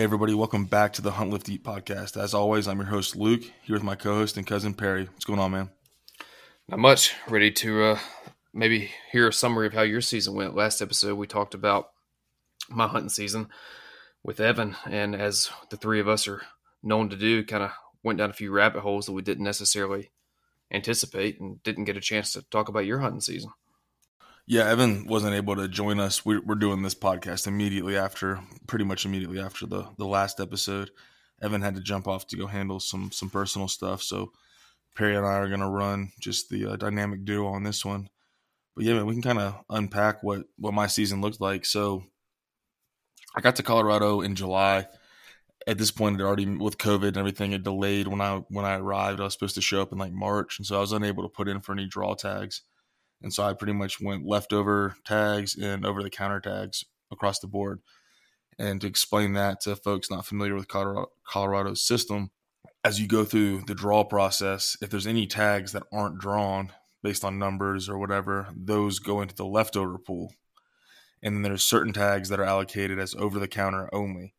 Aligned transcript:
Hey, 0.00 0.04
everybody, 0.04 0.32
welcome 0.32 0.64
back 0.64 0.94
to 0.94 1.02
the 1.02 1.10
Hunt 1.10 1.28
Lift 1.30 1.46
Eat 1.50 1.62
podcast. 1.62 2.16
As 2.16 2.32
always, 2.32 2.66
I'm 2.66 2.78
your 2.78 2.86
host, 2.86 3.16
Luke, 3.16 3.42
here 3.62 3.74
with 3.74 3.82
my 3.82 3.96
co 3.96 4.14
host 4.14 4.38
and 4.38 4.46
cousin, 4.46 4.72
Perry. 4.72 5.04
What's 5.04 5.26
going 5.26 5.38
on, 5.38 5.50
man? 5.50 5.68
Not 6.68 6.78
much. 6.78 7.12
Ready 7.28 7.50
to 7.50 7.82
uh, 7.82 7.98
maybe 8.54 8.92
hear 9.12 9.28
a 9.28 9.32
summary 9.34 9.66
of 9.66 9.74
how 9.74 9.82
your 9.82 10.00
season 10.00 10.34
went. 10.34 10.56
Last 10.56 10.80
episode, 10.80 11.16
we 11.16 11.26
talked 11.26 11.52
about 11.52 11.90
my 12.70 12.86
hunting 12.86 13.10
season 13.10 13.50
with 14.22 14.40
Evan, 14.40 14.74
and 14.86 15.14
as 15.14 15.50
the 15.68 15.76
three 15.76 16.00
of 16.00 16.08
us 16.08 16.26
are 16.26 16.40
known 16.82 17.10
to 17.10 17.16
do, 17.16 17.44
kind 17.44 17.64
of 17.64 17.70
went 18.02 18.20
down 18.20 18.30
a 18.30 18.32
few 18.32 18.50
rabbit 18.52 18.80
holes 18.80 19.04
that 19.04 19.12
we 19.12 19.20
didn't 19.20 19.44
necessarily 19.44 20.10
anticipate 20.72 21.38
and 21.40 21.62
didn't 21.62 21.84
get 21.84 21.98
a 21.98 22.00
chance 22.00 22.32
to 22.32 22.42
talk 22.48 22.70
about 22.70 22.86
your 22.86 23.00
hunting 23.00 23.20
season. 23.20 23.50
Yeah, 24.50 24.68
Evan 24.68 25.06
wasn't 25.06 25.36
able 25.36 25.54
to 25.54 25.68
join 25.68 26.00
us. 26.00 26.26
We're, 26.26 26.40
we're 26.40 26.56
doing 26.56 26.82
this 26.82 26.96
podcast 26.96 27.46
immediately 27.46 27.96
after, 27.96 28.40
pretty 28.66 28.84
much 28.84 29.04
immediately 29.04 29.38
after 29.38 29.64
the 29.64 29.86
the 29.96 30.06
last 30.06 30.40
episode. 30.40 30.90
Evan 31.40 31.62
had 31.62 31.76
to 31.76 31.80
jump 31.80 32.08
off 32.08 32.26
to 32.26 32.36
go 32.36 32.48
handle 32.48 32.80
some 32.80 33.12
some 33.12 33.30
personal 33.30 33.68
stuff, 33.68 34.02
so 34.02 34.32
Perry 34.96 35.14
and 35.14 35.24
I 35.24 35.34
are 35.34 35.46
going 35.46 35.60
to 35.60 35.68
run 35.68 36.10
just 36.18 36.50
the 36.50 36.72
uh, 36.72 36.74
dynamic 36.74 37.24
duo 37.24 37.46
on 37.46 37.62
this 37.62 37.84
one. 37.84 38.08
But 38.74 38.86
yeah, 38.86 38.94
man, 38.94 39.06
we 39.06 39.14
can 39.14 39.22
kind 39.22 39.38
of 39.38 39.54
unpack 39.70 40.24
what 40.24 40.42
what 40.56 40.74
my 40.74 40.88
season 40.88 41.20
looked 41.20 41.40
like. 41.40 41.64
So 41.64 42.02
I 43.36 43.42
got 43.42 43.54
to 43.54 43.62
Colorado 43.62 44.20
in 44.20 44.34
July. 44.34 44.88
At 45.68 45.78
this 45.78 45.92
point, 45.92 46.20
it 46.20 46.24
already 46.24 46.46
with 46.46 46.76
COVID 46.76 47.06
and 47.06 47.18
everything, 47.18 47.52
it 47.52 47.62
delayed 47.62 48.08
when 48.08 48.20
I 48.20 48.42
when 48.48 48.64
I 48.64 48.78
arrived. 48.78 49.20
I 49.20 49.24
was 49.24 49.32
supposed 49.32 49.54
to 49.54 49.60
show 49.60 49.80
up 49.80 49.92
in 49.92 49.98
like 49.98 50.12
March, 50.12 50.58
and 50.58 50.66
so 50.66 50.76
I 50.76 50.80
was 50.80 50.90
unable 50.90 51.22
to 51.22 51.28
put 51.28 51.46
in 51.46 51.60
for 51.60 51.70
any 51.70 51.86
draw 51.86 52.14
tags. 52.14 52.62
And 53.22 53.32
so 53.32 53.42
I 53.42 53.52
pretty 53.52 53.72
much 53.72 54.00
went 54.00 54.26
leftover 54.26 54.96
tags 55.04 55.56
and 55.56 55.84
over 55.84 56.02
the 56.02 56.10
counter 56.10 56.40
tags 56.40 56.84
across 57.12 57.38
the 57.38 57.46
board. 57.46 57.80
And 58.58 58.80
to 58.80 58.86
explain 58.86 59.32
that 59.34 59.60
to 59.62 59.76
folks 59.76 60.10
not 60.10 60.26
familiar 60.26 60.54
with 60.54 60.68
Colorado, 60.68 61.10
Colorado's 61.26 61.86
system, 61.86 62.30
as 62.84 63.00
you 63.00 63.06
go 63.06 63.24
through 63.24 63.62
the 63.66 63.74
draw 63.74 64.04
process, 64.04 64.76
if 64.80 64.90
there's 64.90 65.06
any 65.06 65.26
tags 65.26 65.72
that 65.72 65.82
aren't 65.92 66.18
drawn 66.18 66.72
based 67.02 67.24
on 67.24 67.38
numbers 67.38 67.88
or 67.88 67.98
whatever, 67.98 68.48
those 68.54 68.98
go 68.98 69.20
into 69.20 69.34
the 69.34 69.46
leftover 69.46 69.98
pool. 69.98 70.32
And 71.22 71.36
then 71.36 71.42
there's 71.42 71.62
certain 71.62 71.92
tags 71.92 72.30
that 72.30 72.40
are 72.40 72.44
allocated 72.44 72.98
as 72.98 73.14
over 73.14 73.38
the 73.38 73.48
counter 73.48 73.88
only. 73.92 74.34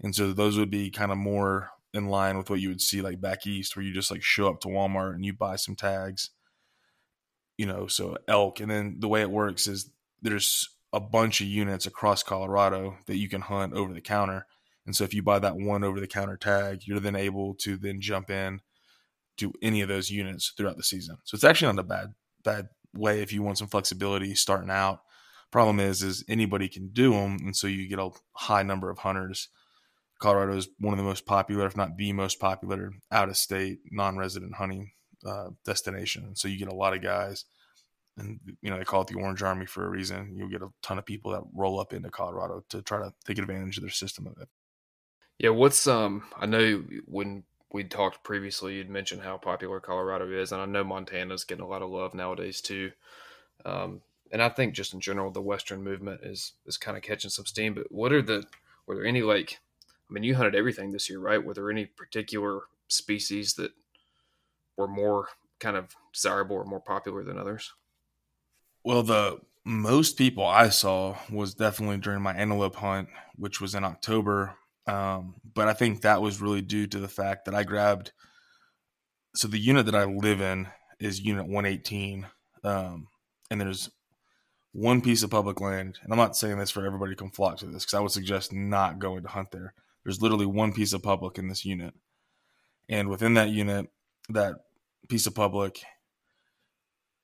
And 0.00 0.14
so 0.14 0.32
those 0.32 0.58
would 0.58 0.70
be 0.70 0.90
kind 0.90 1.12
of 1.12 1.18
more 1.18 1.70
in 1.92 2.06
line 2.06 2.36
with 2.36 2.50
what 2.50 2.60
you 2.60 2.68
would 2.68 2.80
see 2.80 3.00
like 3.00 3.20
back 3.20 3.46
east, 3.46 3.76
where 3.76 3.84
you 3.84 3.92
just 3.92 4.10
like 4.10 4.22
show 4.22 4.48
up 4.48 4.60
to 4.60 4.68
Walmart 4.68 5.14
and 5.14 5.24
you 5.24 5.32
buy 5.32 5.54
some 5.54 5.76
tags 5.76 6.30
you 7.56 7.66
know, 7.66 7.86
so 7.86 8.16
elk. 8.28 8.60
And 8.60 8.70
then 8.70 8.96
the 8.98 9.08
way 9.08 9.20
it 9.20 9.30
works 9.30 9.66
is 9.66 9.90
there's 10.22 10.68
a 10.92 11.00
bunch 11.00 11.40
of 11.40 11.46
units 11.46 11.86
across 11.86 12.22
Colorado 12.22 12.96
that 13.06 13.16
you 13.16 13.28
can 13.28 13.40
hunt 13.40 13.74
over 13.74 13.92
the 13.92 14.00
counter. 14.00 14.46
And 14.86 14.94
so 14.94 15.04
if 15.04 15.14
you 15.14 15.22
buy 15.22 15.38
that 15.38 15.56
one 15.56 15.82
over 15.82 15.98
the 15.98 16.06
counter 16.06 16.36
tag, 16.36 16.82
you're 16.84 17.00
then 17.00 17.16
able 17.16 17.54
to 17.56 17.76
then 17.76 18.00
jump 18.00 18.30
in 18.30 18.60
to 19.38 19.52
any 19.62 19.80
of 19.80 19.88
those 19.88 20.10
units 20.10 20.52
throughout 20.56 20.76
the 20.76 20.82
season. 20.82 21.16
So 21.24 21.34
it's 21.34 21.44
actually 21.44 21.72
not 21.72 21.84
a 21.84 21.88
bad 21.88 22.14
bad 22.44 22.68
way 22.94 23.22
if 23.22 23.32
you 23.32 23.42
want 23.42 23.58
some 23.58 23.68
flexibility 23.68 24.34
starting 24.34 24.70
out. 24.70 25.00
Problem 25.50 25.80
is, 25.80 26.02
is 26.02 26.24
anybody 26.28 26.68
can 26.68 26.88
do 26.88 27.12
them, 27.12 27.38
and 27.44 27.56
so 27.56 27.66
you 27.66 27.88
get 27.88 27.98
a 27.98 28.10
high 28.32 28.62
number 28.62 28.90
of 28.90 28.98
hunters. 28.98 29.48
Colorado 30.20 30.56
is 30.56 30.68
one 30.78 30.92
of 30.92 30.98
the 30.98 31.04
most 31.04 31.26
popular, 31.26 31.66
if 31.66 31.76
not 31.76 31.96
the 31.96 32.12
most 32.12 32.38
popular, 32.38 32.92
out 33.10 33.28
of 33.28 33.36
state 33.36 33.78
non-resident 33.90 34.56
hunting 34.56 34.90
uh, 35.24 35.50
destination. 35.64 36.34
So 36.34 36.48
you 36.48 36.58
get 36.58 36.68
a 36.68 36.74
lot 36.74 36.94
of 36.94 37.02
guys, 37.02 37.44
and 38.16 38.40
you 38.62 38.70
know 38.70 38.78
they 38.78 38.84
call 38.84 39.02
it 39.02 39.08
the 39.08 39.18
Orange 39.18 39.42
Army 39.42 39.66
for 39.66 39.84
a 39.84 39.88
reason. 39.88 40.34
You'll 40.36 40.48
get 40.48 40.62
a 40.62 40.68
ton 40.82 40.98
of 40.98 41.06
people 41.06 41.32
that 41.32 41.42
roll 41.54 41.80
up 41.80 41.92
into 41.92 42.10
Colorado 42.10 42.64
to 42.70 42.82
try 42.82 42.98
to 42.98 43.12
take 43.26 43.38
advantage 43.38 43.76
of 43.76 43.82
their 43.82 43.90
system 43.90 44.26
of 44.26 44.40
it. 44.40 44.48
Yeah, 45.38 45.50
what's 45.50 45.86
um? 45.86 46.24
I 46.38 46.46
know 46.46 46.84
when 47.06 47.44
we 47.72 47.84
talked 47.84 48.22
previously, 48.22 48.76
you'd 48.76 48.88
mentioned 48.88 49.22
how 49.22 49.36
popular 49.36 49.80
Colorado 49.80 50.30
is, 50.30 50.52
and 50.52 50.62
I 50.62 50.66
know 50.66 50.84
Montana's 50.84 51.44
getting 51.44 51.64
a 51.64 51.68
lot 51.68 51.82
of 51.82 51.90
love 51.90 52.14
nowadays 52.14 52.60
too. 52.60 52.92
Um, 53.64 54.02
and 54.30 54.42
I 54.42 54.48
think 54.48 54.74
just 54.74 54.94
in 54.94 55.00
general, 55.00 55.30
the 55.30 55.40
Western 55.40 55.82
movement 55.82 56.20
is 56.22 56.52
is 56.66 56.76
kind 56.76 56.96
of 56.96 57.02
catching 57.02 57.30
some 57.30 57.46
steam. 57.46 57.74
But 57.74 57.90
what 57.90 58.12
are 58.12 58.22
the 58.22 58.44
were 58.86 58.94
there 58.94 59.04
any 59.04 59.22
like? 59.22 59.58
I 60.08 60.12
mean, 60.12 60.22
you 60.22 60.34
hunted 60.34 60.54
everything 60.54 60.92
this 60.92 61.08
year, 61.08 61.18
right? 61.18 61.42
Were 61.42 61.54
there 61.54 61.70
any 61.70 61.86
particular 61.86 62.62
species 62.88 63.54
that 63.54 63.72
were 64.76 64.88
more 64.88 65.28
kind 65.60 65.76
of 65.76 65.88
desirable 66.12 66.56
or 66.56 66.64
more 66.64 66.80
popular 66.80 67.22
than 67.22 67.38
others? 67.38 67.72
Well, 68.84 69.02
the 69.02 69.40
most 69.64 70.18
people 70.18 70.44
I 70.44 70.68
saw 70.68 71.16
was 71.30 71.54
definitely 71.54 71.98
during 71.98 72.22
my 72.22 72.34
antelope 72.34 72.76
hunt, 72.76 73.08
which 73.36 73.60
was 73.60 73.74
in 73.74 73.84
October. 73.84 74.56
Um, 74.86 75.36
but 75.54 75.68
I 75.68 75.72
think 75.72 76.02
that 76.02 76.20
was 76.20 76.42
really 76.42 76.60
due 76.60 76.86
to 76.88 76.98
the 76.98 77.08
fact 77.08 77.46
that 77.46 77.54
I 77.54 77.64
grabbed. 77.64 78.12
So 79.34 79.48
the 79.48 79.58
unit 79.58 79.86
that 79.86 79.94
I 79.94 80.04
live 80.04 80.40
in 80.40 80.68
is 81.00 81.20
Unit 81.20 81.46
118, 81.46 82.26
um, 82.62 83.08
and 83.50 83.60
there's 83.60 83.90
one 84.72 85.00
piece 85.00 85.22
of 85.22 85.30
public 85.30 85.60
land. 85.60 85.98
And 86.02 86.12
I'm 86.12 86.18
not 86.18 86.36
saying 86.36 86.58
this 86.58 86.70
for 86.70 86.84
everybody 86.84 87.12
to 87.12 87.16
come 87.16 87.30
flock 87.30 87.58
to 87.58 87.66
this 87.66 87.84
because 87.84 87.94
I 87.94 88.00
would 88.00 88.10
suggest 88.10 88.52
not 88.52 88.98
going 88.98 89.22
to 89.22 89.28
hunt 89.28 89.50
there. 89.50 89.72
There's 90.04 90.20
literally 90.20 90.46
one 90.46 90.72
piece 90.72 90.92
of 90.92 91.02
public 91.02 91.38
in 91.38 91.48
this 91.48 91.64
unit, 91.64 91.94
and 92.88 93.08
within 93.08 93.34
that 93.34 93.48
unit, 93.48 93.88
that 94.30 94.54
piece 95.08 95.26
of 95.26 95.34
public 95.34 95.82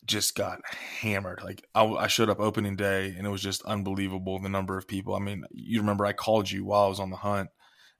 just 0.04 0.34
got 0.34 0.60
hammered. 1.00 1.42
Like 1.42 1.64
I, 1.74 1.84
I, 1.84 2.06
showed 2.06 2.30
up 2.30 2.40
opening 2.40 2.76
day 2.76 3.14
and 3.16 3.26
it 3.26 3.30
was 3.30 3.42
just 3.42 3.62
unbelievable 3.64 4.38
the 4.38 4.48
number 4.48 4.76
of 4.76 4.88
people. 4.88 5.14
I 5.14 5.18
mean, 5.18 5.44
you 5.52 5.80
remember 5.80 6.06
I 6.06 6.12
called 6.12 6.50
you 6.50 6.64
while 6.64 6.84
I 6.84 6.88
was 6.88 7.00
on 7.00 7.10
the 7.10 7.16
hunt 7.16 7.50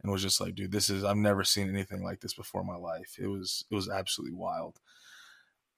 and 0.02 0.10
was 0.10 0.22
just 0.22 0.40
like, 0.40 0.54
dude, 0.54 0.72
this 0.72 0.90
is 0.90 1.04
I've 1.04 1.16
never 1.16 1.44
seen 1.44 1.68
anything 1.68 2.02
like 2.02 2.20
this 2.20 2.34
before 2.34 2.62
in 2.62 2.66
my 2.66 2.76
life. 2.76 3.16
It 3.18 3.26
was 3.26 3.64
it 3.70 3.74
was 3.74 3.88
absolutely 3.88 4.36
wild. 4.36 4.78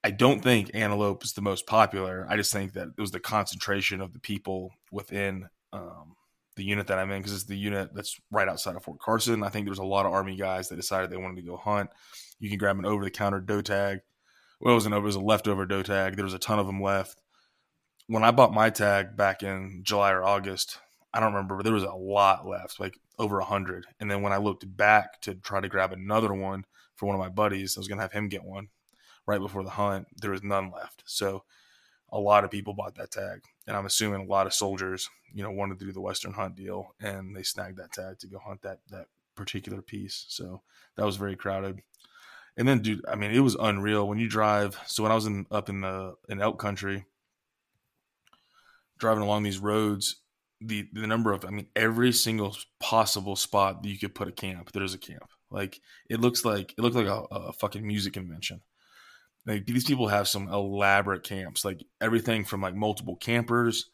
I 0.05 0.11
don't 0.11 0.43
think 0.43 0.71
antelope 0.75 1.25
is 1.25 1.33
the 1.33 1.43
most 1.43 1.67
popular. 1.67 2.27
I 2.29 2.37
just 2.37 2.53
think 2.53 2.73
that 2.73 2.89
it 2.97 3.01
was 3.01 3.13
the 3.13 3.21
concentration 3.21 4.01
of 4.01 4.13
the 4.13 4.19
people 4.19 4.73
within 4.91 5.49
um, 5.73 6.17
the 6.57 6.65
unit 6.65 6.87
that 6.89 6.99
I'm 6.99 7.11
in 7.11 7.21
because 7.21 7.35
it's 7.35 7.45
the 7.45 7.57
unit 7.57 7.91
that's 7.95 8.21
right 8.31 8.49
outside 8.49 8.77
of 8.77 8.85
Fort 8.85 9.01
Carson. 9.01 9.43
I 9.43 9.49
think 9.49 9.67
there's 9.67 9.79
a 9.79 9.85
lot 9.85 10.07
of 10.07 10.13
Army 10.13 10.37
guys 10.37 10.69
that 10.69 10.77
decided 10.77 11.11
they 11.11 11.17
wanted 11.17 11.37
to 11.37 11.47
go 11.47 11.57
hunt. 11.57 11.91
You 12.39 12.49
can 12.49 12.59
grab 12.59 12.79
an 12.79 12.87
over 12.87 13.05
the 13.05 13.11
counter 13.11 13.41
doe 13.41 13.63
tag. 13.63 14.01
Well, 14.61 14.73
it 14.73 14.77
was 14.77 14.87
an 14.87 14.93
over, 14.93 15.05
it 15.05 15.07
was 15.07 15.17
a 15.17 15.21
leftover 15.21 15.67
doe 15.67 15.83
tag. 15.83 16.17
There 16.17 16.25
was 16.25 16.35
a 16.35 16.39
ton 16.39 16.59
of 16.59 16.67
them 16.67 16.83
left. 16.83 17.21
When 18.07 18.25
I 18.25 18.31
bought 18.31 18.53
my 18.53 18.71
tag 18.71 19.17
back 19.17 19.43
in 19.43 19.81
July 19.85 20.13
or 20.13 20.23
August, 20.23 20.79
I 21.15 21.21
don't 21.21 21.33
remember, 21.33 21.57
but 21.57 21.65
there 21.65 21.73
was 21.73 21.83
a 21.83 21.93
lot 21.93 22.47
left, 22.47 22.81
like 22.81 22.99
over 23.19 23.39
a 23.39 23.45
hundred. 23.45 23.87
And 24.01 24.11
then 24.11 24.23
when 24.23 24.33
I 24.33 24.39
looked 24.39 24.65
back 24.77 25.21
to 25.23 25.35
try 25.35 25.61
to 25.61 25.69
grab 25.69 25.93
another 25.93 26.33
one 26.33 26.65
for 26.97 27.07
one 27.07 27.15
of 27.15 27.21
my 27.21 27.29
buddies, 27.29 27.77
I 27.77 27.81
was 27.81 27.89
gonna 27.89 28.03
have 28.03 28.13
him 28.13 28.29
get 28.29 28.45
one 28.45 28.69
right 29.27 29.41
before 29.41 29.63
the 29.63 29.71
hunt. 29.71 30.07
There 30.17 30.31
was 30.31 30.43
none 30.43 30.71
left. 30.71 31.03
So 31.07 31.45
a 32.11 32.19
lot 32.19 32.45
of 32.45 32.51
people 32.51 32.75
bought 32.75 32.97
that 32.97 33.11
tag, 33.11 33.43
and 33.67 33.77
I'm 33.77 33.87
assuming 33.87 34.23
a 34.23 34.31
lot 34.31 34.47
of 34.47 34.55
soldiers, 34.55 35.09
you 35.33 35.43
know, 35.43 35.51
wanted 35.51 35.79
to 35.79 35.85
do 35.85 35.93
the 35.93 36.01
Western 36.01 36.33
hunt 36.33 36.57
deal, 36.57 36.95
and 37.01 37.37
they 37.37 37.43
snagged 37.43 37.79
that 37.79 37.93
tag 37.93 38.19
to 38.21 38.27
go 38.27 38.39
hunt 38.39 38.63
that 38.63 38.81
that 38.91 39.07
particular 39.35 39.83
piece. 39.83 40.25
So 40.29 40.63
that 40.97 41.07
was 41.07 41.17
very 41.17 41.37
crowded. 41.37 41.81
And 42.57 42.69
then, 42.69 42.81
dude, 42.81 43.05
I 43.09 43.15
mean, 43.15 43.31
it 43.31 43.41
was 43.41 43.55
unreal 43.55 44.07
when 44.07 44.19
you 44.19 44.29
drive. 44.29 44.79
So 44.87 45.03
when 45.03 45.13
I 45.13 45.15
was 45.15 45.27
in 45.27 45.47
up 45.51 45.69
in 45.69 45.81
the 45.81 46.15
in 46.29 46.41
elk 46.41 46.59
country, 46.59 47.07
driving 48.99 49.23
along 49.23 49.43
these 49.43 49.59
roads, 49.59 50.17
the 50.61 50.89
the 50.93 51.07
number 51.07 51.33
of 51.33 51.45
I 51.45 51.51
mean, 51.51 51.69
every 51.75 52.13
single 52.13 52.57
possible 52.81 53.37
spot 53.37 53.83
that 53.83 53.89
you 53.89 53.99
could 53.99 54.15
put 54.15 54.29
a 54.29 54.33
camp, 54.33 54.73
there's 54.73 54.95
a 54.95 54.99
camp. 54.99 55.31
Like 55.51 55.81
it 56.09 56.21
looks 56.21 56.45
like 56.45 56.73
it 56.77 56.81
looked 56.81 56.97
like 56.97 57.07
a, 57.07 57.25
a 57.31 57.53
fucking 57.53 57.87
music 57.87 58.15
convention. 58.15 58.61
Like 59.47 59.67
these 59.67 59.85
people 59.85 60.09
have 60.09 60.29
some 60.29 60.49
elaborate 60.49 61.25
camps, 61.25 61.65
like 61.65 61.83
everything 62.01 62.45
from 62.45 62.61
like 62.61 62.75
multiple 62.75 63.17
campers 63.17 63.87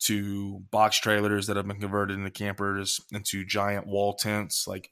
to 0.00 0.60
box 0.70 0.98
trailers 0.98 1.46
that 1.46 1.56
have 1.56 1.66
been 1.66 1.80
converted 1.80 2.18
into 2.18 2.30
campers 2.30 3.00
into 3.12 3.44
giant 3.44 3.86
wall 3.86 4.14
tents, 4.14 4.66
like 4.66 4.90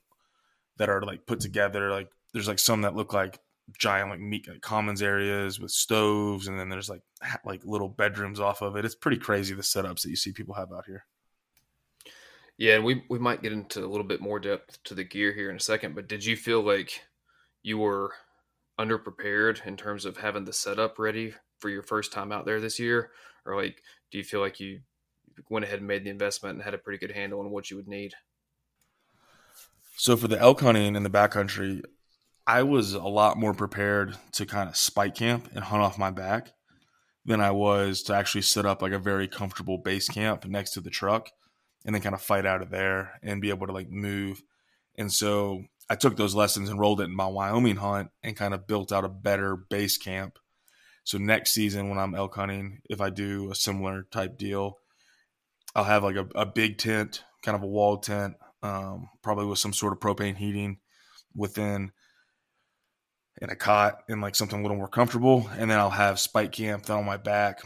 that 0.77 0.91
are 0.91 1.03
like 1.03 1.27
put 1.27 1.41
together. 1.41 1.91
Like 1.91 2.11
there's 2.33 2.49
like 2.49 2.59
some 2.59 2.83
that 2.83 2.95
look 2.95 3.13
like 3.13 3.39
giant 3.79 4.11
like 4.11 4.21
meat 4.21 4.47
like 4.49 4.61
commons 4.61 5.03
areas 5.03 5.59
with 5.59 5.71
stoves, 5.71 6.47
and 6.47 6.59
then 6.59 6.69
there's 6.69 6.91
like 6.91 7.03
like 7.45 7.65
little 7.65 7.89
bedrooms 7.89 8.41
off 8.41 8.63
of 8.63 8.77
it. 8.77 8.85
It's 8.85 8.95
pretty 8.95 9.19
crazy 9.19 9.55
the 9.55 9.63
setups 9.63 10.03
that 10.03 10.11
you 10.11 10.17
see 10.17 10.33
people 10.33 10.55
have 10.55 10.73
out 10.73 10.87
here. 10.87 11.07
Yeah, 12.59 12.77
and 12.77 12.85
we 12.85 13.03
we 13.09 13.19
might 13.19 13.43
get 13.43 13.53
into 13.53 13.85
a 13.85 13.89
little 13.89 14.07
bit 14.07 14.21
more 14.21 14.39
depth 14.39 14.83
to 14.85 14.95
the 14.95 15.05
gear 15.05 15.33
here 15.33 15.51
in 15.51 15.57
a 15.57 15.61
second. 15.61 15.95
But 15.95 16.09
did 16.09 16.25
you 16.25 16.37
feel 16.37 16.61
like 16.61 17.01
you 17.63 17.79
were 17.79 18.13
underprepared 18.79 19.65
in 19.67 19.77
terms 19.77 20.05
of 20.05 20.19
having 20.19 20.45
the 20.45 20.53
setup 20.53 20.99
ready 20.99 21.35
for 21.59 21.69
your 21.69 21.83
first 21.83 22.13
time 22.13 22.33
out 22.33 22.47
there 22.47 22.61
this 22.61 22.79
year, 22.79 23.11
or 23.45 23.57
like 23.57 23.83
do 24.11 24.19
you 24.19 24.25
feel 24.25 24.41
like 24.41 24.61
you 24.61 24.81
went 25.49 25.65
ahead 25.65 25.79
and 25.79 25.89
made 25.89 26.05
the 26.05 26.11
investment 26.11 26.57
and 26.57 26.65
had 26.65 26.75
a 26.75 26.79
pretty 26.79 26.99
good 26.99 27.15
handle 27.15 27.41
on 27.41 27.51
what 27.51 27.71
you 27.71 27.77
would 27.77 27.89
need? 27.89 28.15
So 29.97 30.17
for 30.17 30.29
the 30.29 30.39
elk 30.39 30.61
hunting 30.61 30.97
in 30.97 31.03
the 31.03 31.11
backcountry, 31.11 31.83
I 32.47 32.63
was 32.65 32.95
a 32.95 33.03
lot 33.03 33.39
more 33.39 33.55
prepared 33.55 34.17
to 34.33 34.47
kind 34.47 34.69
of 34.69 34.77
spike 34.77 35.15
camp 35.15 35.49
and 35.55 35.65
hunt 35.65 35.83
off 35.83 35.99
my 35.99 36.11
back 36.11 36.53
than 37.25 37.41
I 37.41 37.53
was 37.53 38.03
to 38.05 38.15
actually 38.15 38.43
set 38.43 38.67
up 38.67 38.83
like 38.83 38.93
a 38.93 38.99
very 38.99 39.29
comfortable 39.29 39.79
base 39.79 40.09
camp 40.09 40.45
next 40.45 40.73
to 40.73 40.81
the 40.81 40.91
truck 40.91 41.31
and 41.85 41.95
then 41.95 42.03
kind 42.03 42.15
of 42.15 42.23
fight 42.23 42.47
out 42.47 42.63
of 42.63 42.71
there 42.71 43.21
and 43.23 43.41
be 43.41 43.51
able 43.51 43.67
to 43.67 43.73
like 43.73 43.91
move. 43.91 44.43
And 44.97 45.13
so 45.13 45.65
I 45.91 45.97
took 45.97 46.17
those 46.17 46.35
lessons 46.35 46.69
and 46.69 46.79
rolled 46.79 47.01
it 47.01 47.05
in 47.05 47.15
my 47.15 47.27
Wyoming 47.27 47.77
hunt 47.77 48.11
and 48.23 48.37
kind 48.37 48.55
of 48.55 48.67
built 48.67 48.93
out 48.93 49.05
a 49.05 49.09
better 49.09 49.57
base 49.57 49.99
camp. 49.99 50.39
So 51.05 51.19
next 51.19 51.53
season 51.53 51.89
when 51.89 51.99
I'm 51.99 52.15
elk 52.15 52.35
hunting, 52.35 52.81
if 52.89 53.01
I 53.01 53.11
do 53.11 53.51
a 53.51 53.55
similar 53.55 54.05
type 54.11 54.39
deal, 54.39 54.79
I'll 55.75 55.85
have 55.85 56.05
like 56.05 56.17
a, 56.17 56.27
a 56.35 56.47
big 56.47 56.79
tent, 56.79 57.25
kind 57.43 57.57
of 57.57 57.63
a 57.63 57.67
wall 57.67 57.99
tent, 57.99 58.35
um, 58.63 59.09
probably 59.23 59.47
with 59.47 59.59
some 59.59 59.73
sort 59.73 59.93
of 59.93 59.99
propane 59.99 60.37
heating 60.37 60.79
within 61.35 61.93
and 63.41 63.51
a 63.51 63.57
cot 63.57 64.03
and 64.09 64.21
like 64.21 64.37
something 64.37 64.59
a 64.59 64.63
little 64.63 64.77
more 64.77 64.89
comfortable. 64.89 65.51
And 65.59 65.71
then 65.71 65.79
I'll 65.79 65.91
have 65.91 66.21
spike 66.21 66.53
camp 66.53 66.89
on 66.91 67.05
my 67.05 67.17
back 67.17 67.61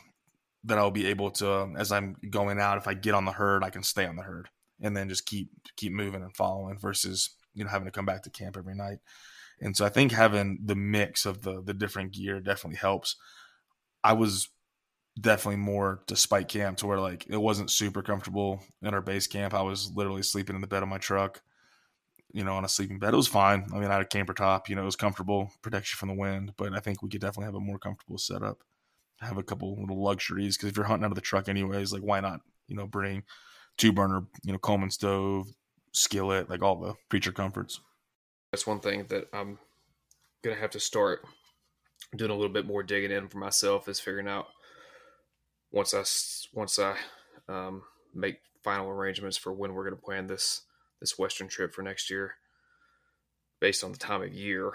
that 0.65 0.79
I'll 0.79 0.91
be 0.91 1.07
able 1.07 1.31
to, 1.33 1.75
as 1.77 1.93
I'm 1.93 2.17
going 2.31 2.59
out, 2.59 2.79
if 2.79 2.89
I 2.89 2.95
get 2.95 3.15
on 3.15 3.25
the 3.25 3.33
herd, 3.33 3.63
I 3.63 3.71
can 3.71 3.83
stay 3.83 4.07
on 4.07 4.17
the 4.17 4.23
herd 4.23 4.49
and 4.81 4.97
then 4.97 5.09
just 5.09 5.27
keep 5.27 5.51
keep 5.77 5.93
moving 5.93 6.23
and 6.23 6.35
following 6.37 6.79
versus 6.79 7.31
you 7.57 7.65
know 7.65 7.71
having 7.71 7.87
to 7.87 7.93
come 7.93 8.07
back 8.07 8.23
to 8.23 8.31
camp 8.31 8.57
every 8.57 8.75
night. 8.75 8.99
And 9.61 9.77
so 9.77 9.85
I 9.85 9.89
think 9.89 10.13
having 10.13 10.59
the 10.65 10.77
mix 10.77 11.27
of 11.27 11.43
the 11.43 11.63
the 11.63 11.75
different 11.75 12.13
gear 12.13 12.41
definitely 12.41 12.79
helps. 12.79 13.17
I 14.05 14.13
was 14.13 14.49
definitely 15.19 15.57
more 15.57 16.03
to 16.07 16.15
spike 16.15 16.49
camp 16.49 16.77
to 16.79 16.87
where 16.87 17.01
like 17.01 17.27
it 17.29 17.39
wasn't 17.39 17.71
super 17.71 18.03
comfortable 18.03 18.63
in 18.83 18.95
our 18.95 19.01
base 19.01 19.27
camp. 19.27 19.55
I 19.55 19.63
was 19.63 19.91
literally 19.95 20.23
sleeping 20.23 20.55
in 20.55 20.61
the 20.61 20.67
bed 20.67 20.83
of 20.83 20.89
my 20.89 20.99
truck, 20.99 21.41
you 22.33 22.45
know, 22.45 22.55
on 22.55 22.65
a 22.65 22.69
sleeping 22.69 22.99
bed. 22.99 23.15
It 23.15 23.17
was 23.17 23.29
fine. 23.29 23.67
I 23.73 23.79
mean, 23.79 23.91
I 23.91 23.95
had 23.95 24.03
a 24.03 24.07
camper 24.07 24.35
top, 24.35 24.69
you 24.69 24.77
know, 24.77 24.83
it 24.83 24.87
was 24.87 24.97
comfortable, 24.97 25.51
protects 25.63 25.93
you 25.93 25.97
from 25.97 26.11
the 26.11 26.15
wind, 26.15 26.53
but 26.59 26.75
I 26.75 26.81
think 26.81 27.03
we 27.03 27.09
could 27.09 27.23
definitely 27.23 27.47
have 27.47 27.55
a 27.55 27.61
more 27.61 27.79
comfortable 27.79 28.19
setup. 28.19 28.59
Have 29.21 29.39
a 29.39 29.43
couple 29.43 29.81
little 29.81 30.03
luxuries 30.03 30.57
because 30.57 30.69
if 30.69 30.77
you're 30.77 30.85
hunting 30.85 31.07
out 31.07 31.13
of 31.13 31.15
the 31.15 31.23
truck 31.23 31.49
anyways, 31.49 31.93
like 31.93 32.03
why 32.03 32.21
not, 32.21 32.41
you 32.69 32.77
know, 32.77 32.87
bring 32.87 33.23
two 33.79 33.93
burner, 33.93 34.27
you 34.45 34.53
know, 34.53 34.59
Coleman 34.59 34.91
stove, 34.91 35.49
skillet, 35.97 36.51
like 36.51 36.63
all 36.63 36.77
the 36.77 36.95
creature 37.09 37.33
comforts. 37.33 37.81
That's 38.53 38.67
one 38.67 38.81
thing 38.81 39.07
that 39.09 39.29
I'm 39.33 39.59
gonna 40.43 40.57
have 40.57 40.71
to 40.71 40.81
start 40.81 41.25
doing 42.15 42.31
a 42.31 42.35
little 42.35 42.53
bit 42.53 42.67
more 42.67 42.83
digging 42.83 43.11
in 43.11 43.29
for 43.29 43.39
myself 43.39 43.89
is 43.89 43.99
figuring 43.99 44.29
out 44.29 44.47
once 45.73 45.95
I 45.95 46.05
once 46.57 46.79
I 46.79 46.97
um, 47.49 47.83
make 48.15 48.39
final 48.63 48.89
arrangements 48.89 49.37
for 49.37 49.53
when 49.53 49.75
we're 49.75 49.91
to 49.91 49.97
plan 49.97 50.27
this 50.27 50.63
this 51.01 51.19
Western 51.19 51.49
trip 51.49 51.75
for 51.75 51.83
next 51.83 52.11
year, 52.11 52.35
based 53.61 53.85
on 53.85 53.93
the 53.93 53.99
time 53.99 54.23
of 54.23 54.33
year, 54.33 54.73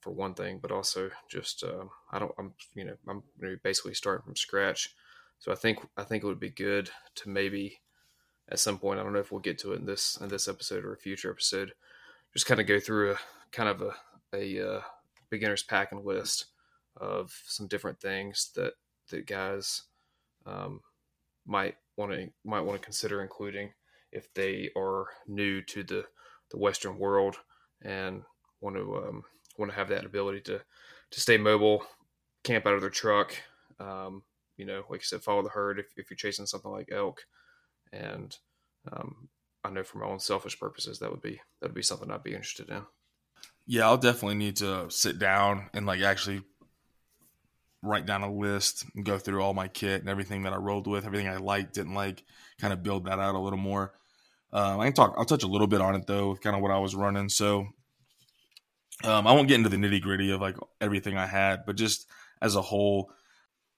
for 0.00 0.10
one 0.10 0.34
thing, 0.34 0.58
but 0.60 0.70
also 0.70 1.10
just 1.30 1.64
uh, 1.64 1.84
I 2.12 2.18
don't 2.18 2.32
I'm 2.38 2.52
you 2.74 2.84
know 2.84 2.96
I'm 3.08 3.22
basically 3.62 3.94
starting 3.94 4.24
from 4.24 4.36
scratch, 4.36 4.94
so 5.38 5.52
I 5.52 5.54
think 5.54 5.78
I 5.96 6.04
think 6.04 6.22
it 6.22 6.26
would 6.26 6.40
be 6.40 6.50
good 6.50 6.90
to 7.16 7.28
maybe 7.28 7.78
at 8.50 8.58
some 8.58 8.78
point 8.78 8.98
I 8.98 9.02
don't 9.02 9.12
know 9.12 9.18
if 9.18 9.30
we'll 9.30 9.40
get 9.40 9.58
to 9.60 9.72
it 9.72 9.80
in 9.80 9.86
this 9.86 10.18
in 10.20 10.28
this 10.28 10.48
episode 10.48 10.84
or 10.84 10.92
a 10.92 10.98
future 10.98 11.30
episode, 11.30 11.72
just 12.32 12.46
kind 12.46 12.60
of 12.60 12.66
go 12.66 12.80
through 12.80 13.12
a 13.12 13.16
kind 13.52 13.68
of 13.68 13.82
a 13.82 13.92
a 14.34 14.76
uh, 14.76 14.80
beginner's 15.30 15.62
packing 15.62 16.04
list 16.04 16.46
of 16.96 17.40
some 17.46 17.66
different 17.66 18.00
things 18.00 18.50
that 18.56 18.74
that 19.10 19.26
guys 19.26 19.82
um, 20.46 20.80
might 21.46 21.76
want 21.96 22.12
to 22.12 22.30
might 22.44 22.60
want 22.60 22.80
to 22.80 22.84
consider 22.84 23.22
including 23.22 23.72
if 24.12 24.32
they 24.34 24.70
are 24.76 25.06
new 25.26 25.62
to 25.62 25.82
the 25.82 26.04
the 26.50 26.58
Western 26.58 26.98
world 26.98 27.36
and 27.82 28.22
want 28.60 28.76
to 28.76 28.96
um, 28.96 29.24
want 29.56 29.70
to 29.70 29.76
have 29.76 29.88
that 29.88 30.04
ability 30.04 30.40
to 30.40 30.60
to 31.10 31.20
stay 31.20 31.36
mobile, 31.36 31.84
camp 32.44 32.66
out 32.66 32.74
of 32.74 32.80
their 32.80 32.90
truck. 32.90 33.34
Um, 33.80 34.22
you 34.56 34.66
know, 34.66 34.84
like 34.90 35.00
I 35.00 35.04
said, 35.04 35.22
follow 35.22 35.42
the 35.42 35.48
herd 35.48 35.78
if, 35.78 35.86
if 35.96 36.10
you're 36.10 36.16
chasing 36.16 36.46
something 36.46 36.70
like 36.70 36.90
elk. 36.92 37.24
And 37.92 38.36
um, 38.90 39.28
I 39.64 39.70
know 39.70 39.82
for 39.82 39.98
my 39.98 40.06
own 40.06 40.20
selfish 40.20 40.58
purposes, 40.58 40.98
that 40.98 41.10
would 41.10 41.22
be 41.22 41.40
that 41.60 41.68
would 41.68 41.74
be 41.74 41.82
something 41.82 42.10
I'd 42.10 42.22
be 42.22 42.34
interested 42.34 42.68
in. 42.68 42.82
Yeah, 43.66 43.86
I'll 43.86 43.98
definitely 43.98 44.36
need 44.36 44.56
to 44.56 44.90
sit 44.90 45.18
down 45.18 45.68
and 45.74 45.86
like 45.86 46.00
actually 46.00 46.42
write 47.82 48.06
down 48.06 48.22
a 48.22 48.32
list 48.32 48.84
and 48.94 49.04
go 49.04 49.18
through 49.18 49.42
all 49.42 49.54
my 49.54 49.68
kit 49.68 50.00
and 50.00 50.08
everything 50.08 50.42
that 50.42 50.52
I 50.52 50.56
rolled 50.56 50.86
with, 50.86 51.06
everything 51.06 51.28
I 51.28 51.36
liked, 51.36 51.74
didn't 51.74 51.94
like, 51.94 52.24
kind 52.60 52.72
of 52.72 52.82
build 52.82 53.04
that 53.04 53.18
out 53.18 53.34
a 53.34 53.38
little 53.38 53.58
more. 53.58 53.92
Um, 54.52 54.80
I 54.80 54.86
can 54.86 54.94
talk. 54.94 55.14
I'll 55.16 55.24
touch 55.24 55.44
a 55.44 55.48
little 55.48 55.66
bit 55.66 55.80
on 55.80 55.94
it 55.94 56.06
though, 56.06 56.30
with 56.30 56.40
kind 56.40 56.56
of 56.56 56.62
what 56.62 56.70
I 56.70 56.78
was 56.78 56.94
running. 56.94 57.28
So 57.28 57.66
um, 59.04 59.26
I 59.26 59.32
won't 59.32 59.48
get 59.48 59.56
into 59.56 59.68
the 59.68 59.76
nitty 59.76 60.00
gritty 60.00 60.30
of 60.30 60.40
like 60.40 60.56
everything 60.80 61.16
I 61.16 61.26
had, 61.26 61.64
but 61.66 61.76
just 61.76 62.08
as 62.40 62.56
a 62.56 62.62
whole, 62.62 63.12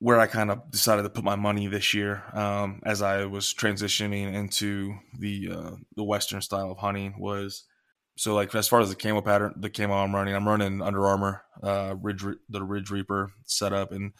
where 0.00 0.18
I 0.18 0.26
kind 0.26 0.50
of 0.50 0.70
decided 0.70 1.02
to 1.02 1.10
put 1.10 1.24
my 1.24 1.36
money 1.36 1.66
this 1.66 1.94
year, 1.94 2.24
um, 2.32 2.80
as 2.84 3.02
I 3.02 3.26
was 3.26 3.54
transitioning 3.54 4.34
into 4.34 4.94
the 5.18 5.50
uh, 5.52 5.70
the 5.94 6.04
Western 6.04 6.40
style 6.40 6.70
of 6.70 6.78
hunting 6.78 7.14
was 7.18 7.64
so 8.16 8.34
like 8.34 8.54
as 8.54 8.66
far 8.66 8.80
as 8.80 8.88
the 8.88 8.96
camo 8.96 9.20
pattern, 9.20 9.54
the 9.56 9.70
camo 9.70 9.94
I'm 9.94 10.14
running, 10.14 10.34
I'm 10.34 10.48
running 10.48 10.82
Under 10.82 11.06
Armour, 11.06 11.42
uh, 11.62 11.94
Ridge, 12.00 12.24
the 12.48 12.62
Ridge 12.62 12.90
Reaper 12.90 13.32
setup, 13.44 13.92
and 13.92 14.12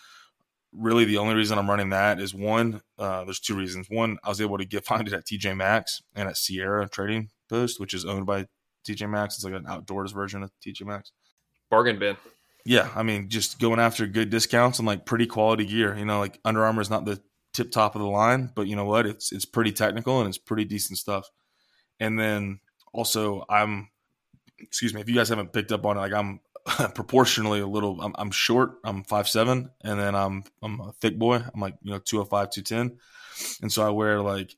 really 0.73 1.05
the 1.05 1.19
only 1.19 1.35
reason 1.35 1.59
I'm 1.59 1.69
running 1.69 1.91
that 1.91 2.21
is 2.21 2.35
one. 2.35 2.83
Uh, 2.99 3.25
there's 3.25 3.41
two 3.41 3.57
reasons. 3.57 3.89
One, 3.89 4.19
I 4.23 4.29
was 4.29 4.41
able 4.41 4.59
to 4.59 4.65
get 4.65 4.85
find 4.87 5.09
it 5.09 5.15
at 5.15 5.27
TJ 5.27 5.57
Maxx 5.57 6.03
and 6.15 6.29
at 6.29 6.37
Sierra 6.37 6.89
Trading 6.89 7.31
Post, 7.49 7.81
which 7.81 7.95
is 7.95 8.05
owned 8.05 8.27
by 8.27 8.47
TJ 8.87 9.09
Maxx. 9.09 9.37
It's 9.37 9.45
like 9.45 9.55
an 9.55 9.67
outdoors 9.67 10.13
version 10.13 10.43
of 10.43 10.51
TJ 10.65 10.87
Maxx. 10.87 11.13
Bargain 11.71 11.99
bin. 11.99 12.17
Yeah, 12.71 12.89
I 12.95 13.03
mean, 13.03 13.29
just 13.29 13.59
going 13.59 13.81
after 13.81 14.07
good 14.07 14.31
discounts 14.31 14.79
and 14.79 14.87
like 14.87 15.05
pretty 15.05 15.27
quality 15.27 15.67
gear. 15.67 15.97
You 15.99 16.05
know, 16.05 16.21
like 16.21 16.39
Under 16.45 16.65
Armour 16.65 16.81
is 16.81 16.89
not 16.89 17.05
the 17.05 17.21
tip 17.53 17.73
top 17.73 17.97
of 17.97 18.01
the 18.01 18.07
line, 18.07 18.53
but 18.55 18.69
you 18.69 18.77
know 18.77 18.85
what? 18.85 19.07
It's 19.07 19.33
it's 19.33 19.45
pretty 19.45 19.73
technical 19.73 20.21
and 20.21 20.29
it's 20.29 20.39
pretty 20.39 20.65
decent 20.65 20.97
stuff. 20.97 21.29
And 21.99 22.17
then 22.17 22.61
also 22.93 23.45
I'm 23.51 23.89
excuse 24.61 24.95
me 24.95 25.01
if 25.01 25.09
you 25.09 25.17
guys 25.17 25.31
haven't 25.31 25.53
picked 25.53 25.73
up 25.73 25.85
on 25.85 25.97
it 25.97 26.01
like 26.01 26.13
i'm 26.13 26.39
proportionally 26.95 27.61
a 27.61 27.67
little 27.67 28.01
I'm, 28.01 28.15
I'm 28.19 28.31
short 28.31 28.75
i'm 28.85 29.03
five 29.05 29.27
seven 29.27 29.71
and 29.83 29.99
then 29.99 30.15
i'm 30.15 30.45
i'm 30.63 30.79
a 30.81 30.93
thick 31.01 31.19
boy 31.19 31.37
i'm 31.37 31.61
like 31.63 31.77
you 31.83 31.91
know 31.91 31.99
205 31.99 32.51
210 32.51 32.99
and 33.63 33.73
so 33.73 33.83
i 33.83 33.89
wear 33.89 34.21
like 34.21 34.55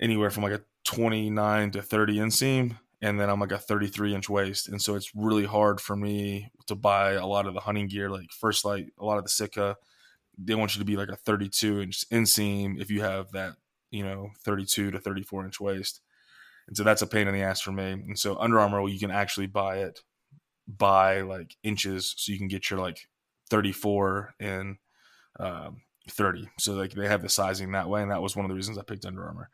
anywhere 0.00 0.30
from 0.30 0.42
like 0.42 0.54
a 0.54 0.62
29 0.86 1.70
to 1.70 1.82
30 1.82 2.16
inseam 2.16 2.78
and 3.00 3.20
then 3.20 3.30
i'm 3.30 3.40
like 3.40 3.52
a 3.52 3.58
33 3.58 4.14
inch 4.14 4.28
waist 4.28 4.68
and 4.68 4.80
so 4.80 4.94
it's 4.94 5.12
really 5.14 5.44
hard 5.44 5.80
for 5.80 5.96
me 5.96 6.50
to 6.66 6.74
buy 6.74 7.12
a 7.12 7.26
lot 7.26 7.46
of 7.46 7.54
the 7.54 7.60
hunting 7.60 7.86
gear 7.86 8.10
like 8.10 8.30
first 8.30 8.64
like 8.64 8.88
a 8.98 9.04
lot 9.04 9.18
of 9.18 9.24
the 9.24 9.30
sitka 9.30 9.76
they 10.36 10.54
want 10.54 10.74
you 10.74 10.78
to 10.78 10.84
be 10.84 10.96
like 10.96 11.08
a 11.08 11.16
32 11.16 11.80
inch 11.80 12.08
inseam 12.10 12.80
if 12.80 12.90
you 12.90 13.00
have 13.00 13.30
that 13.32 13.54
you 13.90 14.04
know 14.04 14.30
32 14.44 14.90
to 14.90 14.98
34 14.98 15.44
inch 15.44 15.60
waist 15.60 16.00
and 16.68 16.76
so 16.76 16.84
that's 16.84 17.02
a 17.02 17.06
pain 17.06 17.26
in 17.26 17.34
the 17.34 17.42
ass 17.42 17.60
for 17.60 17.72
me. 17.72 17.92
And 17.92 18.18
so 18.18 18.36
Under 18.38 18.60
Armour, 18.60 18.86
you 18.88 19.00
can 19.00 19.10
actually 19.10 19.46
buy 19.46 19.78
it 19.78 20.00
by 20.68 21.22
like 21.22 21.56
inches, 21.62 22.14
so 22.16 22.30
you 22.30 22.38
can 22.38 22.46
get 22.46 22.70
your 22.70 22.78
like 22.78 23.08
34 23.50 24.34
and 24.38 24.76
um, 25.40 25.80
30. 26.10 26.50
So 26.58 26.74
like 26.74 26.92
they 26.92 27.08
have 27.08 27.22
the 27.22 27.30
sizing 27.30 27.72
that 27.72 27.88
way, 27.88 28.02
and 28.02 28.10
that 28.10 28.22
was 28.22 28.36
one 28.36 28.44
of 28.44 28.50
the 28.50 28.54
reasons 28.54 28.76
I 28.76 28.82
picked 28.82 29.06
Under 29.06 29.24
Armour. 29.24 29.48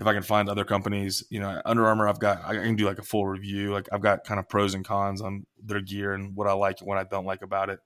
If 0.00 0.06
I 0.06 0.14
can 0.14 0.22
find 0.22 0.48
other 0.48 0.64
companies, 0.64 1.22
you 1.30 1.40
know, 1.40 1.60
Under 1.64 1.86
Armour, 1.86 2.08
I've 2.08 2.18
got 2.18 2.42
I 2.44 2.54
can 2.54 2.74
do 2.74 2.86
like 2.86 2.98
a 2.98 3.02
full 3.02 3.26
review. 3.26 3.70
Like 3.70 3.86
I've 3.92 4.00
got 4.00 4.24
kind 4.24 4.40
of 4.40 4.48
pros 4.48 4.74
and 4.74 4.84
cons 4.84 5.20
on 5.20 5.44
their 5.62 5.80
gear 5.80 6.14
and 6.14 6.34
what 6.34 6.48
I 6.48 6.52
like 6.52 6.80
and 6.80 6.88
what 6.88 6.98
I 6.98 7.04
don't 7.04 7.26
like 7.26 7.42
about 7.42 7.68
it. 7.68 7.80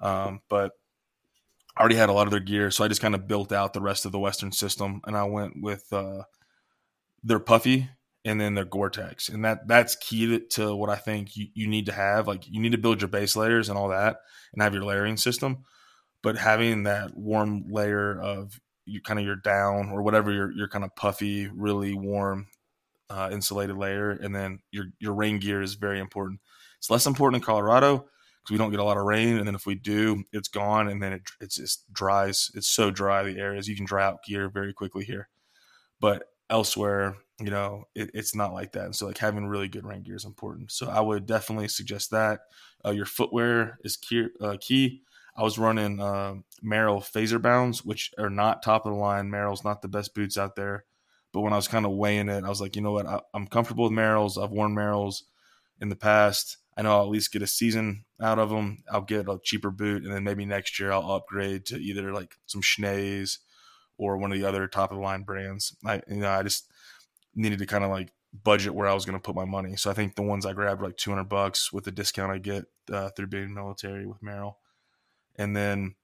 Um, 0.00 0.40
but 0.48 0.72
I 1.76 1.80
already 1.80 1.96
had 1.96 2.10
a 2.10 2.12
lot 2.12 2.26
of 2.26 2.32
their 2.32 2.40
gear, 2.40 2.70
so 2.70 2.84
I 2.84 2.88
just 2.88 3.00
kind 3.00 3.14
of 3.14 3.26
built 3.26 3.50
out 3.50 3.72
the 3.72 3.80
rest 3.80 4.04
of 4.04 4.12
the 4.12 4.18
Western 4.18 4.52
system, 4.52 5.00
and 5.06 5.16
I 5.16 5.24
went 5.24 5.54
with 5.62 5.90
uh, 5.92 6.24
their 7.22 7.38
puffy 7.38 7.88
and 8.24 8.40
then 8.40 8.54
their 8.54 8.64
Gore-Tex. 8.64 9.28
And 9.28 9.44
that 9.44 9.66
that's 9.66 9.96
key 9.96 10.26
to, 10.26 10.40
to 10.50 10.76
what 10.76 10.90
I 10.90 10.96
think 10.96 11.36
you, 11.36 11.46
you 11.54 11.66
need 11.66 11.86
to 11.86 11.92
have. 11.92 12.28
Like 12.28 12.46
you 12.46 12.60
need 12.60 12.72
to 12.72 12.78
build 12.78 13.00
your 13.00 13.08
base 13.08 13.36
layers 13.36 13.68
and 13.68 13.78
all 13.78 13.88
that 13.88 14.18
and 14.52 14.62
have 14.62 14.74
your 14.74 14.84
layering 14.84 15.16
system. 15.16 15.64
But 16.22 16.36
having 16.36 16.82
that 16.82 17.16
warm 17.16 17.64
layer 17.70 18.20
of 18.20 18.60
you 18.88 19.00
kind 19.00 19.18
of 19.18 19.26
your 19.26 19.36
down 19.36 19.90
or 19.90 20.02
whatever 20.02 20.32
your 20.32 20.52
your 20.52 20.68
kind 20.68 20.84
of 20.84 20.94
puffy, 20.96 21.48
really 21.48 21.94
warm 21.94 22.48
uh, 23.10 23.30
insulated 23.32 23.76
layer, 23.76 24.10
and 24.10 24.34
then 24.34 24.60
your 24.70 24.86
your 24.98 25.14
rain 25.14 25.38
gear 25.38 25.62
is 25.62 25.74
very 25.74 26.00
important. 26.00 26.40
It's 26.78 26.90
less 26.90 27.06
important 27.06 27.42
in 27.42 27.46
Colorado 27.46 27.96
because 27.96 28.52
we 28.52 28.58
don't 28.58 28.70
get 28.70 28.80
a 28.80 28.84
lot 28.84 28.96
of 28.96 29.04
rain, 29.04 29.38
and 29.38 29.46
then 29.46 29.54
if 29.54 29.66
we 29.66 29.74
do, 29.74 30.24
it's 30.32 30.48
gone, 30.48 30.88
and 30.88 31.02
then 31.02 31.12
it 31.12 31.22
it 31.40 31.50
just 31.50 31.92
dries. 31.92 32.50
It's 32.54 32.68
so 32.68 32.90
dry 32.90 33.22
the 33.22 33.38
areas 33.38 33.68
you 33.68 33.76
can 33.76 33.86
dry 33.86 34.04
out 34.04 34.24
gear 34.24 34.48
very 34.48 34.72
quickly 34.72 35.04
here, 35.04 35.28
but 36.00 36.24
elsewhere 36.50 37.16
you 37.40 37.50
know, 37.50 37.84
it, 37.94 38.10
it's 38.14 38.34
not 38.34 38.52
like 38.52 38.72
that. 38.72 38.84
And 38.84 38.96
so, 38.96 39.06
like 39.06 39.18
having 39.18 39.46
really 39.46 39.68
good 39.68 39.86
rain 39.86 40.02
gear 40.02 40.16
is 40.16 40.24
important. 40.24 40.72
So, 40.72 40.88
I 40.88 41.00
would 41.00 41.26
definitely 41.26 41.68
suggest 41.68 42.10
that. 42.10 42.40
Uh, 42.84 42.90
your 42.90 43.06
footwear 43.06 43.78
is 43.84 43.96
key. 43.96 44.26
Uh, 44.40 44.56
key. 44.60 45.02
I 45.38 45.42
was 45.42 45.56
running 45.56 46.00
uh, 46.00 46.34
Merrell 46.64 47.00
Phaser 47.00 47.40
Bounds, 47.40 47.84
which 47.84 48.12
are 48.18 48.28
not 48.28 48.62
top 48.62 48.84
of 48.84 48.92
the 48.92 48.98
line. 48.98 49.30
Merrell's 49.30 49.64
not 49.64 49.82
the 49.82 49.88
best 49.88 50.12
boots 50.12 50.36
out 50.36 50.56
there. 50.56 50.84
But 51.32 51.42
when 51.42 51.52
I 51.52 51.56
was 51.56 51.68
kind 51.68 51.86
of 51.86 51.92
weighing 51.92 52.28
it, 52.28 52.42
I 52.42 52.48
was 52.48 52.60
like, 52.60 52.74
you 52.74 52.82
know 52.82 52.92
what? 52.92 53.06
I, 53.06 53.20
am 53.34 53.46
comfortable 53.46 53.84
with 53.84 53.92
Merrells. 53.92 54.42
I've 54.42 54.50
worn 54.50 54.74
Merrells 54.74 55.22
in 55.80 55.90
the 55.90 55.96
past. 55.96 56.56
I 56.76 56.82
know 56.82 56.90
I'll 56.90 57.04
at 57.04 57.10
least 57.10 57.32
get 57.32 57.42
a 57.42 57.46
season 57.46 58.04
out 58.20 58.40
of 58.40 58.50
them. 58.50 58.82
I'll 58.90 59.02
get 59.02 59.28
a 59.28 59.38
cheaper 59.42 59.70
boot, 59.70 60.02
and 60.02 60.12
then 60.12 60.24
maybe 60.24 60.44
next 60.44 60.80
year 60.80 60.90
I'll 60.90 61.12
upgrade 61.12 61.66
to 61.66 61.76
either 61.76 62.12
like 62.12 62.34
some 62.46 62.62
Schnees 62.62 63.38
or 63.96 64.16
one 64.16 64.32
of 64.32 64.38
the 64.38 64.46
other 64.46 64.66
top 64.66 64.90
of 64.90 64.96
the 64.96 65.02
line 65.02 65.22
brands. 65.22 65.76
I 65.84 66.02
you 66.08 66.16
know 66.16 66.30
I 66.30 66.42
just 66.42 66.70
needed 67.34 67.58
to 67.60 67.66
kind 67.66 67.84
of 67.84 67.90
like 67.90 68.10
budget 68.32 68.74
where 68.74 68.88
I 68.88 68.94
was 68.94 69.04
going 69.04 69.18
to 69.18 69.22
put 69.22 69.34
my 69.34 69.44
money. 69.44 69.76
So 69.76 69.90
I 69.90 69.94
think 69.94 70.14
the 70.14 70.22
ones 70.22 70.46
I 70.46 70.52
grabbed 70.52 70.80
were 70.80 70.88
like 70.88 70.96
200 70.96 71.24
bucks 71.24 71.72
with 71.72 71.84
the 71.84 71.92
discount 71.92 72.32
I 72.32 72.38
get 72.38 72.64
uh, 72.92 73.10
through 73.10 73.28
being 73.28 73.54
military 73.54 74.06
with 74.06 74.22
Merrell. 74.22 74.54
And 75.38 75.56
then 75.56 75.94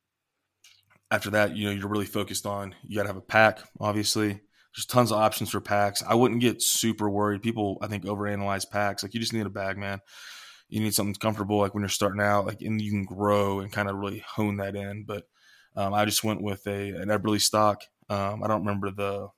after 1.11 1.31
that, 1.31 1.57
you 1.57 1.67
know, 1.67 1.73
you're 1.73 1.89
really 1.89 2.07
focused 2.07 2.47
on 2.47 2.75
you 2.83 2.97
got 2.97 3.03
to 3.03 3.09
have 3.09 3.17
a 3.17 3.21
pack, 3.21 3.61
obviously. 3.81 4.41
There's 4.75 4.87
tons 4.87 5.13
of 5.13 5.19
options 5.19 5.51
for 5.51 5.61
packs. 5.61 6.03
I 6.03 6.15
wouldn't 6.15 6.41
get 6.41 6.63
super 6.63 7.09
worried. 7.09 7.43
People, 7.43 7.79
I 7.81 7.87
think, 7.87 8.05
overanalyze 8.05 8.69
packs. 8.69 9.03
Like 9.03 9.15
you 9.15 9.21
just 9.21 9.33
need 9.33 9.47
a 9.47 9.51
bag, 9.51 9.79
man. 9.79 10.01
You 10.69 10.81
need 10.81 10.95
something 10.95 11.15
comfortable, 11.15 11.59
like 11.59 11.75
when 11.75 11.83
you're 11.83 11.89
starting 11.89 12.23
out, 12.23 12.47
like 12.47 12.61
and 12.63 12.81
you 12.81 12.91
can 12.91 13.05
grow 13.05 13.61
and 13.61 13.71
kind 13.71 13.89
of 13.89 13.97
really 13.97 14.25
hone 14.27 14.57
that 14.57 14.75
in. 14.75 15.05
But 15.05 15.25
um, 15.77 15.95
I 15.95 16.05
just 16.05 16.25
went 16.25 16.43
with 16.43 16.67
a 16.67 16.89
an 16.91 17.09
Eberlestock. 17.09 17.77
Um, 18.09 18.43
I 18.43 18.49
don't 18.49 18.65
remember 18.65 18.91
the 18.91 19.29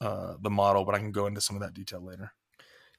uh, 0.00 0.34
the 0.40 0.50
model, 0.50 0.84
but 0.84 0.94
I 0.94 0.98
can 0.98 1.10
go 1.10 1.26
into 1.26 1.40
some 1.40 1.56
of 1.56 1.62
that 1.62 1.74
detail 1.74 2.04
later. 2.04 2.32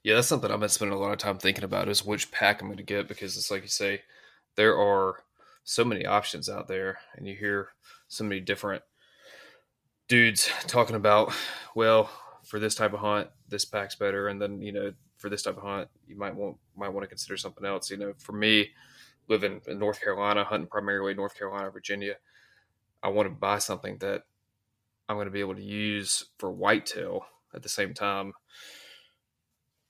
Yeah, 0.02 0.16
that's 0.16 0.28
something 0.28 0.50
I've 0.50 0.60
been 0.60 0.68
spending 0.68 0.96
a 0.96 1.00
lot 1.00 1.12
of 1.12 1.18
time 1.18 1.38
thinking 1.38 1.64
about 1.64 1.88
is 1.88 2.04
which 2.04 2.30
pack 2.30 2.60
I'm 2.60 2.68
going 2.68 2.76
to 2.76 2.82
get 2.82 3.08
because 3.08 3.38
it's 3.38 3.50
like 3.50 3.62
you 3.62 3.68
say, 3.68 4.02
there 4.56 4.78
are 4.78 5.16
so 5.64 5.84
many 5.84 6.06
options 6.06 6.48
out 6.48 6.68
there, 6.68 6.98
and 7.16 7.26
you 7.26 7.34
hear 7.34 7.70
so 8.08 8.22
many 8.22 8.40
different 8.40 8.82
dudes 10.08 10.50
talking 10.66 10.96
about, 10.96 11.32
well, 11.74 12.10
for 12.44 12.58
this 12.58 12.74
type 12.74 12.92
of 12.92 13.00
hunt, 13.00 13.28
this 13.48 13.64
pack's 13.64 13.96
better, 13.96 14.28
and 14.28 14.40
then 14.40 14.60
you 14.60 14.72
know, 14.72 14.92
for 15.16 15.30
this 15.30 15.42
type 15.42 15.56
of 15.56 15.62
hunt, 15.62 15.88
you 16.06 16.16
might 16.16 16.34
want 16.34 16.56
might 16.76 16.90
want 16.90 17.02
to 17.02 17.08
consider 17.08 17.36
something 17.36 17.64
else. 17.64 17.90
You 17.90 17.96
know, 17.96 18.12
for 18.18 18.32
me, 18.32 18.70
living 19.28 19.60
in 19.66 19.78
North 19.78 20.00
Carolina, 20.00 20.44
hunting 20.44 20.68
primarily 20.68 21.14
North 21.14 21.36
Carolina, 21.36 21.70
Virginia, 21.70 22.14
I 23.02 23.08
want 23.08 23.26
to 23.26 23.34
buy 23.34 23.58
something 23.58 23.96
that 23.98 24.24
I'm 25.08 25.16
going 25.16 25.26
to 25.26 25.32
be 25.32 25.40
able 25.40 25.54
to 25.54 25.62
use 25.62 26.26
for 26.38 26.50
whitetail 26.50 27.24
at 27.54 27.62
the 27.62 27.68
same 27.68 27.94
time. 27.94 28.32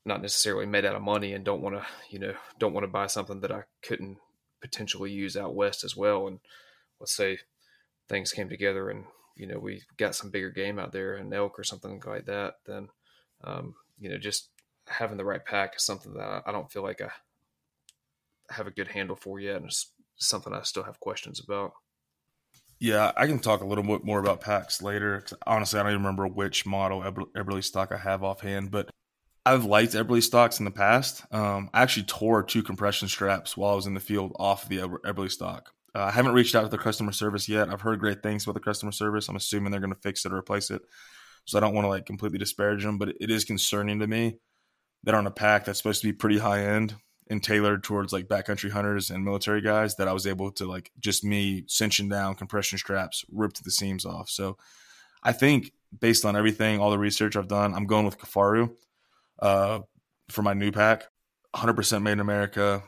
Not 0.05 0.21
necessarily 0.21 0.67
made 0.67 0.85
out 0.85 0.95
of 0.95 1.01
money, 1.01 1.33
and 1.33 1.43
don't 1.43 1.61
want 1.61 1.75
to, 1.75 1.85
you 2.09 2.19
know, 2.19 2.33
don't 2.59 2.73
want 2.73 2.83
to 2.83 2.91
buy 2.91 3.07
something 3.07 3.41
that 3.41 3.51
I 3.51 3.63
couldn't 3.81 4.17
potentially 4.65 5.11
use 5.11 5.37
out 5.37 5.55
west 5.55 5.83
as 5.83 5.95
well. 5.95 6.27
And 6.27 6.39
let's 6.99 7.15
say 7.15 7.39
things 8.07 8.31
came 8.31 8.49
together 8.49 8.89
and 8.89 9.05
you 9.35 9.47
know 9.47 9.59
we 9.59 9.83
got 9.97 10.15
some 10.15 10.31
bigger 10.31 10.49
game 10.49 10.79
out 10.79 10.91
there, 10.91 11.15
an 11.15 11.33
elk 11.33 11.59
or 11.59 11.63
something 11.63 12.01
like 12.05 12.25
that, 12.25 12.55
then 12.65 12.89
um, 13.43 13.75
you 13.99 14.09
know 14.09 14.17
just 14.17 14.49
having 14.87 15.17
the 15.17 15.25
right 15.25 15.43
pack 15.43 15.75
is 15.75 15.83
something 15.83 16.13
that 16.13 16.43
I 16.45 16.51
don't 16.51 16.71
feel 16.71 16.83
like 16.83 17.01
I 17.01 17.09
have 18.53 18.67
a 18.67 18.71
good 18.71 18.89
handle 18.89 19.15
for 19.15 19.39
yet, 19.39 19.57
and 19.57 19.65
it's 19.65 19.91
something 20.17 20.53
I 20.53 20.61
still 20.61 20.83
have 20.83 20.99
questions 20.99 21.39
about. 21.39 21.73
Yeah, 22.79 23.11
I 23.15 23.25
can 23.25 23.39
talk 23.39 23.61
a 23.61 23.65
little 23.65 23.83
bit 23.83 24.03
more 24.03 24.19
about 24.19 24.41
packs 24.41 24.81
later. 24.81 25.23
honestly, 25.47 25.79
I 25.79 25.83
don't 25.83 25.93
even 25.93 26.03
remember 26.03 26.27
which 26.27 26.65
model 26.65 27.03
Eber- 27.03 27.31
Eberlestock 27.35 27.91
I 27.91 27.97
have 27.97 28.21
offhand, 28.21 28.69
but 28.69 28.89
I've 29.45 29.65
liked 29.65 29.93
Eberlestocks 29.93 30.59
in 30.59 30.65
the 30.65 30.71
past. 30.71 31.23
Um, 31.31 31.69
I 31.73 31.83
actually 31.83 32.03
tore 32.03 32.41
two 32.41 32.63
compression 32.63 33.07
straps 33.07 33.55
while 33.55 33.73
I 33.73 33.75
was 33.75 33.85
in 33.85 33.93
the 33.93 33.99
field 33.99 34.35
off 34.39 34.67
the 34.67 34.81
Eber- 34.81 35.01
Eberlestock. 35.05 35.67
Uh, 35.93 36.03
I 36.03 36.11
haven't 36.11 36.33
reached 36.33 36.55
out 36.55 36.63
to 36.63 36.67
the 36.67 36.79
customer 36.79 37.11
service 37.11 37.47
yet. 37.47 37.69
I've 37.69 37.81
heard 37.81 37.99
great 37.99 38.23
things 38.23 38.43
about 38.43 38.55
the 38.55 38.59
customer 38.59 38.91
service. 38.91 39.29
I'm 39.29 39.35
assuming 39.35 39.71
they're 39.71 39.79
going 39.79 39.93
to 39.93 39.99
fix 40.01 40.25
it 40.25 40.33
or 40.33 40.37
replace 40.37 40.71
it. 40.71 40.81
So 41.45 41.57
I 41.57 41.61
don't 41.61 41.75
want 41.75 41.85
to 41.85 41.89
like 41.89 42.07
completely 42.07 42.39
disparage 42.39 42.83
them, 42.83 42.97
but 42.97 43.09
it 43.21 43.29
is 43.29 43.45
concerning 43.45 43.99
to 43.99 44.07
me 44.07 44.39
that 45.03 45.13
on 45.13 45.27
a 45.27 45.31
pack 45.31 45.65
that's 45.65 45.77
supposed 45.77 46.01
to 46.01 46.07
be 46.07 46.13
pretty 46.13 46.39
high 46.39 46.65
end 46.65 46.95
and 47.29 47.41
tailored 47.41 47.83
towards 47.83 48.11
like 48.11 48.27
backcountry 48.27 48.71
hunters 48.71 49.11
and 49.11 49.23
military 49.23 49.61
guys 49.61 49.95
that 49.95 50.07
I 50.07 50.13
was 50.13 50.25
able 50.25 50.51
to 50.53 50.65
like 50.65 50.91
just 50.99 51.23
me 51.23 51.63
cinching 51.67 52.09
down 52.09 52.33
compression 52.33 52.79
straps, 52.79 53.23
ripped 53.31 53.63
the 53.63 53.71
seams 53.71 54.05
off. 54.05 54.27
So 54.27 54.57
I 55.23 55.33
think 55.33 55.71
based 55.97 56.25
on 56.25 56.35
everything, 56.35 56.79
all 56.79 56.89
the 56.89 56.99
research 56.99 57.35
I've 57.35 57.47
done, 57.47 57.75
I'm 57.75 57.85
going 57.85 58.05
with 58.05 58.17
Kifaru 58.17 58.71
uh, 59.39 59.79
for 60.29 60.41
my 60.41 60.53
new 60.53 60.71
pack. 60.71 61.05
100% 61.55 62.01
made 62.01 62.13
in 62.13 62.19
America. 62.19 62.83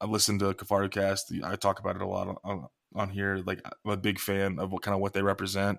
I've 0.00 0.10
listened 0.10 0.40
to 0.40 0.52
Kifaru 0.52 0.90
Cast. 0.90 1.32
I 1.42 1.56
talk 1.56 1.80
about 1.80 1.96
it 1.96 2.02
a 2.02 2.06
lot 2.06 2.36
on, 2.44 2.66
on 2.94 3.08
here. 3.08 3.42
Like 3.46 3.60
I'm 3.64 3.92
a 3.92 3.96
big 3.96 4.18
fan 4.18 4.58
of 4.58 4.72
what 4.72 4.82
kind 4.82 4.94
of 4.94 5.00
what 5.00 5.14
they 5.14 5.22
represent, 5.22 5.78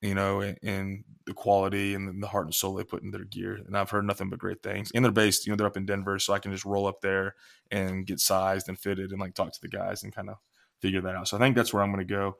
you 0.00 0.14
know, 0.14 0.40
and, 0.40 1.04
the 1.26 1.34
quality 1.34 1.94
and 1.94 2.22
the 2.22 2.28
heart 2.28 2.46
and 2.46 2.54
soul 2.54 2.74
they 2.74 2.84
put 2.84 3.02
in 3.02 3.10
their 3.10 3.24
gear. 3.24 3.58
And 3.66 3.76
I've 3.76 3.90
heard 3.90 4.04
nothing 4.04 4.30
but 4.30 4.38
great 4.38 4.62
things. 4.62 4.92
And 4.94 5.04
they're 5.04 5.10
based, 5.10 5.44
you 5.44 5.50
know, 5.50 5.56
they're 5.56 5.66
up 5.66 5.76
in 5.76 5.86
Denver, 5.86 6.20
so 6.20 6.32
I 6.32 6.38
can 6.38 6.52
just 6.52 6.64
roll 6.64 6.86
up 6.86 7.00
there 7.00 7.34
and 7.72 8.06
get 8.06 8.20
sized 8.20 8.68
and 8.68 8.78
fitted 8.78 9.10
and 9.10 9.20
like 9.20 9.34
talk 9.34 9.52
to 9.52 9.60
the 9.60 9.66
guys 9.66 10.04
and 10.04 10.14
kind 10.14 10.30
of 10.30 10.36
figure 10.80 11.00
that 11.00 11.16
out. 11.16 11.26
So 11.26 11.36
I 11.36 11.40
think 11.40 11.56
that's 11.56 11.72
where 11.72 11.82
I'm 11.82 11.92
going 11.92 12.06
to 12.06 12.14
go. 12.14 12.36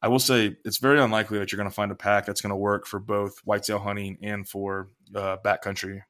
I 0.00 0.08
will 0.08 0.20
say 0.20 0.56
it's 0.64 0.78
very 0.78 1.00
unlikely 1.00 1.38
that 1.38 1.50
you're 1.50 1.56
going 1.56 1.68
to 1.68 1.74
find 1.74 1.90
a 1.90 1.96
pack 1.96 2.26
that's 2.26 2.40
going 2.40 2.50
to 2.50 2.56
work 2.56 2.86
for 2.86 3.00
both 3.00 3.38
whitetail 3.44 3.80
hunting 3.80 4.18
and 4.22 4.48
for 4.48 4.90
uh, 5.14 5.38
backcountry 5.44 6.02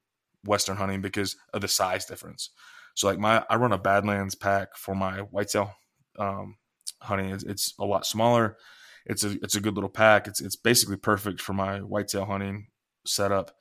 western 0.45 0.77
hunting 0.77 1.01
because 1.01 1.35
of 1.53 1.61
the 1.61 1.67
size 1.67 2.05
difference. 2.05 2.51
So 2.93 3.07
like 3.07 3.19
my 3.19 3.43
I 3.49 3.55
run 3.55 3.71
a 3.71 3.77
Badlands 3.77 4.35
pack 4.35 4.75
for 4.75 4.93
my 4.95 5.19
whitetail 5.19 5.73
um, 6.17 6.57
hunting. 7.01 7.29
It's, 7.31 7.43
it's, 7.43 7.73
a 7.79 7.85
lot 7.85 8.05
smaller. 8.05 8.57
It's 9.05 9.23
a 9.23 9.31
it's 9.41 9.55
a 9.55 9.61
good 9.61 9.75
little 9.75 9.89
pack. 9.89 10.27
It's 10.27 10.41
it's 10.41 10.55
basically 10.55 10.97
perfect 10.97 11.41
for 11.41 11.53
my 11.53 11.79
whitetail 11.79 12.25
hunting 12.25 12.67
setup. 13.05 13.51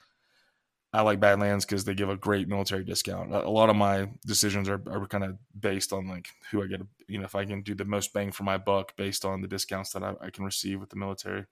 I 0.92 1.02
like 1.02 1.20
Badlands 1.20 1.66
because 1.66 1.84
they 1.84 1.94
give 1.94 2.08
a 2.08 2.16
great 2.16 2.48
military 2.48 2.82
discount. 2.82 3.32
A 3.32 3.50
lot 3.50 3.68
of 3.68 3.76
my 3.76 4.08
decisions 4.26 4.68
are, 4.68 4.82
are 4.86 5.06
kind 5.06 5.24
of 5.24 5.36
based 5.58 5.92
on 5.92 6.08
like 6.08 6.28
who 6.50 6.62
I 6.62 6.66
get, 6.66 6.80
you 7.06 7.18
know, 7.18 7.24
if 7.24 7.34
I 7.34 7.44
can 7.44 7.60
do 7.62 7.74
the 7.74 7.84
most 7.84 8.14
bang 8.14 8.32
for 8.32 8.44
my 8.44 8.56
buck 8.56 8.96
based 8.96 9.24
on 9.24 9.42
the 9.42 9.48
discounts 9.48 9.92
that 9.92 10.02
I, 10.02 10.14
I 10.20 10.30
can 10.30 10.44
receive 10.44 10.80
with 10.80 10.88
the 10.88 10.96
military, 10.96 11.44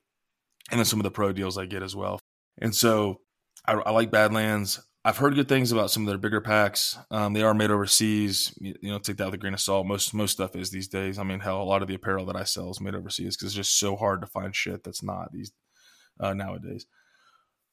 and 0.71 0.79
then 0.79 0.87
some 0.87 1.01
of 1.01 1.05
the 1.05 1.11
pro 1.11 1.33
deals 1.33 1.59
I 1.59 1.67
get 1.67 1.83
as 1.83 1.95
well. 1.95 2.19
And 2.59 2.75
so 2.75 3.21
I, 3.67 3.75
I 3.75 3.91
like 3.91 4.11
Badlands. 4.11 4.81
I've 5.05 5.19
heard 5.19 5.35
good 5.35 5.49
things 5.49 5.71
about 5.71 5.91
some 5.91 6.03
of 6.03 6.09
their 6.09 6.19
bigger 6.19 6.41
packs. 6.41 6.99
Um, 7.11 7.33
they 7.33 7.43
are 7.43 7.55
made 7.55 7.71
overseas. 7.71 8.53
You, 8.59 8.75
you, 8.81 8.91
know, 8.91 8.99
take 8.99 9.19
that 9.19 9.27
with 9.27 9.35
a 9.35 9.39
grain 9.39 9.55
of 9.55 9.61
salt. 9.61 9.87
Most 9.87 10.15
most 10.15 10.33
stuff 10.33 10.57
is 10.57 10.71
these 10.71 10.89
days. 10.89 11.19
I 11.19 11.25
mean, 11.25 11.41
hell, 11.41 11.63
a 11.63 11.65
lot 11.65 11.83
of 11.83 11.89
the 11.89 11.95
apparel 11.95 12.25
that 12.27 12.37
I 12.37 12.45
sell 12.45 12.71
is 12.71 12.81
made 12.81 12.95
overseas 12.95 13.37
because 13.37 13.49
it's 13.49 13.55
just 13.55 13.79
so 13.79 13.97
hard 13.97 14.23
to 14.23 14.27
find 14.27 14.57
shit 14.57 14.83
that's 14.83 15.03
not 15.03 15.31
these 15.31 15.53
uh, 16.19 16.33
nowadays. 16.33 16.87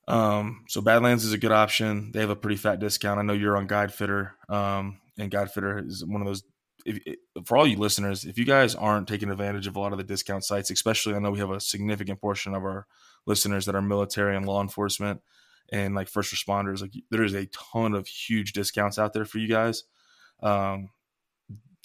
Um, 0.08 0.66
so 0.68 0.82
Badlands 0.82 1.24
is 1.24 1.34
a 1.34 1.38
good 1.38 1.52
option. 1.52 2.12
They 2.12 2.20
have 2.20 2.30
a 2.30 2.36
pretty 2.36 2.58
fat 2.58 2.80
discount. 2.80 3.20
I 3.20 3.24
know 3.24 3.34
you're 3.34 3.58
on 3.58 3.68
Guidefitter, 3.68 4.32
um, 4.50 5.00
and 5.18 5.32
Guidefitter 5.32 5.88
is 5.88 6.06
one 6.06 6.22
of 6.22 6.28
those. 6.28 6.44
If, 6.86 7.00
if, 7.06 7.46
for 7.46 7.58
all 7.58 7.66
you 7.66 7.78
listeners, 7.78 8.26
if 8.26 8.38
you 8.38 8.44
guys 8.44 8.76
aren't 8.76 9.08
taking 9.08 9.30
advantage 9.30 9.68
of 9.68 9.78
a 9.78 9.80
lot 9.80 9.94
of 9.94 9.98
the 9.98 10.04
discount 10.04 10.44
sites, 10.44 10.70
especially 10.70 11.16
I 11.16 11.20
know 11.20 11.32
we 11.32 11.40
have 11.40 11.52
a 11.52 11.62
significant 11.62 12.20
portion 12.20 12.54
of 12.54 12.64
our 12.64 12.88
listeners 13.26 13.66
that 13.66 13.76
are 13.76 13.82
military 13.82 14.36
and 14.36 14.46
law 14.46 14.62
enforcement 14.62 15.22
and 15.72 15.96
like 15.96 16.10
first 16.10 16.34
responders. 16.34 16.82
Like 16.82 16.94
there's 17.10 17.34
a 17.34 17.46
ton 17.48 17.94
of 17.94 18.08
huge 18.08 18.52
discounts 18.52 19.00
out 19.00 19.14
there 19.14 19.24
for 19.24 19.38
you 19.38 19.48
guys. 19.48 19.84
Um, 20.42 20.90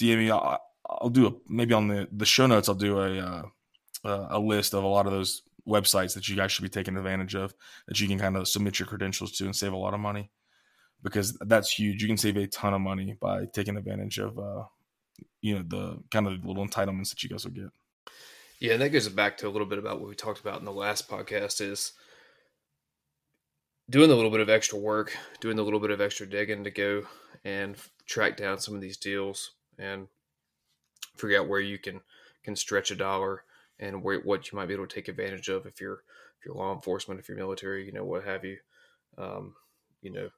DM 0.01 0.19
me. 0.19 0.31
I'll, 0.31 0.61
I'll 0.89 1.11
do 1.11 1.27
a 1.29 1.33
maybe 1.49 1.75
on 1.75 1.89
the 1.89 2.09
the 2.11 2.27
show 2.27 2.47
notes. 2.47 2.69
I'll 2.69 2.75
do 2.75 3.01
a 3.01 3.19
uh, 4.05 4.27
a 4.31 4.39
list 4.39 4.75
of 4.75 4.85
a 4.85 4.89
lot 4.89 5.07
of 5.07 5.13
those 5.13 5.43
websites 5.69 6.15
that 6.15 6.29
you 6.29 6.37
guys 6.37 6.51
should 6.51 6.63
be 6.63 6.69
taking 6.69 6.97
advantage 6.97 7.35
of 7.35 7.55
that 7.87 8.01
you 8.01 8.09
can 8.09 8.19
kind 8.19 8.37
of 8.37 8.49
submit 8.49 8.79
your 8.79 8.87
credentials 8.87 9.33
to 9.33 9.45
and 9.45 9.55
save 9.55 9.73
a 9.73 9.77
lot 9.77 9.95
of 9.95 10.01
money 10.01 10.31
because 11.03 11.37
that's 11.47 11.71
huge. 11.71 12.03
You 12.03 12.09
can 12.09 12.17
save 12.17 12.37
a 12.37 12.47
ton 12.47 12.75
of 12.75 12.81
money 12.81 13.17
by 13.21 13.47
taking 13.53 13.77
advantage 13.77 14.19
of 14.19 14.39
uh, 14.39 14.65
you 15.41 15.57
know 15.57 15.65
the 15.67 16.03
kind 16.11 16.27
of 16.27 16.45
little 16.45 16.67
entitlements 16.67 17.11
that 17.11 17.23
you 17.23 17.29
guys 17.29 17.45
will 17.45 17.53
get. 17.53 17.71
Yeah, 18.61 18.73
and 18.73 18.83
that 18.83 18.91
goes 18.91 19.09
back 19.09 19.37
to 19.39 19.49
a 19.49 19.51
little 19.51 19.67
bit 19.67 19.79
about 19.79 20.01
what 20.01 20.09
we 20.09 20.15
talked 20.17 20.41
about 20.41 20.59
in 20.59 20.65
the 20.65 20.73
last 20.73 21.09
podcast 21.09 21.61
is 21.61 21.93
doing 23.89 24.11
a 24.11 24.15
little 24.15 24.31
bit 24.31 24.41
of 24.41 24.49
extra 24.49 24.79
work, 24.79 25.17
doing 25.41 25.59
a 25.59 25.63
little 25.63 25.81
bit 25.81 25.91
of 25.91 26.01
extra 26.01 26.27
digging 26.27 26.65
to 26.65 26.71
go 26.71 27.05
and 27.45 27.77
track 28.07 28.37
down 28.37 28.59
some 28.59 28.75
of 28.75 28.81
these 28.81 28.97
deals 28.97 29.53
and 29.79 30.09
figure 31.17 31.39
out 31.39 31.49
where 31.49 31.61
you 31.61 31.79
can 31.79 32.01
can 32.43 32.57
stretch 32.57 32.91
a 32.91 32.97
dollar 32.97 33.45
and 33.79 34.03
where, 34.03 34.21
what 34.21 34.51
you 34.51 34.57
might 34.57 34.67
be 34.67 34.75
able 34.75 34.87
to 34.87 34.95
take 34.95 35.09
advantage 35.09 35.49
of 35.49 35.67
if 35.67 35.81
you're 35.81 36.03
if 36.39 36.47
you're 36.47 36.55
law 36.55 36.75
enforcement, 36.75 37.21
if 37.21 37.29
you're 37.29 37.37
military, 37.39 37.85
you 37.85 37.93
know, 37.93 38.05
what 38.05 38.25
have 38.25 38.45
you. 38.45 38.59
Um, 39.17 39.55
you 40.01 40.13
know, 40.13 40.29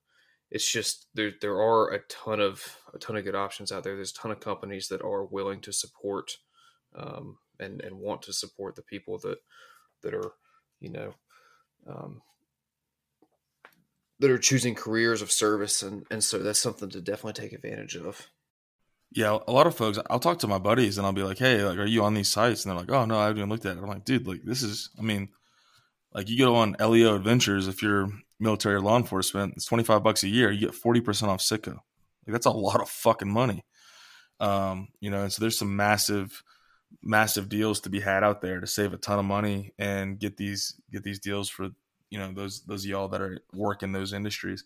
it's 0.51 0.71
just 0.71 1.07
there 1.15 1.33
there 1.41 1.61
are 1.61 1.93
a 1.93 2.01
ton 2.09 2.41
of 2.41 2.77
a 2.95 2.99
ton 2.99 3.17
of 3.17 3.25
good 3.25 3.35
options 3.35 3.71
out 3.71 3.85
there. 3.85 3.95
There's 3.95 4.13
a 4.13 4.15
ton 4.15 4.31
of 4.31 4.41
companies 4.41 4.89
that 4.89 5.03
are 5.03 5.25
willing 5.25 5.61
to 5.63 5.73
support 5.73 6.33
um, 6.97 7.39
and 7.59 7.81
and 7.81 7.99
want 7.99 8.23
to 8.23 8.33
support 8.33 8.77
the 8.77 8.83
people 8.83 9.19
that 9.19 9.39
that 10.03 10.15
are 10.15 10.33
you 10.81 10.91
know 10.91 11.15
um, 11.87 12.23
that 14.19 14.31
are 14.31 14.39
choosing 14.39 14.75
careers 14.75 15.23
of 15.23 15.31
service, 15.31 15.83
and 15.83 16.05
and 16.11 16.25
so 16.25 16.39
that's 16.39 16.59
something 16.59 16.91
to 16.91 17.01
definitely 17.01 17.41
take 17.41 17.53
advantage 17.53 17.97
of. 17.97 18.29
Yeah, 19.13 19.39
a 19.49 19.53
lot 19.53 19.67
of 19.67 19.75
folks. 19.75 19.99
I'll 20.09 20.21
talk 20.21 20.39
to 20.41 20.47
my 20.47 20.59
buddies 20.59 20.97
and 20.97 21.07
I'll 21.07 21.13
be 21.13 21.23
like, 21.25 21.39
"Hey, 21.39 21.65
like, 21.65 21.79
are 21.79 21.85
you 21.87 22.05
on 22.05 22.15
these 22.15 22.29
sites?" 22.29 22.65
And 22.65 22.71
they're 22.71 22.81
like, 22.81 22.91
"Oh 22.91 23.05
no, 23.07 23.19
I 23.19 23.25
haven't 23.25 23.39
even 23.39 23.49
looked 23.51 23.67
at 23.67 23.77
it." 23.77 23.83
I'm 23.83 23.89
like, 23.89 24.05
"Dude, 24.05 24.27
like, 24.27 24.43
this 24.45 24.63
is. 24.63 24.91
I 24.99 25.03
mean, 25.03 25.31
like, 26.15 26.29
you 26.29 26.39
go 26.39 26.57
on 26.57 26.77
LEO 26.81 27.17
Adventures 27.17 27.69
if 27.69 27.83
you're 27.83 28.11
military 28.41 28.77
or 28.77 28.81
law 28.81 28.97
enforcement. 28.97 29.55
It's 29.57 29.67
25 29.67 30.03
bucks 30.03 30.23
a 30.25 30.29
year. 30.29 30.51
You 30.51 30.61
get 30.69 30.75
40 30.75 31.01
percent 31.01 31.31
off 31.31 31.43
Sitka. 31.43 31.71
Like, 31.71 31.81
that's 32.33 32.47
a 32.47 32.51
lot 32.51 32.81
of 32.81 32.89
fucking 32.89 33.31
money. 33.31 33.65
Um, 34.41 34.89
you 35.01 35.11
know, 35.11 35.23
and 35.25 35.33
so 35.33 35.41
there's 35.41 35.59
some 35.59 35.77
massive, 35.77 36.43
massive 37.03 37.49
deals 37.49 37.81
to 37.81 37.91
be 37.91 38.01
had 38.01 38.25
out 38.25 38.43
there 38.43 38.61
to 38.61 38.67
save 38.67 38.93
a 38.93 38.99
ton 38.99 39.19
of 39.19 39.25
money 39.25 39.73
and 39.79 40.19
get 40.19 40.37
these 40.37 40.81
get 40.93 41.03
these 41.05 41.19
deals 41.21 41.49
for 41.49 41.71
you 42.11 42.19
know 42.19 42.33
those 42.33 42.63
those 42.63 42.87
y'all 42.87 43.09
that 43.09 43.23
are 43.23 43.41
working 43.53 43.93
those 43.93 44.13
industries. 44.13 44.65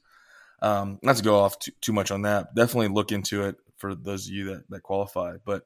Um, 0.63 0.99
not 1.03 1.17
to 1.17 1.23
go 1.23 1.39
off 1.41 1.59
too, 1.59 1.73
too 1.81 1.93
much 1.93 2.11
on 2.11 2.23
that. 2.23 2.55
Definitely 2.55 2.89
look 2.89 3.13
into 3.13 3.45
it 3.45 3.57
for 3.85 3.95
those 3.95 4.27
of 4.27 4.33
you 4.33 4.45
that 4.47 4.71
that 4.71 4.83
qualify. 4.83 5.37
But 5.45 5.65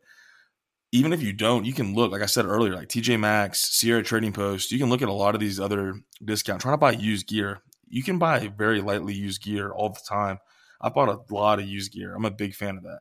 even 0.90 1.12
if 1.12 1.22
you 1.22 1.32
don't, 1.32 1.64
you 1.64 1.72
can 1.72 1.94
look, 1.94 2.10
like 2.10 2.22
I 2.22 2.26
said 2.26 2.46
earlier, 2.46 2.74
like 2.74 2.88
TJ 2.88 3.20
Maxx, 3.20 3.60
Sierra 3.60 4.02
Trading 4.02 4.32
Post, 4.32 4.72
you 4.72 4.78
can 4.78 4.90
look 4.90 5.02
at 5.02 5.08
a 5.08 5.12
lot 5.12 5.34
of 5.34 5.40
these 5.40 5.60
other 5.60 5.94
discount, 6.24 6.60
trying 6.60 6.72
to 6.72 6.78
buy 6.78 6.92
used 6.92 7.28
gear. 7.28 7.60
You 7.88 8.02
can 8.02 8.18
buy 8.18 8.48
very 8.48 8.80
lightly 8.80 9.14
used 9.14 9.42
gear 9.42 9.70
all 9.70 9.90
the 9.90 10.00
time. 10.08 10.38
I 10.80 10.88
bought 10.88 11.08
a 11.08 11.32
lot 11.32 11.60
of 11.60 11.68
used 11.68 11.92
gear. 11.92 12.14
I'm 12.14 12.24
a 12.24 12.30
big 12.30 12.54
fan 12.54 12.76
of 12.76 12.82
that. 12.84 13.00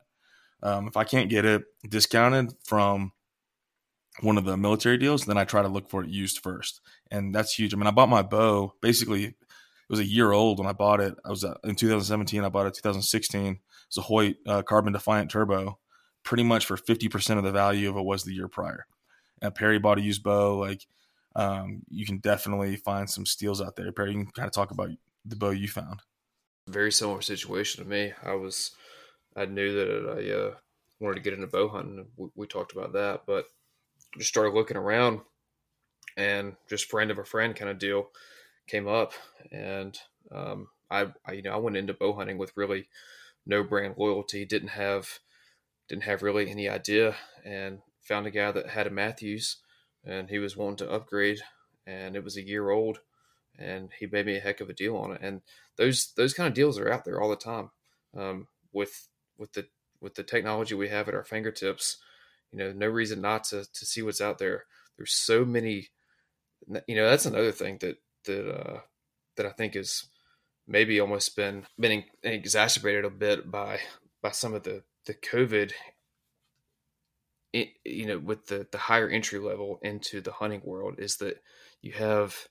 Um, 0.61 0.87
if 0.87 0.97
I 0.97 1.03
can't 1.03 1.29
get 1.29 1.45
it 1.45 1.63
discounted 1.87 2.53
from 2.63 3.11
one 4.21 4.37
of 4.37 4.45
the 4.45 4.57
military 4.57 4.97
deals, 4.97 5.25
then 5.25 5.37
I 5.37 5.45
try 5.45 5.63
to 5.63 5.67
look 5.67 5.89
for 5.89 6.03
it 6.03 6.09
used 6.09 6.39
first. 6.43 6.81
And 7.09 7.33
that's 7.33 7.57
huge. 7.57 7.73
I 7.73 7.77
mean, 7.77 7.87
I 7.87 7.91
bought 7.91 8.09
my 8.09 8.21
bow 8.21 8.73
basically, 8.81 9.25
it 9.25 9.35
was 9.89 9.99
a 9.99 10.05
year 10.05 10.31
old 10.31 10.59
when 10.59 10.67
I 10.67 10.73
bought 10.73 10.99
it. 10.99 11.15
I 11.25 11.29
was 11.29 11.43
uh, 11.43 11.55
in 11.63 11.75
2017, 11.75 12.43
I 12.43 12.49
bought 12.49 12.67
it 12.67 12.73
2016. 12.73 13.59
Hoyt 13.95 14.35
uh, 14.45 14.61
Carbon 14.63 14.93
Defiant 14.93 15.31
Turbo 15.31 15.79
pretty 16.23 16.43
much 16.43 16.65
for 16.65 16.75
50% 16.75 17.37
of 17.37 17.43
the 17.43 17.53
value 17.53 17.89
of 17.89 17.95
it 17.95 18.03
was 18.03 18.23
the 18.23 18.33
year 18.33 18.49
prior. 18.49 18.85
And 19.41 19.55
Perry 19.55 19.79
bought 19.79 19.97
a 19.97 20.01
used 20.01 20.23
bow. 20.23 20.57
Like, 20.57 20.85
um, 21.37 21.83
you 21.89 22.05
can 22.05 22.17
definitely 22.17 22.75
find 22.75 23.09
some 23.09 23.25
steals 23.25 23.61
out 23.61 23.77
there. 23.77 23.91
Perry, 23.93 24.11
you 24.11 24.23
can 24.23 24.31
kind 24.31 24.47
of 24.47 24.53
talk 24.53 24.71
about 24.71 24.89
the 25.23 25.35
bow 25.37 25.51
you 25.51 25.69
found. 25.69 26.01
Very 26.67 26.91
similar 26.91 27.21
situation 27.21 27.83
to 27.83 27.89
me. 27.89 28.11
I 28.23 28.33
was, 28.33 28.71
I 29.37 29.45
knew 29.45 29.73
that 29.73 30.17
I 30.17 30.31
uh, 30.31 30.55
wanted 30.99 31.15
to 31.15 31.21
get 31.21 31.33
into 31.33 31.47
bow 31.47 31.69
hunting. 31.69 32.07
We, 32.17 32.27
we 32.35 32.47
talked 32.47 32.73
about 32.73 32.91
that, 32.93 33.21
but 33.25 33.45
just 34.17 34.29
started 34.29 34.53
looking 34.53 34.77
around 34.77 35.21
and 36.17 36.55
just 36.67 36.89
friend 36.89 37.11
of 37.11 37.19
a 37.19 37.23
friend 37.23 37.55
kind 37.55 37.71
of 37.71 37.79
deal 37.79 38.09
came 38.67 38.87
up. 38.87 39.13
And 39.51 39.97
um, 40.31 40.67
I, 40.91 41.07
I, 41.25 41.33
you 41.33 41.43
know, 41.43 41.53
I 41.53 41.57
went 41.57 41.77
into 41.77 41.93
bow 41.93 42.13
hunting 42.13 42.37
with 42.37 42.51
really 42.57 42.89
no 43.47 43.63
brand 43.63 43.95
loyalty, 43.97 44.45
didn't 44.45 44.69
have 44.69 45.19
didn't 45.87 46.03
have 46.03 46.21
really 46.21 46.49
any 46.49 46.67
idea 46.67 47.15
and 47.45 47.79
found 48.01 48.27
a 48.27 48.31
guy 48.31 48.51
that 48.51 48.67
had 48.69 48.87
a 48.87 48.91
Mathews, 48.91 49.57
and 50.03 50.29
he 50.29 50.39
was 50.39 50.57
wanting 50.57 50.77
to 50.77 50.91
upgrade 50.91 51.39
and 51.85 52.17
it 52.17 52.23
was 52.23 52.35
a 52.35 52.45
year 52.45 52.69
old 52.69 52.99
and 53.57 53.89
he 53.97 54.05
made 54.05 54.25
me 54.25 54.35
a 54.35 54.41
heck 54.41 54.59
of 54.59 54.69
a 54.69 54.73
deal 54.73 54.97
on 54.97 55.13
it. 55.13 55.19
And 55.21 55.41
those 55.77 56.11
those 56.17 56.33
kind 56.33 56.47
of 56.47 56.53
deals 56.53 56.77
are 56.77 56.91
out 56.91 57.05
there 57.05 57.21
all 57.21 57.29
the 57.29 57.35
time 57.35 57.71
um, 58.15 58.47
with 58.73 59.07
with 59.37 59.53
the 59.53 59.67
with 60.01 60.15
the 60.15 60.23
technology 60.23 60.75
we 60.75 60.89
have 60.89 61.07
at 61.07 61.15
our 61.15 61.23
fingertips. 61.23 61.97
You 62.51 62.59
know 62.59 62.71
no 62.73 62.87
reason 62.87 63.21
not 63.21 63.45
to 63.45 63.65
to 63.71 63.85
see 63.85 64.01
what's 64.01 64.21
out 64.21 64.37
there. 64.37 64.65
There's 64.97 65.13
so 65.13 65.45
many 65.45 65.89
you 66.87 66.95
know 66.95 67.09
that's 67.09 67.25
another 67.25 67.51
thing 67.51 67.77
that 67.81 67.97
that 68.25 68.49
uh 68.49 68.79
that 69.35 69.45
i 69.45 69.49
think 69.49 69.75
is 69.75 70.07
maybe 70.67 70.99
almost 70.99 71.35
been 71.35 71.65
been 71.79 72.03
exacerbated 72.23 73.05
a 73.05 73.09
bit 73.09 73.49
by 73.49 73.79
by 74.21 74.31
some 74.31 74.53
of 74.53 74.63
the 74.63 74.83
the 75.05 75.13
COVID, 75.13 75.71
it, 77.53 77.69
you 77.85 78.05
know, 78.05 78.19
with 78.19 78.47
the 78.47 78.67
the 78.71 78.77
higher 78.77 79.09
entry 79.09 79.39
level 79.39 79.79
into 79.81 80.21
the 80.21 80.33
hunting 80.33 80.61
world, 80.63 80.95
is 80.99 81.17
that 81.17 81.41
you 81.81 81.93
have 81.93 82.47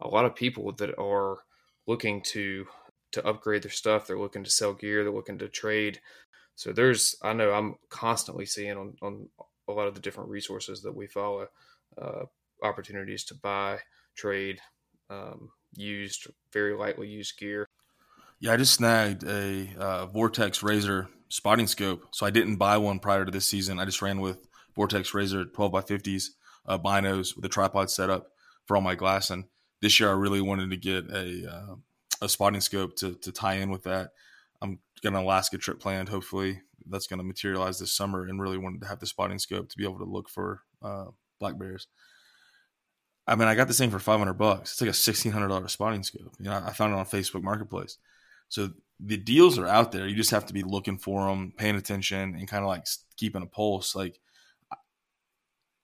a 0.00 0.08
lot 0.08 0.24
of 0.24 0.36
people 0.36 0.72
that 0.72 0.96
are 0.98 1.38
looking 1.86 2.22
to 2.22 2.66
to 3.12 3.26
upgrade 3.26 3.62
their 3.62 3.70
stuff. 3.70 4.06
They're 4.06 4.18
looking 4.18 4.44
to 4.44 4.50
sell 4.50 4.74
gear. 4.74 5.02
They're 5.02 5.12
looking 5.12 5.38
to 5.38 5.48
trade. 5.48 6.00
So 6.54 6.72
there's, 6.72 7.16
I 7.22 7.32
know 7.32 7.52
I'm 7.52 7.76
constantly 7.88 8.46
seeing 8.46 8.76
on 8.76 8.96
on 9.02 9.28
a 9.68 9.72
lot 9.72 9.88
of 9.88 9.94
the 9.94 10.00
different 10.00 10.30
resources 10.30 10.82
that 10.82 10.94
we 10.94 11.06
follow, 11.06 11.48
uh, 12.00 12.24
opportunities 12.62 13.24
to 13.24 13.34
buy, 13.34 13.78
trade, 14.16 14.60
um, 15.10 15.50
used, 15.74 16.26
very 16.52 16.74
lightly 16.74 17.08
used 17.08 17.38
gear. 17.38 17.66
Yeah, 18.40 18.52
I 18.52 18.56
just 18.56 18.74
snagged 18.74 19.24
a 19.24 19.68
uh, 19.78 20.06
Vortex 20.06 20.62
Razor 20.62 21.08
spotting 21.28 21.66
scope. 21.66 22.06
So 22.12 22.24
I 22.24 22.30
didn't 22.30 22.56
buy 22.56 22.76
one 22.78 22.98
prior 22.98 23.24
to 23.24 23.30
this 23.30 23.46
season. 23.46 23.78
I 23.78 23.84
just 23.84 24.02
ran 24.02 24.20
with 24.20 24.46
Vortex 24.74 25.12
Razor 25.12 25.46
12 25.46 25.72
by 25.72 25.80
50s 25.80 26.28
uh, 26.66 26.78
binos 26.78 27.34
with 27.34 27.44
a 27.44 27.48
tripod 27.48 27.90
setup 27.90 28.28
for 28.66 28.76
all 28.76 28.82
my 28.82 28.94
glass. 28.94 29.30
And 29.30 29.44
this 29.80 29.98
year 29.98 30.10
I 30.10 30.12
really 30.12 30.40
wanted 30.40 30.70
to 30.70 30.76
get 30.76 31.10
a 31.10 31.50
uh, 31.50 31.74
a 32.20 32.28
spotting 32.28 32.60
scope 32.60 32.96
to 32.96 33.14
to 33.14 33.32
tie 33.32 33.54
in 33.54 33.70
with 33.70 33.84
that. 33.84 34.10
I'm 34.60 34.80
got 35.02 35.12
an 35.12 35.18
Alaska 35.18 35.58
trip 35.58 35.80
planned. 35.80 36.08
Hopefully 36.08 36.62
that's 36.88 37.06
going 37.06 37.18
to 37.18 37.24
materialize 37.24 37.78
this 37.78 37.94
summer, 37.94 38.24
and 38.24 38.40
really 38.40 38.58
wanted 38.58 38.80
to 38.82 38.88
have 38.88 39.00
the 39.00 39.06
spotting 39.06 39.38
scope 39.38 39.68
to 39.68 39.76
be 39.76 39.84
able 39.84 39.98
to 39.98 40.04
look 40.04 40.28
for 40.28 40.62
uh, 40.82 41.06
black 41.38 41.58
bears. 41.58 41.86
I 43.28 43.34
mean, 43.34 43.46
I 43.46 43.54
got 43.54 43.68
this 43.68 43.78
thing 43.78 43.90
for 43.90 43.98
500 43.98 44.32
bucks. 44.34 44.72
It's 44.72 44.80
like 44.80 44.90
a 44.90 44.92
$1,600 44.92 45.70
spotting 45.70 46.02
scope. 46.02 46.34
You 46.38 46.46
know, 46.46 46.62
I 46.66 46.72
found 46.72 46.94
it 46.94 46.98
on 46.98 47.04
Facebook 47.04 47.42
Marketplace. 47.42 47.98
So 48.48 48.70
the 48.98 49.18
deals 49.18 49.58
are 49.58 49.66
out 49.66 49.92
there. 49.92 50.08
You 50.08 50.16
just 50.16 50.30
have 50.30 50.46
to 50.46 50.54
be 50.54 50.62
looking 50.62 50.96
for 50.96 51.28
them, 51.28 51.52
paying 51.56 51.76
attention, 51.76 52.34
and 52.34 52.48
kind 52.48 52.64
of 52.64 52.68
like 52.68 52.86
keeping 53.16 53.42
a 53.42 53.46
pulse. 53.46 53.94
Like 53.94 54.18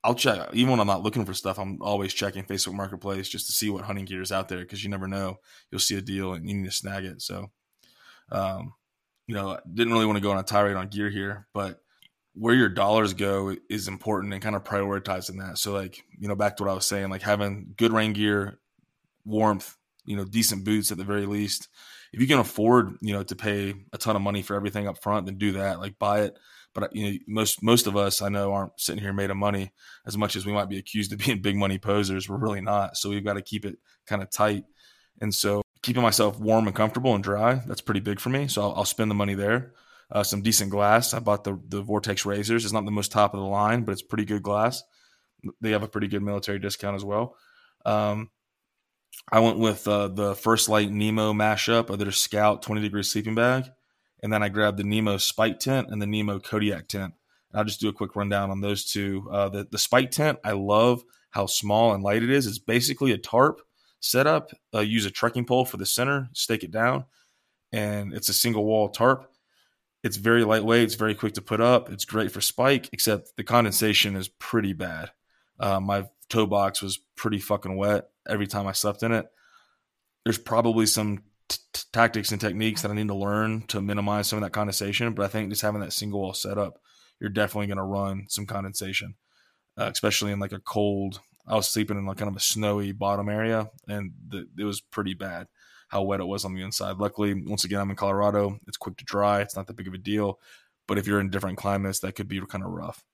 I'll 0.05 0.15
check 0.15 0.51
even 0.53 0.71
when 0.71 0.81
I'm 0.81 0.87
not 0.87 1.03
looking 1.03 1.25
for 1.25 1.33
stuff. 1.33 1.59
I'm 1.59 1.81
always 1.81 2.13
checking 2.13 2.45
Facebook 2.45 2.75
Marketplace 2.75 3.27
just 3.27 3.47
to 3.47 3.53
see 3.53 3.71
what 3.71 3.85
hunting 3.85 4.05
gear 4.05 4.21
is 4.21 4.33
out 4.33 4.49
there 4.49 4.59
because 4.59 4.85
you 4.85 4.91
never 4.91 5.09
know. 5.09 5.39
You'll 5.71 5.81
see 5.81 5.97
a 5.97 6.03
deal 6.03 6.35
and 6.35 6.49
you 6.49 6.55
need 6.55 6.67
to 6.67 6.71
snag 6.71 7.05
it. 7.05 7.23
So, 7.23 7.51
um, 8.31 8.75
you 9.27 9.35
know, 9.35 9.59
didn't 9.73 9.93
really 9.95 10.05
want 10.05 10.17
to 10.17 10.23
go 10.23 10.31
on 10.31 10.39
a 10.39 10.43
tirade 10.43 10.77
on 10.77 10.89
gear 10.89 11.09
here, 11.09 11.47
but 11.55 11.81
where 12.35 12.55
your 12.55 12.69
dollars 12.69 13.15
go 13.15 13.57
is 13.71 13.89
important 13.89 14.33
and 14.33 14.43
kind 14.43 14.57
of 14.57 14.65
prioritizing 14.65 15.39
that. 15.39 15.59
So, 15.59 15.73
like 15.73 16.05
you 16.19 16.29
know, 16.29 16.35
back 16.35 16.57
to 16.57 16.65
what 16.65 16.71
I 16.71 16.75
was 16.75 16.87
saying, 16.87 17.11
like 17.11 17.23
having 17.23 17.75
good 17.77 17.93
rain 17.93 18.13
gear, 18.13 18.59
warmth, 19.25 19.77
you 20.05 20.17
know, 20.17 20.25
decent 20.25 20.65
boots 20.65 20.93
at 20.93 20.99
the 20.99 21.05
very 21.05 21.27
least 21.27 21.69
if 22.15 22.21
you 22.21 22.29
can 22.29 22.39
afford, 22.39 22.97
you 23.01 23.13
know, 23.13 23.25
to 23.25 23.35
pay 23.35 23.75
a 23.93 23.99
ton 23.99 24.15
of 24.15 24.23
money 24.23 24.41
for 24.41 24.55
everything 24.55 24.87
up 24.87 25.03
front, 25.03 25.27
then 25.27 25.37
do 25.37 25.53
that. 25.53 25.81
Like 25.81 25.99
buy 25.99 26.21
it. 26.23 26.39
But 26.73 26.85
uh, 26.85 26.89
you 26.93 27.11
know, 27.11 27.19
most 27.27 27.61
most 27.61 27.89
of 27.89 27.97
us 27.97 28.23
I 28.23 28.29
know 28.29 28.53
aren't 28.53 28.79
sitting 28.79 29.03
here 29.03 29.13
made 29.13 29.31
of 29.31 29.37
money 29.37 29.73
as 30.07 30.17
much 30.17 30.37
as 30.37 30.47
we 30.47 30.53
might 30.53 30.69
be 30.69 30.79
accused 30.79 31.13
of 31.13 31.19
being 31.25 31.43
big 31.43 31.57
money 31.57 31.77
posers. 31.77 32.29
We're 32.29 32.37
really 32.37 32.61
not. 32.61 32.97
So 32.97 33.11
we've 33.11 33.25
got 33.25 33.35
to 33.35 33.43
keep 33.43 33.65
it 33.65 33.79
kind 34.07 34.23
of 34.23 34.31
tight. 34.31 34.63
And 35.21 35.35
so 35.35 35.63
keeping 35.83 36.03
myself 36.03 36.39
warm 36.39 36.69
and 36.69 36.77
comfortable 36.77 37.17
and 37.17 37.25
dry, 37.25 37.63
that's 37.67 37.81
pretty 37.81 38.01
big 38.01 38.21
for 38.21 38.29
me. 38.29 38.47
So 38.47 38.63
I'll, 38.63 38.75
I'll 38.77 38.85
spend 38.85 39.11
the 39.11 39.17
money 39.17 39.35
there. 39.35 39.73
Uh, 40.15 40.23
some 40.23 40.43
decent 40.43 40.71
glass. 40.71 41.13
I 41.13 41.19
bought 41.19 41.45
the 41.45 41.61
the 41.69 41.83
Vortex 41.83 42.25
razors. 42.25 42.65
It's 42.65 42.73
not 42.73 42.85
the 42.85 42.91
most 42.91 43.13
top 43.13 43.35
of 43.35 43.41
the 43.41 43.47
line, 43.47 43.83
but 43.83 43.93
it's 43.93 44.03
pretty 44.03 44.25
good 44.25 44.43
glass. 44.43 44.83
They 45.61 45.73
have 45.73 45.83
a 45.83 45.89
pretty 45.89 46.09
good 46.09 46.23
military 46.23 46.59
discount 46.59 46.97
as 46.97 47.05
well. 47.05 47.37
Um, 47.85 48.31
I 49.31 49.41
went 49.41 49.59
with 49.59 49.87
uh, 49.89 50.09
the 50.09 50.35
First 50.35 50.69
Lite 50.69 50.91
Nemo 50.91 51.33
mashup 51.33 51.91
of 51.91 51.99
their 51.99 52.13
Scout 52.13 52.63
20 52.63 52.81
degree 52.81 53.03
sleeping 53.03 53.35
bag. 53.35 53.65
And 54.23 54.33
then 54.33 54.43
I 54.43 54.49
grabbed 54.49 54.79
the 54.79 54.85
Nemo 54.85 55.19
Spike 55.19 55.59
tent 55.59 55.89
and 55.91 56.01
the 56.01 56.07
Nemo 56.07 56.39
Kodiak 56.39 56.89
tent. 56.89 57.13
And 57.53 57.59
I'll 57.59 57.65
just 57.65 57.81
do 57.81 57.89
a 57.89 57.93
quick 57.93 58.17
rundown 58.17 58.51
on 58.51 58.61
those 58.61 58.85
two. 58.85 59.29
Uh, 59.31 59.49
the, 59.49 59.69
the 59.71 59.79
Spike 59.79 60.11
tent, 60.11 60.39
I 60.45 60.53
love 60.53 61.05
how 61.31 61.47
small 61.47 61.93
and 61.93 62.03
light 62.03 62.23
it 62.23 62.31
is. 62.31 62.47
It's 62.47 62.59
basically 62.59 63.13
a 63.13 63.19
tarp 63.19 63.61
setup. 64.01 64.51
Uh, 64.75 64.81
use 64.81 65.05
a 65.05 65.11
trekking 65.11 65.45
pole 65.45 65.65
for 65.65 65.77
the 65.77 65.87
center, 65.87 66.29
stake 66.33 66.65
it 66.65 66.71
down, 66.71 67.05
and 67.73 68.15
it's 68.15 68.29
a 68.29 68.35
single 68.35 68.65
wall 68.65 68.89
tarp. 68.89 69.31
It's 70.05 70.19
very 70.19 70.45
lightweight. 70.45 70.83
It's 70.83 70.97
very 70.97 71.15
quick 71.15 71.33
to 71.35 71.41
put 71.41 71.63
up. 71.63 71.91
It's 71.91 72.05
great 72.05 72.31
for 72.31 72.43
spike, 72.43 72.91
except 72.93 73.39
the 73.39 73.43
condensation 73.43 74.17
is 74.17 74.29
pretty 74.29 74.75
bad. 74.75 75.11
Uh, 75.59 75.81
my 75.81 76.05
toe 76.29 76.45
box 76.45 76.83
was 76.83 76.99
pretty 77.17 77.39
fucking 77.39 77.75
wet 77.75 78.11
every 78.29 78.47
time 78.47 78.67
I 78.67 78.73
slept 78.73 79.03
in 79.03 79.13
it. 79.13 79.25
There's 80.23 80.37
probably 80.37 80.85
some 80.85 81.23
t- 81.49 81.59
tactics 81.91 82.33
and 82.33 82.41
techniques 82.41 82.83
that 82.83 82.91
I 82.91 82.95
need 82.95 83.09
to 83.09 83.15
learn 83.15 83.63
to 83.69 83.81
minimize 83.81 84.29
some 84.29 84.37
of 84.37 84.43
that 84.43 84.53
condensation, 84.53 85.15
but 85.15 85.25
I 85.25 85.29
think 85.29 85.49
just 85.49 85.63
having 85.63 85.81
that 85.81 85.95
single 85.95 86.21
wall 86.21 86.35
setup, 86.35 86.81
you're 87.19 87.31
definitely 87.31 87.69
going 87.69 87.79
to 87.79 87.83
run 87.83 88.27
some 88.29 88.45
condensation, 88.45 89.15
uh, 89.79 89.89
especially 89.91 90.33
in 90.33 90.39
like 90.39 90.53
a 90.53 90.61
cold. 90.61 91.21
I 91.47 91.55
was 91.55 91.71
sleeping 91.71 91.97
in 91.97 92.05
like 92.05 92.19
kind 92.19 92.31
of 92.31 92.37
a 92.37 92.41
snowy 92.41 92.93
bottom 92.93 93.31
area, 93.31 93.71
and 93.89 94.13
the, 94.29 94.49
it 94.59 94.65
was 94.65 94.83
pretty 94.83 95.15
bad 95.15 95.47
how 95.95 96.03
wet 96.03 96.19
it 96.19 96.27
was 96.27 96.45
on 96.45 96.55
the 96.55 96.63
inside. 96.63 96.97
Luckily, 96.97 97.35
once 97.47 97.63
again, 97.63 97.81
I'm 97.81 97.89
in 97.89 97.95
Colorado. 97.95 98.59
It's 98.67 98.77
quick 98.77 98.97
to 98.97 99.05
dry. 99.05 99.41
It's 99.41 99.55
not 99.55 99.69
that 99.69 99.77
big 99.77 99.87
of 99.87 99.95
a 99.95 99.99
deal. 99.99 100.41
But 100.89 100.99
if 100.99 101.07
you're 101.07 101.21
in 101.21 101.31
different 101.31 101.57
climates, 101.57 102.01
that 102.01 102.17
could 102.17 102.27
be 102.27 102.41
kind 102.41 102.65
of 102.65 102.71
rough. 102.71 103.05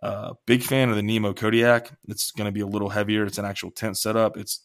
Uh, 0.00 0.34
big 0.46 0.62
fan 0.62 0.88
of 0.88 0.94
the 0.94 1.02
Nemo 1.02 1.34
Kodiak. 1.34 1.90
It's 2.06 2.30
going 2.30 2.46
to 2.46 2.52
be 2.52 2.60
a 2.60 2.66
little 2.66 2.90
heavier. 2.90 3.26
It's 3.26 3.38
an 3.38 3.44
actual 3.44 3.72
tent 3.72 3.98
setup. 3.98 4.36
It's 4.36 4.64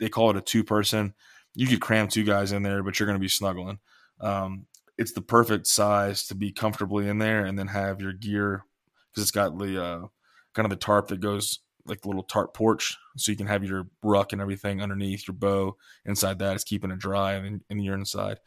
they 0.00 0.08
call 0.08 0.30
it 0.30 0.36
a 0.36 0.40
two 0.40 0.64
person. 0.64 1.14
You 1.54 1.68
could 1.68 1.80
cram 1.80 2.08
two 2.08 2.24
guys 2.24 2.50
in 2.50 2.64
there, 2.64 2.82
but 2.82 2.98
you're 2.98 3.06
going 3.06 3.18
to 3.18 3.20
be 3.20 3.28
snuggling. 3.28 3.78
Um, 4.20 4.66
it's 4.98 5.12
the 5.12 5.22
perfect 5.22 5.68
size 5.68 6.26
to 6.26 6.34
be 6.34 6.50
comfortably 6.50 7.08
in 7.08 7.18
there 7.18 7.44
and 7.44 7.56
then 7.56 7.68
have 7.68 8.00
your 8.00 8.12
gear 8.12 8.64
because 9.10 9.22
it's 9.22 9.30
got 9.30 9.56
the 9.56 9.80
uh, 9.80 10.06
kind 10.52 10.66
of 10.66 10.70
the 10.70 10.76
tarp 10.76 11.08
that 11.08 11.20
goes 11.20 11.60
like 11.88 12.06
little 12.06 12.22
tarp 12.22 12.54
porch, 12.54 12.96
so 13.16 13.32
you 13.32 13.36
can 13.36 13.46
have 13.46 13.64
your 13.64 13.88
ruck 14.02 14.32
and 14.32 14.40
everything 14.40 14.82
underneath 14.82 15.26
your 15.26 15.34
bow. 15.34 15.76
Inside 16.04 16.38
that 16.40 16.56
is 16.56 16.64
keeping 16.64 16.90
it 16.90 16.98
dry, 16.98 17.34
and, 17.34 17.62
and 17.70 17.84
you're 17.84 17.94
inside. 17.94 18.38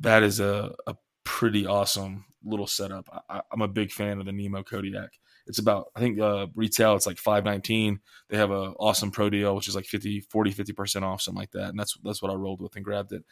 That 0.00 0.22
is 0.22 0.40
a, 0.40 0.72
a 0.86 0.96
pretty 1.24 1.66
awesome 1.66 2.24
little 2.44 2.66
setup. 2.66 3.24
I, 3.28 3.42
am 3.52 3.62
a 3.62 3.68
big 3.68 3.92
fan 3.92 4.18
of 4.18 4.26
the 4.26 4.32
Nemo 4.32 4.62
Kodiak 4.62 5.10
It's 5.46 5.58
about 5.58 5.88
I 5.94 6.00
think 6.00 6.18
uh, 6.18 6.48
retail 6.54 6.96
it's 6.96 7.06
like 7.06 7.18
five 7.18 7.44
nineteen. 7.44 8.00
They 8.28 8.36
have 8.36 8.50
a 8.50 8.72
awesome 8.78 9.10
pro 9.10 9.30
deal 9.30 9.54
which 9.54 9.68
is 9.68 9.76
like 9.76 9.86
50, 9.86 10.20
40, 10.20 10.50
50 10.50 10.72
percent 10.72 11.04
off 11.04 11.22
something 11.22 11.40
like 11.40 11.52
that, 11.52 11.68
and 11.68 11.78
that's 11.78 11.96
that's 12.02 12.22
what 12.22 12.32
I 12.32 12.34
rolled 12.34 12.60
with 12.60 12.76
and 12.76 12.84
grabbed 12.84 13.12
it. 13.12 13.24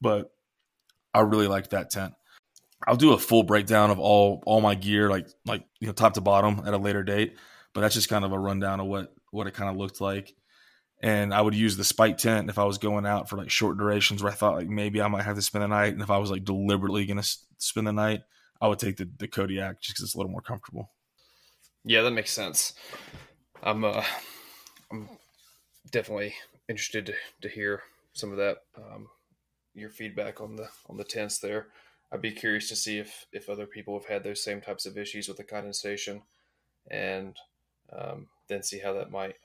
But 0.00 0.30
I 1.12 1.20
really 1.20 1.48
like 1.48 1.70
that 1.70 1.90
tent. 1.90 2.14
I'll 2.86 2.96
do 2.96 3.12
a 3.12 3.18
full 3.18 3.42
breakdown 3.42 3.90
of 3.90 3.98
all 3.98 4.42
all 4.46 4.60
my 4.60 4.74
gear, 4.74 5.10
like 5.10 5.28
like 5.46 5.64
you 5.80 5.86
know 5.86 5.92
top 5.92 6.14
to 6.14 6.20
bottom 6.20 6.62
at 6.64 6.74
a 6.74 6.78
later 6.78 7.02
date. 7.02 7.36
But 7.74 7.82
that's 7.82 7.94
just 7.94 8.08
kind 8.08 8.24
of 8.24 8.32
a 8.32 8.38
rundown 8.38 8.80
of 8.80 8.86
what 8.86 9.14
what 9.30 9.46
it 9.46 9.54
kind 9.54 9.70
of 9.70 9.76
looked 9.76 10.00
like. 10.00 10.34
And 11.00 11.32
I 11.32 11.40
would 11.40 11.54
use 11.54 11.76
the 11.76 11.84
spike 11.84 12.18
tent 12.18 12.50
if 12.50 12.58
I 12.58 12.64
was 12.64 12.78
going 12.78 13.06
out 13.06 13.28
for 13.28 13.36
like 13.36 13.50
short 13.50 13.78
durations 13.78 14.22
where 14.22 14.32
I 14.32 14.34
thought 14.34 14.56
like 14.56 14.68
maybe 14.68 15.00
I 15.00 15.08
might 15.08 15.22
have 15.22 15.36
to 15.36 15.42
spend 15.42 15.62
the 15.62 15.68
night. 15.68 15.92
And 15.92 16.02
if 16.02 16.10
I 16.10 16.18
was 16.18 16.30
like 16.30 16.44
deliberately 16.44 17.06
going 17.06 17.22
to 17.22 17.36
spend 17.58 17.86
the 17.86 17.92
night, 17.92 18.22
I 18.60 18.68
would 18.68 18.78
take 18.78 18.96
the, 18.96 19.08
the 19.18 19.28
Kodiak 19.28 19.80
just 19.80 19.94
because 19.94 20.04
it's 20.04 20.14
a 20.14 20.18
little 20.18 20.32
more 20.32 20.40
comfortable. 20.40 20.90
Yeah, 21.84 22.02
that 22.02 22.10
makes 22.10 22.32
sense. 22.32 22.74
I'm 23.62 23.84
uh, 23.84 24.04
I'm 24.90 25.08
definitely 25.90 26.34
interested 26.68 27.06
to, 27.06 27.14
to 27.42 27.48
hear 27.48 27.82
some 28.12 28.32
of 28.32 28.38
that 28.38 28.58
um, 28.76 29.08
your 29.74 29.90
feedback 29.90 30.40
on 30.40 30.56
the 30.56 30.68
on 30.88 30.96
the 30.96 31.04
tents 31.04 31.38
there. 31.38 31.68
I'd 32.10 32.22
be 32.22 32.32
curious 32.32 32.68
to 32.70 32.76
see 32.76 32.98
if 32.98 33.26
if 33.32 33.48
other 33.48 33.66
people 33.66 33.98
have 33.98 34.08
had 34.08 34.24
those 34.24 34.42
same 34.42 34.60
types 34.60 34.86
of 34.86 34.98
issues 34.98 35.28
with 35.28 35.36
the 35.36 35.44
condensation, 35.44 36.22
and 36.90 37.36
um, 37.96 38.28
then 38.48 38.62
see 38.62 38.78
how 38.78 38.92
that 38.94 39.10
might 39.10 39.36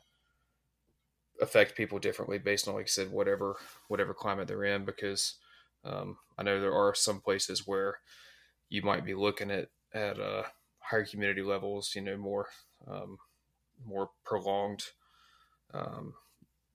affect 1.42 1.76
people 1.76 2.00
differently 2.00 2.38
based 2.38 2.68
on, 2.68 2.76
like 2.76 2.86
I 2.86 2.88
said, 2.88 3.12
whatever 3.12 3.58
whatever 3.88 4.14
climate 4.14 4.48
they're 4.48 4.64
in. 4.64 4.86
Because 4.86 5.36
um, 5.84 6.18
I 6.38 6.44
know 6.44 6.60
there 6.60 6.74
are 6.74 6.96
some 6.96 7.20
places 7.20 7.68
where 7.68 8.00
you 8.70 8.82
might 8.82 9.06
be 9.06 9.14
looking 9.14 9.52
at 9.52 9.70
at 9.94 10.20
uh, 10.20 10.44
higher 10.80 11.04
humidity 11.04 11.42
levels, 11.42 11.94
you 11.96 12.02
know, 12.02 12.18
more 12.18 12.48
um, 12.88 13.18
more 13.86 14.10
prolonged 14.24 14.84
um, 15.74 16.14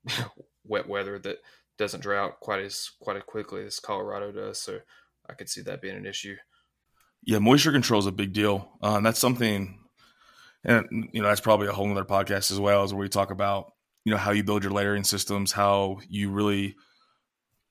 wet 0.64 0.88
weather 0.88 1.18
that 1.18 1.38
doesn't 1.78 2.02
dry 2.02 2.18
out 2.18 2.40
quite 2.40 2.60
as 2.60 2.90
quite 3.00 3.16
as 3.16 3.22
quickly 3.26 3.64
as 3.64 3.80
Colorado 3.80 4.32
does. 4.32 4.60
So 4.60 4.80
I 5.28 5.34
could 5.34 5.48
see 5.48 5.60
that 5.62 5.82
being 5.82 5.96
an 5.96 6.06
issue. 6.06 6.36
Yeah, 7.24 7.38
moisture 7.38 7.72
control 7.72 8.00
is 8.00 8.06
a 8.06 8.12
big 8.12 8.32
deal. 8.32 8.68
Um, 8.80 9.02
that's 9.02 9.18
something, 9.18 9.78
and 10.68 11.08
you 11.12 11.22
know, 11.22 11.28
that's 11.28 11.40
probably 11.40 11.66
a 11.66 11.72
whole 11.72 11.90
other 11.90 12.04
podcast 12.04 12.52
as 12.52 12.60
well, 12.60 12.84
as 12.84 12.92
where 12.92 13.00
we 13.00 13.08
talk 13.08 13.30
about 13.30 13.72
you 14.04 14.12
know 14.12 14.18
how 14.18 14.30
you 14.30 14.44
build 14.44 14.62
your 14.62 14.72
layering 14.72 15.04
systems, 15.04 15.50
how 15.50 15.98
you 16.08 16.30
really 16.30 16.76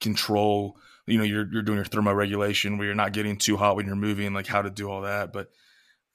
control. 0.01 0.77
You 1.05 1.19
know, 1.19 1.23
you're 1.23 1.47
you're 1.51 1.61
doing 1.61 1.77
your 1.77 1.85
thermoregulation 1.85 2.77
where 2.77 2.87
you're 2.87 2.95
not 2.95 3.13
getting 3.13 3.37
too 3.37 3.55
hot 3.55 3.75
when 3.75 3.85
you're 3.85 3.95
moving, 3.95 4.33
like 4.33 4.47
how 4.47 4.61
to 4.61 4.69
do 4.69 4.89
all 4.89 5.01
that. 5.01 5.31
But 5.31 5.49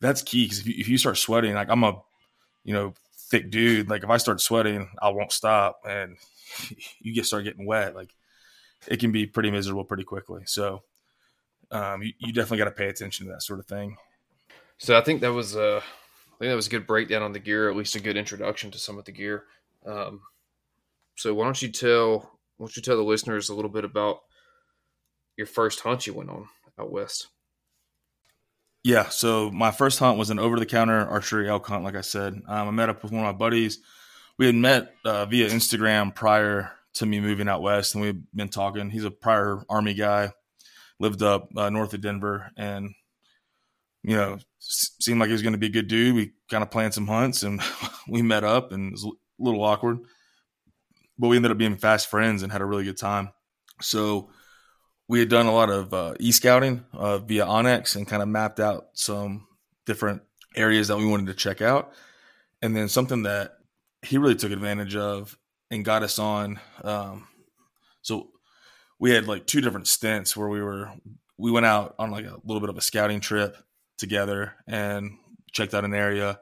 that's 0.00 0.22
key 0.22 0.44
because 0.44 0.58
if 0.58 0.66
you, 0.66 0.74
if 0.76 0.88
you 0.88 0.98
start 0.98 1.18
sweating, 1.18 1.54
like 1.54 1.70
I'm 1.70 1.84
a, 1.84 2.02
you 2.64 2.74
know, 2.74 2.94
thick 3.30 3.50
dude. 3.50 3.88
Like 3.88 4.02
if 4.02 4.10
I 4.10 4.16
start 4.16 4.40
sweating, 4.40 4.90
I 5.00 5.10
won't 5.10 5.32
stop, 5.32 5.82
and 5.88 6.16
you 7.00 7.14
get 7.14 7.26
start 7.26 7.44
getting 7.44 7.64
wet. 7.64 7.94
Like 7.94 8.12
it 8.88 8.98
can 8.98 9.12
be 9.12 9.26
pretty 9.26 9.52
miserable 9.52 9.84
pretty 9.84 10.04
quickly. 10.04 10.42
So 10.46 10.82
um, 11.70 12.02
you, 12.02 12.12
you 12.18 12.32
definitely 12.32 12.58
got 12.58 12.64
to 12.64 12.72
pay 12.72 12.88
attention 12.88 13.26
to 13.26 13.32
that 13.32 13.42
sort 13.42 13.60
of 13.60 13.66
thing. 13.66 13.96
So 14.78 14.98
I 14.98 15.00
think 15.00 15.20
that 15.20 15.32
was 15.32 15.54
a, 15.54 15.78
I 15.78 15.82
think 16.42 16.50
that 16.50 16.56
was 16.56 16.66
a 16.66 16.70
good 16.70 16.88
breakdown 16.88 17.22
on 17.22 17.32
the 17.32 17.38
gear, 17.38 17.70
at 17.70 17.76
least 17.76 17.94
a 17.94 18.00
good 18.00 18.16
introduction 18.16 18.72
to 18.72 18.78
some 18.78 18.98
of 18.98 19.04
the 19.04 19.12
gear. 19.12 19.44
Um, 19.86 20.22
so 21.14 21.32
why 21.34 21.44
don't 21.44 21.62
you 21.62 21.68
tell, 21.68 22.18
why 22.56 22.64
don't 22.64 22.76
you 22.76 22.82
tell 22.82 22.96
the 22.96 23.04
listeners 23.04 23.48
a 23.48 23.54
little 23.54 23.70
bit 23.70 23.84
about 23.84 24.22
your 25.36 25.46
first 25.46 25.80
hunt 25.80 26.06
you 26.08 26.14
went 26.14 26.30
on 26.30 26.48
out 26.80 26.90
west? 26.90 27.28
Yeah, 28.82 29.08
so 29.08 29.52
my 29.52 29.70
first 29.70 30.00
hunt 30.00 30.18
was 30.18 30.30
an 30.30 30.40
over-the-counter 30.40 31.06
archery 31.06 31.48
elk 31.48 31.64
hunt. 31.68 31.84
Like 31.84 31.94
I 31.94 32.00
said, 32.00 32.34
um, 32.48 32.68
I 32.68 32.70
met 32.72 32.88
up 32.88 33.04
with 33.04 33.12
one 33.12 33.24
of 33.24 33.32
my 33.32 33.38
buddies. 33.38 33.78
We 34.36 34.46
had 34.46 34.56
met 34.56 34.92
uh, 35.04 35.26
via 35.26 35.48
Instagram 35.48 36.12
prior 36.12 36.72
to 36.94 37.06
me 37.06 37.20
moving 37.20 37.46
out 37.46 37.62
west, 37.62 37.94
and 37.94 38.02
we've 38.02 38.20
been 38.34 38.48
talking. 38.48 38.90
He's 38.90 39.04
a 39.04 39.12
prior 39.12 39.62
Army 39.68 39.94
guy, 39.94 40.32
lived 40.98 41.22
up 41.22 41.50
uh, 41.56 41.70
north 41.70 41.94
of 41.94 42.00
Denver, 42.00 42.50
and 42.56 42.94
you 44.02 44.16
know, 44.16 44.38
seemed 44.62 45.20
like 45.20 45.28
he 45.28 45.32
was 45.32 45.42
going 45.42 45.52
to 45.52 45.58
be 45.58 45.66
a 45.66 45.70
good 45.70 45.88
dude. 45.88 46.14
We 46.14 46.32
kind 46.50 46.62
of 46.62 46.70
planned 46.70 46.94
some 46.94 47.06
hunts, 47.06 47.42
and 47.42 47.60
we 48.08 48.22
met 48.22 48.44
up, 48.44 48.72
and 48.72 48.88
it 48.88 48.92
was 48.92 49.04
a 49.04 49.10
little 49.38 49.62
awkward, 49.62 49.98
but 51.18 51.28
we 51.28 51.36
ended 51.36 51.50
up 51.50 51.58
being 51.58 51.76
fast 51.76 52.08
friends 52.08 52.42
and 52.42 52.52
had 52.52 52.60
a 52.60 52.66
really 52.66 52.84
good 52.84 52.98
time. 52.98 53.30
So 53.80 54.30
we 55.08 55.18
had 55.18 55.28
done 55.28 55.46
a 55.46 55.52
lot 55.52 55.70
of 55.70 55.92
uh, 55.92 56.14
e 56.20 56.32
scouting 56.32 56.84
uh, 56.92 57.18
via 57.18 57.44
onX 57.44 57.96
and 57.96 58.06
kind 58.06 58.22
of 58.22 58.28
mapped 58.28 58.60
out 58.60 58.88
some 58.94 59.46
different 59.84 60.22
areas 60.54 60.88
that 60.88 60.98
we 60.98 61.06
wanted 61.06 61.26
to 61.26 61.34
check 61.34 61.60
out, 61.60 61.92
and 62.60 62.76
then 62.76 62.88
something 62.88 63.24
that 63.24 63.58
he 64.02 64.18
really 64.18 64.36
took 64.36 64.52
advantage 64.52 64.96
of 64.96 65.36
and 65.70 65.84
got 65.84 66.02
us 66.02 66.18
on. 66.18 66.60
Um, 66.82 67.26
so 68.02 68.28
we 68.98 69.10
had 69.10 69.26
like 69.26 69.46
two 69.46 69.60
different 69.60 69.88
stints 69.88 70.36
where 70.36 70.48
we 70.48 70.62
were 70.62 70.92
we 71.38 71.50
went 71.50 71.66
out 71.66 71.94
on 71.98 72.10
like 72.10 72.24
a 72.24 72.36
little 72.44 72.60
bit 72.60 72.70
of 72.70 72.78
a 72.78 72.82
scouting 72.82 73.20
trip 73.20 73.56
together 74.02 74.52
and 74.66 75.12
checked 75.52 75.72
out 75.72 75.86
an 75.86 75.94
area. 75.94 76.38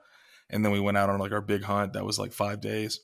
And 0.48 0.64
then 0.64 0.72
we 0.72 0.80
went 0.80 0.96
out 0.96 1.10
on 1.10 1.20
like 1.20 1.30
our 1.30 1.40
big 1.40 1.62
hunt 1.62 1.92
that 1.92 2.04
was 2.04 2.18
like 2.18 2.32
five 2.32 2.60
days. 2.60 3.00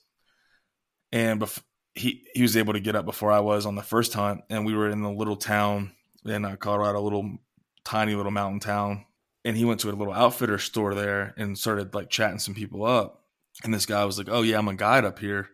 And 1.12 1.40
bef- 1.40 1.62
he 1.95 2.25
he 2.35 2.42
was 2.42 2.57
able 2.57 2.73
to 2.73 2.81
get 2.81 2.97
up 2.97 3.05
before 3.05 3.31
I 3.31 3.40
was 3.40 3.66
on 3.66 3.77
the 3.77 3.83
first 3.83 4.14
hunt. 4.14 4.40
And 4.51 4.66
we 4.66 4.75
were 4.75 4.90
in 4.90 5.03
the 5.03 5.11
little 5.11 5.37
town 5.37 5.92
in 6.25 6.45
uh, 6.45 6.57
Colorado, 6.57 6.99
a 6.99 7.01
little 7.01 7.38
tiny 7.85 8.14
little 8.14 8.33
mountain 8.33 8.61
town. 8.61 9.05
And 9.45 9.57
he 9.57 9.64
went 9.64 9.81
to 9.81 9.90
a 9.90 9.92
little 9.92 10.12
outfitter 10.12 10.59
store 10.59 10.95
there 10.95 11.35
and 11.37 11.57
started 11.57 11.95
like 11.95 12.11
chatting 12.11 12.40
some 12.40 12.55
people 12.55 12.85
up. 12.85 13.23
And 13.62 13.73
this 13.73 13.87
guy 13.87 14.05
was 14.05 14.19
like 14.19 14.29
oh 14.29 14.42
yeah 14.42 14.59
I'm 14.59 14.69
a 14.69 14.75
guide 14.75 15.05
up 15.05 15.21
here. 15.21 15.49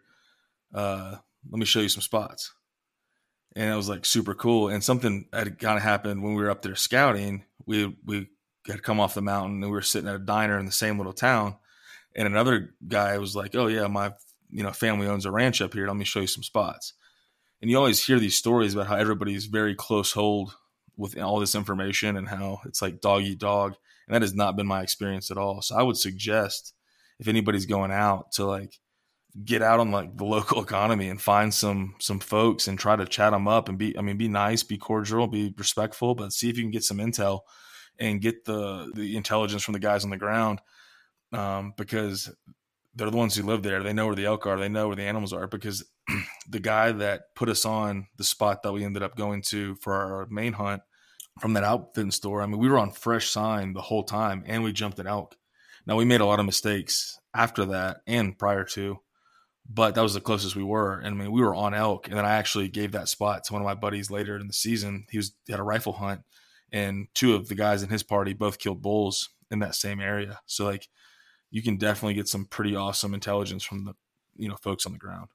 Uh, 0.72 1.16
let 1.50 1.58
me 1.58 1.66
show 1.66 1.80
you 1.80 1.90
some 1.90 2.02
spots. 2.02 2.52
And 3.54 3.70
it 3.70 3.76
was 3.76 3.88
like 3.88 4.06
super 4.06 4.34
cool. 4.34 4.68
And 4.68 4.82
something 4.82 5.26
had 5.32 5.58
kind 5.58 5.76
of 5.76 5.82
happened 5.82 6.22
when 6.22 6.34
we 6.34 6.42
were 6.42 6.50
up 6.50 6.62
there 6.62 6.74
scouting. 6.74 7.44
We 7.66 7.94
we 8.06 8.28
had 8.66 8.82
come 8.82 9.00
off 9.00 9.14
the 9.14 9.22
mountain 9.22 9.62
and 9.62 9.64
we 9.64 9.70
were 9.70 9.82
sitting 9.82 10.08
at 10.08 10.16
a 10.16 10.20
diner 10.20 10.58
in 10.58 10.66
the 10.66 10.72
same 10.72 10.98
little 10.98 11.12
town, 11.12 11.56
and 12.14 12.26
another 12.26 12.74
guy 12.86 13.18
was 13.18 13.34
like, 13.34 13.54
"Oh 13.54 13.66
yeah, 13.66 13.86
my 13.86 14.12
you 14.50 14.62
know 14.62 14.72
family 14.72 15.06
owns 15.06 15.26
a 15.26 15.30
ranch 15.30 15.60
up 15.60 15.74
here. 15.74 15.86
Let 15.86 15.96
me 15.96 16.04
show 16.04 16.20
you 16.20 16.26
some 16.26 16.42
spots." 16.42 16.94
And 17.60 17.70
you 17.70 17.76
always 17.76 18.04
hear 18.04 18.18
these 18.18 18.36
stories 18.36 18.74
about 18.74 18.88
how 18.88 18.96
everybody's 18.96 19.46
very 19.46 19.74
close 19.74 20.12
hold 20.12 20.56
with 20.96 21.18
all 21.18 21.38
this 21.38 21.54
information 21.54 22.16
and 22.16 22.28
how 22.28 22.60
it's 22.66 22.82
like 22.82 23.00
dog 23.00 23.22
eat 23.22 23.38
dog, 23.38 23.74
and 24.06 24.14
that 24.14 24.22
has 24.22 24.34
not 24.34 24.56
been 24.56 24.66
my 24.66 24.82
experience 24.82 25.30
at 25.30 25.38
all. 25.38 25.62
So 25.62 25.76
I 25.76 25.82
would 25.82 25.96
suggest 25.96 26.74
if 27.18 27.28
anybody's 27.28 27.66
going 27.66 27.92
out 27.92 28.32
to 28.32 28.44
like 28.44 28.78
get 29.44 29.62
out 29.62 29.80
on 29.80 29.90
like 29.90 30.16
the 30.16 30.24
local 30.36 30.62
economy 30.62 31.08
and 31.08 31.20
find 31.20 31.52
some 31.52 31.94
some 31.98 32.20
folks 32.20 32.68
and 32.68 32.78
try 32.78 32.96
to 32.96 33.06
chat 33.06 33.32
them 33.32 33.48
up 33.48 33.68
and 33.68 33.78
be 33.78 33.96
I 33.96 34.02
mean 34.02 34.18
be 34.18 34.28
nice, 34.28 34.62
be 34.62 34.78
cordial, 34.78 35.26
be 35.26 35.54
respectful, 35.56 36.14
but 36.14 36.32
see 36.32 36.50
if 36.50 36.56
you 36.56 36.64
can 36.64 36.70
get 36.70 36.84
some 36.84 36.98
intel 36.98 37.40
and 37.98 38.20
get 38.20 38.44
the 38.44 38.90
the 38.94 39.16
intelligence 39.16 39.62
from 39.62 39.72
the 39.72 39.80
guys 39.80 40.04
on 40.04 40.10
the 40.10 40.16
ground 40.16 40.60
um, 41.32 41.74
because 41.76 42.32
they're 42.94 43.10
the 43.10 43.16
ones 43.16 43.34
who 43.34 43.42
live 43.42 43.62
there. 43.62 43.82
They 43.82 43.92
know 43.92 44.06
where 44.06 44.14
the 44.14 44.26
elk 44.26 44.46
are. 44.46 44.58
They 44.58 44.68
know 44.68 44.88
where 44.88 44.96
the 44.96 45.04
animals 45.04 45.32
are 45.32 45.46
because 45.46 45.84
the 46.48 46.60
guy 46.60 46.92
that 46.92 47.34
put 47.34 47.48
us 47.48 47.64
on 47.64 48.06
the 48.16 48.24
spot 48.24 48.62
that 48.62 48.72
we 48.72 48.84
ended 48.84 49.02
up 49.02 49.16
going 49.16 49.42
to 49.42 49.76
for 49.76 49.94
our 49.94 50.26
main 50.30 50.52
hunt 50.52 50.82
from 51.40 51.54
that 51.54 51.64
outfitting 51.64 52.10
store. 52.10 52.42
I 52.42 52.46
mean, 52.46 52.58
we 52.58 52.68
were 52.68 52.78
on 52.78 52.90
fresh 52.90 53.30
sign 53.30 53.72
the 53.72 53.80
whole 53.80 54.02
time 54.02 54.44
and 54.46 54.62
we 54.62 54.72
jumped 54.72 54.98
an 54.98 55.06
elk. 55.06 55.36
Now 55.86 55.96
we 55.96 56.04
made 56.04 56.20
a 56.20 56.26
lot 56.26 56.38
of 56.38 56.46
mistakes 56.46 57.18
after 57.34 57.64
that 57.66 58.02
and 58.06 58.38
prior 58.38 58.64
to 58.64 59.00
but 59.68 59.94
that 59.94 60.02
was 60.02 60.14
the 60.14 60.20
closest 60.20 60.56
we 60.56 60.64
were. 60.64 60.98
And 60.98 61.08
I 61.08 61.24
mean, 61.24 61.32
we 61.32 61.40
were 61.40 61.54
on 61.54 61.74
elk, 61.74 62.08
and 62.08 62.16
then 62.16 62.24
I 62.24 62.34
actually 62.34 62.68
gave 62.68 62.92
that 62.92 63.08
spot 63.08 63.44
to 63.44 63.52
one 63.52 63.62
of 63.62 63.66
my 63.66 63.74
buddies 63.74 64.10
later 64.10 64.36
in 64.36 64.46
the 64.46 64.52
season. 64.52 65.06
He 65.10 65.18
was 65.18 65.32
he 65.46 65.52
had 65.52 65.60
a 65.60 65.64
rifle 65.64 65.94
hunt, 65.94 66.22
and 66.72 67.06
two 67.14 67.34
of 67.34 67.48
the 67.48 67.54
guys 67.54 67.82
in 67.82 67.90
his 67.90 68.02
party 68.02 68.32
both 68.32 68.58
killed 68.58 68.82
bulls 68.82 69.28
in 69.50 69.58
that 69.60 69.74
same 69.74 70.00
area. 70.00 70.40
So 70.46 70.64
like, 70.64 70.88
you 71.50 71.62
can 71.62 71.76
definitely 71.76 72.14
get 72.14 72.28
some 72.28 72.46
pretty 72.46 72.74
awesome 72.74 73.14
intelligence 73.14 73.62
from 73.62 73.84
the 73.84 73.94
you 74.36 74.48
know 74.48 74.56
folks 74.56 74.86
on 74.86 74.92
the 74.92 74.98
ground. 74.98 75.28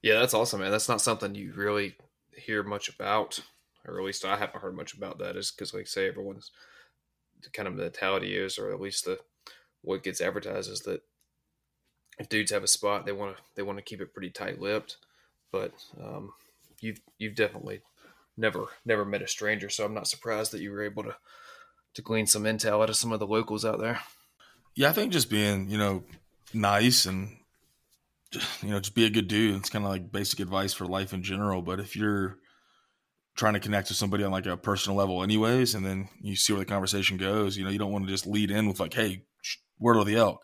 Yeah, 0.00 0.20
that's 0.20 0.34
awesome, 0.34 0.60
man. 0.60 0.70
That's 0.70 0.88
not 0.88 1.00
something 1.00 1.34
you 1.34 1.52
really 1.54 1.96
hear 2.36 2.62
much 2.62 2.88
about, 2.88 3.40
or 3.86 3.98
at 3.98 4.04
least 4.04 4.24
I 4.24 4.36
haven't 4.36 4.62
heard 4.62 4.76
much 4.76 4.94
about 4.94 5.18
that. 5.18 5.36
Is 5.36 5.50
because 5.50 5.74
like 5.74 5.86
say 5.86 6.08
everyone's 6.08 6.50
kind 7.52 7.68
of 7.68 7.74
mentality 7.74 8.36
is, 8.36 8.58
or 8.58 8.72
at 8.72 8.80
least 8.80 9.04
the 9.04 9.18
what 9.82 10.04
gets 10.04 10.20
advertised 10.20 10.70
is 10.70 10.80
that 10.82 11.02
if 12.18 12.28
dudes 12.28 12.52
have 12.52 12.62
a 12.62 12.68
spot, 12.68 13.04
they 13.04 13.12
want 13.12 13.36
to 13.36 13.42
they 13.56 13.62
want 13.62 13.78
to 13.78 13.84
keep 13.84 14.00
it 14.00 14.12
pretty 14.12 14.30
tight 14.30 14.60
lipped. 14.60 14.98
But 15.50 15.72
um, 16.00 16.32
you've 16.80 17.00
you've 17.18 17.34
definitely 17.34 17.82
never 18.36 18.66
never 18.84 19.04
met 19.04 19.22
a 19.22 19.28
stranger, 19.28 19.68
so 19.68 19.84
I'm 19.84 19.94
not 19.94 20.08
surprised 20.08 20.52
that 20.52 20.60
you 20.60 20.70
were 20.70 20.82
able 20.82 21.02
to 21.04 21.16
to 21.94 22.02
glean 22.02 22.26
some 22.26 22.44
intel 22.44 22.82
out 22.82 22.90
of 22.90 22.96
some 22.96 23.12
of 23.12 23.20
the 23.20 23.26
locals 23.26 23.64
out 23.64 23.78
there. 23.78 24.00
Yeah, 24.74 24.88
I 24.88 24.92
think 24.92 25.12
just 25.12 25.30
being 25.30 25.68
you 25.68 25.78
know 25.78 26.04
nice 26.54 27.06
and 27.06 27.36
you 28.62 28.70
know 28.70 28.80
just 28.80 28.94
be 28.94 29.06
a 29.06 29.10
good 29.10 29.28
dude. 29.28 29.56
It's 29.56 29.70
kind 29.70 29.84
of 29.84 29.90
like 29.90 30.12
basic 30.12 30.40
advice 30.40 30.72
for 30.72 30.86
life 30.86 31.12
in 31.12 31.22
general. 31.22 31.62
But 31.62 31.80
if 31.80 31.96
you're 31.96 32.38
trying 33.34 33.54
to 33.54 33.60
connect 33.60 33.88
with 33.88 33.96
somebody 33.96 34.24
on 34.24 34.30
like 34.30 34.46
a 34.46 34.58
personal 34.58 34.96
level 34.96 35.22
anyways 35.22 35.74
and 35.74 35.86
then 35.86 36.06
you 36.20 36.36
see 36.36 36.52
where 36.52 36.60
the 36.60 36.66
conversation 36.66 37.16
goes 37.16 37.56
you 37.56 37.64
know 37.64 37.70
you 37.70 37.78
don't 37.78 37.90
want 37.90 38.04
to 38.04 38.10
just 38.10 38.26
lead 38.26 38.50
in 38.50 38.68
with 38.68 38.78
like 38.78 38.92
hey 38.92 39.22
where 39.82 39.96
are 39.96 40.04
the 40.04 40.16
elk? 40.16 40.40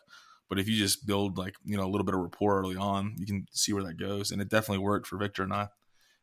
But 0.49 0.59
if 0.59 0.67
you 0.67 0.77
just 0.77 1.07
build 1.07 1.37
like 1.37 1.55
you 1.63 1.77
know 1.77 1.85
a 1.85 1.89
little 1.89 2.05
bit 2.05 2.13
of 2.13 2.21
rapport 2.21 2.59
early 2.59 2.75
on, 2.75 3.15
you 3.17 3.25
can 3.25 3.47
see 3.51 3.73
where 3.73 3.83
that 3.83 3.97
goes, 3.97 4.31
and 4.31 4.41
it 4.41 4.49
definitely 4.49 4.83
worked 4.83 5.07
for 5.07 5.17
Victor 5.17 5.43
and 5.43 5.53
I. 5.53 5.69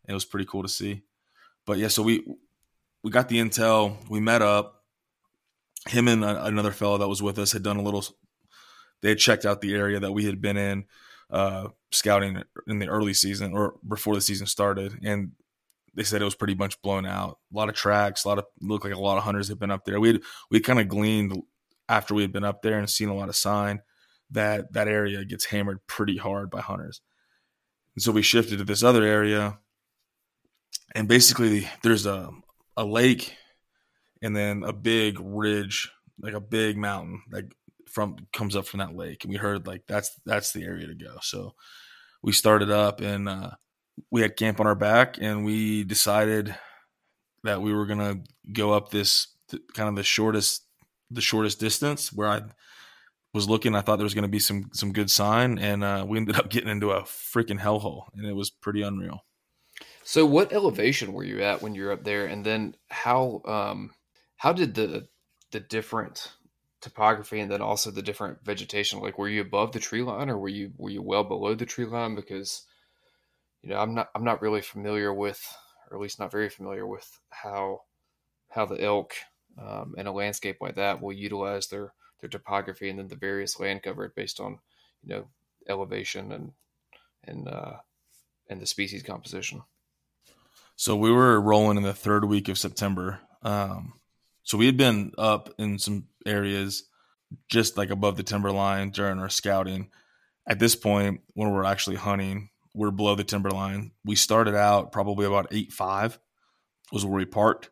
It 0.08 0.12
was 0.12 0.24
pretty 0.24 0.46
cool 0.46 0.62
to 0.62 0.68
see. 0.68 1.02
But 1.66 1.78
yeah, 1.78 1.88
so 1.88 2.02
we 2.02 2.24
we 3.02 3.10
got 3.10 3.28
the 3.28 3.38
intel. 3.38 3.96
We 4.08 4.20
met 4.20 4.42
up. 4.42 4.84
Him 5.88 6.08
and 6.08 6.24
another 6.24 6.72
fellow 6.72 6.98
that 6.98 7.08
was 7.08 7.22
with 7.22 7.38
us 7.38 7.52
had 7.52 7.62
done 7.62 7.76
a 7.76 7.82
little. 7.82 8.04
They 9.02 9.10
had 9.10 9.18
checked 9.18 9.44
out 9.44 9.60
the 9.60 9.74
area 9.74 10.00
that 10.00 10.12
we 10.12 10.24
had 10.24 10.40
been 10.40 10.56
in, 10.56 10.84
uh, 11.30 11.68
scouting 11.92 12.42
in 12.66 12.78
the 12.78 12.88
early 12.88 13.14
season 13.14 13.52
or 13.52 13.74
before 13.86 14.14
the 14.14 14.20
season 14.20 14.46
started, 14.46 14.98
and 15.04 15.32
they 15.94 16.02
said 16.02 16.20
it 16.20 16.24
was 16.24 16.34
pretty 16.34 16.54
much 16.54 16.80
blown 16.82 17.06
out. 17.06 17.38
A 17.52 17.56
lot 17.56 17.68
of 17.68 17.74
tracks, 17.74 18.24
a 18.24 18.28
lot 18.28 18.38
of 18.38 18.46
looked 18.60 18.84
like 18.84 18.94
a 18.94 18.98
lot 18.98 19.18
of 19.18 19.24
hunters 19.24 19.48
had 19.48 19.58
been 19.58 19.70
up 19.70 19.84
there. 19.84 20.00
We 20.00 20.08
had 20.08 20.22
we 20.50 20.60
kind 20.60 20.80
of 20.80 20.88
gleaned 20.88 21.40
after 21.88 22.14
we 22.14 22.22
had 22.22 22.32
been 22.32 22.44
up 22.44 22.62
there 22.62 22.78
and 22.78 22.90
seen 22.90 23.08
a 23.08 23.14
lot 23.14 23.28
of 23.28 23.36
sign 23.36 23.80
that 24.30 24.72
that 24.72 24.88
area 24.88 25.24
gets 25.24 25.46
hammered 25.46 25.86
pretty 25.86 26.16
hard 26.16 26.50
by 26.50 26.60
hunters. 26.60 27.00
And 27.94 28.02
so 28.02 28.12
we 28.12 28.22
shifted 28.22 28.58
to 28.58 28.64
this 28.64 28.82
other 28.82 29.04
area, 29.04 29.58
and 30.94 31.08
basically 31.08 31.68
there's 31.82 32.06
a 32.06 32.30
a 32.76 32.84
lake 32.84 33.34
and 34.22 34.36
then 34.36 34.62
a 34.64 34.72
big 34.72 35.18
ridge, 35.20 35.90
like 36.20 36.34
a 36.34 36.40
big 36.40 36.76
mountain, 36.76 37.22
like 37.30 37.52
from 37.86 38.16
comes 38.32 38.56
up 38.56 38.66
from 38.66 38.78
that 38.78 38.94
lake. 38.94 39.24
And 39.24 39.32
we 39.32 39.38
heard 39.38 39.66
like 39.66 39.82
that's 39.86 40.18
that's 40.24 40.52
the 40.52 40.64
area 40.64 40.86
to 40.86 40.94
go. 40.94 41.16
So 41.22 41.54
we 42.22 42.32
started 42.32 42.70
up 42.70 43.00
and 43.00 43.28
uh, 43.28 43.50
we 44.10 44.22
had 44.22 44.36
camp 44.36 44.60
on 44.60 44.66
our 44.66 44.74
back 44.74 45.18
and 45.20 45.44
we 45.44 45.84
decided 45.84 46.54
that 47.44 47.62
we 47.62 47.72
were 47.72 47.86
gonna 47.86 48.20
go 48.52 48.72
up 48.72 48.90
this 48.90 49.28
kind 49.74 49.88
of 49.88 49.96
the 49.96 50.02
shortest 50.02 50.66
the 51.10 51.20
shortest 51.20 51.60
distance 51.60 52.12
where 52.12 52.28
I 52.28 52.42
was 53.32 53.48
looking. 53.48 53.74
I 53.74 53.80
thought 53.82 53.96
there 53.96 54.04
was 54.04 54.14
going 54.14 54.22
to 54.22 54.28
be 54.28 54.38
some 54.38 54.70
some 54.72 54.92
good 54.92 55.10
sign, 55.10 55.58
and 55.58 55.84
uh, 55.84 56.04
we 56.08 56.18
ended 56.18 56.36
up 56.36 56.50
getting 56.50 56.70
into 56.70 56.90
a 56.90 57.02
freaking 57.02 57.60
hellhole, 57.60 58.04
and 58.14 58.26
it 58.26 58.34
was 58.34 58.50
pretty 58.50 58.82
unreal. 58.82 59.24
So, 60.08 60.24
what 60.24 60.52
elevation 60.52 61.12
were 61.12 61.24
you 61.24 61.42
at 61.42 61.62
when 61.62 61.74
you 61.74 61.84
were 61.84 61.90
up 61.90 62.04
there, 62.04 62.26
and 62.26 62.46
then 62.46 62.76
how 62.90 63.42
um, 63.44 63.90
how 64.36 64.52
did 64.52 64.74
the 64.74 65.08
the 65.50 65.58
different 65.58 66.32
topography 66.80 67.40
and 67.40 67.50
then 67.50 67.60
also 67.60 67.90
the 67.90 68.02
different 68.02 68.44
vegetation 68.44 69.00
like 69.00 69.18
were 69.18 69.28
you 69.28 69.40
above 69.40 69.72
the 69.72 69.80
tree 69.80 70.02
line 70.02 70.30
or 70.30 70.38
were 70.38 70.48
you 70.48 70.72
were 70.76 70.90
you 70.90 71.02
well 71.02 71.24
below 71.24 71.54
the 71.56 71.66
tree 71.66 71.86
line 71.86 72.14
because 72.14 72.62
you 73.62 73.70
know, 73.70 73.80
I'm 73.80 73.94
not 73.94 74.10
I'm 74.14 74.22
not 74.22 74.42
really 74.42 74.60
familiar 74.60 75.12
with, 75.12 75.42
or 75.90 75.96
at 75.96 76.00
least 76.00 76.20
not 76.20 76.30
very 76.30 76.50
familiar 76.50 76.86
with 76.86 77.18
how 77.30 77.82
how 78.50 78.64
the 78.64 78.80
elk 78.80 79.14
um, 79.60 79.96
in 79.98 80.06
a 80.06 80.12
landscape 80.12 80.58
like 80.60 80.76
that 80.76 81.02
will 81.02 81.12
utilize 81.12 81.66
their 81.66 81.94
their 82.20 82.30
topography 82.30 82.90
and 82.90 83.00
then 83.00 83.08
the 83.08 83.16
various 83.16 83.58
land 83.58 83.82
cover 83.82 84.12
based 84.14 84.38
on 84.38 84.60
you 85.02 85.08
know 85.08 85.26
elevation 85.68 86.30
and 86.30 86.52
and 87.24 87.48
uh, 87.48 87.78
and 88.48 88.60
the 88.60 88.66
species 88.66 89.02
composition. 89.02 89.62
So 90.76 90.94
we 90.94 91.10
were 91.10 91.40
rolling 91.40 91.78
in 91.78 91.82
the 91.82 91.94
third 91.94 92.24
week 92.26 92.48
of 92.48 92.58
September. 92.58 93.20
Um, 93.42 93.94
so 94.42 94.58
we 94.58 94.66
had 94.66 94.76
been 94.76 95.12
up 95.18 95.50
in 95.58 95.78
some 95.78 96.06
areas 96.24 96.84
just 97.48 97.76
like 97.76 97.90
above 97.90 98.16
the 98.16 98.22
timber 98.22 98.52
line 98.52 98.90
during 98.90 99.18
our 99.18 99.30
scouting. 99.30 99.90
At 100.46 100.58
this 100.58 100.76
point, 100.76 101.22
when 101.34 101.50
we're 101.50 101.64
actually 101.64 101.96
hunting, 101.96 102.50
we're 102.74 102.90
below 102.90 103.14
the 103.14 103.24
timberline. 103.24 103.92
We 104.04 104.14
started 104.14 104.54
out 104.54 104.92
probably 104.92 105.26
about 105.26 105.48
eight 105.50 105.72
five 105.72 106.18
was 106.92 107.04
where 107.04 107.16
we 107.16 107.24
parked, 107.24 107.70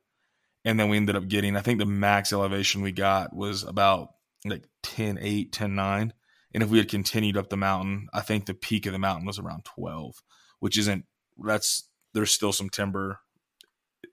and 0.64 0.80
then 0.80 0.88
we 0.88 0.96
ended 0.96 1.14
up 1.14 1.28
getting. 1.28 1.56
I 1.56 1.60
think 1.60 1.78
the 1.78 1.86
max 1.86 2.32
elevation 2.32 2.82
we 2.82 2.90
got 2.90 3.36
was 3.36 3.62
about 3.62 4.08
like 4.44 4.64
10 4.82 5.18
8 5.20 5.52
10 5.52 5.74
9 5.74 6.12
and 6.52 6.62
if 6.62 6.68
we 6.68 6.78
had 6.78 6.88
continued 6.88 7.36
up 7.36 7.48
the 7.48 7.56
mountain 7.56 8.08
i 8.12 8.20
think 8.20 8.46
the 8.46 8.54
peak 8.54 8.86
of 8.86 8.92
the 8.92 8.98
mountain 8.98 9.26
was 9.26 9.38
around 9.38 9.64
12 9.64 10.22
which 10.60 10.78
isn't 10.78 11.04
that's 11.42 11.88
there's 12.14 12.32
still 12.32 12.52
some 12.52 12.70
timber 12.70 13.20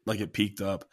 like 0.06 0.20
it 0.20 0.34
peaked 0.34 0.62
up 0.62 0.86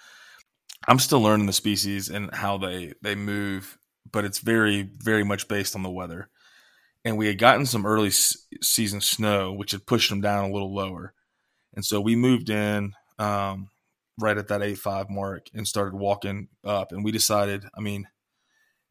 i'm 0.87 0.99
still 0.99 1.21
learning 1.21 1.47
the 1.47 1.53
species 1.53 2.09
and 2.09 2.33
how 2.35 2.59
they 2.59 2.93
they 3.03 3.15
move 3.15 3.79
but 4.11 4.25
it's 4.25 4.39
very 4.39 4.89
very 4.99 5.25
much 5.25 5.49
based 5.49 5.75
on 5.75 5.83
the 5.83 5.91
weather 5.91 6.29
and 7.05 7.17
we 7.17 7.27
had 7.27 7.39
gotten 7.39 7.65
some 7.65 7.87
early 7.87 8.11
season 8.11 9.01
snow, 9.01 9.53
which 9.53 9.71
had 9.71 9.87
pushed 9.87 10.11
them 10.11 10.21
down 10.21 10.51
a 10.51 10.53
little 10.53 10.75
lower. 10.75 11.15
And 11.75 11.85
so 11.85 12.01
we 12.01 12.17
moved 12.17 12.51
in 12.51 12.93
um, 13.19 13.71
right 14.19 14.37
at 14.37 14.49
that 14.49 14.63
eight 14.63 14.79
five 14.79 15.09
mark 15.09 15.47
and 15.55 15.67
started 15.67 15.95
walking 15.97 16.49
up. 16.65 16.93
And 16.93 17.05
we 17.05 17.13
decided, 17.13 17.65
I 17.75 17.81
mean, 17.81 18.09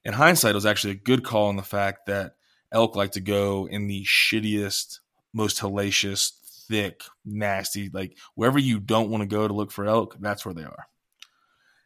in 0.06 0.14
hindsight, 0.14 0.52
it 0.52 0.56
was 0.56 0.66
actually 0.66 0.92
a 0.92 0.96
good 0.96 1.24
call 1.24 1.50
in 1.50 1.58
the 1.58 1.64
fact 1.64 2.08
that 2.08 2.36
elk 2.72 2.96
like 2.96 3.12
to 3.12 3.20
go 3.22 3.68
in 3.68 3.88
the 3.88 4.04
shittiest, 4.06 5.00
most 5.34 5.60
hellacious, 5.60 6.32
thick, 6.68 7.04
nasty, 7.26 7.90
like 7.90 8.18
wherever 8.36 8.60
you 8.60 8.80
don't 8.80 9.10
want 9.10 9.22
to 9.22 9.28
go 9.28 9.48
to 9.48 9.54
look 9.54 9.72
for 9.72 9.86
elk, 9.86 10.16
that's 10.20 10.46
where 10.46 10.54
they 10.54 10.64
are. 10.64 10.88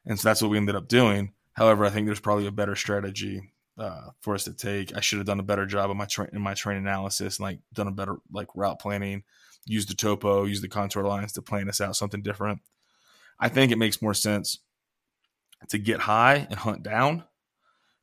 And 0.06 0.20
so 0.20 0.28
that's 0.28 0.42
what 0.42 0.52
we 0.52 0.58
ended 0.58 0.76
up 0.76 0.88
doing. 0.88 1.34
However, 1.54 1.86
I 1.86 1.90
think 1.90 2.06
there's 2.06 2.20
probably 2.20 2.48
a 2.48 2.52
better 2.52 2.76
strategy 2.76 3.52
uh, 3.78 4.10
for 4.20 4.36
us 4.36 4.46
to 4.46 4.54
take. 4.54 4.96
I 4.96 5.00
should 5.02 5.18
have 5.18 5.28
done 5.28 5.40
a 5.40 5.44
better 5.44 5.66
job 5.66 5.90
of 5.90 5.98
my 5.98 6.06
tra- 6.06 6.30
in 6.32 6.42
my 6.42 6.54
train 6.54 6.78
analysis, 6.78 7.38
and 7.38 7.44
like 7.44 7.60
done 7.74 7.88
a 7.88 7.92
better 7.92 8.18
like 8.32 8.48
route 8.56 8.80
planning, 8.80 9.24
use 9.66 9.86
the 9.86 9.94
topo, 9.94 10.46
use 10.46 10.62
the 10.62 10.68
contour 10.68 11.04
lines 11.04 11.34
to 11.34 11.42
plan 11.42 11.68
this 11.68 11.82
out 11.82 11.96
something 11.96 12.22
different. 12.22 12.62
I 13.40 13.50
think 13.50 13.72
it 13.72 13.78
makes 13.78 14.02
more 14.02 14.14
sense 14.14 14.60
to 15.70 15.78
get 15.78 16.00
high 16.00 16.48
and 16.50 16.60
hunt 16.60 16.84
down, 16.84 17.24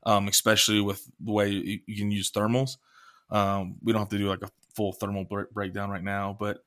um, 0.04 0.28
especially 0.28 0.80
with 0.80 1.08
the 1.20 1.32
way 1.32 1.48
you, 1.48 1.80
you 1.86 1.96
can 1.96 2.10
use 2.10 2.30
thermals. 2.30 2.76
Um, 3.30 3.76
we 3.82 3.92
don't 3.92 4.02
have 4.02 4.08
to 4.10 4.18
do 4.18 4.28
like 4.28 4.42
a 4.42 4.50
full 4.74 4.92
thermal 4.92 5.26
breakdown 5.52 5.90
right 5.90 6.02
now, 6.02 6.36
but 6.38 6.64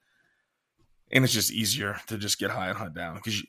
and 1.11 1.23
it's 1.23 1.33
just 1.33 1.51
easier 1.51 1.99
to 2.07 2.17
just 2.17 2.39
get 2.39 2.51
high 2.51 2.69
and 2.69 2.77
hunt 2.77 2.93
down 2.93 3.15
because 3.15 3.43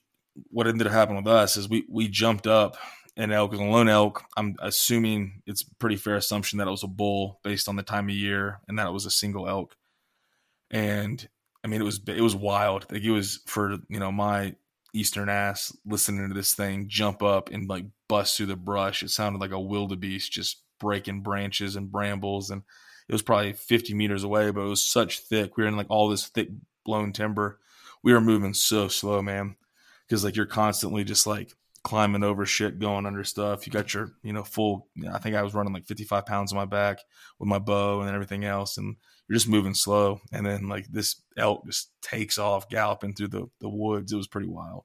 what 0.50 0.66
ended 0.66 0.86
up 0.86 0.92
happening 0.92 1.22
with 1.22 1.32
us 1.32 1.56
is 1.56 1.68
we 1.68 1.84
we 1.88 2.08
jumped 2.08 2.46
up 2.46 2.76
an 3.16 3.30
elk 3.30 3.52
is 3.52 3.60
a 3.60 3.64
lone 3.64 3.88
elk. 3.88 4.24
I'm 4.36 4.56
assuming 4.60 5.42
it's 5.46 5.62
pretty 5.62 5.96
fair 5.96 6.16
assumption 6.16 6.58
that 6.58 6.68
it 6.68 6.70
was 6.70 6.82
a 6.82 6.88
bull 6.88 7.40
based 7.44 7.68
on 7.68 7.76
the 7.76 7.82
time 7.82 8.08
of 8.08 8.14
year 8.14 8.60
and 8.68 8.78
that 8.78 8.86
it 8.86 8.92
was 8.92 9.06
a 9.06 9.10
single 9.10 9.48
elk. 9.48 9.76
And 10.70 11.28
I 11.62 11.68
mean, 11.68 11.80
it 11.80 11.84
was 11.84 12.00
it 12.06 12.22
was 12.22 12.34
wild. 12.34 12.86
Like 12.90 13.02
it 13.02 13.10
was 13.10 13.40
for 13.46 13.78
you 13.88 14.00
know 14.00 14.10
my 14.10 14.56
eastern 14.94 15.28
ass 15.28 15.76
listening 15.86 16.28
to 16.28 16.34
this 16.34 16.52
thing 16.52 16.86
jump 16.86 17.22
up 17.22 17.50
and 17.50 17.68
like 17.68 17.84
bust 18.08 18.36
through 18.36 18.46
the 18.46 18.56
brush. 18.56 19.02
It 19.02 19.10
sounded 19.10 19.40
like 19.40 19.52
a 19.52 19.60
wildebeest 19.60 20.32
just 20.32 20.62
breaking 20.80 21.22
branches 21.22 21.76
and 21.76 21.92
brambles, 21.92 22.50
and 22.50 22.62
it 23.08 23.12
was 23.12 23.22
probably 23.22 23.52
50 23.52 23.94
meters 23.94 24.24
away, 24.24 24.50
but 24.50 24.62
it 24.62 24.68
was 24.68 24.84
such 24.84 25.20
thick. 25.20 25.56
We 25.56 25.64
were 25.64 25.68
in 25.68 25.76
like 25.76 25.90
all 25.90 26.08
this 26.08 26.26
thick 26.28 26.48
blown 26.84 27.12
timber. 27.12 27.58
We 28.02 28.12
were 28.12 28.20
moving 28.20 28.54
so 28.54 28.88
slow, 28.88 29.22
man, 29.22 29.56
because 30.06 30.24
like 30.24 30.36
you're 30.36 30.46
constantly 30.46 31.04
just 31.04 31.26
like 31.26 31.52
climbing 31.84 32.22
over 32.22 32.46
shit, 32.46 32.78
going 32.78 33.06
under 33.06 33.24
stuff. 33.24 33.66
You 33.66 33.72
got 33.72 33.92
your, 33.94 34.12
you 34.22 34.32
know, 34.32 34.44
full. 34.44 34.88
You 34.94 35.04
know, 35.04 35.12
I 35.12 35.18
think 35.18 35.36
I 35.36 35.42
was 35.42 35.54
running 35.54 35.72
like 35.72 35.86
55 35.86 36.26
pounds 36.26 36.52
on 36.52 36.56
my 36.56 36.64
back 36.64 36.98
with 37.38 37.48
my 37.48 37.58
bow 37.58 38.00
and 38.00 38.10
everything 38.10 38.44
else, 38.44 38.78
and 38.78 38.96
you're 39.28 39.36
just 39.36 39.48
moving 39.48 39.74
slow. 39.74 40.20
And 40.32 40.44
then 40.46 40.68
like 40.68 40.86
this 40.88 41.22
elk 41.36 41.64
just 41.66 41.90
takes 42.02 42.38
off 42.38 42.68
galloping 42.68 43.14
through 43.14 43.28
the 43.28 43.46
the 43.60 43.68
woods. 43.68 44.12
It 44.12 44.16
was 44.16 44.28
pretty 44.28 44.48
wild. 44.48 44.84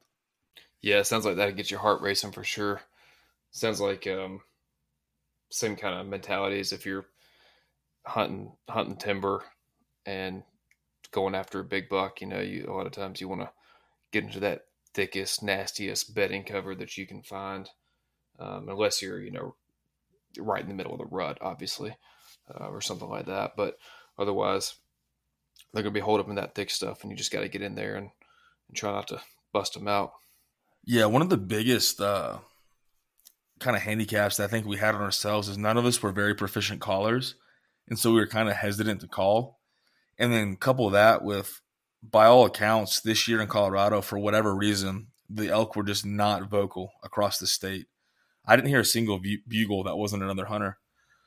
Yeah, 0.80 1.02
sounds 1.02 1.24
like 1.24 1.36
that 1.36 1.56
gets 1.56 1.70
your 1.70 1.80
heart 1.80 2.02
racing 2.02 2.32
for 2.32 2.44
sure. 2.44 2.80
Sounds 3.50 3.80
like 3.80 4.06
um, 4.06 4.40
same 5.50 5.76
kind 5.76 5.98
of 5.98 6.06
mentality 6.06 6.60
as 6.60 6.72
if 6.72 6.86
you're 6.86 7.06
hunting 8.06 8.52
hunting 8.68 8.96
timber 8.96 9.44
and 10.06 10.42
going 11.10 11.34
after 11.34 11.60
a 11.60 11.64
big 11.64 11.88
buck. 11.88 12.20
You 12.20 12.26
know, 12.26 12.40
you 12.40 12.66
a 12.68 12.72
lot 12.72 12.86
of 12.86 12.92
times 12.92 13.20
you 13.20 13.28
want 13.28 13.42
to 13.42 13.50
get 14.12 14.24
into 14.24 14.40
that 14.40 14.62
thickest, 14.94 15.42
nastiest 15.42 16.14
bedding 16.14 16.44
cover 16.44 16.74
that 16.74 16.96
you 16.96 17.06
can 17.06 17.22
find, 17.22 17.68
um, 18.38 18.68
unless 18.68 19.02
you're, 19.02 19.20
you 19.20 19.30
know, 19.30 19.54
right 20.38 20.62
in 20.62 20.68
the 20.68 20.74
middle 20.74 20.92
of 20.92 20.98
the 20.98 21.06
rut, 21.06 21.38
obviously, 21.40 21.96
uh, 22.52 22.66
or 22.66 22.80
something 22.80 23.08
like 23.08 23.26
that. 23.26 23.52
But 23.56 23.78
otherwise, 24.18 24.74
they're 25.72 25.82
going 25.82 25.94
to 25.94 26.00
be 26.00 26.04
holed 26.04 26.20
up 26.20 26.28
in 26.28 26.36
that 26.36 26.54
thick 26.54 26.70
stuff, 26.70 27.02
and 27.02 27.10
you 27.10 27.16
just 27.16 27.32
got 27.32 27.40
to 27.40 27.48
get 27.48 27.62
in 27.62 27.74
there 27.74 27.96
and, 27.96 28.10
and, 28.68 28.76
try 28.76 28.90
not 28.90 29.08
to 29.08 29.20
bust 29.52 29.74
them 29.74 29.88
out. 29.88 30.12
Yeah, 30.84 31.06
one 31.06 31.22
of 31.22 31.28
the 31.28 31.36
biggest 31.36 32.00
uh, 32.00 32.38
kind 33.58 33.76
of 33.76 33.82
handicaps 33.82 34.36
that 34.36 34.44
I 34.44 34.46
think 34.48 34.66
we 34.66 34.78
had 34.78 34.94
on 34.94 35.02
ourselves 35.02 35.48
is 35.48 35.58
none 35.58 35.76
of 35.76 35.84
us 35.84 36.02
were 36.02 36.12
very 36.12 36.34
proficient 36.34 36.80
callers, 36.80 37.34
and 37.88 37.98
so 37.98 38.12
we 38.12 38.20
were 38.20 38.26
kind 38.26 38.48
of 38.48 38.56
hesitant 38.56 39.00
to 39.02 39.08
call. 39.08 39.57
And 40.18 40.32
then 40.32 40.56
couple 40.56 40.90
that 40.90 41.22
with 41.22 41.60
by 42.02 42.26
all 42.26 42.46
accounts, 42.46 43.00
this 43.00 43.28
year 43.28 43.40
in 43.40 43.48
Colorado, 43.48 44.00
for 44.00 44.18
whatever 44.18 44.54
reason, 44.54 45.08
the 45.28 45.48
elk 45.48 45.76
were 45.76 45.84
just 45.84 46.06
not 46.06 46.48
vocal 46.48 46.90
across 47.02 47.38
the 47.38 47.46
state. 47.46 47.86
I 48.46 48.56
didn't 48.56 48.68
hear 48.68 48.80
a 48.80 48.84
single 48.84 49.20
bugle 49.46 49.84
that 49.84 49.96
wasn't 49.96 50.22
another 50.22 50.46
hunter. 50.46 50.78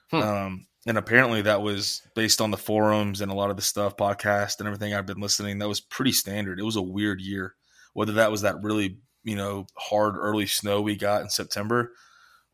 Hmm. 0.10 0.22
Um, 0.22 0.68
and 0.88 0.98
apparently 0.98 1.44
that 1.44 1.62
was 1.62 2.02
based 2.16 2.42
on 2.42 2.52
the 2.52 2.58
forums 2.58 3.22
and 3.22 3.32
a 3.32 3.36
lot 3.36 3.52
of 3.52 3.56
the 3.56 3.62
stuff, 3.62 3.96
podcast 3.98 4.60
and 4.60 4.68
everything 4.68 4.94
I've 4.94 5.06
been 5.06 5.22
listening. 5.22 5.60
That 5.60 5.68
was 5.68 5.80
pretty 5.80 6.12
standard. 6.12 6.60
It 6.60 6.64
was 6.64 6.76
a 6.76 6.82
weird 6.82 7.22
year. 7.22 7.56
Whether 7.94 8.14
that 8.14 8.32
was 8.32 8.42
that 8.42 8.64
really, 8.64 8.98
you 9.24 9.36
know, 9.36 9.68
hard 9.76 10.16
early 10.18 10.48
snow 10.48 10.82
we 10.82 10.96
got 10.96 11.22
in 11.22 11.30
September, 11.30 11.92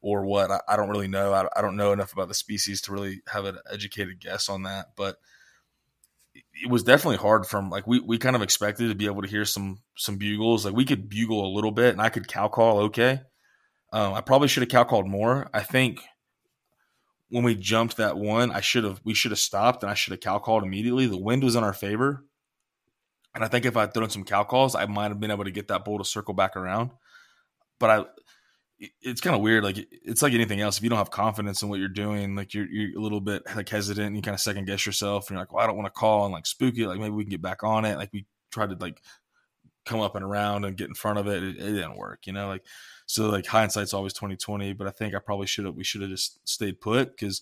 or 0.01 0.25
what. 0.25 0.51
I, 0.51 0.61
I 0.67 0.75
don't 0.75 0.89
really 0.89 1.07
know. 1.07 1.33
I, 1.33 1.47
I, 1.55 1.61
don't 1.61 1.77
know 1.77 1.91
enough 1.91 2.13
about 2.13 2.27
the 2.27 2.33
species 2.33 2.81
to 2.81 2.91
really 2.91 3.21
have 3.27 3.45
an 3.45 3.57
educated 3.71 4.19
guess 4.19 4.49
on 4.49 4.63
that. 4.63 4.87
But 4.95 5.17
it 6.63 6.69
was 6.69 6.83
definitely 6.83 7.17
hard 7.17 7.45
from 7.45 7.69
like 7.69 7.87
we, 7.87 7.99
we 7.99 8.17
kind 8.17 8.35
of 8.35 8.41
expected 8.41 8.89
to 8.89 8.95
be 8.95 9.05
able 9.05 9.21
to 9.21 9.27
hear 9.27 9.45
some 9.45 9.79
some 9.95 10.17
bugles. 10.17 10.65
Like 10.65 10.75
we 10.75 10.85
could 10.85 11.09
bugle 11.09 11.45
a 11.45 11.53
little 11.53 11.71
bit 11.71 11.93
and 11.93 12.01
I 12.01 12.09
could 12.09 12.27
cow 12.27 12.47
call 12.47 12.79
okay. 12.79 13.21
Um, 13.93 14.13
I 14.13 14.21
probably 14.21 14.47
should 14.47 14.63
have 14.63 14.69
cow 14.69 14.83
called 14.83 15.07
more. 15.07 15.49
I 15.53 15.61
think 15.61 16.01
when 17.29 17.43
we 17.43 17.55
jumped 17.55 17.97
that 17.97 18.17
one, 18.17 18.51
I 18.51 18.61
should 18.61 18.83
have 18.83 19.01
we 19.03 19.13
should 19.13 19.31
have 19.31 19.39
stopped 19.39 19.83
and 19.83 19.89
I 19.89 19.93
should 19.93 20.11
have 20.11 20.21
cow 20.21 20.39
called 20.39 20.63
immediately. 20.63 21.05
The 21.05 21.17
wind 21.17 21.43
was 21.43 21.55
in 21.55 21.63
our 21.63 21.73
favor. 21.73 22.23
And 23.35 23.43
I 23.43 23.47
think 23.47 23.65
if 23.65 23.77
I 23.77 23.85
would 23.85 23.93
thrown 23.93 24.09
some 24.09 24.23
cow 24.23 24.43
calls, 24.43 24.73
I 24.73 24.85
might 24.87 25.09
have 25.09 25.19
been 25.19 25.31
able 25.31 25.43
to 25.43 25.51
get 25.51 25.67
that 25.67 25.85
bull 25.85 25.99
to 25.99 26.05
circle 26.05 26.33
back 26.33 26.55
around. 26.55 26.91
But 27.79 27.89
I 27.89 28.05
it's 29.01 29.21
kind 29.21 29.35
of 29.35 29.41
weird. 29.41 29.63
Like 29.63 29.77
it's 29.91 30.21
like 30.21 30.33
anything 30.33 30.61
else. 30.61 30.77
If 30.77 30.83
you 30.83 30.89
don't 30.89 30.97
have 30.97 31.11
confidence 31.11 31.61
in 31.61 31.69
what 31.69 31.79
you're 31.79 31.87
doing, 31.87 32.35
like 32.35 32.53
you're 32.53 32.67
you're 32.67 32.97
a 32.97 33.01
little 33.01 33.21
bit 33.21 33.43
like 33.55 33.69
hesitant 33.69 34.07
and 34.07 34.15
you 34.15 34.21
kind 34.21 34.35
of 34.35 34.41
second 34.41 34.65
guess 34.65 34.85
yourself. 34.85 35.27
And 35.27 35.35
you're 35.35 35.41
like, 35.41 35.51
well, 35.51 35.63
I 35.63 35.67
don't 35.67 35.77
want 35.77 35.87
to 35.87 35.99
call 35.99 36.25
and 36.25 36.33
like 36.33 36.45
spook 36.45 36.77
it. 36.77 36.87
Like 36.87 36.99
maybe 36.99 37.11
we 37.11 37.23
can 37.23 37.31
get 37.31 37.41
back 37.41 37.63
on 37.63 37.85
it. 37.85 37.97
Like 37.97 38.11
we 38.13 38.25
tried 38.51 38.69
to 38.69 38.75
like 38.79 39.01
come 39.85 40.01
up 40.01 40.15
and 40.15 40.23
around 40.23 40.65
and 40.65 40.77
get 40.77 40.89
in 40.89 40.93
front 40.93 41.17
of 41.17 41.27
it. 41.27 41.43
It, 41.43 41.57
it 41.57 41.73
didn't 41.73 41.97
work, 41.97 42.27
you 42.27 42.33
know. 42.33 42.47
Like 42.47 42.63
so, 43.07 43.29
like 43.29 43.47
hindsight's 43.47 43.93
always 43.93 44.13
twenty 44.13 44.35
twenty. 44.35 44.73
But 44.73 44.87
I 44.87 44.91
think 44.91 45.15
I 45.15 45.19
probably 45.19 45.47
should 45.47 45.65
have. 45.65 45.75
We 45.75 45.83
should 45.83 46.01
have 46.01 46.11
just 46.11 46.47
stayed 46.47 46.79
put 46.79 47.17
because 47.17 47.41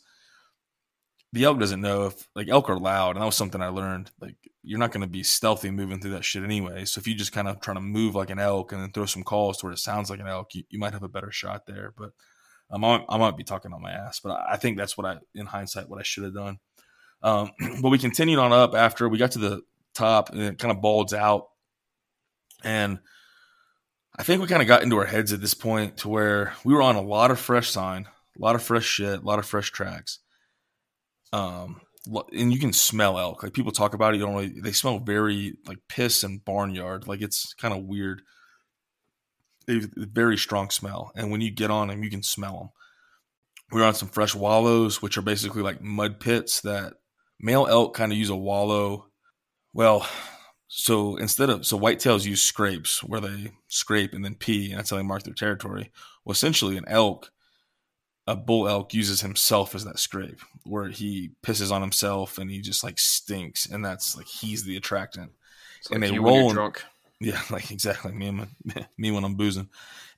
the 1.35 1.43
elk 1.43 1.59
doesn't 1.59 1.81
know 1.81 2.05
if 2.05 2.27
like 2.33 2.47
elk 2.47 2.69
are 2.69 2.79
loud, 2.79 3.15
and 3.15 3.21
that 3.21 3.25
was 3.25 3.35
something 3.35 3.61
I 3.61 3.67
learned. 3.67 4.09
Like 4.21 4.37
you're 4.63 4.79
not 4.79 4.93
going 4.93 5.01
to 5.01 5.07
be 5.07 5.21
stealthy 5.21 5.69
moving 5.69 5.99
through 5.99 6.11
that 6.11 6.23
shit 6.23 6.43
anyway. 6.43 6.85
So 6.85 6.99
if 6.99 7.07
you 7.07 7.13
just 7.13 7.33
kind 7.33 7.49
of 7.49 7.59
trying 7.59 7.75
to 7.75 7.81
move 7.81 8.15
like 8.15 8.29
an 8.29 8.39
elk 8.39 8.71
and 8.71 8.81
then 8.81 8.91
throw 8.93 9.05
some 9.05 9.23
calls 9.23 9.57
to 9.57 9.65
where 9.65 9.73
it 9.73 9.79
sounds 9.79 10.09
like 10.09 10.21
an 10.21 10.27
elk, 10.27 10.55
you, 10.55 10.63
you 10.69 10.79
might 10.79 10.93
have 10.93 11.03
a 11.03 11.09
better 11.09 11.31
shot 11.31 11.67
there. 11.67 11.93
But 11.95 12.11
um, 12.71 12.85
I, 12.85 13.03
I 13.09 13.17
might 13.17 13.35
be 13.35 13.43
talking 13.43 13.73
on 13.73 13.81
my 13.81 13.91
ass, 13.91 14.21
but 14.21 14.31
I, 14.49 14.55
think 14.55 14.77
that's 14.77 14.97
what 14.97 15.05
I, 15.05 15.17
in 15.35 15.45
hindsight, 15.45 15.89
what 15.89 15.99
I 15.99 16.03
should 16.03 16.23
have 16.23 16.33
done. 16.33 16.59
Um, 17.21 17.51
but 17.81 17.89
we 17.89 17.99
continued 17.99 18.39
on 18.39 18.53
up 18.53 18.73
after 18.73 19.09
we 19.09 19.17
got 19.17 19.31
to 19.31 19.39
the 19.39 19.61
top 19.93 20.31
and 20.31 20.41
it 20.41 20.57
kind 20.57 20.71
of 20.71 20.81
bulged 20.81 21.13
out. 21.13 21.47
And 22.63 22.99
I 24.15 24.23
think 24.23 24.41
we 24.41 24.47
kind 24.47 24.61
of 24.61 24.67
got 24.67 24.83
into 24.83 24.97
our 24.97 25.05
heads 25.05 25.33
at 25.33 25.41
this 25.41 25.53
point 25.53 25.97
to 25.97 26.09
where 26.09 26.53
we 26.63 26.73
were 26.73 26.81
on 26.81 26.95
a 26.95 27.01
lot 27.01 27.29
of 27.29 27.39
fresh 27.39 27.69
sign, 27.69 28.07
a 28.35 28.41
lot 28.41 28.55
of 28.55 28.63
fresh 28.63 28.85
shit, 28.85 29.21
a 29.21 29.25
lot 29.25 29.37
of 29.37 29.45
fresh 29.45 29.69
tracks. 29.69 30.19
Um, 31.33 31.81
and 32.31 32.53
you 32.53 32.59
can 32.59 32.73
smell 32.73 33.17
elk. 33.17 33.43
Like 33.43 33.53
people 33.53 33.71
talk 33.71 33.93
about 33.93 34.13
it, 34.13 34.17
you 34.17 34.25
don't 34.25 34.35
really. 34.35 34.59
They 34.61 34.71
smell 34.71 34.99
very 34.99 35.55
like 35.67 35.79
piss 35.89 36.23
and 36.23 36.43
barnyard. 36.43 37.07
Like 37.07 37.21
it's 37.21 37.53
kind 37.53 37.73
of 37.73 37.83
weird. 37.83 38.21
They 39.67 39.81
very 39.95 40.37
strong 40.37 40.69
smell, 40.69 41.11
and 41.15 41.31
when 41.31 41.41
you 41.41 41.51
get 41.51 41.71
on 41.71 41.87
them, 41.87 42.03
you 42.03 42.09
can 42.09 42.23
smell 42.23 42.57
them. 42.57 42.69
We 43.71 43.81
are 43.81 43.85
on 43.85 43.95
some 43.95 44.09
fresh 44.09 44.35
wallows, 44.35 45.01
which 45.01 45.17
are 45.17 45.23
basically 45.23 45.63
like 45.63 45.81
mud 45.81 46.19
pits 46.19 46.61
that 46.61 46.93
male 47.39 47.65
elk 47.67 47.95
kind 47.95 48.11
of 48.11 48.17
use 48.17 48.29
a 48.29 48.35
wallow. 48.35 49.07
Well, 49.73 50.07
so 50.67 51.15
instead 51.17 51.49
of 51.49 51.65
so 51.65 51.79
whitetails 51.79 52.25
use 52.25 52.43
scrapes 52.43 53.03
where 53.03 53.21
they 53.21 53.51
scrape 53.67 54.13
and 54.13 54.23
then 54.23 54.35
pee, 54.35 54.69
and 54.69 54.79
that's 54.79 54.91
how 54.91 54.97
they 54.97 55.03
mark 55.03 55.23
their 55.23 55.33
territory. 55.33 55.91
Well, 56.23 56.33
essentially, 56.33 56.77
an 56.77 56.85
elk 56.87 57.31
a 58.27 58.35
bull 58.35 58.67
elk 58.67 58.93
uses 58.93 59.21
himself 59.21 59.75
as 59.75 59.85
that 59.85 59.99
scrape 59.99 60.39
where 60.63 60.89
he 60.89 61.31
pisses 61.43 61.71
on 61.71 61.81
himself 61.81 62.37
and 62.37 62.49
he 62.49 62.59
just 62.59 62.83
like 62.83 62.99
stinks 62.99 63.67
and 63.67 63.85
that's 63.85 64.17
like 64.17 64.27
he's 64.27 64.63
the 64.63 64.77
attractant. 64.77 65.31
It's 65.79 65.91
and 65.91 66.01
like 66.01 66.11
they 66.11 66.19
roll 66.19 66.51
drunk. 66.51 66.83
Yeah 67.21 67.41
like 67.49 67.71
exactly. 67.71 68.11
Me 68.11 68.27
and 68.27 68.37
my, 68.37 68.85
me 68.97 69.11
when 69.11 69.23
i'm 69.23 69.35
boozing. 69.35 69.69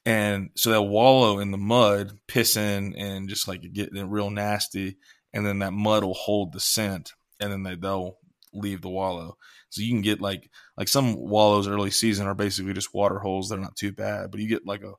And 0.05 0.51
so 0.55 0.71
they'll 0.71 0.87
wallow 0.87 1.39
in 1.39 1.51
the 1.51 1.57
mud 1.57 2.17
pissing 2.27 2.93
and 2.97 3.27
just 3.27 3.47
like 3.47 3.61
getting 3.73 4.09
real 4.09 4.29
nasty 4.29 4.97
and 5.33 5.45
then 5.45 5.59
that 5.59 5.73
mud 5.73 6.03
will 6.03 6.13
hold 6.13 6.53
the 6.53 6.59
scent 6.61 7.13
and 7.39 7.51
then 7.51 7.63
they, 7.63 7.75
they'll 7.75 8.17
leave 8.53 8.81
the 8.81 8.89
wallow. 8.89 9.37
So 9.69 9.81
you 9.81 9.91
can 9.91 10.01
get 10.01 10.21
like 10.21 10.49
like 10.77 10.87
some 10.87 11.13
wallows 11.15 11.67
early 11.67 11.91
season 11.91 12.25
are 12.25 12.33
basically 12.33 12.73
just 12.73 12.93
water 12.93 13.19
holes 13.19 13.49
they're 13.49 13.59
not 13.59 13.75
too 13.75 13.91
bad 13.91 14.31
but 14.31 14.39
you 14.39 14.47
get 14.47 14.65
like 14.65 14.81
a 14.81 14.93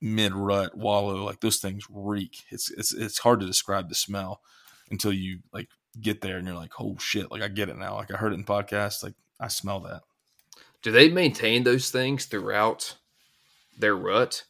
mid 0.00 0.32
rut 0.32 0.76
wallow 0.76 1.24
like 1.24 1.40
those 1.40 1.58
things 1.58 1.86
reek. 1.90 2.44
It's 2.50 2.70
it's 2.70 2.92
it's 2.92 3.18
hard 3.18 3.40
to 3.40 3.46
describe 3.46 3.88
the 3.88 3.94
smell 3.94 4.40
until 4.90 5.12
you 5.12 5.40
like 5.52 5.68
get 6.00 6.20
there 6.20 6.36
and 6.38 6.46
you're 6.46 6.56
like 6.56 6.80
oh 6.80 6.96
shit 6.98 7.30
like 7.30 7.42
i 7.42 7.48
get 7.48 7.68
it 7.68 7.76
now 7.76 7.96
like 7.96 8.12
i 8.12 8.16
heard 8.16 8.32
it 8.32 8.36
in 8.36 8.44
podcasts 8.44 9.02
like 9.02 9.14
i 9.40 9.48
smell 9.48 9.80
that. 9.80 10.02
Do 10.82 10.92
they 10.92 11.08
maintain 11.08 11.64
those 11.64 11.90
things 11.90 12.26
throughout 12.26 12.96
their 13.76 13.96
rut? 13.96 14.44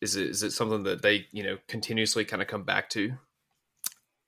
Is 0.00 0.14
it 0.14 0.28
is 0.28 0.42
it 0.42 0.52
something 0.52 0.82
that 0.84 1.02
they 1.02 1.26
you 1.32 1.42
know 1.42 1.58
continuously 1.68 2.24
kind 2.24 2.42
of 2.42 2.48
come 2.48 2.64
back 2.64 2.90
to? 2.90 3.14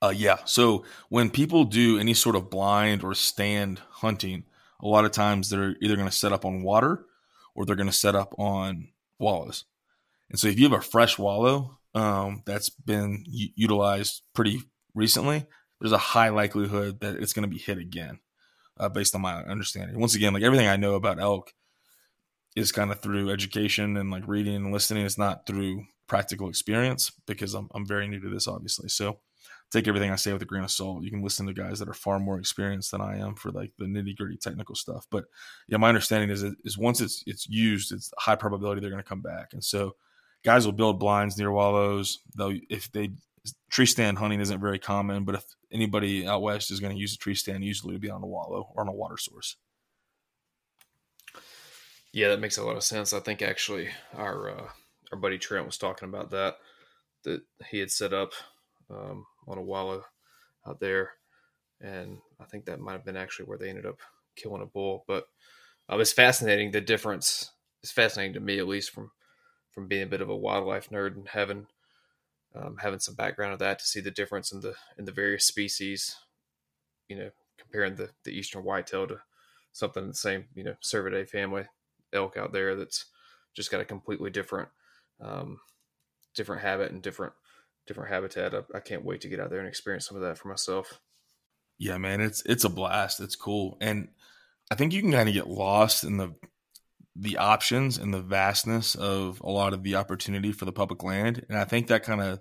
Uh 0.03 0.15
yeah. 0.17 0.39
So 0.47 0.85
when 1.11 1.29
people 1.31 1.65
do 1.65 1.99
any 1.99 2.15
sort 2.15 2.37
of 2.37 2.51
blind 2.51 3.05
or 3.05 3.15
stand 3.15 3.81
hunting 3.91 4.45
a 4.83 4.89
lot 4.89 5.05
of 5.05 5.13
times 5.13 5.51
they're 5.51 5.77
either 5.81 5.97
going 5.97 6.09
to 6.09 6.15
set 6.15 6.33
up 6.33 6.47
on 6.47 6.63
water 6.63 7.05
or 7.55 7.67
they're 7.67 7.77
going 7.77 7.87
to 7.87 7.93
set 7.93 8.15
up 8.15 8.35
on 8.39 8.89
wallows 9.19 9.65
and 10.31 10.39
so 10.39 10.49
if 10.49 10.59
you 10.59 10.69
have 10.69 10.79
a 10.79 10.83
fresh 10.83 11.19
wallow 11.19 11.79
um, 11.95 12.43
that's 12.47 12.71
been 12.71 13.25
u- 13.27 13.51
utilized 13.57 14.23
pretty 14.35 14.61
recently, 14.95 15.47
there's 15.81 15.93
a 15.93 15.99
high 15.99 16.29
likelihood 16.29 17.01
that 17.01 17.17
it's 17.17 17.33
going 17.33 17.49
to 17.49 17.55
be 17.55 17.59
hit 17.59 17.79
again, 17.79 18.21
uh, 18.79 18.89
based 18.89 19.15
on 19.15 19.21
my 19.21 19.43
understanding. 19.43 19.99
Once 19.99 20.15
again, 20.15 20.33
like 20.33 20.43
everything 20.43 20.69
I 20.69 20.77
know 20.77 20.95
about 20.95 21.19
elk 21.19 21.53
is 22.57 22.73
kind 22.73 22.91
of 22.91 23.01
through 23.01 23.31
education 23.31 23.97
and 23.97 24.11
like 24.11 24.27
reading 24.27 24.57
and 24.57 24.73
listening. 24.73 25.05
It's 25.05 25.19
not 25.19 25.47
through 25.47 25.85
practical 26.07 26.49
experience 26.49 27.13
because 27.27 27.55
I'm, 27.55 27.69
I'm 27.75 27.87
very 27.87 28.09
new 28.09 28.21
to 28.21 28.29
this, 28.29 28.49
obviously. 28.49 28.89
So 28.89 29.19
take 29.71 29.87
everything 29.87 30.11
I 30.11 30.17
say 30.17 30.33
with 30.33 30.43
a 30.43 30.47
grain 30.47 30.65
of 30.65 30.71
salt. 30.71 31.05
You 31.05 31.11
can 31.11 31.23
listen 31.23 31.47
to 31.47 31.53
guys 31.53 31.79
that 31.79 31.89
are 31.89 31.95
far 31.95 32.19
more 32.19 32.39
experienced 32.39 32.91
than 32.91 33.01
I 33.01 33.19
am 33.19 33.35
for 33.37 33.51
like 33.51 33.73
the 33.79 33.87
nitty 33.87 34.17
gritty 34.17 34.37
technical 34.37 34.75
stuff. 34.75 35.07
But 35.11 35.25
yeah, 35.69 35.79
my 35.79 35.89
understanding 35.89 36.31
is 36.31 36.43
is 36.65 36.77
once 36.77 37.01
it's 37.01 37.23
it's 37.27 37.49
used, 37.49 37.93
it's 37.93 38.13
high 38.19 38.37
probability 38.37 38.81
they're 38.81 38.91
going 38.91 39.03
to 39.03 39.09
come 39.09 39.23
back. 39.23 39.53
And 39.53 39.65
so 39.65 39.95
guys 40.45 40.65
will 40.65 40.73
build 40.73 40.99
blinds 40.99 41.37
near 41.37 41.51
wallows. 41.51 42.21
Though 42.35 42.53
if 42.69 42.91
they 42.93 43.11
tree 43.71 43.87
stand 43.87 44.19
hunting 44.19 44.41
isn't 44.41 44.61
very 44.61 44.79
common, 44.79 45.25
but 45.25 45.37
if 45.37 45.45
anybody 45.73 46.27
out 46.27 46.43
west 46.43 46.71
is 46.71 46.81
going 46.81 46.95
to 46.95 47.01
use 47.01 47.15
a 47.15 47.19
tree 47.19 47.35
stand, 47.35 47.65
usually 47.65 47.95
to 47.95 48.01
be 48.01 48.11
on 48.11 48.23
a 48.23 48.27
wallow 48.27 48.71
or 48.75 48.83
on 48.83 48.89
a 48.89 48.93
water 48.93 49.17
source. 49.17 49.57
Yeah, 52.13 52.29
that 52.29 52.41
makes 52.41 52.59
a 52.59 52.65
lot 52.65 52.77
of 52.77 52.83
sense. 52.83 53.13
I 53.13 53.21
think 53.21 53.41
actually 53.41 53.89
our 54.15 54.51
uh, 54.51 54.69
our 55.13 55.19
buddy 55.19 55.39
Trent 55.39 55.67
was 55.67 55.79
talking 55.79 56.09
about 56.09 56.31
that 56.31 56.57
that 57.25 57.43
he 57.71 57.79
had 57.79 57.91
set 57.91 58.13
up 58.13 58.33
um, 58.91 59.27
on 59.47 59.59
a 59.59 59.63
wallow 59.63 60.05
out 60.67 60.81
there, 60.81 61.13
and 61.81 62.19
I 62.41 62.45
think 62.45 62.65
that 62.65 62.81
might 62.81 62.93
have 62.93 63.05
been 63.05 63.17
actually 63.17 63.47
where 63.47 63.59
they 63.59 63.69
ended 63.69 63.87
up 63.87 64.01
killing 64.37 64.63
a 64.63 64.67
bull. 64.67 65.05
But 65.07 65.29
um, 65.89 66.01
it's 66.01 66.13
fascinating 66.13 66.73
the 66.73 66.81
difference. 66.81 67.53
It's 67.83 67.93
fascinating 67.93 68.35
to 68.35 68.41
me, 68.41 68.59
at 68.59 68.69
least 68.69 68.91
from 68.91 69.13
from 69.71 69.87
being 69.87 70.03
a 70.03 70.07
bit 70.07 70.21
of 70.21 70.29
a 70.29 70.37
wildlife 70.37 70.91
nerd 70.91 71.17
and 71.17 71.29
having 71.29 71.67
um, 72.55 72.79
having 72.81 72.99
some 72.99 73.15
background 73.15 73.53
of 73.53 73.61
that 73.61 73.79
to 73.79 73.87
see 73.87 74.01
the 74.01 74.11
difference 74.11 74.53
in 74.53 74.61
the 74.61 74.75
in 74.99 75.05
the 75.05 75.13
various 75.13 75.45
species. 75.45 76.17
You 77.09 77.17
know, 77.17 77.31
comparing 77.59 77.97
the 77.97 78.11
the 78.25 78.33
eastern 78.33 78.65
whitetail 78.65 79.07
to 79.07 79.21
something 79.73 80.03
in 80.03 80.09
the 80.09 80.15
same 80.15 80.47
you 80.55 80.65
know 80.65 80.75
cervidae 80.83 81.29
family 81.29 81.65
elk 82.13 82.37
out 82.37 82.53
there 82.53 82.75
that's 82.75 83.07
just 83.55 83.71
got 83.71 83.81
a 83.81 83.85
completely 83.85 84.31
different 84.31 84.69
um, 85.21 85.61
different 86.35 86.63
habit 86.63 86.91
and 86.91 87.03
different 87.03 87.33
different 87.87 88.11
habitat. 88.11 88.55
I, 88.55 88.63
I 88.75 88.81
can't 88.81 89.05
wait 89.05 89.21
to 89.23 89.29
get 89.29 89.41
out 89.41 89.51
there 89.51 89.59
and 89.59 89.69
experience 89.69 90.07
some 90.07 90.17
of 90.17 90.23
that 90.23 90.39
for 90.39 90.49
myself. 90.49 91.01
Yeah, 91.79 91.99
man, 91.99 92.21
it's 92.21 92.43
it's 92.47 92.65
a 92.65 92.69
blast. 92.69 93.21
It's 93.21 93.37
cool, 93.37 93.77
and 93.81 94.09
I 94.71 94.75
think 94.75 94.93
you 94.93 95.03
can 95.03 95.13
kind 95.13 95.29
of 95.29 95.35
get 95.35 95.49
lost 95.49 96.05
in 96.05 96.17
the 96.17 96.35
the 97.17 97.37
options 97.37 97.99
and 97.99 98.15
the 98.15 98.23
vastness 98.23 98.95
of 98.95 99.41
a 99.41 99.51
lot 99.51 99.73
of 99.73 99.83
the 99.83 99.97
opportunity 99.97 100.53
for 100.53 100.65
the 100.65 100.73
public 100.73 101.03
land. 101.03 101.45
And 101.49 101.59
I 101.59 101.65
think 101.65 101.89
that 101.89 102.05
kind 102.05 102.21
of 102.21 102.41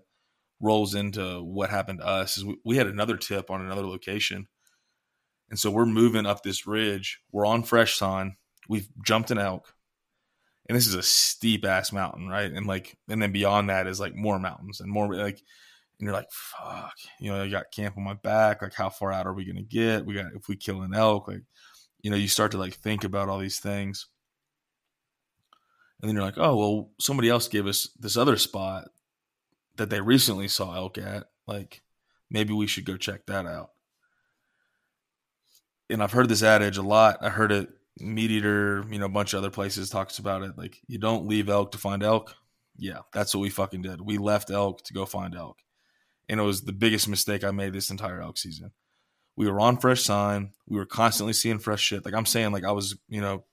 rolls 0.62 0.94
into 0.94 1.42
what 1.42 1.70
happened 1.70 2.00
to 2.00 2.08
us 2.08 2.38
is 2.38 2.46
we, 2.46 2.58
we, 2.64 2.78
had 2.78 2.88
another 2.88 3.18
tip 3.18 3.50
on 3.50 3.62
another 3.62 3.86
location. 3.86 4.48
And 5.50 5.58
so 5.58 5.72
we're 5.72 5.86
moving 5.86 6.26
up 6.26 6.44
this 6.44 6.68
ridge. 6.68 7.20
We're 7.32 7.46
on 7.48 7.64
fresh 7.64 7.96
sign. 7.96 8.36
We've 8.68 8.88
jumped 9.04 9.32
an 9.32 9.40
elk. 9.40 9.74
And 10.68 10.78
this 10.78 10.86
is 10.86 10.94
a 10.94 11.02
steep 11.02 11.66
ass 11.66 11.92
mountain, 11.92 12.28
right? 12.28 12.52
And 12.52 12.68
like 12.68 12.96
and 13.10 13.20
then 13.20 13.32
beyond 13.32 13.70
that 13.70 13.88
is 13.88 14.00
like 14.00 14.14
more 14.16 14.38
mountains 14.38 14.82
and 14.82 14.92
more 14.92 15.12
like 15.16 15.42
and 16.00 16.06
you're 16.06 16.14
like, 16.14 16.32
fuck, 16.32 16.94
you 17.20 17.32
know, 17.32 17.42
I 17.42 17.50
got 17.50 17.72
camp 17.72 17.98
on 17.98 18.04
my 18.04 18.14
back. 18.14 18.62
Like, 18.62 18.74
how 18.74 18.90
far 18.90 19.12
out 19.12 19.26
are 19.26 19.34
we 19.34 19.46
gonna 19.46 19.64
get? 19.64 20.06
We 20.06 20.14
got 20.14 20.28
if 20.36 20.48
we 20.48 20.56
kill 20.56 20.84
an 20.84 20.94
elk, 20.94 21.28
like, 21.28 21.42
you 22.04 22.12
know, 22.12 22.18
you 22.18 22.28
start 22.28 22.52
to 22.52 22.60
like 22.60 22.76
think 22.76 23.04
about 23.04 23.30
all 23.30 23.40
these 23.40 23.60
things 23.60 24.08
and 26.02 26.10
then 26.10 26.16
you're 26.16 26.26
like, 26.26 26.38
oh 26.38 26.56
well, 26.56 26.90
somebody 27.00 27.30
else 27.30 27.48
gave 27.48 27.68
us 27.68 27.90
this 28.00 28.18
other 28.18 28.38
spot 28.38 28.90
that 29.78 29.90
they 29.90 30.02
recently 30.02 30.48
saw 30.48 30.76
elk 30.76 30.98
at. 30.98 31.26
Like, 31.48 31.82
maybe 32.30 32.54
we 32.54 32.68
should 32.68 32.86
go 32.86 32.98
check 32.98 33.26
that 33.26 33.46
out. 33.46 33.72
And 35.90 36.04
I've 36.04 36.12
heard 36.12 36.30
this 36.30 36.44
adage 36.44 36.78
a 36.78 36.84
lot. 36.84 37.18
I 37.22 37.30
heard 37.30 37.52
it 37.52 37.70
MeatEater, 38.00 38.92
you 38.92 39.00
know, 39.00 39.06
a 39.06 39.10
bunch 39.10 39.34
of 39.34 39.40
other 39.40 39.50
places 39.50 39.90
talks 39.90 40.20
about 40.20 40.44
it. 40.44 40.58
Like, 40.58 40.80
you 40.88 41.00
don't 41.00 41.28
leave 41.28 41.50
elk 41.50 41.72
to 41.72 41.78
find 41.78 42.04
elk. 42.04 42.36
Yeah, 42.78 43.00
that's 43.14 43.34
what 43.34 43.42
we 43.42 43.50
fucking 43.50 43.82
did. 43.82 44.00
We 44.02 44.18
left 44.18 44.52
elk 44.52 44.84
to 44.86 44.94
go 44.94 45.06
find 45.06 45.36
elk. 45.36 45.58
And 46.30 46.40
it 46.40 46.44
was 46.44 46.62
the 46.62 46.72
biggest 46.72 47.08
mistake 47.08 47.44
I 47.44 47.52
made 47.52 47.74
this 47.74 47.90
entire 47.90 48.22
elk 48.22 48.38
season. 48.38 48.72
We 49.36 49.50
were 49.50 49.60
on 49.60 49.78
fresh 49.78 50.04
sign. 50.04 50.52
We 50.68 50.78
were 50.78 50.86
constantly 50.86 51.34
seeing 51.34 51.60
fresh 51.60 51.82
shit. 51.82 52.06
Like 52.06 52.14
I'm 52.14 52.26
saying, 52.26 52.52
like 52.52 52.64
I 52.64 52.72
was, 52.72 52.96
you 53.10 53.22
know, 53.22 53.44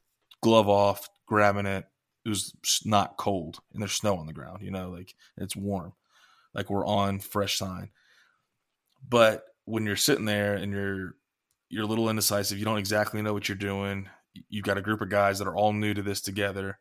glove 0.42 0.68
off, 0.68 1.08
grabbing 1.26 1.66
it. 1.66 1.86
It 2.26 2.28
was 2.28 2.52
not 2.84 3.16
cold 3.16 3.60
and 3.72 3.80
there's 3.80 3.92
snow 3.92 4.16
on 4.16 4.26
the 4.26 4.32
ground, 4.32 4.62
you 4.62 4.70
know, 4.70 4.90
like 4.90 5.14
it's 5.38 5.56
warm. 5.56 5.92
Like 6.54 6.68
we're 6.68 6.86
on 6.86 7.20
fresh 7.20 7.56
sign. 7.56 7.90
But 9.08 9.44
when 9.64 9.86
you're 9.86 9.96
sitting 9.96 10.24
there 10.24 10.54
and 10.54 10.72
you're 10.72 11.14
you're 11.68 11.84
a 11.84 11.86
little 11.86 12.10
indecisive, 12.10 12.58
you 12.58 12.64
don't 12.64 12.78
exactly 12.78 13.22
know 13.22 13.32
what 13.32 13.48
you're 13.48 13.56
doing. 13.56 14.08
You've 14.48 14.64
got 14.64 14.78
a 14.78 14.82
group 14.82 15.00
of 15.00 15.08
guys 15.08 15.38
that 15.38 15.48
are 15.48 15.56
all 15.56 15.72
new 15.72 15.94
to 15.94 16.02
this 16.02 16.20
together 16.20 16.78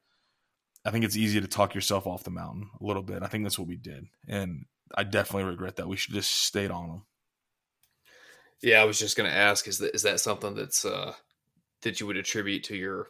I 0.86 0.92
think 0.92 1.04
it's 1.04 1.18
easy 1.18 1.42
to 1.42 1.48
talk 1.48 1.74
yourself 1.74 2.06
off 2.06 2.24
the 2.24 2.30
mountain 2.30 2.70
a 2.80 2.86
little 2.86 3.02
bit. 3.02 3.24
I 3.24 3.28
think 3.28 3.44
that's 3.44 3.58
what 3.58 3.68
we 3.68 3.76
did, 3.76 4.06
and 4.28 4.66
I 4.94 5.04
definitely 5.04 5.50
regret 5.50 5.78
that. 5.78 5.88
We 5.88 5.98
should 5.98 6.14
just 6.14 6.32
stayed 6.32 6.70
on 6.70 6.90
them. 6.90 7.06
Yeah, 8.62 8.82
I 8.82 8.86
was 8.86 9.00
just 9.00 9.18
going 9.18 9.30
to 9.30 9.36
ask: 9.36 9.68
is 9.68 9.80
that 9.80 9.96
is 9.96 10.04
that 10.04 10.20
something 10.20 10.54
that's 10.54 10.86
uh, 10.86 11.14
that 11.82 12.00
you 12.00 12.06
would 12.06 12.18
attribute 12.18 12.64
to 12.66 12.76
your 12.76 13.08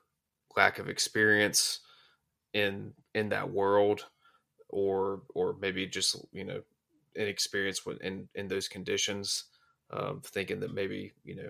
lack 0.56 0.80
of 0.80 0.88
experience 0.88 1.82
in 2.56 2.94
in 3.14 3.30
that 3.30 3.52
world, 3.52 4.06
or 4.70 5.22
or 5.36 5.56
maybe 5.60 5.86
just 5.86 6.16
you 6.32 6.46
know 6.46 6.62
inexperience 7.16 7.82
in 8.02 8.28
in 8.34 8.48
those 8.48 8.68
conditions, 8.68 9.44
um, 9.92 10.22
thinking 10.24 10.62
that 10.62 10.74
maybe 10.74 11.14
you 11.24 11.36
know 11.36 11.50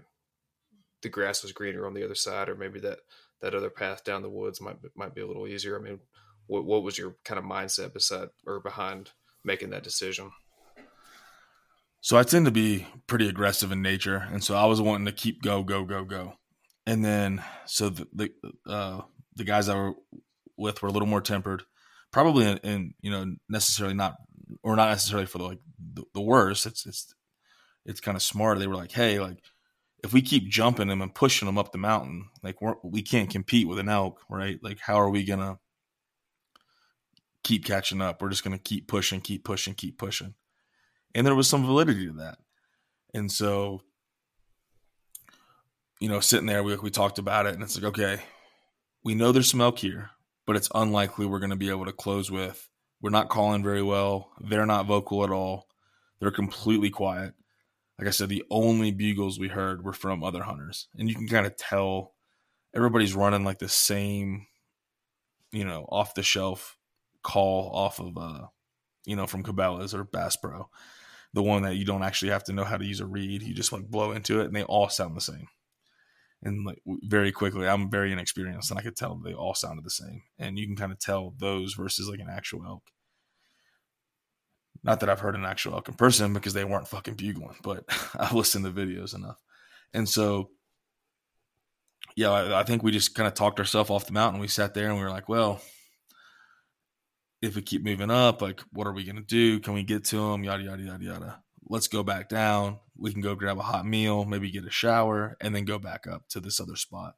the 1.01 1.09
grass 1.09 1.43
was 1.43 1.53
greener 1.53 1.85
on 1.85 1.93
the 1.93 2.03
other 2.03 2.15
side, 2.15 2.49
or 2.49 2.55
maybe 2.55 2.79
that 2.79 2.99
that 3.41 3.53
other 3.53 3.69
path 3.69 4.03
down 4.03 4.23
the 4.23 4.29
woods 4.29 4.59
might 4.59 4.77
might 4.95 5.13
be 5.13 5.21
a 5.21 5.27
little 5.27 5.47
easier. 5.47 5.79
I 5.79 5.81
mean, 5.81 5.99
what 6.47 6.65
what 6.65 6.83
was 6.83 6.97
your 6.97 7.15
kind 7.23 7.37
of 7.37 7.45
mindset 7.45 7.93
beside 7.93 8.29
or 8.45 8.59
behind 8.59 9.11
making 9.43 9.69
that 9.69 9.83
decision? 9.83 10.31
So 12.01 12.17
I 12.17 12.23
tend 12.23 12.45
to 12.45 12.51
be 12.51 12.87
pretty 13.07 13.29
aggressive 13.29 13.71
in 13.71 13.83
nature, 13.83 14.27
and 14.31 14.43
so 14.43 14.55
I 14.55 14.65
was 14.65 14.81
wanting 14.81 15.05
to 15.05 15.11
keep 15.11 15.43
go 15.43 15.63
go 15.63 15.85
go 15.85 16.03
go, 16.03 16.33
and 16.87 17.05
then 17.05 17.43
so 17.67 17.89
the 17.89 18.07
the, 18.11 18.31
uh, 18.67 19.01
the 19.35 19.43
guys 19.43 19.69
with 20.57 20.81
were 20.81 20.89
a 20.89 20.91
little 20.91 21.07
more 21.07 21.21
tempered, 21.21 21.63
probably 22.11 22.45
in, 22.45 22.57
in 22.59 22.93
you 23.01 23.11
know 23.11 23.35
necessarily 23.49 23.93
not 23.93 24.15
or 24.63 24.75
not 24.75 24.89
necessarily 24.89 25.25
for 25.25 25.37
the, 25.37 25.43
like 25.45 25.59
the, 25.93 26.03
the 26.13 26.21
worst. 26.21 26.65
It's 26.65 26.85
it's 26.85 27.13
it's 27.85 27.99
kind 27.99 28.15
of 28.15 28.23
smart. 28.23 28.59
They 28.59 28.67
were 28.67 28.75
like, 28.75 28.91
hey, 28.91 29.19
like 29.19 29.39
if 30.03 30.13
we 30.13 30.21
keep 30.21 30.49
jumping 30.49 30.87
them 30.87 31.01
and 31.01 31.13
pushing 31.13 31.45
them 31.45 31.57
up 31.57 31.71
the 31.71 31.77
mountain, 31.77 32.29
like 32.43 32.61
we're, 32.61 32.75
we 32.83 33.01
can't 33.01 33.29
compete 33.29 33.67
with 33.67 33.79
an 33.79 33.89
elk, 33.89 34.21
right? 34.29 34.59
Like 34.61 34.79
how 34.79 34.99
are 34.99 35.09
we 35.09 35.23
gonna 35.23 35.59
keep 37.45 37.63
catching 37.63 38.01
up. 38.01 38.21
We're 38.21 38.29
just 38.29 38.43
to 38.43 38.57
keep 38.57 38.87
pushing, 38.87 39.21
keep 39.21 39.45
pushing, 39.45 39.75
keep 39.75 39.97
pushing. 39.97 40.33
And 41.13 41.25
there 41.25 41.35
was 41.35 41.47
some 41.47 41.65
validity 41.65 42.07
to 42.07 42.13
that. 42.13 42.39
And 43.13 43.31
so, 43.31 43.81
you 46.01 46.09
know, 46.09 46.19
sitting 46.19 46.47
there, 46.47 46.63
we, 46.63 46.75
we 46.75 46.89
talked 46.89 47.19
about 47.19 47.45
it, 47.45 47.53
and 47.53 47.63
it's 47.63 47.77
like, 47.77 47.85
okay, 47.85 48.19
we 49.03 49.13
know 49.13 49.31
there's 49.31 49.49
some 49.49 49.61
elk 49.61 49.77
here, 49.77 50.09
but 50.45 50.55
it's 50.55 50.69
unlikely 50.75 51.25
we're 51.25 51.39
going 51.39 51.49
to 51.49 51.55
be 51.55 51.69
able 51.69 51.85
to 51.85 51.91
close 51.91 52.31
with. 52.31 52.69
We're 53.01 53.09
not 53.09 53.29
calling 53.29 53.63
very 53.63 53.83
well. 53.83 54.31
They're 54.39 54.65
not 54.65 54.85
vocal 54.85 55.23
at 55.23 55.29
all. 55.29 55.67
They're 56.19 56.31
completely 56.31 56.89
quiet. 56.89 57.33
Like 57.99 58.07
I 58.07 58.11
said, 58.11 58.29
the 58.29 58.43
only 58.49 58.91
bugles 58.91 59.39
we 59.39 59.47
heard 59.47 59.83
were 59.83 59.93
from 59.93 60.23
other 60.23 60.43
hunters. 60.43 60.87
And 60.97 61.09
you 61.09 61.15
can 61.15 61.27
kind 61.27 61.45
of 61.45 61.55
tell 61.55 62.13
everybody's 62.75 63.15
running 63.15 63.43
like 63.43 63.59
the 63.59 63.69
same, 63.69 64.47
you 65.51 65.65
know, 65.65 65.85
off 65.89 66.13
the 66.13 66.23
shelf 66.23 66.77
call 67.25 67.71
off 67.73 67.99
of 67.99 68.15
uh 68.19 68.45
you 69.05 69.15
know 69.15 69.25
from 69.25 69.43
Cabela's 69.43 69.95
or 69.95 70.03
Bass 70.03 70.35
Pro, 70.35 70.69
the 71.33 71.43
one 71.43 71.63
that 71.63 71.75
you 71.75 71.85
don't 71.85 72.03
actually 72.03 72.31
have 72.31 72.43
to 72.45 72.53
know 72.53 72.63
how 72.63 72.77
to 72.77 72.85
use 72.85 72.99
a 72.99 73.05
reed. 73.05 73.41
You 73.41 73.53
just 73.53 73.73
like 73.73 73.89
blow 73.89 74.11
into 74.11 74.41
it, 74.41 74.45
and 74.45 74.55
they 74.55 74.63
all 74.63 74.89
sound 74.89 75.15
the 75.15 75.21
same. 75.21 75.47
And 76.43 76.65
like 76.65 76.81
very 76.85 77.31
quickly, 77.31 77.67
I'm 77.67 77.89
very 77.89 78.11
inexperienced, 78.11 78.69
and 78.69 78.79
I 78.79 78.83
could 78.83 78.95
tell 78.95 79.15
they 79.15 79.33
all 79.33 79.55
sounded 79.55 79.83
the 79.85 79.89
same. 79.89 80.23
And 80.37 80.59
you 80.59 80.67
can 80.67 80.75
kind 80.75 80.91
of 80.91 80.99
tell 80.99 81.33
those 81.37 81.73
versus 81.73 82.07
like 82.07 82.19
an 82.19 82.29
actual 82.29 82.65
elk. 82.65 82.83
Not 84.83 84.99
that 84.99 85.09
I've 85.09 85.21
heard 85.21 85.35
an 85.35 85.45
actual 85.45 85.73
elk 85.73 85.89
in 85.89 85.95
person 85.95 86.33
because 86.33 86.53
they 86.53 86.63
weren't 86.63 86.87
fucking 86.87 87.15
bugling, 87.15 87.55
but 87.63 87.85
I've 88.19 88.33
listened 88.33 88.65
to 88.65 88.71
videos 88.71 89.15
enough. 89.15 89.37
And 89.93 90.07
so, 90.07 90.51
yeah, 92.15 92.29
I, 92.29 92.59
I 92.59 92.63
think 92.63 92.83
we 92.83 92.91
just 92.91 93.15
kind 93.15 93.27
of 93.27 93.33
talked 93.33 93.59
ourselves 93.59 93.89
off 93.89 94.05
the 94.05 94.13
mountain. 94.13 94.39
We 94.39 94.47
sat 94.47 94.75
there 94.75 94.89
and 94.89 94.97
we 94.97 95.03
were 95.03 95.09
like, 95.09 95.27
well, 95.27 95.61
if 97.41 97.55
we 97.55 97.61
keep 97.61 97.83
moving 97.83 98.11
up, 98.11 98.41
like 98.41 98.61
what 98.71 98.87
are 98.87 98.93
we 98.93 99.03
gonna 99.03 99.21
do? 99.21 99.59
Can 99.59 99.73
we 99.73 99.83
get 99.83 100.05
to 100.05 100.17
them? 100.17 100.43
Yada 100.43 100.63
yada 100.63 100.83
yada 100.83 101.03
yada. 101.03 101.43
Let's 101.67 101.87
go 101.87 102.03
back 102.03 102.29
down. 102.29 102.79
We 102.97 103.11
can 103.11 103.21
go 103.21 103.35
grab 103.35 103.57
a 103.57 103.63
hot 103.63 103.85
meal, 103.85 104.25
maybe 104.25 104.51
get 104.51 104.65
a 104.65 104.71
shower, 104.71 105.35
and 105.41 105.55
then 105.55 105.65
go 105.65 105.79
back 105.79 106.05
up 106.07 106.27
to 106.29 106.39
this 106.39 106.59
other 106.59 106.75
spot. 106.75 107.15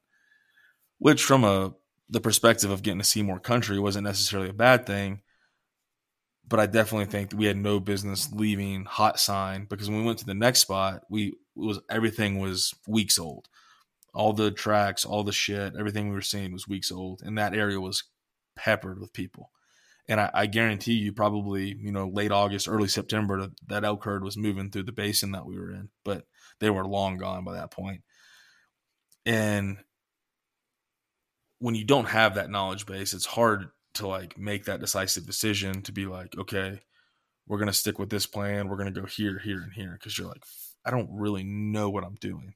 Which, 0.98 1.22
from 1.22 1.44
a 1.44 1.74
the 2.10 2.20
perspective 2.20 2.70
of 2.70 2.82
getting 2.82 3.00
to 3.00 3.04
see 3.04 3.22
more 3.22 3.38
country, 3.38 3.78
wasn't 3.78 4.04
necessarily 4.04 4.48
a 4.48 4.54
bad 4.54 4.86
thing. 4.86 5.20
But 6.46 6.60
I 6.60 6.66
definitely 6.66 7.06
think 7.06 7.32
we 7.34 7.44
had 7.44 7.58
no 7.58 7.78
business 7.78 8.32
leaving 8.32 8.86
hot 8.86 9.20
sign 9.20 9.66
because 9.68 9.90
when 9.90 9.98
we 9.98 10.06
went 10.06 10.18
to 10.20 10.24
the 10.24 10.34
next 10.34 10.60
spot, 10.60 11.02
we 11.10 11.34
was 11.54 11.80
everything 11.90 12.38
was 12.38 12.74
weeks 12.86 13.18
old. 13.18 13.48
All 14.14 14.32
the 14.32 14.50
tracks, 14.50 15.04
all 15.04 15.24
the 15.24 15.32
shit, 15.32 15.74
everything 15.78 16.08
we 16.08 16.14
were 16.14 16.22
seeing 16.22 16.52
was 16.52 16.66
weeks 16.66 16.90
old, 16.90 17.20
and 17.22 17.36
that 17.36 17.54
area 17.54 17.78
was 17.78 18.04
peppered 18.56 18.98
with 18.98 19.12
people 19.12 19.50
and 20.08 20.20
I, 20.20 20.30
I, 20.32 20.46
guarantee 20.46 20.94
you 20.94 21.12
probably 21.12 21.76
you 21.78 21.92
know 21.92 22.08
late 22.08 22.32
august 22.32 22.68
early 22.68 22.88
september 22.88 23.48
that 23.66 23.84
elk 23.84 24.04
herd 24.04 24.24
was 24.24 24.36
moving 24.36 24.70
through 24.70 24.84
the 24.84 24.92
basin 24.92 25.32
that 25.32 25.46
we 25.46 25.58
were 25.58 25.70
in 25.70 25.90
but 26.04 26.26
they 26.60 26.70
were 26.70 26.86
long 26.86 27.18
gone 27.18 27.44
by 27.44 27.54
that 27.54 27.70
point. 27.70 28.02
And 29.26 29.78
when 31.58 31.74
you 31.74 31.84
don't 31.84 32.06
have 32.06 32.34
that 32.34 32.50
knowledge 32.50 32.86
base 32.86 33.12
it's 33.12 33.26
hard 33.26 33.68
to 33.94 34.06
like 34.06 34.38
make 34.38 34.64
that 34.64 34.80
decisive 34.80 35.26
decision 35.26 35.82
to 35.82 35.92
be 35.92 36.06
like 36.06 36.36
okay 36.38 36.80
we're 37.46 37.58
to 37.64 37.72
stick 37.72 37.98
with 37.98 38.10
this 38.10 38.26
plan. 38.26 38.68
We're 38.68 38.76
to 38.92 39.00
go 39.00 39.06
here 39.06 39.38
here 39.42 39.62
and 39.62 39.72
here. 39.72 39.92
Because 39.92 40.18
you're 40.18 40.28
like 40.28 40.44
i 40.84 40.90
don't 40.90 41.10
really 41.12 41.44
know 41.44 41.90
what 41.90 42.04
i'm 42.04 42.14
doing. 42.14 42.54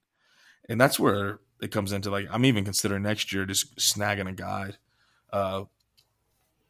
And 0.68 0.80
that's 0.80 0.98
where 0.98 1.40
it 1.61 1.72
comes 1.72 1.92
into 1.92 2.11
like 2.11 2.28
i'm 2.30 2.44
even 2.44 2.64
considering 2.64 3.03
next 3.03 3.32
year 3.32 3.44
just 3.44 3.76
snagging 3.76 4.28
a 4.28 4.32
guide 4.32 4.78
uh, 5.32 5.64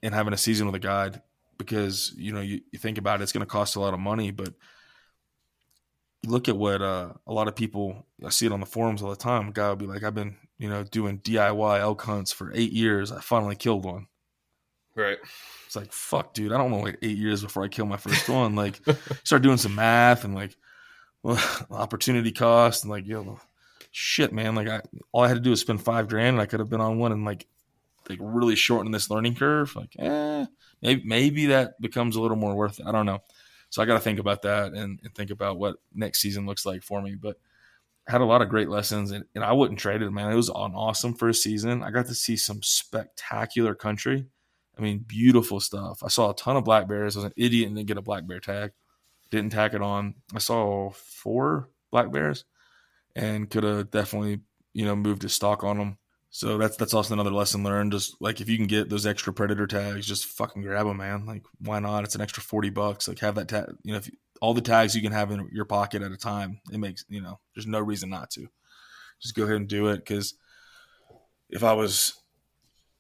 and 0.03 0.15
having 0.15 0.33
a 0.33 0.39
season 0.39 0.67
with 0.67 0.75
a 0.75 0.81
guide 0.81 1.23
because 1.59 2.13
you 2.17 2.33
know 2.33 2.41
you, 2.41 2.61
you 2.73 2.79
think 2.79 2.99
about 2.99 3.21
it, 3.21 3.23
it's 3.23 3.33
going 3.33 3.45
to 3.45 3.51
cost 3.51 3.77
a 3.77 3.81
lot 3.81 3.95
of 3.95 4.01
money, 4.01 4.31
but 4.31 4.55
look 6.27 6.49
at 6.49 6.57
what 6.57 6.81
uh, 6.83 7.13
a 7.27 7.33
lot 7.33 7.49
of 7.49 7.57
people 7.57 8.07
I 8.25 8.31
see 8.31 8.47
it 8.47 8.53
on 8.53 8.61
the 8.61 8.67
forums 8.67 9.03
all 9.03 9.11
the 9.11 9.17
time. 9.17 9.49
A 9.49 9.53
guy 9.53 9.69
will 9.69 9.77
be 9.77 9.87
like, 9.87 10.03
"I've 10.03 10.15
been 10.15 10.37
you 10.59 10.69
know 10.69 10.85
doing 10.85 11.19
DIY 11.19 11.81
elk 11.81 12.03
hunts 12.03 12.33
for 12.33 12.53
eight 12.55 12.73
years. 12.73 13.13
I 13.13 13.21
finally 13.21 13.57
killed 13.57 13.85
one." 13.85 14.07
Right. 14.95 15.19
It's 15.67 15.77
like 15.77 15.93
fuck, 15.93 16.35
dude. 16.35 16.53
I 16.53 16.59
don't 16.59 16.71
want 16.71 16.85
to 16.85 16.91
wait 16.93 16.99
eight 17.03 17.17
years 17.17 17.43
before 17.43 17.65
I 17.65 17.69
kill 17.69 17.87
my 17.87 17.97
first 17.97 18.29
one. 18.29 18.55
Like, 18.55 18.81
start 19.25 19.43
doing 19.43 19.57
some 19.57 19.75
math 19.75 20.25
and 20.25 20.35
like, 20.35 20.57
well, 21.23 21.43
opportunity 21.71 22.33
cost 22.33 22.85
and 22.85 22.91
like, 22.91 23.07
you 23.07 23.15
know, 23.15 23.41
shit, 23.91 24.33
man. 24.33 24.55
Like, 24.55 24.69
I 24.69 24.83
all 25.13 25.25
I 25.25 25.29
had 25.29 25.35
to 25.35 25.41
do 25.41 25.51
was 25.51 25.61
spend 25.61 25.83
five 25.83 26.09
grand, 26.09 26.35
and 26.35 26.41
I 26.41 26.47
could 26.47 26.61
have 26.61 26.69
been 26.69 26.81
on 26.81 26.99
one 26.99 27.13
in 27.13 27.25
like 27.25 27.47
like 28.09 28.19
really 28.21 28.57
shorten 28.57 28.93
this 28.93 29.11
learning 29.11 29.35
curve, 29.35 29.75
like 29.77 29.95
eh, 29.99 30.47
maybe 30.81 31.03
maybe 31.05 31.47
that 31.47 31.81
becomes 31.81 32.17
a 32.17 32.21
little 32.21 32.37
more 32.37 32.55
worth 32.55 32.81
it. 32.81 32.87
I 32.87 32.93
don't 32.93 33.07
know. 33.07 33.21
So 33.71 33.83
I 33.83 33.87
got 33.87 33.95
to 33.95 34.01
think 34.01 34.19
about 34.19 34.43
that 34.43 34.75
and, 34.75 35.01
and, 35.03 35.15
think 35.15 35.31
about 35.31 35.59
what 35.59 35.77
next 35.95 36.21
season 36.21 36.45
looks 36.45 36.67
like 36.67 36.83
for 36.83 37.01
me. 37.01 37.15
But 37.15 37.39
I 38.07 38.13
had 38.13 38.21
a 38.21 38.27
lot 38.27 38.43
of 38.43 38.51
great 38.51 38.69
lessons, 38.69 39.13
and, 39.13 39.25
and 39.35 39.43
I 39.43 39.53
wouldn't 39.53 39.79
trade 39.79 40.03
it, 40.03 40.11
man. 40.11 40.31
It 40.31 40.37
was 40.37 40.51
an 40.51 40.75
awesome 40.75 41.15
first 41.15 41.43
season. 41.43 41.83
I 41.83 41.91
got 41.91 42.07
to 42.07 42.15
see 42.15 42.37
some 42.37 42.63
spectacular 42.63 43.75
country. 43.75 44.27
I 44.77 44.83
mean, 44.83 44.99
beautiful 45.07 45.59
stuff. 45.59 46.03
I 46.03 46.09
saw 46.09 46.31
a 46.31 46.35
ton 46.35 46.57
of 46.57 46.65
black 46.65 46.87
bears. 46.87 47.17
I 47.17 47.21
was 47.21 47.25
an 47.25 47.35
idiot 47.37 47.69
and 47.69 47.77
didn't 47.77 47.89
get 47.89 47.97
a 47.97 48.03
black 48.03 48.27
bear 48.27 48.41
tag. 48.41 48.73
Didn't 49.31 49.53
tack 49.53 49.73
it 49.73 49.81
on. 49.81 50.17
I 50.35 50.39
saw 50.39 50.91
four 50.91 51.71
black 51.91 52.13
bears 52.13 52.45
and 53.17 53.49
could 53.49 53.65
have 53.65 53.91
definitely, 53.91 54.41
you 54.75 54.85
know, 54.85 54.97
moved 54.97 55.23
his 55.23 55.33
stock 55.33 55.65
on 55.65 55.79
them. 55.79 55.99
So 56.35 56.57
that's 56.57 56.79
that's 56.79 56.95
also 56.95 57.13
another 57.13 57.31
lesson 57.31 57.63
learned. 57.63 57.93
Just 57.93 58.17
like 58.19 58.41
if 58.41 58.49
you 58.49 58.57
can 58.57 58.67
get 58.67 58.89
those 58.89 59.05
extra 59.05 59.35
predator 59.35 59.67
tags, 59.67 60.07
just 60.07 60.25
fucking 60.25 60.63
grab 60.63 60.87
them, 60.87 60.97
man. 60.97 61.27
Like 61.27 61.43
why 61.61 61.79
not? 61.79 62.05
It's 62.05 62.15
an 62.15 62.23
extra 62.23 62.43
forty 62.43 62.71
bucks. 62.71 63.07
Like 63.07 63.19
have 63.19 63.35
that 63.35 63.49
tag. 63.49 63.67
You 63.83 63.93
know, 63.93 63.99
if 63.99 64.07
you, 64.07 64.15
all 64.41 64.55
the 64.55 64.63
tags 64.63 64.97
you 64.97 65.03
can 65.03 65.13
have 65.13 65.31
in 65.31 65.47
your 65.53 65.67
pocket 65.67 66.01
at 66.01 66.11
a 66.11 66.17
time, 66.17 66.61
it 66.73 66.79
makes 66.79 67.05
you 67.11 67.21
know. 67.21 67.39
There's 67.55 67.67
no 67.67 67.81
reason 67.81 68.09
not 68.09 68.31
to. 68.31 68.49
Just 69.21 69.35
go 69.35 69.43
ahead 69.43 69.57
and 69.57 69.69
do 69.69 69.89
it 69.89 69.99
because 69.99 70.33
if 71.51 71.63
I 71.63 71.75
was, 71.75 72.15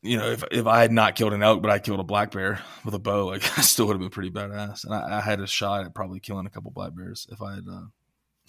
you 0.02 0.18
know, 0.18 0.28
if 0.28 0.44
if 0.50 0.66
I 0.66 0.82
had 0.82 0.92
not 0.92 1.16
killed 1.16 1.32
an 1.32 1.42
elk, 1.42 1.62
but 1.62 1.70
I 1.70 1.78
killed 1.78 2.00
a 2.00 2.04
black 2.04 2.32
bear 2.32 2.60
with 2.84 2.92
a 2.92 2.98
bow, 2.98 3.28
like 3.28 3.42
I 3.58 3.62
still 3.62 3.86
would 3.86 3.94
have 3.94 4.00
been 4.00 4.10
pretty 4.10 4.30
badass. 4.30 4.84
And 4.84 4.94
I, 4.94 5.16
I, 5.16 5.20
had 5.22 5.40
a 5.40 5.46
shot 5.46 5.86
at 5.86 5.94
probably 5.94 6.20
killing 6.20 6.44
a 6.44 6.50
couple 6.50 6.70
black 6.70 6.94
bears 6.94 7.26
if 7.32 7.40
I 7.40 7.54
had 7.54 7.64
uh, 7.66 7.86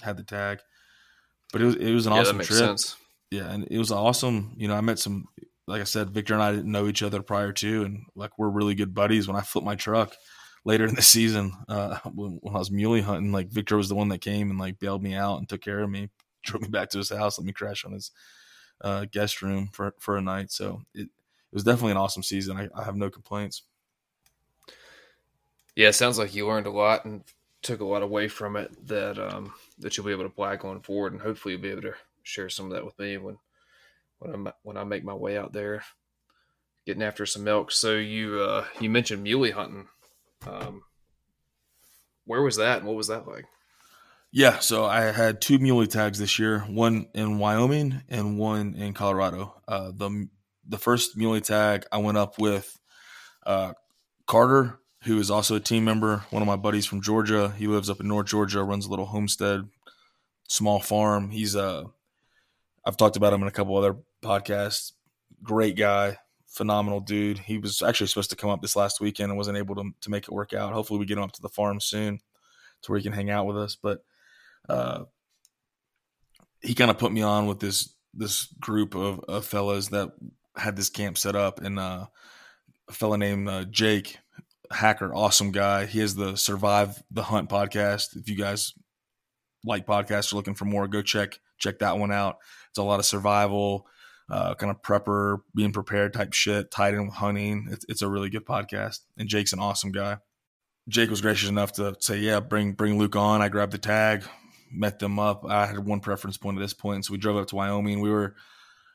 had 0.01 0.17
the 0.17 0.23
tag. 0.23 0.59
But 1.53 1.61
it 1.61 1.65
was 1.67 1.75
it 1.75 1.93
was 1.93 2.05
an 2.05 2.11
yeah, 2.11 2.19
awesome 2.19 2.39
trip. 2.39 2.59
Sense 2.59 2.97
yeah, 3.34 3.51
and 3.51 3.67
it 3.71 3.79
was 3.79 3.91
awesome. 3.91 4.53
You 4.57 4.67
know, 4.67 4.75
I 4.75 4.81
met 4.81 4.99
some 4.99 5.27
like 5.67 5.81
I 5.81 5.86
said, 5.86 6.11
Victor 6.11 6.34
and 6.34 6.43
I 6.43 6.51
didn't 6.51 6.71
know 6.71 6.88
each 6.88 7.01
other 7.01 7.21
prior 7.23 7.51
to, 7.53 7.84
and 7.84 8.05
like 8.15 8.38
we're 8.38 8.49
really 8.49 8.75
good 8.75 8.93
buddies. 8.93 9.27
When 9.27 9.38
I 9.38 9.41
flipped 9.41 9.65
my 9.65 9.75
truck 9.75 10.15
later 10.65 10.86
in 10.86 10.93
the 10.93 11.01
season, 11.01 11.53
uh, 11.67 11.97
when, 12.13 12.39
when 12.41 12.55
I 12.55 12.59
was 12.59 12.71
muley 12.71 13.01
hunting, 13.01 13.31
like 13.31 13.47
Victor 13.47 13.77
was 13.77 13.89
the 13.89 13.95
one 13.95 14.09
that 14.09 14.21
came 14.21 14.49
and 14.49 14.59
like 14.59 14.79
bailed 14.79 15.01
me 15.01 15.15
out 15.15 15.39
and 15.39 15.49
took 15.49 15.61
care 15.61 15.79
of 15.79 15.89
me, 15.89 16.09
drove 16.43 16.61
me 16.61 16.67
back 16.67 16.89
to 16.91 16.99
his 16.99 17.09
house, 17.09 17.39
let 17.39 17.45
me 17.45 17.53
crash 17.53 17.86
on 17.86 17.93
his 17.93 18.11
uh, 18.81 19.05
guest 19.11 19.41
room 19.41 19.69
for 19.73 19.95
for 19.97 20.17
a 20.17 20.21
night. 20.21 20.51
So 20.51 20.81
it, 20.93 21.03
it 21.03 21.55
was 21.55 21.63
definitely 21.63 21.91
an 21.91 21.97
awesome 21.97 22.23
season. 22.23 22.57
I, 22.57 22.69
I 22.75 22.84
have 22.84 22.95
no 22.95 23.09
complaints. 23.09 23.63
Yeah, 25.75 25.88
it 25.88 25.93
sounds 25.93 26.19
like 26.19 26.36
you 26.36 26.47
learned 26.47 26.67
a 26.67 26.71
lot 26.71 27.05
and 27.05 27.23
took 27.63 27.79
a 27.79 27.86
lot 27.86 28.03
away 28.03 28.27
from 28.27 28.57
it 28.57 28.86
that 28.88 29.17
um, 29.17 29.53
that 29.79 29.95
you'll 29.97 30.05
be 30.05 30.11
able 30.11 30.23
to 30.23 30.29
apply 30.29 30.57
going 30.57 30.81
forward, 30.81 31.13
and 31.13 31.21
hopefully 31.21 31.53
you'll 31.53 31.63
be 31.63 31.71
able 31.71 31.81
to 31.84 31.95
share 32.24 32.49
some 32.49 32.67
of 32.67 32.71
that 32.71 32.86
with 32.86 32.97
me 32.99 33.17
when 33.17 33.38
when 34.19 34.47
I 34.47 34.53
when 34.63 34.78
I 34.78 34.84
make 34.84 35.03
my 35.03 35.13
way 35.13 35.38
out 35.38 35.53
there, 35.53 35.84
getting 36.86 37.03
after 37.03 37.26
some 37.26 37.47
elk. 37.47 37.71
So 37.71 37.95
you 37.95 38.41
uh, 38.41 38.65
you 38.80 38.89
mentioned 38.89 39.24
muley 39.24 39.51
hunting. 39.51 39.88
Um, 40.47 40.84
where 42.26 42.41
was 42.41 42.57
that, 42.57 42.80
and 42.80 42.88
what 42.88 42.95
was 42.95 43.07
that 43.07 43.28
like? 43.28 43.45
Yeah, 44.32 44.59
so 44.59 44.86
I 44.86 45.11
had 45.11 45.41
two 45.41 45.59
muley 45.59 45.86
tags 45.86 46.17
this 46.17 46.39
year, 46.39 46.61
one 46.61 47.07
in 47.13 47.38
Wyoming 47.38 48.01
and 48.09 48.39
one 48.39 48.74
in 48.76 48.93
Colorado. 48.93 49.61
Uh, 49.67 49.91
the 49.95 50.28
the 50.67 50.78
first 50.78 51.15
muley 51.17 51.41
tag 51.41 51.86
I 51.91 51.97
went 51.97 52.17
up 52.17 52.39
with 52.39 52.80
uh, 53.45 53.74
Carter 54.26 54.80
who 55.03 55.19
is 55.19 55.30
also 55.30 55.55
a 55.55 55.59
team 55.59 55.84
member, 55.84 56.24
one 56.30 56.41
of 56.41 56.47
my 56.47 56.55
buddies 56.55 56.86
from 56.86 57.01
Georgia. 57.01 57.53
He 57.57 57.67
lives 57.67 57.89
up 57.89 57.99
in 57.99 58.07
North 58.07 58.28
Georgia, 58.28 58.63
runs 58.63 58.86
a 58.86 58.89
little 58.89 59.05
homestead, 59.05 59.67
small 60.47 60.80
farm. 60.80 61.30
He's 61.30 61.55
uh 61.55 61.86
I've 62.86 62.97
talked 62.97 63.15
about 63.15 63.34
him 63.34 63.41
in 63.41 63.47
a 63.47 63.51
couple 63.51 63.77
other 63.77 63.95
podcasts. 64.23 64.91
Great 65.41 65.75
guy, 65.75 66.17
phenomenal 66.47 66.99
dude. 66.99 67.39
He 67.39 67.57
was 67.57 67.81
actually 67.81 68.07
supposed 68.07 68.29
to 68.31 68.36
come 68.36 68.49
up 68.49 68.61
this 68.61 68.75
last 68.75 68.99
weekend 68.99 69.29
and 69.29 69.38
wasn't 69.38 69.57
able 69.57 69.75
to, 69.75 69.91
to 70.01 70.09
make 70.09 70.23
it 70.23 70.34
work 70.34 70.53
out. 70.53 70.73
Hopefully 70.73 70.99
we 70.99 71.05
get 71.05 71.17
him 71.17 71.23
up 71.23 71.31
to 71.34 71.41
the 71.41 71.49
farm 71.49 71.79
soon 71.79 72.19
to 72.81 72.91
where 72.91 72.97
he 72.97 73.03
can 73.03 73.13
hang 73.13 73.29
out 73.29 73.45
with 73.45 73.57
us. 73.57 73.75
But 73.75 74.03
uh 74.69 75.05
he 76.61 76.73
kind 76.73 76.91
of 76.91 76.97
put 76.97 77.11
me 77.11 77.21
on 77.21 77.47
with 77.47 77.59
this 77.59 77.93
this 78.13 78.45
group 78.59 78.95
of, 78.95 79.19
of 79.21 79.45
fellas 79.45 79.89
that 79.89 80.11
had 80.55 80.75
this 80.75 80.89
camp 80.89 81.17
set 81.17 81.36
up 81.36 81.61
and 81.61 81.79
uh 81.79 82.05
a 82.89 82.93
fella 82.93 83.17
named 83.17 83.47
uh, 83.47 83.63
Jake 83.65 84.17
hacker, 84.71 85.13
awesome 85.13 85.51
guy. 85.51 85.86
He 85.86 85.99
has 85.99 86.15
the 86.15 86.36
Survive 86.36 87.01
the 87.11 87.23
Hunt 87.23 87.49
podcast. 87.49 88.15
If 88.15 88.29
you 88.29 88.36
guys 88.36 88.73
like 89.63 89.86
podcasts 89.86 90.34
or 90.34 90.36
looking 90.36 90.55
for 90.55 90.65
more, 90.65 90.88
go 90.88 91.01
check 91.01 91.39
check 91.57 91.79
that 91.79 91.97
one 91.97 92.11
out. 92.11 92.38
It's 92.74 92.80
a 92.80 92.84
lot 92.84 92.99
of 92.99 93.05
survival, 93.05 93.86
uh, 94.32 94.55
kind 94.55 94.71
of 94.71 94.82
prepper, 94.82 95.41
being 95.53 95.71
prepared 95.71 96.13
type 96.13 96.34
shit, 96.34 96.71
tied 96.71 96.95
in 96.95 97.05
with 97.05 97.15
hunting. 97.15 97.67
It's, 97.69 97.86
it's 97.88 98.01
a 98.01 98.09
really 98.09 98.32
good 98.32 98.45
podcast, 98.45 99.01
and 99.15 99.30
Jake's 99.30 99.53
an 99.53 99.59
awesome 99.59 99.91
guy. 99.91 100.17
Jake 100.89 101.11
was 101.11 101.21
gracious 101.21 101.49
enough 101.49 101.74
to 101.74 101.95
say, 101.99 102.17
"Yeah, 102.17 102.39
bring 102.39 102.74
bring 102.74 102.97
Luke 102.97 103.15
on." 103.15 103.43
I 103.43 103.49
grabbed 103.49 103.74
the 103.74 103.78
tag, 103.78 104.24
met 104.71 104.97
them 104.97 105.19
up. 105.19 105.45
I 105.47 105.67
had 105.67 105.78
one 105.80 105.99
preference 105.99 106.38
point 106.38 106.57
at 106.57 106.61
this 106.61 106.74
point, 106.74 107.05
so 107.05 107.11
we 107.11 107.19
drove 107.19 107.38
up 107.38 107.47
to 107.49 107.55
Wyoming. 107.55 108.01
We 108.01 108.09
were 108.09 108.36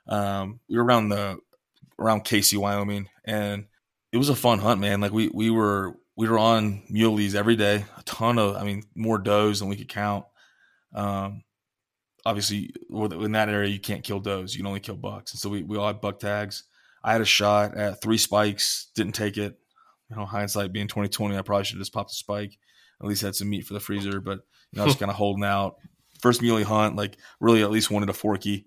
um, 0.09 0.59
we 0.68 0.76
were 0.76 0.85
around 0.85 1.11
the 1.11 1.39
around 2.01 2.24
Casey, 2.24 2.57
Wyoming, 2.57 3.09
and 3.24 3.66
it 4.12 4.16
was 4.16 4.29
a 4.29 4.35
fun 4.35 4.59
hunt, 4.59 4.81
man. 4.81 5.01
Like 5.01 5.12
we 5.12 5.29
we 5.33 5.51
were 5.51 5.97
we 6.18 6.29
were 6.29 6.39
on 6.39 6.83
muleys 6.93 7.37
every 7.37 7.55
day, 7.55 7.85
a 7.97 8.03
ton 8.03 8.41
of, 8.41 8.57
I 8.57 8.64
mean, 8.64 8.83
more 8.97 9.18
does 9.18 9.61
than 9.61 9.68
we 9.68 9.76
could 9.76 9.89
count. 9.89 10.24
Um, 10.93 11.45
obviously, 12.29 12.70
in 12.91 13.33
that 13.33 13.49
area, 13.49 13.70
you 13.70 13.81
can't 13.81 14.05
kill 14.05 14.20
does; 14.20 14.55
you 14.55 14.59
can 14.59 14.66
only 14.66 14.81
kill 14.81 14.97
bucks. 14.97 15.33
And 15.33 15.41
so 15.41 15.49
we 15.49 15.62
we 15.62 15.79
all 15.79 15.87
had 15.87 16.01
buck 16.01 16.20
tags. 16.20 16.64
I 17.03 17.12
had 17.12 17.22
a 17.22 17.26
shot 17.26 17.76
at 17.76 18.03
three 18.03 18.18
spikes, 18.18 18.91
didn't 18.95 19.14
take 19.14 19.39
it. 19.39 19.59
You 20.11 20.16
know, 20.16 20.26
hindsight 20.26 20.72
being 20.72 20.89
twenty 20.89 21.09
twenty, 21.09 21.39
I 21.39 21.43
probably 21.43 21.64
should 21.64 21.76
have 21.76 21.83
just 21.83 21.95
popped 21.95 22.11
a 22.11 22.14
spike. 22.14 22.59
At 23.01 23.07
least 23.07 23.22
had 23.22 23.35
some 23.35 23.49
meat 23.49 23.64
for 23.64 23.74
the 23.74 23.81
freezer, 23.81 24.20
but 24.20 24.41
you 24.72 24.76
know, 24.76 24.83
I 24.83 24.87
was 24.87 24.97
kind 25.01 25.11
of 25.11 25.16
holding 25.16 25.45
out. 25.45 25.76
First 26.20 26.43
muley 26.43 26.64
hunt, 26.64 26.97
like 26.97 27.16
really 27.41 27.62
at 27.62 27.70
least 27.70 27.91
wanted 27.91 28.11
a 28.11 28.14
forky. 28.14 28.66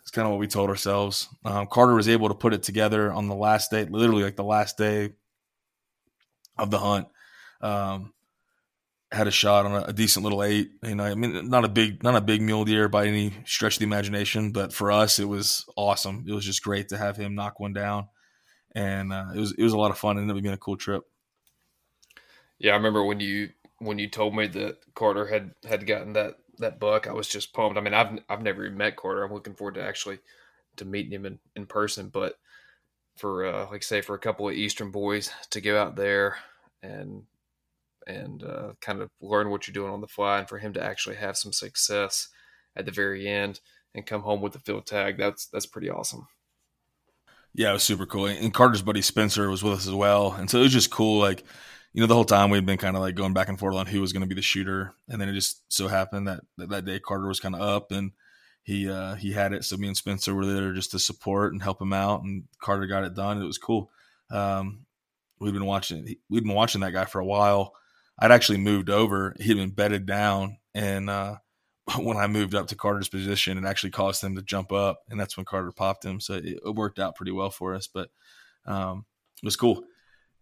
It's 0.00 0.10
kind 0.10 0.26
of 0.26 0.32
what 0.32 0.40
we 0.40 0.46
told 0.46 0.70
ourselves. 0.70 1.28
Um, 1.44 1.66
Carter 1.66 1.94
was 1.94 2.08
able 2.08 2.28
to 2.28 2.34
put 2.34 2.54
it 2.54 2.62
together 2.62 3.12
on 3.12 3.28
the 3.28 3.34
last 3.34 3.70
day, 3.70 3.84
literally 3.84 4.22
like 4.22 4.36
the 4.36 4.44
last 4.44 4.78
day 4.78 5.10
of 6.56 6.70
the 6.70 6.78
hunt. 6.78 7.08
Um, 7.60 8.14
had 9.10 9.26
a 9.26 9.30
shot 9.30 9.64
on 9.64 9.74
a, 9.74 9.84
a, 9.84 9.92
decent 9.92 10.22
little 10.22 10.42
eight. 10.42 10.70
You 10.82 10.94
know, 10.94 11.04
I 11.04 11.14
mean, 11.14 11.48
not 11.48 11.64
a 11.64 11.68
big, 11.68 12.02
not 12.02 12.16
a 12.16 12.20
big 12.20 12.42
mule 12.42 12.64
deer 12.64 12.88
by 12.88 13.06
any 13.06 13.32
stretch 13.46 13.76
of 13.76 13.78
the 13.80 13.86
imagination, 13.86 14.52
but 14.52 14.72
for 14.72 14.92
us, 14.92 15.18
it 15.18 15.24
was 15.24 15.64
awesome. 15.76 16.24
It 16.28 16.32
was 16.32 16.44
just 16.44 16.62
great 16.62 16.88
to 16.88 16.98
have 16.98 17.16
him 17.16 17.34
knock 17.34 17.58
one 17.58 17.72
down, 17.72 18.08
and 18.74 19.12
uh, 19.12 19.26
it 19.34 19.38
was 19.38 19.52
it 19.52 19.62
was 19.62 19.72
a 19.72 19.78
lot 19.78 19.90
of 19.90 19.98
fun. 19.98 20.18
It 20.18 20.22
ended 20.22 20.36
up 20.36 20.42
being 20.42 20.54
a 20.54 20.58
cool 20.58 20.76
trip. 20.76 21.04
Yeah, 22.58 22.72
I 22.72 22.76
remember 22.76 23.04
when 23.04 23.20
you 23.20 23.50
when 23.78 23.98
you 23.98 24.08
told 24.10 24.34
me 24.34 24.46
that 24.48 24.78
Carter 24.94 25.26
had 25.26 25.52
had 25.66 25.86
gotten 25.86 26.12
that 26.14 26.34
that 26.58 26.80
buck, 26.80 27.06
I 27.06 27.12
was 27.12 27.28
just 27.28 27.52
pumped. 27.52 27.78
I 27.78 27.80
mean, 27.80 27.94
I've 27.94 28.18
I've 28.28 28.42
never 28.42 28.64
even 28.64 28.76
met 28.76 28.96
Carter. 28.96 29.24
I'm 29.24 29.32
looking 29.32 29.54
forward 29.54 29.74
to 29.76 29.82
actually 29.82 30.18
to 30.76 30.84
meeting 30.84 31.12
him 31.12 31.26
in, 31.26 31.38
in 31.56 31.66
person. 31.66 32.08
But 32.08 32.38
for 33.16 33.46
uh, 33.46 33.68
like 33.70 33.82
say 33.82 34.00
for 34.00 34.14
a 34.14 34.18
couple 34.18 34.48
of 34.48 34.54
Eastern 34.54 34.90
boys 34.90 35.30
to 35.50 35.60
go 35.60 35.80
out 35.80 35.96
there 35.96 36.36
and 36.82 37.24
and 38.08 38.42
uh, 38.42 38.72
kind 38.80 39.00
of 39.00 39.10
learn 39.20 39.50
what 39.50 39.66
you're 39.66 39.72
doing 39.72 39.92
on 39.92 40.00
the 40.00 40.08
fly, 40.08 40.38
and 40.38 40.48
for 40.48 40.58
him 40.58 40.72
to 40.72 40.82
actually 40.82 41.16
have 41.16 41.36
some 41.36 41.52
success 41.52 42.28
at 42.74 42.86
the 42.86 42.90
very 42.90 43.28
end 43.28 43.60
and 43.94 44.06
come 44.06 44.22
home 44.22 44.40
with 44.40 44.54
the 44.54 44.58
field 44.58 44.86
tag, 44.86 45.16
that's 45.18 45.46
that's 45.46 45.66
pretty 45.66 45.90
awesome. 45.90 46.26
Yeah, 47.54 47.70
it 47.70 47.74
was 47.74 47.82
super 47.82 48.06
cool. 48.06 48.26
And 48.26 48.54
Carter's 48.54 48.82
buddy 48.82 49.02
Spencer 49.02 49.48
was 49.48 49.62
with 49.62 49.74
us 49.74 49.86
as 49.86 49.94
well, 49.94 50.32
and 50.32 50.50
so 50.50 50.58
it 50.58 50.62
was 50.62 50.72
just 50.72 50.90
cool. 50.90 51.20
Like 51.20 51.44
you 51.92 52.00
know, 52.00 52.06
the 52.06 52.14
whole 52.14 52.24
time 52.24 52.50
we'd 52.50 52.66
been 52.66 52.78
kind 52.78 52.96
of 52.96 53.02
like 53.02 53.14
going 53.14 53.32
back 53.32 53.48
and 53.48 53.58
forth 53.58 53.74
on 53.74 53.86
who 53.86 54.00
was 54.00 54.12
going 54.12 54.22
to 54.22 54.28
be 54.28 54.34
the 54.34 54.42
shooter, 54.42 54.94
and 55.08 55.20
then 55.20 55.28
it 55.28 55.34
just 55.34 55.62
so 55.72 55.88
happened 55.88 56.28
that 56.28 56.40
that, 56.56 56.68
that 56.70 56.84
day 56.84 56.98
Carter 56.98 57.28
was 57.28 57.40
kind 57.40 57.54
of 57.54 57.60
up 57.60 57.92
and 57.92 58.12
he 58.62 58.90
uh, 58.90 59.14
he 59.14 59.32
had 59.32 59.52
it. 59.52 59.64
So 59.64 59.76
me 59.76 59.88
and 59.88 59.96
Spencer 59.96 60.34
were 60.34 60.46
there 60.46 60.72
just 60.72 60.90
to 60.90 60.98
support 60.98 61.52
and 61.52 61.62
help 61.62 61.80
him 61.80 61.92
out, 61.92 62.22
and 62.22 62.44
Carter 62.60 62.86
got 62.86 63.04
it 63.04 63.14
done. 63.14 63.40
It 63.40 63.46
was 63.46 63.58
cool. 63.58 63.90
Um, 64.30 64.86
we'd 65.40 65.54
been 65.54 65.64
watching 65.64 66.16
we'd 66.28 66.44
been 66.44 66.54
watching 66.54 66.82
that 66.82 66.92
guy 66.92 67.06
for 67.06 67.20
a 67.20 67.24
while. 67.24 67.72
I'd 68.18 68.32
actually 68.32 68.58
moved 68.58 68.90
over. 68.90 69.34
He'd 69.38 69.54
been 69.54 69.70
bedded 69.70 70.06
down, 70.06 70.58
and 70.74 71.08
uh, 71.08 71.36
when 71.98 72.16
I 72.16 72.26
moved 72.26 72.54
up 72.54 72.68
to 72.68 72.76
Carter's 72.76 73.08
position, 73.08 73.58
it 73.58 73.64
actually 73.64 73.90
caused 73.90 74.22
him 74.22 74.36
to 74.36 74.42
jump 74.42 74.72
up, 74.72 75.02
and 75.08 75.18
that's 75.18 75.36
when 75.36 75.46
Carter 75.46 75.72
popped 75.72 76.04
him. 76.04 76.20
So 76.20 76.34
it, 76.34 76.44
it 76.64 76.74
worked 76.74 76.98
out 76.98 77.16
pretty 77.16 77.32
well 77.32 77.50
for 77.50 77.74
us, 77.74 77.86
but 77.86 78.10
um, 78.66 79.04
it 79.42 79.46
was 79.46 79.56
cool. 79.56 79.84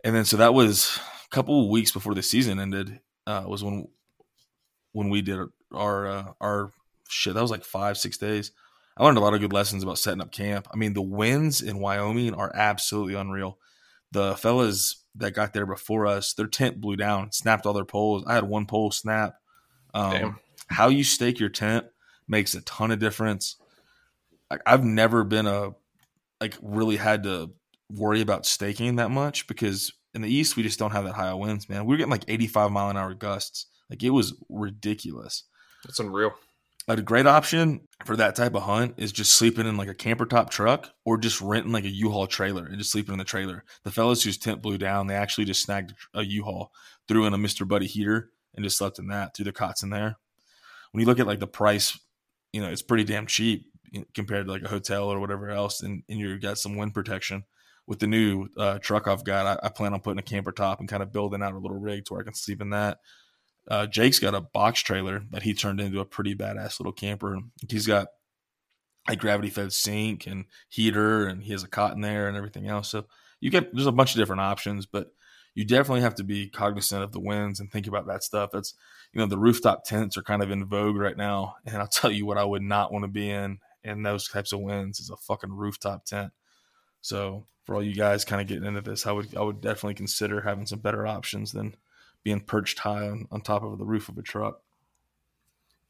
And 0.04 0.14
then 0.14 0.24
so 0.24 0.36
that 0.36 0.54
was 0.54 0.98
a 1.24 1.34
couple 1.34 1.70
weeks 1.70 1.90
before 1.90 2.14
the 2.14 2.22
season 2.22 2.60
ended 2.60 3.00
uh, 3.26 3.44
was 3.46 3.64
when 3.64 3.88
when 4.92 5.10
we 5.10 5.20
did 5.20 5.40
our 5.72 6.06
uh, 6.06 6.32
our 6.40 6.70
shit. 7.08 7.34
That 7.34 7.42
was 7.42 7.50
like 7.50 7.64
five 7.64 7.98
six 7.98 8.16
days. 8.16 8.52
I 8.96 9.04
learned 9.04 9.18
a 9.18 9.20
lot 9.20 9.34
of 9.34 9.40
good 9.40 9.52
lessons 9.52 9.82
about 9.82 9.98
setting 9.98 10.22
up 10.22 10.32
camp. 10.32 10.68
I 10.72 10.76
mean, 10.76 10.94
the 10.94 11.02
winds 11.02 11.60
in 11.60 11.80
Wyoming 11.80 12.34
are 12.34 12.50
absolutely 12.54 13.14
unreal. 13.14 13.58
The 14.12 14.36
fellas 14.36 15.04
that 15.16 15.32
got 15.32 15.52
there 15.52 15.66
before 15.66 16.06
us, 16.06 16.32
their 16.34 16.46
tent 16.46 16.80
blew 16.80 16.96
down, 16.96 17.32
snapped 17.32 17.66
all 17.66 17.72
their 17.72 17.84
poles. 17.84 18.24
I 18.26 18.34
had 18.34 18.44
one 18.44 18.66
pole 18.66 18.90
snap. 18.90 19.34
Um, 19.94 20.38
how 20.68 20.88
you 20.88 21.04
stake 21.04 21.40
your 21.40 21.48
tent 21.48 21.86
makes 22.28 22.54
a 22.54 22.60
ton 22.62 22.90
of 22.90 22.98
difference. 22.98 23.56
I've 24.64 24.84
never 24.84 25.24
been 25.24 25.46
a 25.46 25.72
like 26.40 26.56
really 26.62 26.96
had 26.96 27.24
to 27.24 27.52
worry 27.90 28.20
about 28.20 28.46
staking 28.46 28.96
that 28.96 29.10
much 29.10 29.46
because 29.46 29.92
in 30.14 30.22
the 30.22 30.32
east 30.32 30.56
we 30.56 30.62
just 30.62 30.78
don't 30.78 30.92
have 30.92 31.04
that 31.04 31.14
high 31.14 31.28
of 31.28 31.38
winds, 31.38 31.68
man. 31.68 31.84
We 31.84 31.94
were 31.94 31.98
getting 31.98 32.10
like 32.10 32.24
85 32.28 32.70
mile 32.70 32.90
an 32.90 32.96
hour 32.96 33.14
gusts. 33.14 33.66
Like 33.90 34.02
it 34.02 34.10
was 34.10 34.34
ridiculous. 34.48 35.44
That's 35.84 35.98
unreal. 35.98 36.34
A 36.88 37.02
great 37.02 37.26
option 37.26 37.80
for 38.04 38.14
that 38.14 38.36
type 38.36 38.54
of 38.54 38.62
hunt 38.62 38.94
is 38.96 39.10
just 39.10 39.34
sleeping 39.34 39.66
in 39.66 39.76
like 39.76 39.88
a 39.88 39.94
camper 39.94 40.24
top 40.24 40.50
truck 40.50 40.90
or 41.04 41.18
just 41.18 41.40
renting 41.40 41.72
like 41.72 41.84
a 41.84 41.90
U-Haul 41.90 42.28
trailer 42.28 42.64
and 42.64 42.78
just 42.78 42.92
sleeping 42.92 43.12
in 43.12 43.18
the 43.18 43.24
trailer. 43.24 43.64
The 43.82 43.90
fellas 43.90 44.22
whose 44.22 44.38
tent 44.38 44.62
blew 44.62 44.78
down, 44.78 45.08
they 45.08 45.16
actually 45.16 45.46
just 45.46 45.62
snagged 45.62 45.94
a 46.14 46.22
U-Haul, 46.22 46.70
threw 47.08 47.26
in 47.26 47.34
a 47.34 47.38
Mr. 47.38 47.66
Buddy 47.66 47.86
heater, 47.86 48.30
and 48.54 48.64
just 48.64 48.78
slept 48.78 49.00
in 49.00 49.08
that, 49.08 49.34
threw 49.34 49.42
their 49.42 49.52
cots 49.52 49.82
in 49.82 49.90
there. 49.90 50.16
When 50.92 51.00
you 51.00 51.06
look 51.06 51.18
at 51.18 51.26
like 51.26 51.40
the 51.40 51.48
price, 51.48 51.98
you 52.52 52.60
know, 52.60 52.68
it's 52.68 52.82
pretty 52.82 53.02
damn 53.02 53.26
cheap 53.26 53.66
compared 54.14 54.46
to 54.46 54.52
like 54.52 54.62
a 54.62 54.68
hotel 54.68 55.08
or 55.08 55.18
whatever 55.18 55.50
else, 55.50 55.82
and, 55.82 56.04
and 56.08 56.20
you've 56.20 56.40
got 56.40 56.56
some 56.56 56.76
wind 56.76 56.94
protection 56.94 57.44
with 57.88 57.98
the 57.98 58.06
new 58.06 58.48
uh, 58.56 58.78
truck 58.78 59.08
I've 59.08 59.24
got, 59.24 59.58
I, 59.64 59.66
I, 59.66 59.68
plan 59.70 59.92
on 59.92 60.00
putting 60.00 60.18
a 60.18 60.22
camper 60.22 60.52
top 60.52 60.80
and 60.80 60.88
kind 60.88 61.02
of 61.02 61.12
building 61.12 61.42
out 61.42 61.54
a 61.54 61.58
little 61.58 61.78
rig 61.78 62.04
to 62.04 62.14
where 62.14 62.22
I 62.22 62.24
can 62.24 62.34
sleep 62.34 62.60
in 62.60 62.70
that. 62.70 62.98
Uh, 63.68 63.86
Jake's 63.86 64.18
got 64.18 64.34
a 64.34 64.40
box 64.40 64.80
trailer 64.80 65.24
that 65.30 65.42
he 65.42 65.54
turned 65.54 65.80
into 65.80 66.00
a 66.00 66.04
pretty 66.04 66.34
badass 66.34 66.78
little 66.80 66.92
camper. 66.92 67.38
He's 67.68 67.86
got 67.86 68.08
a 69.08 69.16
gravity 69.16 69.50
fed 69.50 69.72
sink 69.72 70.26
and 70.26 70.44
heater, 70.68 71.26
and 71.26 71.42
he 71.42 71.52
has 71.52 71.64
a 71.64 71.68
cot 71.68 71.94
in 71.94 72.00
there 72.00 72.28
and 72.28 72.36
everything 72.36 72.68
else. 72.68 72.88
So 72.88 73.06
you 73.40 73.50
get 73.50 73.74
there's 73.74 73.86
a 73.86 73.92
bunch 73.92 74.12
of 74.12 74.18
different 74.18 74.42
options, 74.42 74.86
but 74.86 75.08
you 75.54 75.64
definitely 75.64 76.02
have 76.02 76.14
to 76.16 76.24
be 76.24 76.48
cognizant 76.48 77.02
of 77.02 77.12
the 77.12 77.20
winds 77.20 77.60
and 77.60 77.70
think 77.72 77.86
about 77.86 78.06
that 78.08 78.22
stuff. 78.22 78.50
That's 78.52 78.74
you 79.12 79.20
know 79.20 79.26
the 79.26 79.38
rooftop 79.38 79.84
tents 79.84 80.16
are 80.16 80.22
kind 80.22 80.42
of 80.42 80.50
in 80.50 80.66
vogue 80.66 80.96
right 80.96 81.16
now, 81.16 81.56
and 81.64 81.76
I'll 81.78 81.88
tell 81.88 82.10
you 82.12 82.26
what 82.26 82.38
I 82.38 82.44
would 82.44 82.62
not 82.62 82.92
want 82.92 83.04
to 83.04 83.08
be 83.08 83.30
in 83.30 83.58
in 83.84 84.02
those 84.02 84.28
types 84.28 84.52
of 84.52 84.60
winds 84.60 84.98
is 85.00 85.10
a 85.10 85.16
fucking 85.16 85.52
rooftop 85.52 86.04
tent 86.04 86.32
So 87.02 87.46
for 87.64 87.76
all 87.76 87.82
you 87.82 87.94
guys 87.94 88.24
kind 88.24 88.42
of 88.42 88.48
getting 88.48 88.64
into 88.66 88.80
this, 88.80 89.06
I 89.06 89.12
would 89.12 89.36
I 89.36 89.42
would 89.42 89.60
definitely 89.60 89.94
consider 89.94 90.40
having 90.42 90.66
some 90.66 90.80
better 90.80 91.06
options 91.06 91.52
than 91.52 91.76
being 92.26 92.40
perched 92.40 92.80
high 92.80 93.08
on, 93.08 93.28
on 93.30 93.40
top 93.40 93.62
of 93.62 93.78
the 93.78 93.84
roof 93.84 94.08
of 94.08 94.18
a 94.18 94.22
truck. 94.22 94.60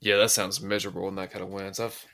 Yeah, 0.03 0.17
that 0.17 0.31
sounds 0.31 0.61
miserable 0.61 1.09
in 1.09 1.15
that 1.15 1.31
kind 1.31 1.43
of 1.43 1.49
winds. 1.49 1.81
I've 1.81 2.05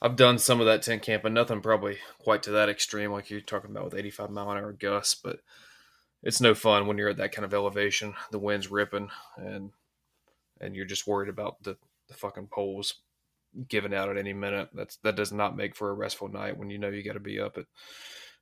I've 0.00 0.16
done 0.16 0.38
some 0.38 0.60
of 0.60 0.66
that 0.66 0.80
tent 0.80 1.02
camp, 1.02 1.24
but 1.24 1.32
nothing 1.32 1.60
probably 1.60 1.98
quite 2.18 2.42
to 2.44 2.52
that 2.52 2.70
extreme 2.70 3.12
like 3.12 3.28
you're 3.28 3.42
talking 3.42 3.70
about 3.70 3.84
with 3.84 3.94
85 3.94 4.30
mile 4.30 4.50
an 4.50 4.56
hour 4.56 4.72
gusts, 4.72 5.14
but 5.14 5.40
it's 6.22 6.40
no 6.40 6.54
fun 6.54 6.86
when 6.86 6.96
you're 6.96 7.10
at 7.10 7.18
that 7.18 7.32
kind 7.32 7.44
of 7.44 7.52
elevation. 7.52 8.14
The 8.30 8.38
wind's 8.38 8.70
ripping 8.70 9.10
and 9.36 9.72
and 10.58 10.74
you're 10.74 10.86
just 10.86 11.06
worried 11.06 11.28
about 11.28 11.62
the, 11.64 11.76
the 12.08 12.14
fucking 12.14 12.46
poles 12.46 12.94
giving 13.68 13.92
out 13.92 14.08
at 14.08 14.16
any 14.16 14.32
minute. 14.32 14.70
That's 14.72 14.96
that 15.02 15.16
does 15.16 15.32
not 15.32 15.54
make 15.54 15.76
for 15.76 15.90
a 15.90 15.94
restful 15.94 16.28
night 16.28 16.56
when 16.56 16.70
you 16.70 16.78
know 16.78 16.88
you 16.88 17.04
got 17.04 17.12
to 17.12 17.20
be 17.20 17.38
up 17.38 17.58
at 17.58 17.66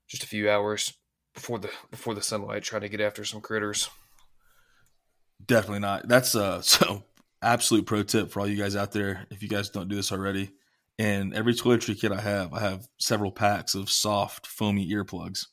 just 0.06 0.22
a 0.22 0.28
few 0.28 0.48
hours 0.48 0.94
before 1.34 1.58
the 1.58 1.70
before 1.90 2.14
the 2.14 2.22
sunlight 2.22 2.62
trying 2.62 2.82
to 2.82 2.88
get 2.88 3.00
after 3.00 3.24
some 3.24 3.40
critters. 3.40 3.90
Definitely 5.44 5.80
not. 5.80 6.08
That's 6.08 6.34
uh 6.34 6.60
so 6.62 7.04
absolute 7.42 7.86
pro 7.86 8.02
tip 8.02 8.30
for 8.30 8.40
all 8.40 8.48
you 8.48 8.56
guys 8.56 8.76
out 8.76 8.92
there 8.92 9.26
if 9.30 9.42
you 9.42 9.48
guys 9.48 9.70
don't 9.70 9.88
do 9.88 9.96
this 9.96 10.12
already. 10.12 10.50
And 10.98 11.34
every 11.34 11.54
toiletry 11.54 11.98
kit 11.98 12.12
I 12.12 12.20
have, 12.20 12.52
I 12.52 12.60
have 12.60 12.86
several 12.98 13.32
packs 13.32 13.74
of 13.74 13.90
soft 13.90 14.46
foamy 14.46 14.88
earplugs. 14.90 15.46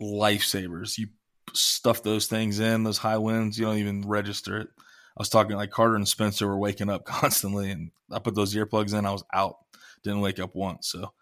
Lifesavers. 0.00 0.98
You 0.98 1.08
stuff 1.54 2.02
those 2.02 2.26
things 2.26 2.60
in, 2.60 2.84
those 2.84 2.98
high 2.98 3.18
winds, 3.18 3.58
you 3.58 3.64
don't 3.66 3.78
even 3.78 4.06
register 4.06 4.58
it. 4.58 4.68
I 4.76 5.20
was 5.20 5.28
talking 5.28 5.56
like 5.56 5.70
Carter 5.70 5.96
and 5.96 6.06
Spencer 6.06 6.46
were 6.46 6.58
waking 6.58 6.90
up 6.90 7.04
constantly, 7.06 7.70
and 7.70 7.90
I 8.10 8.18
put 8.18 8.34
those 8.34 8.54
earplugs 8.54 8.96
in. 8.96 9.06
I 9.06 9.12
was 9.12 9.24
out, 9.32 9.56
didn't 10.02 10.20
wake 10.20 10.38
up 10.38 10.54
once. 10.54 10.88
So, 10.88 11.12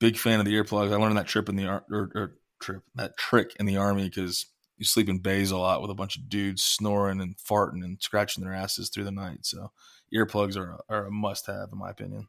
big 0.00 0.16
fan 0.16 0.40
of 0.40 0.46
the 0.46 0.54
earplugs. 0.54 0.92
I 0.92 0.96
learned 0.96 1.16
that 1.16 1.26
trip 1.26 1.48
in 1.48 1.56
the 1.56 1.66
or, 1.68 1.84
or 1.90 2.36
trip 2.60 2.82
that 2.94 3.16
trick 3.16 3.54
in 3.60 3.66
the 3.66 3.76
army 3.76 4.04
because 4.04 4.46
you 4.78 4.84
sleep 4.84 5.08
in 5.08 5.18
bays 5.18 5.50
a 5.50 5.56
lot 5.56 5.80
with 5.80 5.90
a 5.90 5.94
bunch 5.94 6.16
of 6.16 6.28
dudes 6.28 6.62
snoring 6.62 7.20
and 7.20 7.36
farting 7.36 7.84
and 7.84 8.00
scratching 8.02 8.44
their 8.44 8.54
asses 8.54 8.90
through 8.90 9.04
the 9.04 9.10
night. 9.10 9.40
So, 9.42 9.70
earplugs 10.14 10.56
are 10.56 10.80
are 10.88 11.06
a 11.06 11.10
must 11.10 11.46
have 11.46 11.70
in 11.72 11.78
my 11.78 11.90
opinion. 11.90 12.28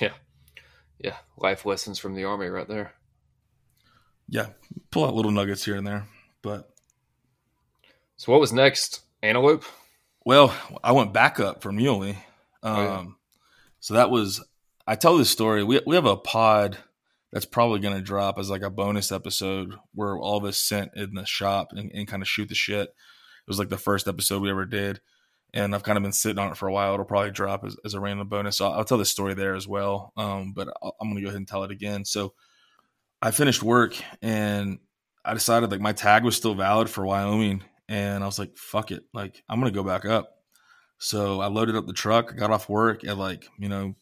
Yeah, 0.00 0.12
yeah, 0.98 1.16
life 1.36 1.66
lessons 1.66 1.98
from 1.98 2.14
the 2.14 2.24
army 2.24 2.48
right 2.48 2.68
there. 2.68 2.92
Yeah, 4.28 4.46
pull 4.90 5.04
out 5.04 5.14
little 5.14 5.30
nuggets 5.32 5.64
here 5.64 5.76
and 5.76 5.86
there, 5.86 6.06
but. 6.42 6.70
So 8.18 8.32
what 8.32 8.40
was 8.40 8.50
next? 8.50 9.02
Antelope. 9.22 9.64
Well, 10.24 10.56
I 10.82 10.92
went 10.92 11.12
back 11.12 11.38
up 11.38 11.60
for 11.60 11.70
Muley. 11.70 12.16
Um, 12.62 12.76
oh, 12.76 12.82
yeah. 12.82 13.04
So 13.80 13.92
that 13.92 14.08
was, 14.08 14.42
I 14.86 14.94
tell 14.94 15.18
this 15.18 15.28
story. 15.28 15.62
We, 15.62 15.82
we 15.86 15.96
have 15.96 16.06
a 16.06 16.16
pod 16.16 16.78
that's 17.36 17.44
probably 17.44 17.80
going 17.80 17.94
to 17.94 18.00
drop 18.00 18.38
as 18.38 18.48
like 18.48 18.62
a 18.62 18.70
bonus 18.70 19.12
episode 19.12 19.74
where 19.92 20.16
all 20.16 20.38
of 20.38 20.44
us 20.44 20.56
sent 20.56 20.92
in 20.96 21.12
the 21.12 21.26
shop 21.26 21.68
and, 21.72 21.92
and 21.92 22.08
kind 22.08 22.22
of 22.22 22.28
shoot 22.28 22.48
the 22.48 22.54
shit. 22.54 22.88
It 22.88 23.46
was 23.46 23.58
like 23.58 23.68
the 23.68 23.76
first 23.76 24.08
episode 24.08 24.40
we 24.40 24.48
ever 24.48 24.64
did. 24.64 25.02
And 25.52 25.74
I've 25.74 25.82
kind 25.82 25.98
of 25.98 26.02
been 26.02 26.14
sitting 26.14 26.38
on 26.38 26.50
it 26.50 26.56
for 26.56 26.66
a 26.66 26.72
while. 26.72 26.94
It'll 26.94 27.04
probably 27.04 27.32
drop 27.32 27.62
as, 27.62 27.76
as 27.84 27.92
a 27.92 28.00
random 28.00 28.26
bonus. 28.26 28.56
So 28.56 28.64
I'll, 28.64 28.78
I'll 28.78 28.84
tell 28.86 28.96
the 28.96 29.04
story 29.04 29.34
there 29.34 29.54
as 29.54 29.68
well. 29.68 30.14
Um, 30.16 30.54
but 30.54 30.68
i 30.82 30.88
I'm 30.98 31.10
going 31.10 31.16
to 31.16 31.20
go 31.20 31.28
ahead 31.28 31.36
and 31.36 31.46
tell 31.46 31.62
it 31.62 31.70
again. 31.70 32.06
So 32.06 32.32
I 33.20 33.32
finished 33.32 33.62
work 33.62 33.94
and 34.22 34.78
I 35.22 35.34
decided 35.34 35.70
like 35.70 35.82
my 35.82 35.92
tag 35.92 36.24
was 36.24 36.36
still 36.36 36.54
valid 36.54 36.88
for 36.88 37.04
Wyoming 37.04 37.62
and 37.86 38.22
I 38.22 38.26
was 38.26 38.38
like, 38.38 38.56
fuck 38.56 38.92
it. 38.92 39.02
Like, 39.12 39.42
I'm 39.46 39.60
going 39.60 39.70
to 39.70 39.78
go 39.78 39.84
back 39.86 40.06
up. 40.06 40.38
So 40.96 41.42
I 41.42 41.48
loaded 41.48 41.76
up 41.76 41.86
the 41.86 41.92
truck, 41.92 42.34
got 42.34 42.50
off 42.50 42.70
work 42.70 43.04
at 43.04 43.18
like, 43.18 43.46
you 43.58 43.68
know, 43.68 43.94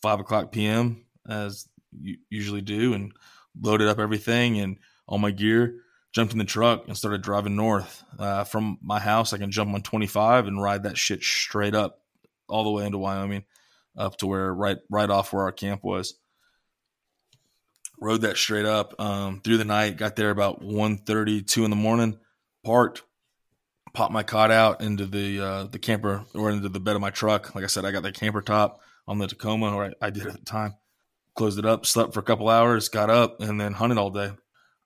five 0.00 0.18
o'clock 0.18 0.50
PM, 0.50 1.04
as 1.28 1.68
usually 2.28 2.60
do, 2.60 2.94
and 2.94 3.12
loaded 3.60 3.88
up 3.88 3.98
everything 3.98 4.58
and 4.58 4.78
all 5.06 5.18
my 5.18 5.30
gear, 5.30 5.82
jumped 6.12 6.32
in 6.32 6.38
the 6.38 6.44
truck 6.44 6.86
and 6.86 6.96
started 6.96 7.22
driving 7.22 7.56
north. 7.56 8.02
Uh, 8.18 8.44
from 8.44 8.78
my 8.82 9.00
house, 9.00 9.32
I 9.32 9.38
can 9.38 9.50
jump 9.50 9.74
on 9.74 9.82
25 9.82 10.46
and 10.46 10.62
ride 10.62 10.84
that 10.84 10.96
shit 10.96 11.22
straight 11.22 11.74
up 11.74 12.00
all 12.48 12.64
the 12.64 12.70
way 12.70 12.86
into 12.86 12.98
Wyoming, 12.98 13.44
up 13.96 14.16
to 14.18 14.26
where 14.26 14.52
right 14.52 14.78
right 14.90 15.10
off 15.10 15.32
where 15.32 15.44
our 15.44 15.52
camp 15.52 15.82
was. 15.82 16.14
Rode 18.00 18.22
that 18.22 18.36
straight 18.36 18.66
up 18.66 19.00
um, 19.00 19.40
through 19.40 19.56
the 19.56 19.64
night. 19.64 19.96
Got 19.96 20.16
there 20.16 20.30
about 20.30 20.60
1.30, 20.60 21.46
2 21.46 21.64
in 21.64 21.70
the 21.70 21.76
morning 21.76 22.18
parked, 22.64 23.02
popped 23.92 24.12
my 24.12 24.22
cot 24.22 24.50
out 24.50 24.80
into 24.80 25.06
the 25.06 25.40
uh, 25.40 25.64
the 25.64 25.78
camper 25.78 26.24
or 26.34 26.50
into 26.50 26.68
the 26.68 26.80
bed 26.80 26.96
of 26.96 27.00
my 27.00 27.10
truck. 27.10 27.54
Like 27.54 27.64
I 27.64 27.68
said, 27.68 27.84
I 27.84 27.92
got 27.92 28.02
that 28.02 28.14
camper 28.14 28.42
top 28.42 28.80
on 29.06 29.18
the 29.18 29.26
Tacoma, 29.26 29.74
or 29.74 29.84
I, 29.86 30.06
I 30.06 30.10
did 30.10 30.26
at 30.26 30.32
the 30.32 30.44
time. 30.44 30.74
Closed 31.34 31.58
it 31.58 31.66
up, 31.66 31.84
slept 31.86 32.14
for 32.14 32.20
a 32.20 32.24
couple 32.24 32.48
hours, 32.48 32.88
got 32.88 33.10
up, 33.10 33.40
and 33.40 33.60
then 33.60 33.72
hunted 33.72 33.98
all 33.98 34.10
day. 34.10 34.32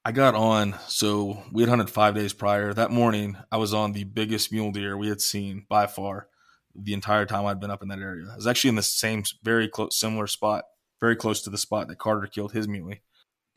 I 0.05 0.13
got 0.13 0.35
on, 0.35 0.77
so 0.87 1.43
we 1.53 1.63
had 1.63 1.69
hunted 1.69 1.91
five 1.91 2.15
days 2.15 2.33
prior. 2.33 2.73
That 2.73 2.91
morning, 2.91 3.37
I 3.53 3.59
was 3.59 3.75
on 3.75 3.93
the 3.93 4.05
biggest 4.05 4.51
mule 4.51 4.73
deer 4.73 4.97
we 4.97 5.09
had 5.09 5.21
seen 5.21 5.67
by 5.69 5.87
far 5.87 6.29
the 6.75 6.95
entire 6.95 7.27
time 7.27 7.45
I'd 7.45 7.61
been 7.61 7.71
up 7.71 7.83
in 7.83 7.89
that 7.89 7.99
area. 7.99 8.29
I 8.33 8.37
was 8.37 8.47
actually 8.47 8.71
in 8.71 8.77
the 8.77 8.83
same, 8.83 9.25
very 9.43 9.69
close, 9.69 9.99
similar 9.99 10.27
spot, 10.27 10.65
very 11.01 11.17
close 11.17 11.43
to 11.43 11.51
the 11.51 11.59
spot 11.59 11.89
that 11.89 11.99
Carter 11.99 12.27
killed 12.27 12.53
his 12.53 12.69
muley 12.69 13.03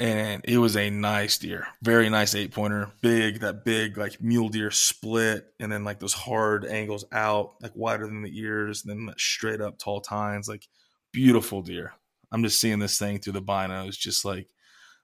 and 0.01 0.41
it 0.45 0.57
was 0.57 0.75
a 0.75 0.89
nice 0.89 1.37
deer, 1.37 1.67
very 1.83 2.09
nice 2.09 2.33
eight 2.33 2.51
pointer, 2.51 2.91
big, 3.01 3.41
that 3.41 3.63
big 3.63 3.99
like 3.99 4.19
mule 4.19 4.49
deer 4.49 4.71
split, 4.71 5.45
and 5.59 5.71
then 5.71 5.83
like 5.83 5.99
those 5.99 6.13
hard 6.13 6.65
angles 6.65 7.05
out, 7.11 7.53
like 7.61 7.73
wider 7.75 8.07
than 8.07 8.23
the 8.23 8.39
ears, 8.39 8.83
and 8.83 9.07
then 9.07 9.13
straight 9.19 9.61
up 9.61 9.77
tall 9.77 10.01
tines, 10.01 10.49
like 10.49 10.67
beautiful 11.11 11.61
deer. 11.61 11.93
I'm 12.31 12.43
just 12.43 12.59
seeing 12.59 12.79
this 12.79 12.97
thing 12.97 13.19
through 13.19 13.33
the 13.33 13.41
binos, 13.41 13.97
just 13.97 14.23
like 14.25 14.47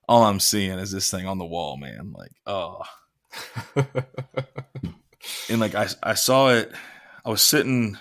all 0.07 0.23
I'm 0.23 0.39
seeing 0.39 0.79
is 0.79 0.91
this 0.91 1.11
thing 1.11 1.27
on 1.27 1.37
the 1.37 1.45
wall, 1.45 1.77
man. 1.77 2.13
Like, 2.15 2.31
oh, 2.45 2.81
and 5.49 5.59
like 5.59 5.75
I, 5.75 5.87
I 6.01 6.13
saw 6.13 6.49
it. 6.49 6.71
I 7.25 7.29
was 7.29 7.41
sitting, 7.41 7.95
I 7.95 7.99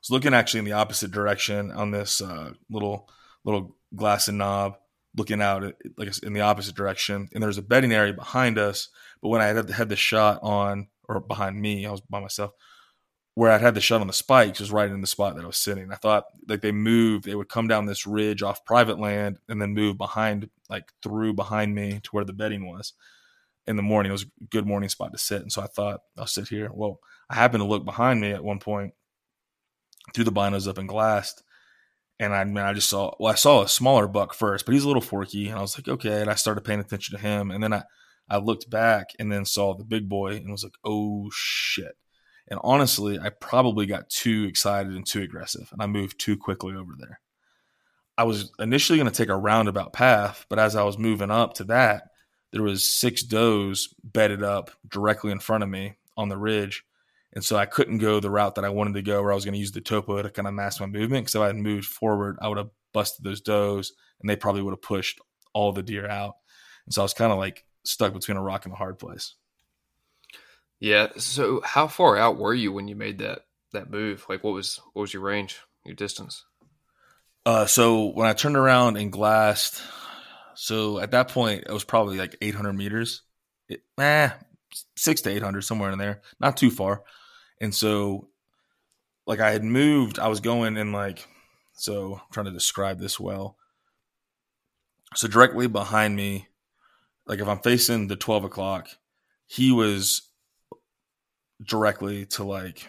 was 0.00 0.10
looking 0.10 0.34
actually 0.34 0.58
in 0.58 0.66
the 0.66 0.72
opposite 0.72 1.10
direction 1.10 1.70
on 1.70 1.90
this 1.90 2.20
uh, 2.20 2.52
little 2.68 3.08
little 3.44 3.76
glass 3.94 4.28
and 4.28 4.38
knob 4.38 4.76
looking 5.16 5.40
out 5.40 5.64
at, 5.64 5.76
like 5.96 6.12
in 6.22 6.32
the 6.32 6.40
opposite 6.40 6.74
direction, 6.74 7.28
and 7.32 7.42
there 7.42 7.48
was 7.48 7.58
a 7.58 7.62
bedding 7.62 7.92
area 7.92 8.12
behind 8.12 8.58
us. 8.58 8.88
But 9.22 9.28
when 9.28 9.40
I 9.40 9.46
had 9.46 9.70
had 9.70 9.88
the 9.88 9.96
shot 9.96 10.40
on, 10.42 10.88
or 11.08 11.20
behind 11.20 11.60
me, 11.60 11.86
I 11.86 11.90
was 11.90 12.00
by 12.02 12.20
myself. 12.20 12.52
Where 13.34 13.50
I'd 13.50 13.60
had 13.60 13.74
the 13.74 13.80
shot 13.80 14.00
on 14.00 14.06
the 14.06 14.12
spikes 14.12 14.60
was 14.60 14.70
right 14.70 14.90
in 14.90 15.00
the 15.00 15.06
spot 15.08 15.34
that 15.34 15.42
I 15.42 15.46
was 15.46 15.56
sitting. 15.56 15.90
I 15.92 15.96
thought 15.96 16.26
like 16.48 16.60
they 16.60 16.70
moved, 16.70 17.24
they 17.24 17.34
would 17.34 17.48
come 17.48 17.66
down 17.66 17.86
this 17.86 18.06
ridge 18.06 18.42
off 18.42 18.64
private 18.64 19.00
land 19.00 19.38
and 19.48 19.60
then 19.60 19.74
move 19.74 19.98
behind, 19.98 20.50
like 20.70 20.92
through 21.02 21.34
behind 21.34 21.74
me 21.74 22.00
to 22.04 22.10
where 22.10 22.24
the 22.24 22.32
bedding 22.32 22.68
was. 22.68 22.92
In 23.66 23.76
the 23.76 23.82
morning, 23.82 24.10
it 24.10 24.12
was 24.12 24.24
a 24.24 24.44
good 24.50 24.66
morning 24.66 24.90
spot 24.90 25.12
to 25.12 25.18
sit, 25.18 25.40
and 25.40 25.50
so 25.50 25.62
I 25.62 25.66
thought 25.66 26.00
I'll 26.18 26.26
sit 26.26 26.48
here. 26.48 26.70
Well, 26.72 27.00
I 27.30 27.34
happened 27.34 27.62
to 27.62 27.66
look 27.66 27.84
behind 27.84 28.20
me 28.20 28.30
at 28.30 28.44
one 28.44 28.58
point 28.58 28.92
through 30.14 30.24
the 30.24 30.32
binos 30.32 30.68
up 30.68 30.76
and 30.76 30.86
glassed, 30.86 31.42
and 32.20 32.34
I 32.34 32.44
mean, 32.44 32.58
I 32.58 32.72
just 32.72 32.88
saw, 32.88 33.12
well, 33.18 33.32
I 33.32 33.36
saw 33.36 33.62
a 33.62 33.68
smaller 33.68 34.06
buck 34.06 34.34
first, 34.34 34.64
but 34.64 34.72
he's 34.72 34.84
a 34.84 34.86
little 34.86 35.02
forky. 35.02 35.48
And 35.48 35.58
I 35.58 35.60
was 35.60 35.76
like, 35.76 35.88
okay. 35.88 36.20
And 36.20 36.30
I 36.30 36.34
started 36.34 36.64
paying 36.64 36.80
attention 36.80 37.16
to 37.16 37.22
him. 37.22 37.50
And 37.50 37.62
then 37.62 37.72
I, 37.72 37.82
I 38.28 38.38
looked 38.38 38.70
back 38.70 39.08
and 39.18 39.32
then 39.32 39.44
saw 39.44 39.74
the 39.74 39.84
big 39.84 40.08
boy 40.08 40.36
and 40.36 40.50
was 40.50 40.64
like, 40.64 40.76
oh 40.84 41.28
shit. 41.32 41.96
And 42.48 42.60
honestly, 42.62 43.18
I 43.18 43.30
probably 43.30 43.86
got 43.86 44.10
too 44.10 44.44
excited 44.44 44.92
and 44.92 45.06
too 45.06 45.22
aggressive. 45.22 45.68
And 45.72 45.80
I 45.80 45.86
moved 45.86 46.20
too 46.20 46.36
quickly 46.36 46.74
over 46.74 46.92
there. 46.98 47.20
I 48.16 48.24
was 48.24 48.52
initially 48.58 48.98
going 48.98 49.10
to 49.10 49.16
take 49.16 49.30
a 49.30 49.36
roundabout 49.36 49.92
path, 49.92 50.46
but 50.48 50.58
as 50.58 50.76
I 50.76 50.84
was 50.84 50.98
moving 50.98 51.30
up 51.30 51.54
to 51.54 51.64
that, 51.64 52.10
there 52.52 52.62
was 52.62 52.88
six 52.88 53.22
does 53.22 53.92
bedded 54.04 54.42
up 54.42 54.70
directly 54.88 55.32
in 55.32 55.40
front 55.40 55.64
of 55.64 55.70
me 55.70 55.94
on 56.16 56.28
the 56.28 56.36
ridge 56.36 56.84
and 57.34 57.44
so 57.44 57.56
I 57.56 57.66
couldn't 57.66 57.98
go 57.98 58.20
the 58.20 58.30
route 58.30 58.54
that 58.54 58.64
I 58.64 58.68
wanted 58.68 58.94
to 58.94 59.02
go, 59.02 59.20
where 59.20 59.32
I 59.32 59.34
was 59.34 59.44
going 59.44 59.54
to 59.54 59.60
use 59.60 59.72
the 59.72 59.80
topo 59.80 60.22
to 60.22 60.30
kind 60.30 60.46
of 60.46 60.54
mask 60.54 60.80
my 60.80 60.86
movement. 60.86 61.24
Because 61.24 61.34
if 61.34 61.40
I 61.40 61.48
had 61.48 61.56
moved 61.56 61.86
forward, 61.86 62.38
I 62.40 62.48
would 62.48 62.58
have 62.58 62.70
busted 62.92 63.24
those 63.24 63.40
does, 63.40 63.92
and 64.20 64.30
they 64.30 64.36
probably 64.36 64.62
would 64.62 64.72
have 64.72 64.82
pushed 64.82 65.20
all 65.52 65.72
the 65.72 65.82
deer 65.82 66.08
out. 66.08 66.36
And 66.86 66.94
so 66.94 67.02
I 67.02 67.04
was 67.04 67.14
kind 67.14 67.32
of 67.32 67.38
like 67.38 67.64
stuck 67.84 68.12
between 68.12 68.36
a 68.36 68.42
rock 68.42 68.66
and 68.66 68.72
a 68.72 68.76
hard 68.76 69.00
place. 69.00 69.34
Yeah. 70.84 71.08
So 71.16 71.62
how 71.64 71.88
far 71.88 72.18
out 72.18 72.36
were 72.36 72.52
you 72.52 72.70
when 72.70 72.88
you 72.88 72.94
made 72.94 73.16
that 73.20 73.46
that 73.72 73.90
move? 73.90 74.26
Like, 74.28 74.44
what 74.44 74.52
was 74.52 74.80
what 74.92 75.00
was 75.00 75.14
your 75.14 75.22
range, 75.22 75.58
your 75.86 75.94
distance? 75.94 76.44
Uh, 77.46 77.64
so 77.64 78.08
when 78.08 78.28
I 78.28 78.34
turned 78.34 78.58
around 78.58 78.98
and 78.98 79.10
glassed, 79.10 79.80
so 80.54 80.98
at 80.98 81.12
that 81.12 81.28
point 81.28 81.64
it 81.66 81.72
was 81.72 81.84
probably 81.84 82.18
like 82.18 82.36
800 82.42 82.74
meters. 82.74 83.22
It, 83.66 83.82
eh, 83.98 84.28
six 84.94 85.22
to 85.22 85.30
800 85.30 85.62
somewhere 85.62 85.90
in 85.90 85.98
there, 85.98 86.20
not 86.38 86.58
too 86.58 86.70
far. 86.70 87.02
And 87.62 87.74
so, 87.74 88.28
like, 89.26 89.40
I 89.40 89.52
had 89.52 89.64
moved, 89.64 90.18
I 90.18 90.28
was 90.28 90.40
going 90.40 90.76
in, 90.76 90.92
like, 90.92 91.26
so 91.72 92.16
I'm 92.16 92.30
trying 92.30 92.46
to 92.46 92.52
describe 92.52 93.00
this 93.00 93.18
well. 93.18 93.56
So, 95.14 95.28
directly 95.28 95.66
behind 95.66 96.14
me, 96.14 96.48
like, 97.26 97.38
if 97.38 97.48
I'm 97.48 97.60
facing 97.60 98.08
the 98.08 98.16
12 98.16 98.44
o'clock, 98.44 98.88
he 99.46 99.72
was 99.72 100.30
directly 101.62 102.26
to, 102.26 102.44
like, 102.44 102.88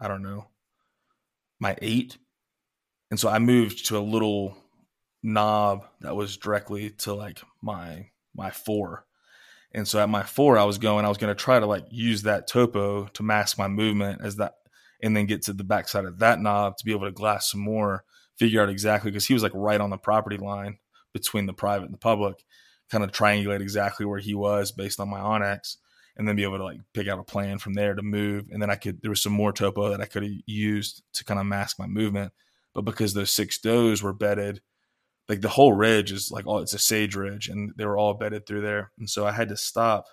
I 0.00 0.08
don't 0.08 0.22
know, 0.22 0.46
my 1.58 1.76
eight. 1.82 2.16
And 3.10 3.18
so 3.18 3.28
I 3.28 3.38
moved 3.38 3.86
to 3.86 3.98
a 3.98 4.00
little 4.00 4.56
knob 5.22 5.86
that 6.00 6.16
was 6.16 6.36
directly 6.36 6.90
to 6.90 7.12
like 7.12 7.42
my 7.60 8.08
my 8.34 8.50
four. 8.50 9.04
And 9.72 9.86
so 9.86 10.00
at 10.00 10.08
my 10.08 10.22
four, 10.22 10.58
I 10.58 10.64
was 10.64 10.78
going, 10.78 11.04
I 11.04 11.08
was 11.08 11.18
going 11.18 11.34
to 11.34 11.40
try 11.40 11.60
to 11.60 11.66
like 11.66 11.86
use 11.90 12.22
that 12.22 12.46
topo 12.46 13.06
to 13.06 13.22
mask 13.22 13.58
my 13.58 13.68
movement 13.68 14.20
as 14.22 14.36
that, 14.36 14.54
and 15.02 15.16
then 15.16 15.26
get 15.26 15.42
to 15.42 15.52
the 15.52 15.64
backside 15.64 16.04
of 16.04 16.18
that 16.18 16.40
knob 16.40 16.76
to 16.76 16.84
be 16.84 16.92
able 16.92 17.06
to 17.06 17.12
glass 17.12 17.50
some 17.50 17.60
more, 17.60 18.04
figure 18.36 18.62
out 18.62 18.68
exactly 18.68 19.10
because 19.10 19.26
he 19.26 19.34
was 19.34 19.42
like 19.42 19.52
right 19.54 19.80
on 19.80 19.90
the 19.90 19.98
property 19.98 20.38
line 20.38 20.78
between 21.12 21.46
the 21.46 21.52
private 21.52 21.84
and 21.84 21.94
the 21.94 21.98
public, 21.98 22.44
kind 22.90 23.04
of 23.04 23.12
triangulate 23.12 23.60
exactly 23.60 24.06
where 24.06 24.18
he 24.18 24.34
was 24.34 24.72
based 24.72 24.98
on 24.98 25.08
my 25.08 25.20
onX, 25.20 25.76
and 26.20 26.28
then 26.28 26.36
be 26.36 26.42
able 26.42 26.58
to 26.58 26.64
like 26.64 26.82
pick 26.92 27.08
out 27.08 27.18
a 27.18 27.24
plan 27.24 27.56
from 27.56 27.72
there 27.72 27.94
to 27.94 28.02
move. 28.02 28.44
And 28.50 28.60
then 28.60 28.68
I 28.68 28.76
could 28.76 29.00
there 29.00 29.10
was 29.10 29.22
some 29.22 29.32
more 29.32 29.54
topo 29.54 29.88
that 29.88 30.02
I 30.02 30.04
could 30.04 30.22
have 30.22 30.32
used 30.44 31.02
to 31.14 31.24
kind 31.24 31.40
of 31.40 31.46
mask 31.46 31.78
my 31.78 31.86
movement, 31.86 32.34
but 32.74 32.82
because 32.82 33.14
those 33.14 33.32
six 33.32 33.58
does 33.58 34.02
were 34.02 34.12
bedded 34.12 34.60
like 35.30 35.40
the 35.40 35.48
whole 35.48 35.72
ridge 35.72 36.12
is 36.12 36.30
like 36.30 36.46
oh, 36.46 36.58
it's 36.58 36.74
a 36.74 36.78
sage 36.78 37.16
ridge 37.16 37.48
and 37.48 37.72
they 37.76 37.86
were 37.86 37.96
all 37.96 38.12
bedded 38.12 38.44
through 38.44 38.60
there. 38.60 38.92
And 38.98 39.08
so 39.08 39.26
i 39.26 39.32
had 39.32 39.48
to 39.48 39.56
stop 39.56 40.04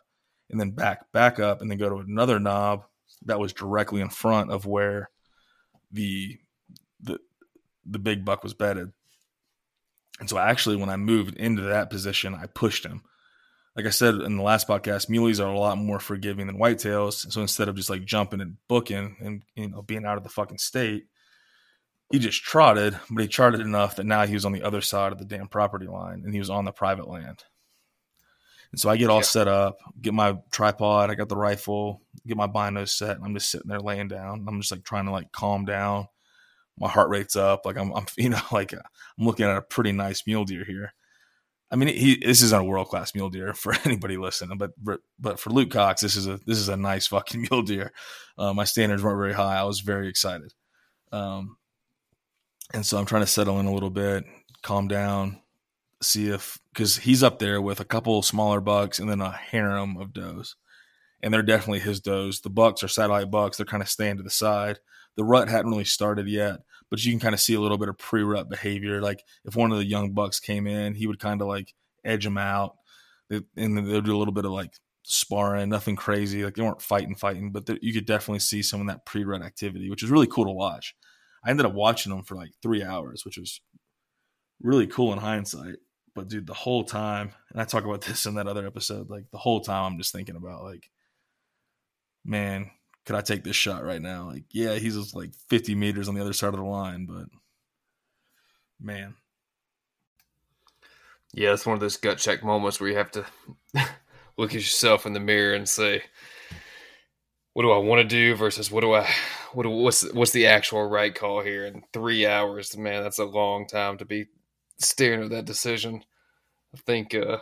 and 0.49 0.57
then 0.57 0.71
back 0.71 1.11
back 1.11 1.41
up 1.41 1.59
and 1.61 1.69
then 1.69 1.77
go 1.77 1.89
to 1.89 1.97
another 1.97 2.39
knob 2.39 2.85
that 3.25 3.39
was 3.39 3.51
directly 3.51 3.99
in 3.99 4.09
front 4.09 4.49
of 4.49 4.65
where 4.65 5.09
the 5.91 6.37
the 7.01 7.19
the 7.85 7.99
big 7.99 8.23
buck 8.23 8.43
was 8.43 8.53
bedded. 8.53 8.93
And 10.21 10.29
so 10.29 10.37
actually 10.37 10.77
when 10.77 10.89
i 10.89 10.95
moved 10.95 11.35
into 11.35 11.63
that 11.63 11.89
position 11.89 12.33
i 12.33 12.45
pushed 12.45 12.85
him 12.85 13.01
like 13.77 13.85
i 13.85 13.91
said 13.91 14.15
in 14.15 14.35
the 14.35 14.43
last 14.43 14.67
podcast 14.67 15.09
muleys 15.09 15.39
are 15.39 15.53
a 15.53 15.59
lot 15.59 15.77
more 15.77 15.99
forgiving 15.99 16.47
than 16.47 16.59
whitetails 16.59 17.31
so 17.31 17.41
instead 17.41 17.69
of 17.69 17.75
just 17.75 17.89
like 17.89 18.03
jumping 18.03 18.41
and 18.41 18.57
booking 18.67 19.15
and 19.21 19.43
you 19.55 19.69
know 19.69 19.81
being 19.81 20.05
out 20.05 20.17
of 20.17 20.23
the 20.23 20.29
fucking 20.29 20.57
state 20.57 21.05
he 22.11 22.19
just 22.19 22.41
trotted, 22.41 22.97
but 23.09 23.21
he 23.21 23.27
trotted 23.27 23.61
enough 23.61 23.97
that 23.97 24.05
now 24.05 24.25
he 24.25 24.33
was 24.33 24.45
on 24.45 24.53
the 24.53 24.63
other 24.63 24.81
side 24.81 25.11
of 25.11 25.17
the 25.17 25.25
damn 25.25 25.47
property 25.47 25.87
line 25.87 26.21
and 26.23 26.33
he 26.33 26.39
was 26.39 26.49
on 26.49 26.65
the 26.65 26.71
private 26.71 27.07
land. 27.07 27.43
And 28.71 28.79
so 28.79 28.89
I 28.89 28.97
get 28.97 29.09
all 29.09 29.17
yeah. 29.17 29.23
set 29.23 29.47
up, 29.47 29.77
get 30.01 30.13
my 30.13 30.37
tripod, 30.51 31.09
I 31.09 31.15
got 31.15 31.29
the 31.29 31.37
rifle, 31.37 32.01
get 32.25 32.37
my 32.37 32.47
binos 32.47 32.89
set, 32.89 33.15
and 33.15 33.25
I'm 33.25 33.33
just 33.33 33.49
sitting 33.49 33.69
there 33.69 33.79
laying 33.79 34.09
down. 34.09 34.45
I'm 34.47 34.59
just 34.59 34.71
like 34.71 34.83
trying 34.83 35.05
to 35.05 35.11
like 35.11 35.31
calm 35.31 35.65
down. 35.65 36.07
My 36.77 36.89
heart 36.89 37.09
rate's 37.09 37.35
up, 37.35 37.65
like 37.65 37.77
I'm, 37.77 37.93
I'm 37.93 38.05
you 38.17 38.29
know, 38.29 38.41
like 38.51 38.73
I'm 38.73 38.81
looking 39.17 39.45
at 39.45 39.57
a 39.57 39.61
pretty 39.61 39.91
nice 39.91 40.23
mule 40.27 40.45
deer 40.45 40.65
here. 40.65 40.93
I 41.69 41.75
mean, 41.75 41.89
he 41.89 42.17
this 42.17 42.41
isn't 42.41 42.61
a 42.61 42.63
world 42.63 42.87
class 42.87 43.13
mule 43.13 43.29
deer 43.29 43.53
for 43.53 43.73
anybody 43.85 44.17
listening, 44.17 44.57
but 44.57 44.71
but 45.19 45.39
for 45.39 45.49
Luke 45.49 45.71
Cox, 45.71 46.01
this 46.01 46.15
is 46.15 46.27
a 46.27 46.39
this 46.45 46.57
is 46.57 46.69
a 46.69 46.77
nice 46.77 47.07
fucking 47.07 47.47
mule 47.51 47.63
deer. 47.63 47.91
Uh, 48.37 48.53
my 48.53 48.63
standards 48.63 49.03
weren't 49.03 49.17
very 49.17 49.33
high. 49.33 49.57
I 49.57 49.63
was 49.63 49.81
very 49.81 50.07
excited. 50.07 50.53
Um, 51.11 51.57
and 52.73 52.85
so 52.85 52.97
I'm 52.97 53.05
trying 53.05 53.23
to 53.23 53.27
settle 53.27 53.59
in 53.59 53.65
a 53.65 53.73
little 53.73 53.89
bit, 53.89 54.25
calm 54.61 54.87
down, 54.87 55.41
see 56.01 56.29
if 56.29 56.59
because 56.73 56.97
he's 56.97 57.23
up 57.23 57.39
there 57.39 57.61
with 57.61 57.79
a 57.79 57.85
couple 57.85 58.21
smaller 58.21 58.61
bucks 58.61 58.99
and 58.99 59.09
then 59.09 59.21
a 59.21 59.31
harem 59.31 59.97
of 59.97 60.13
does, 60.13 60.55
and 61.21 61.33
they're 61.33 61.41
definitely 61.43 61.79
his 61.79 61.99
does. 61.99 62.41
The 62.41 62.49
bucks 62.49 62.83
are 62.83 62.87
satellite 62.87 63.31
bucks; 63.31 63.57
they're 63.57 63.65
kind 63.65 63.83
of 63.83 63.89
staying 63.89 64.17
to 64.17 64.23
the 64.23 64.29
side. 64.29 64.79
The 65.15 65.23
rut 65.25 65.49
hadn't 65.49 65.71
really 65.71 65.85
started 65.85 66.27
yet, 66.27 66.59
but 66.89 67.03
you 67.03 67.11
can 67.11 67.19
kind 67.19 67.33
of 67.33 67.41
see 67.41 67.53
a 67.53 67.59
little 67.59 67.77
bit 67.77 67.89
of 67.89 67.97
pre-rut 67.97 68.49
behavior. 68.49 69.01
Like 69.01 69.23
if 69.45 69.55
one 69.55 69.71
of 69.71 69.77
the 69.77 69.85
young 69.85 70.13
bucks 70.13 70.39
came 70.39 70.67
in, 70.67 70.95
he 70.95 71.07
would 71.07 71.19
kind 71.19 71.41
of 71.41 71.47
like 71.47 71.73
edge 72.03 72.25
him 72.25 72.37
out, 72.37 72.75
and 73.29 73.77
they'd 73.77 74.03
do 74.03 74.15
a 74.15 74.19
little 74.19 74.33
bit 74.33 74.45
of 74.45 74.51
like 74.51 74.73
sparring, 75.03 75.69
nothing 75.69 75.95
crazy. 75.95 76.43
Like 76.43 76.55
they 76.55 76.63
weren't 76.63 76.81
fighting, 76.81 77.15
fighting, 77.15 77.51
but 77.51 77.69
you 77.81 77.93
could 77.93 78.05
definitely 78.05 78.39
see 78.39 78.61
some 78.61 78.81
of 78.81 78.87
that 78.87 79.05
pre-rut 79.05 79.41
activity, 79.41 79.89
which 79.89 80.03
is 80.03 80.09
really 80.09 80.27
cool 80.27 80.45
to 80.45 80.51
watch. 80.51 80.95
I 81.43 81.49
ended 81.49 81.65
up 81.65 81.73
watching 81.73 82.11
them 82.11 82.23
for 82.23 82.35
like 82.35 82.51
three 82.61 82.83
hours, 82.83 83.23
which 83.23 83.37
was 83.37 83.61
really 84.61 84.87
cool 84.87 85.13
in 85.13 85.19
hindsight. 85.19 85.75
But 86.13 86.27
dude, 86.29 86.47
the 86.47 86.53
whole 86.53 86.83
time, 86.83 87.31
and 87.51 87.61
I 87.61 87.65
talk 87.65 87.85
about 87.85 88.01
this 88.05 88.25
in 88.25 88.35
that 88.35 88.47
other 88.47 88.65
episode, 88.65 89.09
like 89.09 89.29
the 89.31 89.37
whole 89.37 89.61
time 89.61 89.93
I'm 89.93 89.97
just 89.97 90.11
thinking 90.11 90.35
about 90.35 90.63
like, 90.63 90.89
man, 92.25 92.71
could 93.07 93.15
I 93.15 93.21
take 93.21 93.45
this 93.45 93.55
shot 93.55 93.85
right 93.85 94.01
now? 94.01 94.25
Like, 94.25 94.43
yeah, 94.51 94.75
he's 94.75 94.97
just 94.97 95.15
like 95.15 95.31
50 95.47 95.75
meters 95.75 96.09
on 96.09 96.15
the 96.15 96.19
other 96.19 96.33
side 96.33 96.49
of 96.49 96.59
the 96.59 96.65
line, 96.65 97.05
but 97.05 97.27
man. 98.81 99.15
Yeah, 101.33 101.53
it's 101.53 101.65
one 101.65 101.75
of 101.75 101.79
those 101.79 101.95
gut 101.95 102.17
check 102.17 102.43
moments 102.43 102.81
where 102.81 102.89
you 102.89 102.97
have 102.97 103.11
to 103.11 103.25
look 104.37 104.49
at 104.49 104.55
yourself 104.55 105.05
in 105.05 105.13
the 105.13 105.21
mirror 105.21 105.55
and 105.55 105.69
say, 105.69 106.03
what 107.53 107.63
do 107.63 107.71
I 107.71 107.77
want 107.77 108.01
to 108.01 108.07
do 108.07 108.35
versus 108.35 108.69
what 108.69 108.81
do 108.81 108.93
I 108.93 109.09
what 109.53 109.65
what's 109.65 110.11
what's 110.13 110.31
the 110.31 110.47
actual 110.47 110.83
right 110.83 111.15
call 111.15 111.41
here 111.41 111.65
in 111.65 111.83
three 111.93 112.27
hours? 112.27 112.75
Man, 112.75 113.03
that's 113.03 113.19
a 113.19 113.25
long 113.25 113.67
time 113.67 113.97
to 113.99 114.05
be 114.05 114.25
staring 114.79 115.23
at 115.23 115.29
that 115.29 115.45
decision. 115.45 116.03
I 116.75 116.77
think 116.85 117.15
uh, 117.15 117.37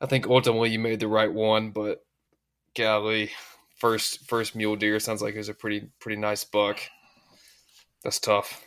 I 0.00 0.06
think 0.06 0.26
ultimately 0.26 0.70
you 0.70 0.80
made 0.80 0.98
the 0.98 1.06
right 1.06 1.32
one, 1.32 1.70
but 1.70 2.04
golly, 2.76 3.30
first 3.80 4.28
first 4.28 4.54
mule 4.54 4.76
deer 4.76 5.00
sounds 5.00 5.22
like 5.22 5.34
it 5.34 5.38
was 5.38 5.48
a 5.48 5.54
pretty 5.54 5.88
pretty 5.98 6.20
nice 6.20 6.44
buck. 6.44 6.80
That's 8.04 8.20
tough. 8.20 8.64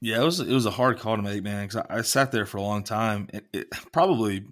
Yeah, 0.00 0.22
it 0.22 0.24
was 0.24 0.40
it 0.40 0.52
was 0.52 0.66
a 0.66 0.70
hard 0.70 0.98
call 0.98 1.16
to 1.16 1.22
make, 1.22 1.42
man. 1.42 1.66
Because 1.66 1.84
I, 1.88 1.98
I, 1.98 2.02
sat 2.02 2.32
there 2.32 2.46
for 2.46 2.58
a 2.58 2.62
long 2.62 2.84
time. 2.84 3.28
It, 3.32 3.44
it, 3.52 3.70
probably 3.92 4.44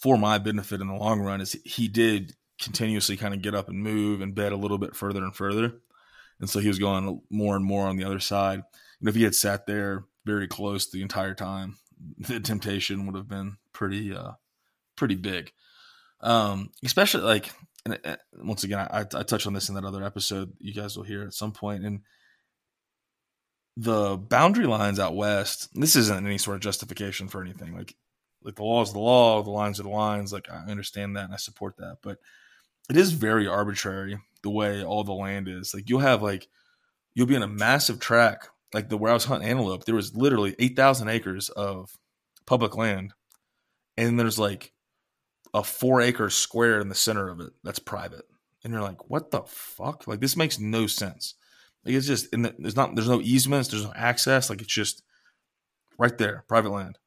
for 0.00 0.16
my 0.16 0.38
benefit 0.38 0.80
in 0.80 0.88
the 0.88 0.94
long 0.94 1.20
run 1.20 1.40
is 1.40 1.56
he 1.64 1.88
did 1.88 2.34
continuously 2.60 3.16
kind 3.16 3.34
of 3.34 3.42
get 3.42 3.54
up 3.54 3.68
and 3.68 3.78
move 3.78 4.20
and 4.20 4.34
bed 4.34 4.52
a 4.52 4.56
little 4.56 4.78
bit 4.78 4.96
further 4.96 5.22
and 5.22 5.34
further. 5.34 5.74
And 6.40 6.48
so 6.48 6.60
he 6.60 6.68
was 6.68 6.78
going 6.78 7.20
more 7.30 7.56
and 7.56 7.64
more 7.64 7.86
on 7.86 7.96
the 7.96 8.04
other 8.04 8.20
side. 8.20 8.62
And 9.00 9.08
if 9.08 9.14
he 9.14 9.24
had 9.24 9.34
sat 9.34 9.66
there 9.66 10.04
very 10.24 10.48
close 10.48 10.90
the 10.90 11.02
entire 11.02 11.34
time, 11.34 11.76
the 12.18 12.40
temptation 12.40 13.06
would 13.06 13.16
have 13.16 13.28
been 13.28 13.56
pretty, 13.72 14.14
uh, 14.14 14.32
pretty 14.96 15.14
big. 15.14 15.52
Um, 16.20 16.70
especially 16.84 17.22
like, 17.22 17.50
and 17.86 18.00
uh, 18.04 18.16
once 18.42 18.64
again, 18.64 18.80
I, 18.80 19.00
I 19.00 19.22
touched 19.22 19.46
on 19.46 19.52
this 19.52 19.68
in 19.68 19.76
that 19.76 19.84
other 19.84 20.02
episode. 20.02 20.52
You 20.58 20.74
guys 20.74 20.96
will 20.96 21.04
hear 21.04 21.22
at 21.22 21.34
some 21.34 21.52
point. 21.52 21.82
point, 21.82 21.84
and 21.84 22.00
the 23.76 24.16
boundary 24.16 24.66
lines 24.66 24.98
out 24.98 25.14
west. 25.14 25.68
This 25.74 25.96
isn't 25.96 26.26
any 26.26 26.38
sort 26.38 26.56
of 26.56 26.62
justification 26.62 27.28
for 27.28 27.42
anything. 27.42 27.76
Like, 27.76 27.94
like 28.42 28.56
the 28.56 28.64
law 28.64 28.82
is 28.82 28.92
the 28.92 28.98
law, 28.98 29.42
the 29.42 29.50
lines 29.50 29.78
are 29.78 29.84
the 29.84 29.88
lines. 29.90 30.32
Like 30.32 30.50
I 30.50 30.70
understand 30.70 31.16
that 31.16 31.26
and 31.26 31.34
I 31.34 31.36
support 31.36 31.76
that, 31.76 31.98
but 32.02 32.18
it 32.90 32.96
is 32.96 33.12
very 33.12 33.46
arbitrary 33.46 34.18
the 34.42 34.50
way 34.50 34.82
all 34.82 35.04
the 35.04 35.12
land 35.12 35.48
is. 35.48 35.74
Like 35.74 35.88
you'll 35.88 36.00
have 36.00 36.22
like 36.22 36.48
you'll 37.14 37.26
be 37.26 37.34
in 37.34 37.42
a 37.42 37.48
massive 37.48 38.00
track, 38.00 38.48
like 38.72 38.88
the 38.88 38.96
where 38.96 39.10
I 39.10 39.14
was 39.14 39.24
hunting 39.24 39.48
antelope. 39.48 39.84
There 39.84 39.94
was 39.94 40.16
literally 40.16 40.56
eight 40.58 40.76
thousand 40.76 41.08
acres 41.08 41.48
of 41.50 41.90
public 42.46 42.76
land, 42.76 43.12
and 43.96 44.18
there's 44.18 44.38
like 44.38 44.72
a 45.56 45.64
four 45.64 46.00
acre 46.00 46.30
square 46.30 46.80
in 46.80 46.88
the 46.88 46.94
center 46.94 47.28
of 47.28 47.40
it 47.40 47.52
that's 47.64 47.78
private. 47.78 48.24
And 48.62 48.72
you're 48.72 48.82
like, 48.82 49.08
what 49.10 49.30
the 49.30 49.42
fuck? 49.42 50.06
Like 50.06 50.20
this 50.20 50.36
makes 50.36 50.58
no 50.58 50.86
sense. 50.86 51.34
Like 51.84 51.94
it's 51.94 52.06
just, 52.06 52.32
and 52.32 52.44
there's 52.58 52.76
not, 52.76 52.94
there's 52.94 53.08
no 53.08 53.20
easements, 53.20 53.68
there's 53.68 53.84
no 53.84 53.92
access. 53.94 54.50
Like 54.50 54.60
it's 54.60 54.72
just 54.72 55.02
right 55.98 56.16
there, 56.18 56.44
private 56.48 56.70
land 56.70 56.98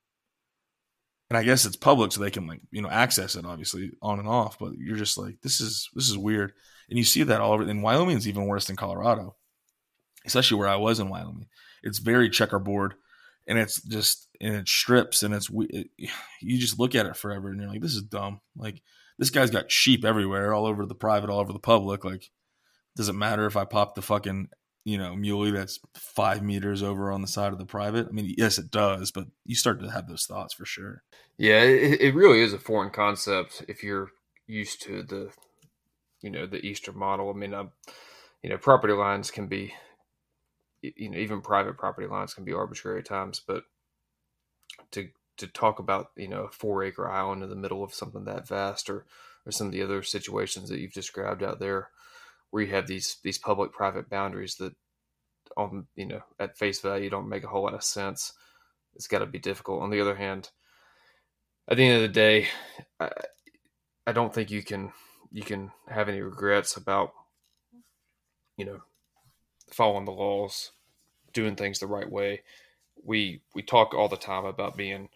and 1.30 1.38
I 1.38 1.44
guess 1.44 1.66
it's 1.66 1.76
public, 1.76 2.12
so 2.12 2.22
they 2.22 2.32
can 2.32 2.48
like 2.48 2.62
you 2.72 2.82
know 2.82 2.90
access 2.90 3.36
it 3.36 3.46
obviously 3.46 3.92
on 4.02 4.20
and 4.20 4.28
off. 4.28 4.58
But 4.60 4.78
you're 4.78 4.98
just 4.98 5.18
like 5.18 5.42
this 5.42 5.62
is 5.62 5.90
this 5.94 6.10
is 6.10 6.18
weird, 6.18 6.54
and 6.90 6.98
you 6.98 7.04
see 7.04 7.24
that 7.24 7.42
all 7.42 7.54
over. 7.54 7.64
And 7.64 7.84
Wyoming's 7.84 8.28
even 8.28 8.48
worse 8.48 8.66
than 8.66 8.76
Colorado, 8.76 9.36
especially 10.26 10.58
where 10.58 10.68
I 10.68 10.78
was 10.78 11.00
in 11.00 11.10
Wyoming. 11.10 11.48
It's 11.84 12.00
very 12.00 12.30
checkerboard, 12.30 12.96
and 13.48 13.60
it's 13.60 13.82
just 13.82 14.28
and 14.42 14.56
it 14.56 14.68
strips, 14.68 15.24
and 15.24 15.34
it's 15.34 15.50
it, 15.54 15.90
you 16.42 16.58
just 16.58 16.80
look 16.80 16.96
at 16.96 17.06
it 17.06 17.18
forever, 17.18 17.50
and 17.50 17.60
you're 17.60 17.70
like, 17.70 17.82
this 17.82 17.96
is 17.96 18.04
dumb. 18.04 18.42
Like 18.58 18.82
this 19.18 19.30
guy's 19.30 19.52
got 19.52 19.72
sheep 19.72 20.06
everywhere, 20.06 20.54
all 20.54 20.66
over 20.66 20.86
the 20.86 20.96
private, 20.96 21.30
all 21.30 21.40
over 21.40 21.54
the 21.54 21.60
public. 21.60 22.06
Like, 22.06 22.30
does 22.96 23.10
it 23.10 23.14
matter 23.14 23.46
if 23.46 23.58
I 23.58 23.66
pop 23.66 23.96
the 23.96 24.02
fucking 24.02 24.50
you 24.86 24.98
know, 24.98 25.16
muley 25.16 25.52
that's 25.52 25.80
five 25.94 26.42
meters 26.42 26.82
over 26.82 27.12
on 27.12 27.22
the 27.22 27.28
side 27.28 27.52
of 27.52 27.60
the 27.60 27.66
private. 27.66 28.08
I 28.08 28.12
mean, 28.12 28.34
yes, 28.38 28.58
it 28.58 28.72
does, 28.72 29.12
but 29.12 29.28
you 29.46 29.56
start 29.56 29.80
to 29.82 29.92
have 29.92 30.08
those 30.08 30.26
thoughts 30.26 30.54
for 30.54 30.66
sure. 30.66 31.04
Yeah, 31.38 31.62
it, 31.62 32.02
it 32.02 32.16
really 32.16 32.42
is 32.42 32.54
a 32.54 32.60
foreign 32.60 32.90
concept 32.90 33.64
if 33.68 33.84
you're 33.84 34.10
used 34.48 34.82
to 34.84 35.04
the, 35.04 35.32
you 36.22 36.30
know, 36.30 36.46
the 36.46 36.66
Eastern 36.66 36.98
model. 36.98 37.30
I 37.30 37.34
mean, 37.34 37.54
uh, 37.54 37.66
you 38.42 38.50
know, 38.50 38.58
property 38.58 38.94
lines 38.94 39.32
can 39.32 39.48
be, 39.48 39.74
you 40.82 41.12
know, 41.12 41.18
even 41.18 41.42
private 41.42 41.78
property 41.78 42.08
lines 42.08 42.34
can 42.34 42.46
be 42.46 42.54
arbitrary 42.54 43.00
at 43.00 43.06
times, 43.06 43.42
but 43.46 43.64
to 44.92 45.10
to 45.38 45.48
talk 45.48 45.80
about 45.80 46.12
you 46.16 46.28
know 46.28 46.44
a 46.44 46.52
four 46.52 46.84
acre 46.84 47.10
island 47.10 47.44
in 47.44 47.50
the 47.50 47.56
middle 47.56 47.84
of 47.84 47.94
something 47.94 48.26
that 48.26 48.48
vast 48.48 48.90
or 48.90 49.06
or 49.46 49.52
some 49.52 49.68
of 49.68 49.74
the 49.74 49.82
other 49.82 50.04
situations 50.04 50.70
that 50.70 50.80
you've 50.80 50.94
described 50.94 51.42
out 51.44 51.60
there 51.60 51.90
where 52.52 52.64
you 52.64 52.72
have 52.72 52.88
these 52.88 53.18
these 53.24 53.38
public 53.38 53.72
private 53.72 54.10
boundaries 54.10 54.56
that 54.56 54.74
on 55.58 55.88
you 55.96 56.06
know 56.06 56.22
at 56.40 56.58
face 56.58 56.80
value 56.82 57.10
don't 57.10 57.30
make 57.30 57.44
a 57.44 57.48
whole 57.48 57.64
lot 57.64 57.74
of 57.74 57.84
sense. 57.84 58.34
It's 58.96 59.08
got 59.08 59.20
to 59.20 59.26
be 59.26 59.40
difficult. 59.40 59.82
On 59.82 59.90
the 59.90 60.02
other 60.02 60.16
hand 60.16 60.50
at 61.68 61.78
the 61.78 61.86
end 61.86 61.96
of 61.96 62.02
the 62.02 62.08
day 62.14 62.48
I, 63.00 63.10
I 64.06 64.12
don't 64.12 64.34
think 64.34 64.52
you 64.52 64.64
can 64.64 64.92
you 65.32 65.44
can 65.44 65.72
have 65.88 66.10
any 66.10 66.22
regrets 66.22 66.76
about 66.76 67.14
you 68.58 68.66
know 68.66 68.82
following 69.72 70.06
the 70.06 70.12
laws 70.12 70.72
doing 71.32 71.56
things 71.56 71.80
the 71.80 71.88
right 71.88 72.12
way 72.12 72.42
we 73.04 73.42
we 73.54 73.62
talk 73.62 73.94
all 73.94 74.08
the 74.08 74.18
time 74.18 74.46
about 74.46 74.78
being 74.78 75.10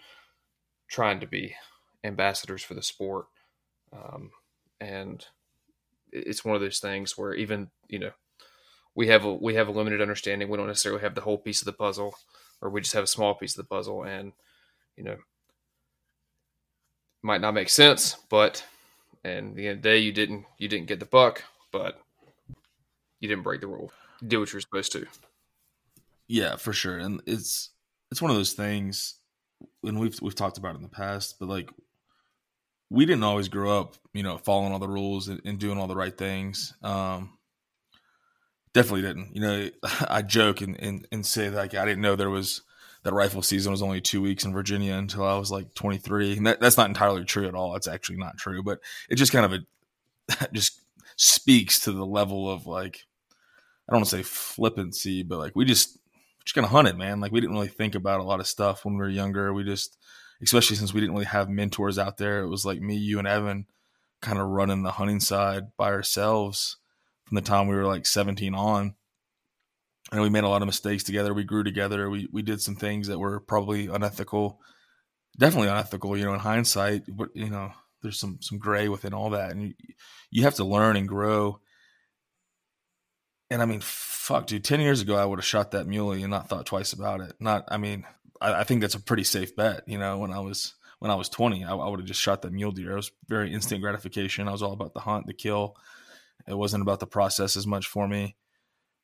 trying 0.88 1.20
to 1.20 1.28
be 1.28 1.56
ambassadors 2.04 2.64
for 2.64 2.74
the 2.74 2.82
sport, 2.82 3.28
um, 3.92 4.32
and 4.80 5.26
it's 6.12 6.46
one 6.46 6.56
of 6.56 6.62
those 6.62 6.80
things 6.80 7.18
where 7.18 7.34
even 7.34 7.70
you 7.88 8.00
know 8.00 8.12
we 8.96 9.08
have 9.08 9.26
a 9.26 9.34
we 9.34 9.56
have 9.56 9.68
a 9.68 9.72
limited 9.72 10.02
understanding. 10.02 10.50
We 10.50 10.58
don't 10.58 10.68
necessarily 10.68 11.02
have 11.02 11.16
the 11.16 11.22
whole 11.22 11.38
piece 11.38 11.62
of 11.62 11.66
the 11.66 11.74
puzzle, 11.74 12.16
or 12.62 12.70
we 12.70 12.82
just 12.82 12.94
have 12.94 13.04
a 13.04 13.08
small 13.08 13.34
piece 13.34 13.58
of 13.58 13.64
the 13.64 13.76
puzzle, 13.76 14.04
and 14.04 14.34
you 14.96 15.04
know 15.04 15.18
might 17.22 17.42
not 17.42 17.54
make 17.54 17.70
sense, 17.70 18.18
but 18.30 18.66
and 19.24 19.56
the 19.56 19.68
end 19.68 19.78
of 19.78 19.84
the 19.84 19.90
day 19.90 19.98
you 20.00 20.12
didn't 20.12 20.46
you 20.58 20.68
didn't 20.68 20.88
get 20.88 21.00
the 21.00 21.06
buck, 21.06 21.44
but 21.72 22.02
you 23.20 23.28
didn't 23.30 23.44
break 23.44 23.62
the 23.62 23.68
rule. 23.68 23.92
Did 24.26 24.38
what 24.38 24.54
you're 24.54 24.62
supposed 24.62 24.92
to. 24.94 25.06
Yeah, 26.28 26.56
for 26.56 26.74
sure. 26.74 26.98
And 26.98 27.22
it's 27.26 27.70
it's 28.14 28.22
one 28.22 28.30
of 28.30 28.38
those 28.38 28.54
things 28.54 29.16
and 29.84 30.00
we've 30.00 30.22
we've 30.22 30.36
talked 30.36 30.60
about 30.60 30.76
it 30.76 30.78
in 30.78 30.84
the 30.84 30.88
past, 30.88 31.38
but 31.40 31.50
like 31.50 31.72
we 32.92 33.08
didn't 33.08 33.24
always 33.24 33.48
grow 33.48 33.80
up, 33.80 33.96
you 34.14 34.22
know, 34.22 34.38
following 34.38 34.72
all 34.72 34.78
the 34.78 34.88
rules 34.88 35.30
and, 35.30 35.42
and 35.46 35.58
doing 35.58 35.80
all 35.80 35.88
the 35.88 35.96
right 35.96 36.16
things. 36.16 36.76
Um, 36.84 37.40
definitely 38.76 39.02
didn't. 39.02 39.36
You 39.36 39.42
know, 39.42 39.70
I 40.08 40.22
joke 40.22 40.62
and, 40.62 40.80
and, 40.80 41.08
and 41.12 41.26
say 41.26 41.50
like, 41.50 41.74
I 41.74 41.86
didn't 41.86 42.04
know 42.04 42.16
there 42.16 42.30
was 42.30 42.62
that 43.02 43.14
rifle 43.14 43.42
season 43.42 43.72
was 43.72 43.82
only 43.82 44.00
two 44.00 44.22
weeks 44.22 44.46
in 44.46 44.54
Virginia 44.54 44.94
until 44.94 45.26
I 45.26 45.36
was 45.40 45.50
like 45.50 45.74
23. 45.74 46.38
And 46.38 46.46
that, 46.46 46.62
that's 46.62 46.78
not 46.78 46.90
entirely 46.90 47.26
true 47.26 47.48
at 47.48 47.56
all. 47.56 47.76
It's 47.76 47.88
actually 47.88 48.18
not 48.18 48.38
true, 48.38 48.62
but 48.62 48.78
it 49.10 49.16
just 49.16 49.32
kind 49.34 49.52
of 49.52 49.54
a, 49.54 50.50
just 50.54 50.82
speaks 51.16 51.80
to 51.80 51.92
the 51.94 52.06
level 52.06 52.48
of 52.48 52.68
like, 52.68 53.08
I 53.90 53.94
don't 53.94 54.02
want 54.02 54.10
to 54.10 54.18
say 54.18 54.24
flippancy, 54.24 55.24
but 55.24 55.40
like 55.40 55.56
we 55.56 55.66
just 55.66 55.98
just 56.46 56.56
kind 56.56 56.66
of 56.66 56.72
hunted, 56.72 56.98
man. 56.98 57.20
Like 57.20 57.32
we 57.32 57.42
didn't 57.42 57.56
really 57.56 57.68
think 57.68 57.96
about 57.96 58.20
a 58.20 58.24
lot 58.24 58.40
of 58.40 58.48
stuff 58.48 58.84
when 58.84 58.96
we 58.96 59.00
were 59.00 59.10
younger. 59.10 59.54
We 59.54 59.64
just, 59.64 59.98
especially 60.42 60.76
since 60.76 60.94
we 60.94 61.00
didn't 61.00 61.16
really 61.16 61.26
have 61.26 61.50
mentors 61.50 61.98
out 61.98 62.18
there, 62.18 62.42
it 62.42 62.50
was 62.50 62.66
like 62.66 62.82
me, 62.82 62.96
you, 62.96 63.20
and 63.20 63.28
Evan 63.28 63.66
kind 64.22 64.40
of 64.40 64.48
running 64.48 64.84
the 64.84 64.92
hunting 64.92 65.20
side 65.20 65.64
by 65.78 65.90
ourselves 65.90 66.78
from 67.26 67.36
the 67.36 67.42
time 67.42 67.68
we 67.68 67.76
were 67.76 67.86
like 67.86 68.06
17 68.06 68.56
on. 68.56 68.96
And 70.12 70.22
we 70.22 70.30
made 70.30 70.44
a 70.44 70.50
lot 70.50 70.62
of 70.62 70.68
mistakes 70.68 71.04
together. 71.04 71.34
We 71.34 71.44
grew 71.44 71.64
together. 71.64 72.10
We 72.10 72.28
we 72.32 72.42
did 72.44 72.62
some 72.62 72.76
things 72.76 73.08
that 73.08 73.18
were 73.18 73.40
probably 73.40 73.88
unethical, 73.88 74.60
definitely 75.40 75.70
unethical. 75.70 76.16
You 76.18 76.26
know, 76.26 76.34
in 76.34 76.40
hindsight, 76.40 77.04
but 77.08 77.30
you 77.34 77.50
know, 77.50 77.72
there's 78.04 78.20
some 78.20 78.38
some 78.42 78.60
gray 78.60 78.90
within 78.90 79.14
all 79.14 79.32
that, 79.32 79.52
and 79.52 79.64
you, 79.64 79.74
you 80.30 80.44
have 80.44 80.56
to 80.56 80.66
learn 80.66 80.98
and 80.98 81.08
grow 81.08 81.62
and 83.50 83.62
I 83.62 83.66
mean, 83.66 83.82
fuck, 83.82 84.48
dude. 84.48 84.64
Ten 84.64 84.80
years 84.80 85.02
ago, 85.02 85.16
I 85.16 85.26
would 85.26 85.40
have 85.40 85.46
shot 85.46 85.72
that 85.72 85.88
muley 85.88 86.22
and 86.22 86.32
not 86.32 86.50
thought 86.50 86.66
twice 86.66 86.94
about 86.94 87.22
it. 87.22 87.34
Not, 87.40 87.66
I 87.68 87.78
mean, 87.78 88.06
I, 88.42 88.62
I 88.62 88.64
think 88.64 88.82
that's 88.82 88.96
a 88.96 89.00
pretty 89.00 89.24
safe 89.24 89.56
bet. 89.56 89.84
You 89.88 89.98
know, 89.98 90.18
when 90.18 90.32
I 90.32 90.40
was 90.40 90.76
when 91.00 91.12
I 91.12 91.16
was 91.16 91.30
twenty, 91.30 91.64
I, 91.64 91.76
I 91.76 91.90
would 91.90 92.00
have 92.00 92.08
just 92.08 92.22
shot 92.22 92.42
that 92.42 92.54
mule 92.54 92.72
deer. 92.72 92.94
It 92.94 92.96
was 92.96 93.12
very 93.28 93.54
instant 93.54 93.82
gratification. 93.82 94.48
I 94.48 94.52
was 94.52 94.64
all 94.64 94.74
about 94.74 94.94
the 94.94 95.02
hunt, 95.02 95.28
the 95.28 95.34
kill. 95.34 95.76
It 96.48 96.56
wasn't 96.56 96.82
about 96.82 97.00
the 97.00 97.08
process 97.08 97.56
as 97.56 97.66
much 97.66 97.88
for 97.88 98.08
me. 98.08 98.36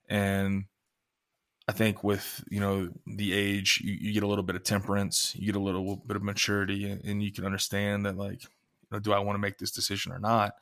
And 0.09 0.65
I 1.67 1.71
think 1.71 2.03
with 2.03 2.43
you 2.49 2.59
know 2.59 2.89
the 3.05 3.33
age, 3.33 3.81
you, 3.83 3.93
you, 3.93 4.13
get 4.13 4.23
a 4.23 4.27
little 4.27 4.43
bit 4.43 4.55
of 4.55 4.63
temperance, 4.63 5.35
you 5.37 5.45
get 5.45 5.55
a 5.55 5.63
little 5.63 5.97
bit 5.97 6.17
of 6.17 6.23
maturity, 6.23 6.89
and, 6.89 7.05
and 7.05 7.21
you 7.21 7.31
can 7.31 7.45
understand 7.45 8.05
that 8.05 8.17
like, 8.17 8.43
you 8.43 8.49
know, 8.91 8.99
do 8.99 9.13
I 9.13 9.19
want 9.19 9.35
to 9.35 9.41
make 9.41 9.59
this 9.59 9.71
decision 9.71 10.11
or 10.11 10.19
not? 10.19 10.53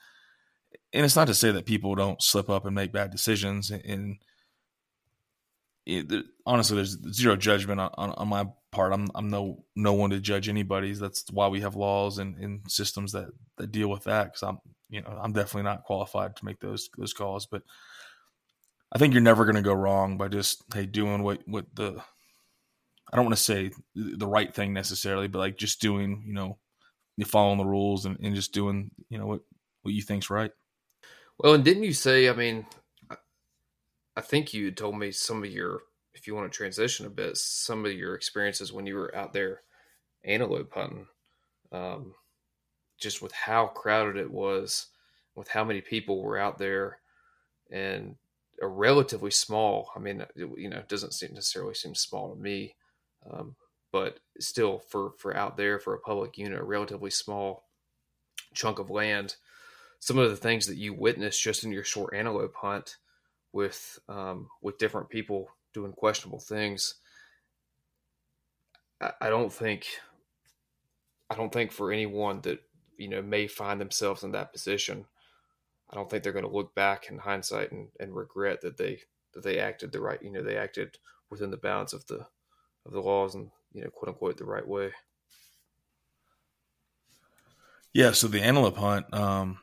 And 0.94 1.06
it's 1.06 1.16
not 1.16 1.28
to 1.28 1.34
say 1.34 1.52
that 1.52 1.66
people 1.66 1.96
don't 1.96 2.22
slip 2.22 2.50
up 2.50 2.66
and 2.66 2.76
make 2.76 2.92
bad 2.92 3.12
decisions. 3.12 3.72
And 3.72 4.18
it, 5.86 6.26
honestly, 6.46 6.76
there's 6.76 6.98
zero 7.14 7.36
judgment 7.36 7.80
on, 7.80 7.90
on, 7.98 8.12
on, 8.12 8.28
my 8.28 8.48
part. 8.72 8.94
I'm 8.94 9.08
I'm 9.16 9.30
no 9.30 9.64
no 9.76 9.94
one 9.94 10.10
to 10.10 10.20
judge 10.20 10.50
anybody's 10.50 11.00
That's 11.00 11.26
why 11.32 11.48
we 11.48 11.62
have 11.62 11.76
laws 11.76 12.18
and, 12.18 12.36
and 12.38 12.70
systems 12.70 13.14
that 13.14 13.30
that 13.58 13.72
deal 13.72 13.90
with 13.90 14.04
that. 14.04 14.26
Because 14.26 14.44
I'm 14.44 14.60
you 14.90 15.02
know 15.02 15.18
I'm 15.22 15.34
definitely 15.34 15.64
not 15.64 15.84
qualified 15.84 16.36
to 16.38 16.46
make 16.46 16.60
those 16.60 16.90
those 16.98 17.14
calls. 17.14 17.46
But 17.46 17.64
I 18.92 18.98
think 18.98 19.14
you're 19.14 19.22
never 19.22 19.46
going 19.46 19.56
to 19.56 19.62
go 19.62 19.74
wrong 19.74 20.18
by 20.18 20.28
just 20.28 20.64
hey 20.74 20.86
doing 20.86 21.24
what 21.24 21.42
what 21.46 21.66
the 21.76 22.02
I 23.12 23.16
don't 23.16 23.26
want 23.26 23.38
to 23.38 23.44
say 23.44 23.72
the 23.96 24.28
right 24.28 24.54
thing 24.54 24.74
necessarily, 24.74 25.28
but 25.28 25.40
like 25.40 25.58
just 25.58 25.80
doing 25.80 26.24
you 26.28 26.34
know 26.34 26.58
you 27.16 27.26
following 27.26 27.58
the 27.58 27.66
rules 27.66 28.06
and, 28.06 28.18
and 28.22 28.36
just 28.36 28.54
doing 28.54 28.92
you 29.10 29.18
know 29.18 29.26
what 29.26 29.42
what 29.84 29.94
you 29.94 30.02
think's 30.02 30.30
right. 30.30 30.52
Well, 31.40 31.54
and 31.54 31.64
didn't 31.64 31.84
you 31.84 31.94
say? 31.94 32.30
I 32.30 32.34
mean, 32.34 32.66
I 34.16 34.22
think 34.22 34.54
you 34.54 34.72
told 34.72 34.98
me 34.98 35.12
some 35.12 35.44
of 35.44 35.52
your, 35.52 35.82
if 36.16 36.26
you 36.26 36.34
want 36.34 36.52
to 36.52 36.56
transition 36.56 37.06
a 37.06 37.10
bit, 37.10 37.38
some 37.38 37.86
of 37.86 37.92
your 37.92 38.16
experiences 38.16 38.74
when 38.74 38.88
you 38.88 38.96
were 38.96 39.16
out 39.16 39.34
there 39.34 39.62
antelope 40.24 40.74
hunting, 40.74 41.08
um, 41.72 42.16
just 43.00 43.22
with 43.22 43.32
how 43.32 43.68
crowded 43.68 44.18
it 44.18 44.32
was, 44.32 44.88
with 45.36 45.48
how 45.48 45.64
many 45.64 45.82
people 45.82 46.24
were 46.24 46.40
out 46.40 46.58
there, 46.58 46.98
and 47.70 48.16
a 48.60 48.68
relatively 48.68 49.30
small. 49.30 49.92
I 49.96 50.00
mean, 50.00 50.22
it, 50.22 50.32
you 50.36 50.70
know, 50.70 50.78
it 50.78 50.90
doesn't 50.90 51.14
seem 51.14 51.36
necessarily 51.36 51.76
seem 51.76 51.94
small 51.94 52.34
to 52.34 52.42
me, 52.42 52.76
um, 53.32 53.56
but 53.92 54.20
still, 54.40 54.80
for 54.80 55.12
for 55.20 55.38
out 55.38 55.58
there 55.58 55.78
for 55.78 55.94
a 55.94 56.00
public 56.00 56.40
unit, 56.40 56.60
a 56.60 56.64
relatively 56.64 57.12
small 57.12 57.66
chunk 58.56 58.80
of 58.80 58.90
land 58.90 59.36
some 60.00 60.18
of 60.18 60.30
the 60.30 60.36
things 60.38 60.68
that 60.68 60.78
you 60.78 60.94
witnessed 60.94 61.42
just 61.42 61.64
in 61.64 61.72
your 61.72 61.84
short 61.84 62.14
antelope 62.16 62.56
hunt 62.56 62.98
with 63.52 64.00
um, 64.08 64.50
with 64.62 64.78
different 64.78 65.10
people 65.10 65.50
doing 65.74 65.92
questionable 65.92 66.40
things. 66.40 66.96
I, 69.02 69.12
I 69.22 69.30
don't 69.30 69.52
think 69.52 69.88
I 71.30 71.36
don't 71.36 71.52
think 71.52 71.72
for 71.72 71.92
anyone 71.92 72.42
that 72.42 72.62
you 72.98 73.10
know 73.10 73.22
may 73.22 73.48
find 73.48 73.80
themselves 73.80 74.24
in 74.24 74.32
that 74.32 74.54
position, 74.54 75.06
I 75.90 75.96
don't 75.96 76.10
think 76.10 76.24
they're 76.24 76.34
going 76.34 76.46
to 76.46 76.52
look 76.52 76.76
back 76.76 77.10
in 77.10 77.18
hindsight 77.18 77.72
and, 77.72 77.90
and 78.00 78.16
regret 78.16 78.62
that 78.62 78.78
they 78.78 79.02
that 79.34 79.44
they 79.44 79.60
acted 79.60 79.92
the 79.92 80.02
right 80.02 80.22
you 80.22 80.32
know 80.32 80.44
they 80.44 80.58
acted 80.58 80.98
within 81.30 81.52
the 81.52 81.58
bounds 81.58 81.94
of 81.94 82.06
the 82.08 82.26
of 82.86 82.94
the 82.94 83.02
laws 83.02 83.36
and 83.36 83.50
you 83.74 83.84
know 83.84 83.90
quote 83.90 84.10
unquote 84.10 84.38
the 84.38 84.46
right 84.46 84.68
way. 84.68 84.92
Yeah, 87.94 88.12
so 88.12 88.28
the 88.28 88.42
antelope 88.42 88.78
hunt, 88.78 89.12
um, 89.12 89.58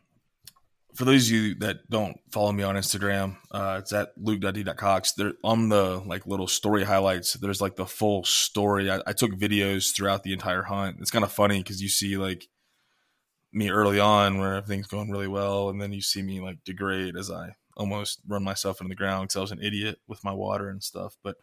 for 0.94 1.04
those 1.04 1.26
of 1.26 1.32
you 1.32 1.54
that 1.56 1.90
don't 1.90 2.18
follow 2.30 2.52
me 2.52 2.62
on 2.62 2.76
Instagram, 2.76 3.36
uh, 3.50 3.78
it's 3.80 3.92
at 3.92 4.12
luke.d.cox. 4.16 5.12
There 5.12 5.32
on 5.42 5.68
the 5.68 6.00
like 6.06 6.26
little 6.26 6.46
story 6.46 6.84
highlights, 6.84 7.34
there's 7.34 7.60
like 7.60 7.74
the 7.74 7.86
full 7.86 8.24
story. 8.24 8.90
I, 8.90 9.00
I 9.06 9.12
took 9.12 9.32
videos 9.32 9.94
throughout 9.94 10.22
the 10.22 10.32
entire 10.32 10.62
hunt. 10.62 10.98
It's 11.00 11.10
kind 11.10 11.24
of 11.24 11.32
funny 11.32 11.58
because 11.58 11.82
you 11.82 11.88
see 11.88 12.16
like 12.16 12.48
me 13.52 13.70
early 13.70 13.98
on 13.98 14.38
where 14.38 14.54
everything's 14.54 14.86
going 14.86 15.10
really 15.10 15.28
well, 15.28 15.68
and 15.68 15.82
then 15.82 15.92
you 15.92 16.00
see 16.00 16.22
me 16.22 16.40
like 16.40 16.62
degrade 16.64 17.16
as 17.16 17.30
I 17.30 17.56
almost 17.76 18.20
run 18.28 18.44
myself 18.44 18.80
into 18.80 18.90
the 18.90 18.94
ground 18.94 19.24
because 19.24 19.36
I 19.36 19.40
was 19.40 19.52
an 19.52 19.62
idiot 19.62 19.98
with 20.06 20.22
my 20.22 20.32
water 20.32 20.68
and 20.68 20.82
stuff. 20.82 21.16
But 21.24 21.36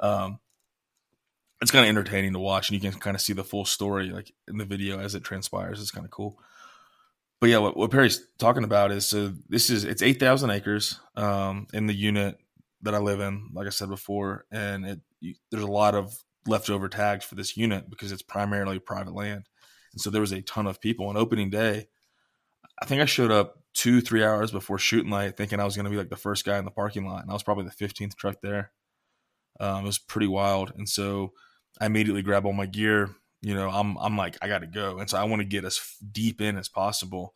um, 0.00 0.40
it's 1.62 1.70
kind 1.70 1.84
of 1.84 1.88
entertaining 1.88 2.32
to 2.32 2.40
watch, 2.40 2.70
and 2.70 2.82
you 2.82 2.90
can 2.90 2.98
kind 2.98 3.14
of 3.14 3.20
see 3.20 3.34
the 3.34 3.44
full 3.44 3.66
story 3.66 4.10
like 4.10 4.32
in 4.48 4.58
the 4.58 4.64
video 4.64 4.98
as 4.98 5.14
it 5.14 5.22
transpires. 5.22 5.80
It's 5.80 5.92
kind 5.92 6.04
of 6.04 6.10
cool 6.10 6.40
but 7.40 7.50
yeah, 7.50 7.58
what, 7.58 7.76
what, 7.76 7.90
Perry's 7.90 8.26
talking 8.38 8.64
about 8.64 8.90
is 8.90 9.06
so 9.06 9.32
this 9.48 9.68
is 9.68 9.84
it's 9.84 10.02
eight 10.02 10.18
thousand 10.18 10.50
acres 10.50 10.98
um, 11.16 11.66
in 11.72 11.86
the 11.86 11.94
unit 11.94 12.38
that 12.82 12.94
I 12.94 12.98
live 12.98 13.20
in, 13.20 13.50
like 13.52 13.66
I 13.66 13.70
said 13.70 13.88
before, 13.88 14.46
and 14.50 14.86
it 14.86 15.00
you, 15.20 15.34
there's 15.50 15.62
a 15.62 15.70
lot 15.70 15.94
of 15.94 16.16
leftover 16.46 16.88
tags 16.88 17.24
for 17.24 17.34
this 17.34 17.56
unit 17.56 17.90
because 17.90 18.12
it's 18.12 18.22
primarily 18.22 18.78
private 18.78 19.14
land, 19.14 19.44
and 19.92 20.00
so 20.00 20.10
there 20.10 20.20
was 20.20 20.32
a 20.32 20.42
ton 20.42 20.66
of 20.66 20.80
people 20.80 21.08
on 21.08 21.16
opening 21.16 21.50
day. 21.50 21.88
I 22.80 22.86
think 22.86 23.02
I 23.02 23.06
showed 23.06 23.30
up 23.30 23.56
two 23.74 24.00
three 24.00 24.24
hours 24.24 24.50
before 24.50 24.78
shooting 24.78 25.10
light, 25.10 25.36
thinking 25.36 25.60
I 25.60 25.64
was 25.64 25.76
going 25.76 25.84
to 25.84 25.90
be 25.90 25.98
like 25.98 26.08
the 26.08 26.16
first 26.16 26.44
guy 26.44 26.58
in 26.58 26.64
the 26.64 26.70
parking 26.70 27.06
lot, 27.06 27.22
and 27.22 27.30
I 27.30 27.34
was 27.34 27.42
probably 27.42 27.64
the 27.64 27.70
fifteenth 27.70 28.16
truck 28.16 28.40
there. 28.42 28.72
Um, 29.60 29.84
it 29.84 29.88
was 29.88 29.98
pretty 29.98 30.28
wild, 30.28 30.72
and 30.76 30.88
so 30.88 31.32
I 31.78 31.86
immediately 31.86 32.22
grabbed 32.22 32.46
all 32.46 32.54
my 32.54 32.66
gear 32.66 33.10
you 33.42 33.54
know, 33.54 33.68
I'm 33.70 33.96
I'm 33.98 34.16
like 34.16 34.36
I 34.42 34.48
got 34.48 34.60
to 34.60 34.66
go, 34.66 34.98
and 34.98 35.08
so 35.08 35.18
I 35.18 35.24
want 35.24 35.40
to 35.40 35.46
get 35.46 35.64
as 35.64 35.80
deep 36.12 36.40
in 36.40 36.56
as 36.56 36.68
possible. 36.68 37.34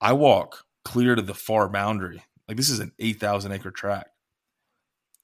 I 0.00 0.12
walk 0.12 0.64
clear 0.84 1.14
to 1.14 1.22
the 1.22 1.34
far 1.34 1.68
boundary. 1.68 2.22
Like 2.48 2.56
this 2.56 2.70
is 2.70 2.80
an 2.80 2.92
eight 2.98 3.20
thousand 3.20 3.52
acre 3.52 3.70
track, 3.70 4.08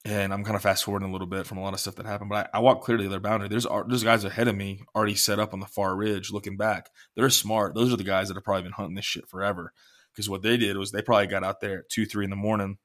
and 0.05 0.33
I'm 0.33 0.43
kind 0.43 0.55
of 0.55 0.61
fast 0.61 0.83
forwarding 0.83 1.09
a 1.09 1.11
little 1.11 1.27
bit 1.27 1.45
from 1.45 1.57
a 1.57 1.61
lot 1.61 1.73
of 1.73 1.79
stuff 1.79 1.95
that 1.95 2.05
happened. 2.05 2.29
But 2.29 2.49
I, 2.53 2.57
I 2.57 2.61
walk 2.61 2.83
clear 2.83 2.97
to 2.97 3.03
the 3.03 3.09
other 3.09 3.19
boundary. 3.19 3.49
There's 3.49 3.67
there's 3.87 4.03
guys 4.03 4.23
ahead 4.23 4.47
of 4.47 4.55
me 4.55 4.83
already 4.95 5.15
set 5.15 5.39
up 5.39 5.53
on 5.53 5.59
the 5.59 5.65
far 5.65 5.95
ridge, 5.95 6.31
looking 6.31 6.57
back. 6.57 6.89
They're 7.15 7.29
smart. 7.29 7.75
Those 7.75 7.91
are 7.91 7.97
the 7.97 8.03
guys 8.03 8.29
that 8.29 8.35
have 8.35 8.43
probably 8.43 8.63
been 8.63 8.71
hunting 8.71 8.95
this 8.95 9.05
shit 9.05 9.27
forever. 9.27 9.73
Because 10.13 10.29
what 10.29 10.41
they 10.41 10.57
did 10.57 10.77
was 10.77 10.91
they 10.91 11.03
probably 11.03 11.27
got 11.27 11.43
out 11.43 11.59
there 11.61 11.79
at 11.79 11.89
two, 11.89 12.05
three 12.05 12.23
in 12.23 12.31
the 12.31 12.35
morning, 12.35 12.77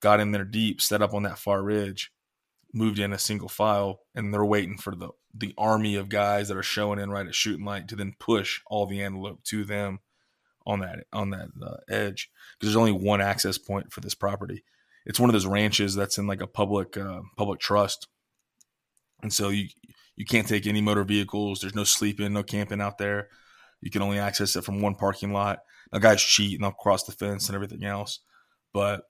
got 0.00 0.20
in 0.20 0.30
there 0.30 0.44
deep, 0.44 0.80
set 0.80 1.02
up 1.02 1.12
on 1.12 1.24
that 1.24 1.38
far 1.38 1.62
ridge, 1.62 2.10
moved 2.72 2.98
in 2.98 3.12
a 3.12 3.18
single 3.18 3.48
file, 3.48 4.00
and 4.14 4.32
they're 4.32 4.44
waiting 4.44 4.76
for 4.76 4.94
the 4.94 5.10
the 5.34 5.54
army 5.56 5.94
of 5.94 6.08
guys 6.08 6.48
that 6.48 6.56
are 6.56 6.62
showing 6.62 6.98
in 6.98 7.10
right 7.10 7.26
at 7.26 7.34
shooting 7.34 7.64
light 7.64 7.86
to 7.88 7.96
then 7.96 8.14
push 8.18 8.60
all 8.66 8.86
the 8.86 9.02
antelope 9.02 9.42
to 9.44 9.64
them 9.64 10.00
on 10.66 10.80
that 10.80 11.06
on 11.12 11.30
that 11.30 11.48
uh, 11.62 11.76
edge 11.88 12.30
because 12.52 12.72
there's 12.72 12.76
only 12.76 12.92
one 12.92 13.20
access 13.20 13.58
point 13.58 13.92
for 13.92 14.00
this 14.00 14.14
property. 14.14 14.64
It's 15.06 15.20
one 15.20 15.30
of 15.30 15.32
those 15.32 15.46
ranches 15.46 15.94
that's 15.94 16.18
in 16.18 16.26
like 16.26 16.42
a 16.42 16.46
public 16.46 16.96
uh, 16.96 17.20
public 17.36 17.60
trust, 17.60 18.08
and 19.22 19.32
so 19.32 19.48
you 19.48 19.68
you 20.16 20.24
can't 20.24 20.48
take 20.48 20.66
any 20.66 20.80
motor 20.80 21.04
vehicles. 21.04 21.60
There's 21.60 21.74
no 21.74 21.84
sleeping, 21.84 22.32
no 22.32 22.42
camping 22.42 22.80
out 22.80 22.98
there. 22.98 23.28
You 23.80 23.90
can 23.90 24.02
only 24.02 24.18
access 24.18 24.56
it 24.56 24.64
from 24.64 24.82
one 24.82 24.96
parking 24.96 25.32
lot. 25.32 25.60
Now 25.92 26.00
guys 26.00 26.20
cheat 26.20 26.54
and 26.54 26.64
they'll 26.64 26.72
cross 26.72 27.04
the 27.04 27.12
fence 27.12 27.48
and 27.48 27.54
everything 27.54 27.84
else, 27.84 28.20
but 28.74 29.04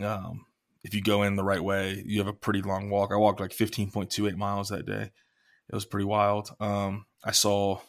um, 0.00 0.46
if 0.84 0.94
you 0.94 1.02
go 1.02 1.22
in 1.22 1.36
the 1.36 1.44
right 1.44 1.62
way, 1.62 2.02
you 2.06 2.18
have 2.18 2.28
a 2.28 2.32
pretty 2.32 2.62
long 2.62 2.90
walk. 2.90 3.10
I 3.12 3.16
walked 3.16 3.40
like 3.40 3.52
15.28 3.52 4.36
miles 4.36 4.68
that 4.68 4.86
day. 4.86 5.10
It 5.68 5.74
was 5.74 5.84
pretty 5.84 6.04
wild. 6.04 6.50
Um, 6.60 7.06
I 7.24 7.30
saw 7.30 7.80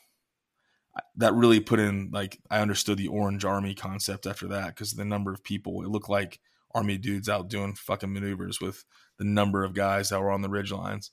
that 1.15 1.33
really 1.33 1.59
put 1.59 1.79
in 1.79 2.09
like 2.13 2.39
I 2.51 2.59
understood 2.59 2.97
the 2.97 3.07
Orange 3.07 3.45
Army 3.45 3.73
concept 3.73 4.27
after 4.27 4.47
that 4.49 4.67
because 4.67 4.93
the 4.93 5.05
number 5.05 5.33
of 5.33 5.43
people 5.43 5.81
it 5.83 5.89
looked 5.89 6.09
like 6.09 6.39
army 6.75 6.97
dudes 6.97 7.29
out 7.29 7.49
doing 7.49 7.73
fucking 7.73 8.13
maneuvers 8.13 8.61
with 8.61 8.83
the 9.17 9.23
number 9.23 9.63
of 9.63 9.73
guys 9.73 10.09
that 10.09 10.21
were 10.21 10.31
on 10.31 10.41
the 10.41 10.49
ridge 10.49 10.71
lines. 10.71 11.11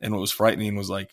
And 0.00 0.12
what 0.12 0.20
was 0.20 0.32
frightening 0.32 0.76
was 0.76 0.90
like 0.90 1.12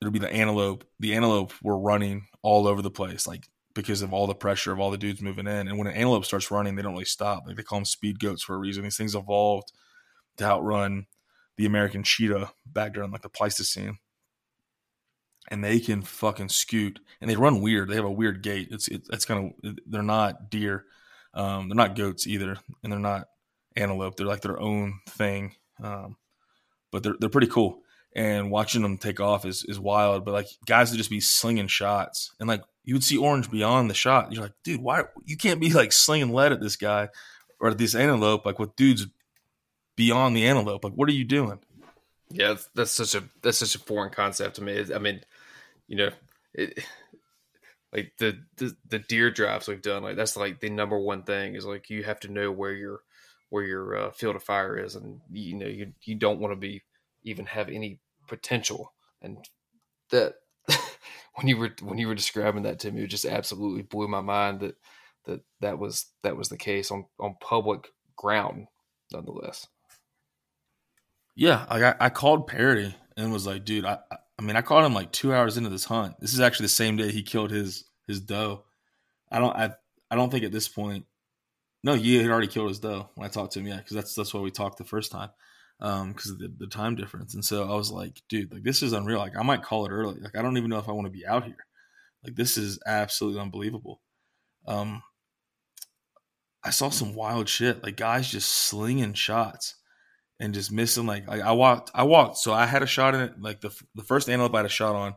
it'd 0.00 0.12
be 0.12 0.18
the 0.18 0.32
antelope. 0.32 0.84
The 1.00 1.14
antelope 1.14 1.52
were 1.62 1.78
running 1.78 2.26
all 2.42 2.66
over 2.66 2.82
the 2.82 2.90
place, 2.90 3.26
like 3.26 3.48
because 3.76 4.02
of 4.02 4.12
all 4.12 4.26
the 4.26 4.34
pressure 4.34 4.72
of 4.72 4.80
all 4.80 4.90
the 4.90 4.98
dudes 4.98 5.22
moving 5.22 5.46
in. 5.46 5.68
And 5.68 5.78
when 5.78 5.86
an 5.86 5.94
antelope 5.94 6.24
starts 6.24 6.50
running, 6.50 6.74
they 6.74 6.82
don't 6.82 6.94
really 6.94 7.04
stop. 7.04 7.44
Like 7.46 7.56
they 7.56 7.62
call 7.62 7.78
them 7.78 7.84
speed 7.84 8.18
goats 8.18 8.42
for 8.42 8.56
a 8.56 8.58
reason. 8.58 8.82
These 8.82 8.96
things 8.96 9.14
evolved 9.14 9.70
to 10.38 10.44
outrun 10.44 11.06
the 11.56 11.66
American 11.66 12.02
cheetah 12.02 12.50
back 12.66 12.94
during 12.94 13.12
like 13.12 13.22
the 13.22 13.28
Pleistocene 13.28 13.98
and 15.48 15.62
they 15.62 15.80
can 15.80 16.02
fucking 16.02 16.48
scoot 16.48 17.00
and 17.20 17.30
they 17.30 17.36
run 17.36 17.60
weird. 17.60 17.88
They 17.88 17.94
have 17.96 18.04
a 18.04 18.10
weird 18.10 18.42
gait. 18.42 18.68
It's 18.70 18.88
it, 18.88 19.02
it's 19.12 19.24
kind 19.24 19.54
of 19.64 19.76
they're 19.86 20.02
not 20.02 20.50
deer, 20.50 20.84
um, 21.34 21.68
they're 21.68 21.76
not 21.76 21.96
goats 21.96 22.26
either, 22.26 22.56
and 22.82 22.92
they're 22.92 22.98
not 22.98 23.26
antelope. 23.76 24.16
They're 24.16 24.26
like 24.26 24.42
their 24.42 24.60
own 24.60 25.00
thing, 25.08 25.54
um, 25.82 26.16
but 26.90 27.02
they're 27.02 27.16
they're 27.20 27.30
pretty 27.30 27.46
cool. 27.46 27.80
And 28.14 28.50
watching 28.50 28.82
them 28.82 28.98
take 28.98 29.20
off 29.20 29.44
is 29.44 29.64
is 29.64 29.78
wild. 29.78 30.24
But 30.24 30.34
like 30.34 30.48
guys 30.66 30.90
would 30.90 30.98
just 30.98 31.10
be 31.10 31.20
slinging 31.20 31.68
shots, 31.68 32.32
and 32.40 32.48
like 32.48 32.62
you 32.86 32.94
would 32.94 33.04
see 33.04 33.18
orange 33.18 33.50
beyond 33.50 33.90
the 33.90 33.94
shot. 33.94 34.32
You're 34.32 34.44
like, 34.44 34.54
dude, 34.64 34.80
why 34.80 35.02
you 35.26 35.36
can't 35.36 35.60
be 35.60 35.70
like 35.70 35.92
slinging 35.92 36.32
lead 36.32 36.52
at 36.52 36.60
this 36.60 36.76
guy 36.76 37.10
or 37.60 37.68
at 37.68 37.78
this 37.78 37.94
antelope 37.94 38.46
like 38.46 38.58
with 38.58 38.76
dudes 38.76 39.06
beyond 39.96 40.34
the 40.34 40.46
antelope? 40.46 40.84
Like, 40.84 40.94
what 40.94 41.08
are 41.08 41.12
you 41.12 41.24
doing? 41.24 41.58
Yeah, 42.30 42.54
that's 42.74 42.92
such 42.92 43.14
a 43.14 43.24
that's 43.42 43.58
such 43.58 43.74
a 43.74 43.80
foreign 43.80 44.10
concept 44.12 44.56
to 44.56 44.62
me. 44.62 44.84
I 44.94 44.98
mean, 44.98 45.20
you 45.88 45.96
know, 45.96 46.10
it, 46.54 46.78
like 47.92 48.12
the, 48.18 48.38
the 48.56 48.76
the 48.88 48.98
deer 49.00 49.30
drives 49.30 49.68
we've 49.68 49.82
done, 49.82 50.02
like 50.02 50.16
that's 50.16 50.36
like 50.36 50.60
the 50.60 50.70
number 50.70 50.98
one 50.98 51.24
thing 51.24 51.56
is 51.56 51.66
like 51.66 51.90
you 51.90 52.04
have 52.04 52.20
to 52.20 52.32
know 52.32 52.52
where 52.52 52.72
your 52.72 53.00
where 53.50 53.64
your 53.64 53.96
uh, 53.96 54.10
field 54.12 54.36
of 54.36 54.42
fire 54.42 54.78
is, 54.78 54.94
and 54.94 55.20
you 55.32 55.54
know 55.54 55.66
you 55.66 55.92
you 56.02 56.14
don't 56.14 56.40
want 56.40 56.52
to 56.52 56.56
be 56.56 56.82
even 57.24 57.46
have 57.46 57.68
any 57.68 57.98
potential, 58.28 58.92
and 59.22 59.38
that 60.10 60.34
when 61.36 61.48
you 61.48 61.56
were 61.56 61.70
when 61.82 61.98
you 61.98 62.08
were 62.08 62.14
describing 62.14 62.62
that 62.64 62.80
to 62.80 62.90
me, 62.90 63.02
it 63.02 63.08
just 63.08 63.26
absolutely 63.26 63.82
blew 63.82 64.08
my 64.08 64.22
mind 64.22 64.60
that 64.60 64.76
that 65.26 65.40
that 65.60 65.78
was 65.78 66.06
that 66.22 66.36
was 66.36 66.48
the 66.48 66.56
case 66.56 66.90
on 66.90 67.04
on 67.20 67.36
public 67.40 67.88
ground, 68.16 68.66
nonetheless. 69.12 69.66
Yeah, 71.34 71.66
I 71.68 71.94
I 72.00 72.08
called 72.08 72.46
Perry 72.46 72.94
and 73.16 73.32
was 73.32 73.46
like, 73.46 73.64
dude, 73.64 73.84
I 73.84 73.98
I 74.38 74.42
mean, 74.42 74.56
I 74.56 74.62
caught 74.62 74.84
him 74.84 74.94
like 74.94 75.12
two 75.12 75.34
hours 75.34 75.56
into 75.58 75.70
this 75.70 75.84
hunt. 75.84 76.18
This 76.20 76.32
is 76.32 76.40
actually 76.40 76.64
the 76.64 76.70
same 76.70 76.96
day 76.96 77.12
he 77.12 77.22
killed 77.22 77.50
his 77.50 77.84
his 78.06 78.20
doe. 78.20 78.64
I 79.30 79.38
don't 79.38 79.54
I 79.54 79.72
I 80.10 80.16
don't 80.16 80.30
think 80.30 80.44
at 80.44 80.52
this 80.52 80.68
point. 80.68 81.04
No, 81.84 81.94
he 81.94 82.16
had 82.16 82.30
already 82.30 82.48
killed 82.48 82.70
his 82.70 82.80
doe 82.80 83.10
when 83.14 83.26
I 83.26 83.30
talked 83.30 83.52
to 83.52 83.60
him. 83.60 83.66
Yeah, 83.66 83.76
because 83.76 83.94
that's 83.94 84.14
that's 84.14 84.32
why 84.32 84.40
we 84.40 84.50
talked 84.50 84.78
the 84.78 84.84
first 84.84 85.12
time, 85.12 85.30
um, 85.80 86.12
because 86.12 86.30
of 86.30 86.38
the, 86.38 86.52
the 86.58 86.66
time 86.66 86.94
difference. 86.94 87.34
And 87.34 87.44
so 87.44 87.70
I 87.70 87.74
was 87.74 87.90
like, 87.90 88.22
dude, 88.28 88.52
like 88.52 88.62
this 88.62 88.82
is 88.82 88.92
unreal. 88.92 89.18
Like 89.18 89.36
I 89.36 89.42
might 89.42 89.62
call 89.62 89.86
it 89.86 89.90
early. 89.90 90.20
Like 90.20 90.36
I 90.36 90.42
don't 90.42 90.56
even 90.56 90.70
know 90.70 90.78
if 90.78 90.88
I 90.88 90.92
want 90.92 91.06
to 91.06 91.12
be 91.12 91.26
out 91.26 91.44
here. 91.44 91.66
Like 92.24 92.34
this 92.34 92.56
is 92.56 92.78
absolutely 92.86 93.40
unbelievable. 93.40 94.00
Um, 94.66 95.02
I 96.64 96.70
saw 96.70 96.90
some 96.90 97.14
wild 97.14 97.48
shit. 97.48 97.82
Like 97.82 97.96
guys 97.96 98.28
just 98.28 98.48
slinging 98.48 99.14
shots 99.14 99.76
and 100.40 100.54
just 100.54 100.72
missing. 100.72 101.06
Like, 101.06 101.28
like 101.28 101.42
I 101.42 101.52
walked, 101.52 101.90
I 101.94 102.04
walked. 102.04 102.38
So 102.38 102.52
I 102.52 102.66
had 102.66 102.82
a 102.82 102.86
shot 102.86 103.14
in 103.14 103.20
it. 103.20 103.40
Like 103.40 103.60
the 103.60 103.70
the 103.94 104.02
first 104.02 104.28
antelope 104.28 104.54
I 104.54 104.58
had 104.58 104.66
a 104.66 104.70
shot 104.70 104.94
on. 104.94 105.14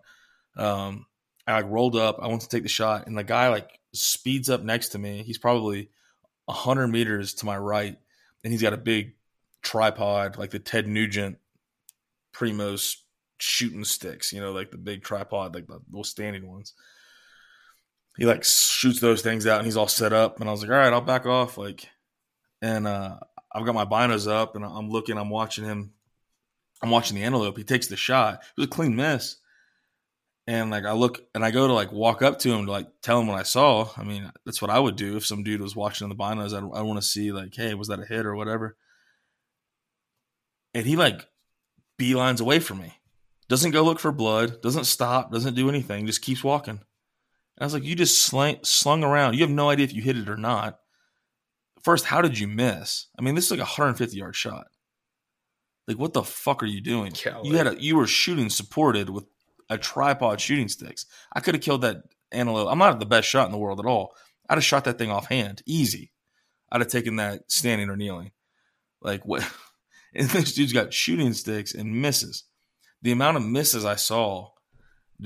Um, 0.57 1.05
I 1.47 1.53
like 1.53 1.72
rolled 1.72 1.95
up. 1.95 2.20
I 2.22 2.28
went 2.28 2.41
to 2.41 2.49
take 2.49 2.64
the 2.64 2.70
shot, 2.70 3.07
and 3.07 3.18
the 3.18 3.24
guy 3.24 3.49
like 3.49 3.80
speeds 3.93 4.49
up 4.49 4.62
next 4.62 4.89
to 4.89 4.99
me. 4.99 5.24
He's 5.24 5.38
probably 5.38 5.89
hundred 6.47 6.88
meters 6.88 7.36
to 7.36 7.45
my 7.45 7.57
right, 7.57 7.95
and 8.43 8.53
he's 8.53 8.62
got 8.62 8.74
a 8.74 8.78
big 8.78 9.14
tripod, 9.62 10.38
like 10.38 10.51
the 10.51 10.60
Ted 10.60 10.88
Nugent 10.88 11.38
Primos 12.36 12.95
shooting 13.38 13.84
sticks. 13.84 14.34
You 14.34 14.41
know, 14.41 14.51
like 14.51 14.72
the 14.72 14.78
big 14.78 15.03
tripod, 15.03 15.55
like 15.55 15.68
the 15.68 15.80
little 15.89 16.03
standing 16.03 16.49
ones. 16.49 16.74
He 18.18 18.26
like 18.26 18.43
shoots 18.43 18.99
those 18.99 19.22
things 19.22 19.47
out, 19.47 19.60
and 19.60 19.66
he's 19.66 19.78
all 19.78 19.88
set 19.88 20.14
up. 20.14 20.39
And 20.39 20.49
I 20.49 20.51
was 20.51 20.62
like, 20.62 20.72
all 20.72 20.78
right, 20.78 20.91
I'll 20.91 21.01
back 21.01 21.26
off. 21.26 21.57
Like, 21.57 21.88
and 22.62 22.88
uh, 22.88 23.20
I've 23.51 23.66
got 23.66 23.76
my 23.76 23.86
binos 23.86 24.30
up 24.30 24.55
and 24.55 24.64
I'm 24.64 24.89
looking, 24.89 25.18
I'm 25.18 25.30
watching 25.30 25.66
him. 25.66 25.93
I'm 26.82 26.91
watching 26.91 27.18
the 27.18 27.24
antelope. 27.24 27.57
He 27.57 27.64
takes 27.64 27.88
the 27.88 27.97
shot. 27.97 28.36
It 28.36 28.62
was 28.62 28.68
a 28.68 28.70
clean 28.70 28.95
miss. 28.95 29.38
And 30.47 30.72
like 30.72 30.86
I 30.86 30.93
look 30.93 31.22
and 31.36 31.43
I 31.43 31.51
go 31.51 31.68
to 31.68 31.74
like 31.74 31.91
walk 31.91 32.22
up 32.22 32.39
to 32.39 32.51
him 32.51 32.66
to 32.66 32.72
like 32.72 32.88
tell 33.01 33.20
him 33.20 33.28
what 33.28 33.39
I 33.39 33.43
saw. 33.43 33.89
I 33.97 34.03
mean, 34.03 34.32
that's 34.45 34.62
what 34.62 34.72
I 34.72 34.80
would 34.80 34.95
do 34.95 35.18
if 35.18 35.26
some 35.26 35.43
dude 35.43 35.62
was 35.62 35.76
watching 35.76 36.05
in 36.05 36.10
the 36.10 36.16
binos. 36.16 36.53
I, 36.53 36.80
I 36.80 36.82
want 36.82 36.99
to 36.99 37.05
see 37.05 37.32
like, 37.32 37.53
hey, 37.53 37.74
was 37.74 37.89
that 37.89 37.99
a 37.99 38.05
hit 38.05 38.26
or 38.26 38.36
whatever? 38.36 38.78
And 40.74 40.86
he 40.86 40.96
like 40.96 41.28
beelines 42.00 42.42
away 42.42 42.60
from 42.60 42.80
me. 42.80 42.94
Doesn't 43.48 43.72
go 43.72 43.84
look 43.84 44.00
for 44.00 44.12
blood. 44.12 44.62
Doesn't 44.62 44.86
stop. 44.86 45.32
Doesn't 45.32 45.56
do 45.56 45.70
anything. 45.70 46.06
Just 46.06 46.22
keeps 46.22 46.44
walking. 46.44 46.76
And 46.76 47.62
I 47.62 47.66
was 47.66 47.74
like, 47.74 47.84
you 47.84 47.96
just 47.96 48.22
slung, 48.22 48.58
slung 48.64 49.04
around. 49.04 49.34
You 49.34 49.42
have 49.42 49.50
no 49.50 49.70
idea 49.70 49.86
if 49.86 49.94
you 49.94 50.02
hit 50.02 50.18
it 50.18 50.30
or 50.30 50.38
not 50.38 50.80
first, 51.82 52.06
how 52.06 52.22
did 52.22 52.38
you 52.38 52.48
miss? 52.48 53.08
I 53.18 53.22
mean, 53.22 53.36
this 53.36 53.46
is 53.46 53.52
like 53.52 53.60
a 53.60 53.64
150 53.64 54.16
yard 54.18 54.36
shot. 54.36 54.68
Like, 55.88 55.98
what 55.98 56.14
the 56.14 56.24
fuck 56.24 56.62
are 56.62 56.68
you 56.68 56.82
doing? 56.82 57.14
You 57.44 57.56
had 57.56 57.68
a, 57.68 57.82
you 57.82 57.96
were 57.96 58.06
shooting 58.06 58.50
supported 58.50 59.10
with 59.10 59.26
a 59.70 59.78
tripod 59.78 60.40
shooting 60.40 60.68
sticks. 60.68 61.06
I 61.34 61.40
could 61.40 61.56
have 61.56 61.64
killed 61.64 61.82
that 61.82 62.04
antelope. 62.32 62.68
I'm 62.70 62.78
not 62.78 63.00
the 63.00 63.06
best 63.06 63.28
shot 63.28 63.48
in 63.48 63.52
the 63.52 63.58
world 63.58 63.80
at 63.80 63.86
all. 63.86 64.16
I'd 64.48 64.56
have 64.56 64.64
shot 64.64 64.84
that 64.86 64.98
thing 64.98 65.12
off 65.12 65.28
hand, 65.28 65.64
easy. 65.66 66.12
I'd 66.72 66.82
have 66.82 66.90
taken 66.90 67.16
that 67.16 67.52
standing 67.52 67.90
or 67.90 67.98
kneeling. 67.98 68.32
Like 69.02 69.26
what? 69.26 69.50
And 70.16 70.28
this 70.30 70.53
dude's 70.53 70.74
got 70.74 70.91
shooting 70.91 71.34
sticks 71.34 71.76
and 71.76 72.01
misses. 72.01 72.45
The 73.03 73.12
amount 73.12 73.38
of 73.38 73.43
misses 73.43 73.86
I 73.86 73.95
saw, 73.95 74.49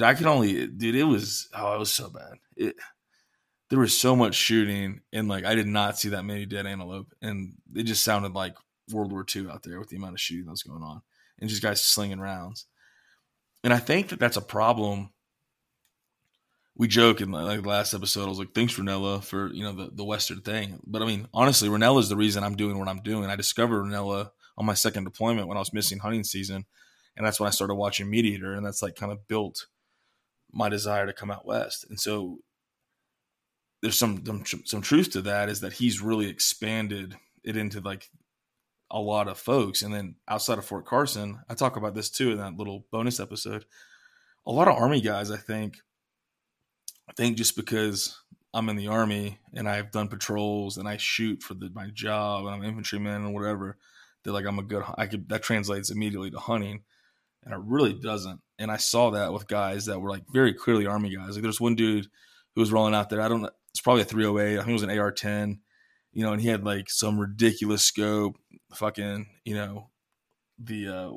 I 0.01 0.13
could 0.13 0.27
only, 0.27 0.67
dude. 0.67 0.95
It 0.95 1.05
was 1.05 1.47
oh, 1.55 1.75
it 1.75 1.79
was 1.79 1.91
so 1.91 2.09
bad. 2.09 2.33
It, 2.57 2.75
there 3.69 3.79
was 3.79 3.97
so 3.97 4.15
much 4.15 4.35
shooting 4.35 5.01
and 5.11 5.27
like 5.27 5.45
I 5.45 5.55
did 5.55 5.67
not 5.67 5.97
see 5.97 6.09
that 6.09 6.25
many 6.25 6.45
dead 6.45 6.67
antelope 6.67 7.13
and 7.21 7.53
it 7.73 7.83
just 7.83 8.03
sounded 8.03 8.33
like 8.33 8.55
World 8.91 9.11
War 9.11 9.25
II 9.35 9.49
out 9.49 9.63
there 9.63 9.79
with 9.79 9.89
the 9.89 9.95
amount 9.95 10.13
of 10.13 10.21
shooting 10.21 10.45
that 10.45 10.51
was 10.51 10.63
going 10.63 10.83
on 10.83 11.01
and 11.39 11.49
just 11.49 11.63
guys 11.63 11.83
slinging 11.83 12.19
rounds. 12.19 12.67
And 13.63 13.73
I 13.73 13.77
think 13.77 14.09
that 14.09 14.19
that's 14.19 14.37
a 14.37 14.41
problem. 14.41 15.09
We 16.75 16.87
joke 16.87 17.21
in 17.21 17.31
like 17.31 17.63
the 17.63 17.69
last 17.69 17.93
episode, 17.93 18.25
I 18.25 18.29
was 18.29 18.39
like, 18.39 18.53
thanks 18.53 18.77
Rinella 18.77 19.23
for, 19.23 19.51
you 19.53 19.63
know, 19.63 19.73
the, 19.73 19.89
the 19.91 20.03
Western 20.03 20.41
thing. 20.41 20.79
But 20.85 21.01
I 21.01 21.05
mean, 21.05 21.27
honestly, 21.33 21.69
Rinella 21.69 21.99
is 21.99 22.09
the 22.09 22.15
reason 22.15 22.43
I'm 22.43 22.55
doing 22.55 22.77
what 22.77 22.87
I'm 22.87 23.01
doing. 23.01 23.29
I 23.29 23.35
discovered 23.35 23.85
Rinella 23.85 24.31
on 24.57 24.65
my 24.65 24.73
second 24.73 25.03
deployment 25.03 25.47
when 25.47 25.57
I 25.57 25.61
was 25.61 25.73
missing 25.73 25.99
hunting 25.99 26.23
season. 26.23 26.65
And 27.15 27.25
that's 27.25 27.39
when 27.39 27.47
I 27.47 27.51
started 27.51 27.75
watching 27.75 28.07
MeatEater, 28.07 28.55
And 28.57 28.65
that's 28.65 28.81
like 28.81 28.95
kind 28.95 29.11
of 29.11 29.27
built 29.27 29.67
my 30.51 30.69
desire 30.69 31.05
to 31.05 31.13
come 31.13 31.31
out 31.31 31.45
West. 31.45 31.85
And 31.89 31.99
so 31.99 32.39
there's 33.81 33.99
some, 33.99 34.23
some 34.25 34.63
some 34.65 34.81
truth 34.81 35.11
to 35.11 35.21
that 35.23 35.49
is 35.49 35.59
that 35.59 35.73
he's 35.73 36.01
really 36.01 36.27
expanded 36.27 37.15
it 37.43 37.57
into 37.57 37.81
like 37.81 38.09
a 38.89 38.99
lot 38.99 39.27
of 39.27 39.37
folks 39.37 39.81
and 39.81 39.93
then 39.93 40.15
outside 40.27 40.57
of 40.57 40.65
Fort 40.65 40.85
Carson 40.85 41.39
I 41.49 41.53
talk 41.53 41.75
about 41.75 41.93
this 41.93 42.09
too 42.09 42.31
in 42.31 42.37
that 42.37 42.55
little 42.55 42.85
bonus 42.91 43.19
episode 43.19 43.65
a 44.45 44.51
lot 44.51 44.67
of 44.67 44.77
army 44.77 45.01
guys 45.01 45.31
I 45.31 45.37
think 45.37 45.77
I 47.09 47.13
think 47.13 47.37
just 47.37 47.55
because 47.55 48.17
I'm 48.53 48.69
in 48.69 48.77
the 48.77 48.87
army 48.87 49.39
and 49.53 49.67
I've 49.67 49.91
done 49.91 50.07
patrols 50.07 50.77
and 50.77 50.87
I 50.87 50.97
shoot 50.97 51.41
for 51.41 51.55
the, 51.55 51.69
my 51.73 51.87
job 51.87 52.45
and 52.45 52.55
I'm 52.55 52.63
infantryman 52.63 53.25
and 53.25 53.33
whatever 53.33 53.77
that 54.23 54.33
like 54.33 54.45
I'm 54.45 54.59
a 54.59 54.63
good 54.63 54.83
I 54.97 55.07
could 55.07 55.29
that 55.29 55.43
translates 55.43 55.89
immediately 55.89 56.31
to 56.31 56.39
hunting 56.39 56.83
and 57.43 57.53
it 57.53 57.59
really 57.63 57.93
doesn't 57.93 58.39
and 58.59 58.71
I 58.71 58.77
saw 58.77 59.11
that 59.11 59.33
with 59.33 59.47
guys 59.47 59.85
that 59.85 59.99
were 59.99 60.09
like 60.09 60.23
very 60.31 60.53
clearly 60.53 60.85
army 60.85 61.15
guys 61.15 61.35
like 61.35 61.43
there's 61.43 61.61
one 61.61 61.75
dude 61.75 62.07
who 62.55 62.61
was 62.61 62.71
rolling 62.71 62.95
out 62.95 63.09
there 63.09 63.21
I 63.21 63.27
don't 63.27 63.49
it's 63.73 63.81
probably 63.81 64.03
a 64.03 64.05
308. 64.05 64.53
I 64.53 64.57
think 64.57 64.69
it 64.69 64.73
was 64.73 64.83
an 64.83 64.97
AR 64.97 65.11
10, 65.11 65.59
you 66.13 66.23
know, 66.23 66.31
and 66.31 66.41
he 66.41 66.47
had 66.47 66.63
like 66.63 66.91
some 66.91 67.19
ridiculous 67.19 67.83
scope, 67.83 68.37
fucking, 68.75 69.27
you 69.45 69.55
know, 69.55 69.89
the, 70.59 70.87
uh, 70.87 71.11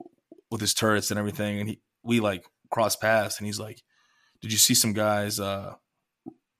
with 0.50 0.62
his 0.62 0.72
turrets 0.72 1.10
and 1.10 1.18
everything. 1.18 1.60
And 1.60 1.68
he, 1.68 1.80
we 2.02 2.20
like 2.20 2.46
crossed 2.70 3.00
paths 3.00 3.38
and 3.38 3.46
he's 3.46 3.60
like, 3.60 3.82
did 4.40 4.52
you 4.52 4.58
see 4.58 4.74
some 4.74 4.94
guys, 4.94 5.38
uh, 5.38 5.74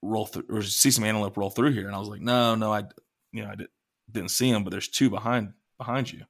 roll 0.03 0.27
through 0.27 0.45
or 0.49 0.61
see 0.61 0.91
some 0.91 1.03
antelope 1.03 1.35
roll 1.35 1.49
through 1.49 1.71
here? 1.71 1.87
And 1.87 1.95
I 1.95 1.99
was 1.99 2.09
like, 2.09 2.21
no, 2.21 2.53
no, 2.53 2.71
I, 2.71 2.83
you 3.31 3.43
know, 3.43 3.49
I 3.49 3.55
did, 3.55 3.67
didn't 4.11 4.31
see 4.31 4.49
him, 4.49 4.63
but 4.63 4.69
there's 4.69 4.87
two 4.87 5.09
behind, 5.09 5.53
behind 5.79 6.11
you. 6.11 6.25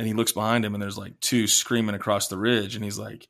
And 0.00 0.06
he 0.06 0.14
looks 0.14 0.32
behind 0.32 0.64
him 0.64 0.72
and 0.72 0.82
there's 0.82 0.96
like 0.96 1.20
two 1.20 1.46
screaming 1.46 1.94
across 1.94 2.28
the 2.28 2.38
ridge 2.38 2.74
and 2.74 2.82
he's 2.82 2.98
like 2.98 3.28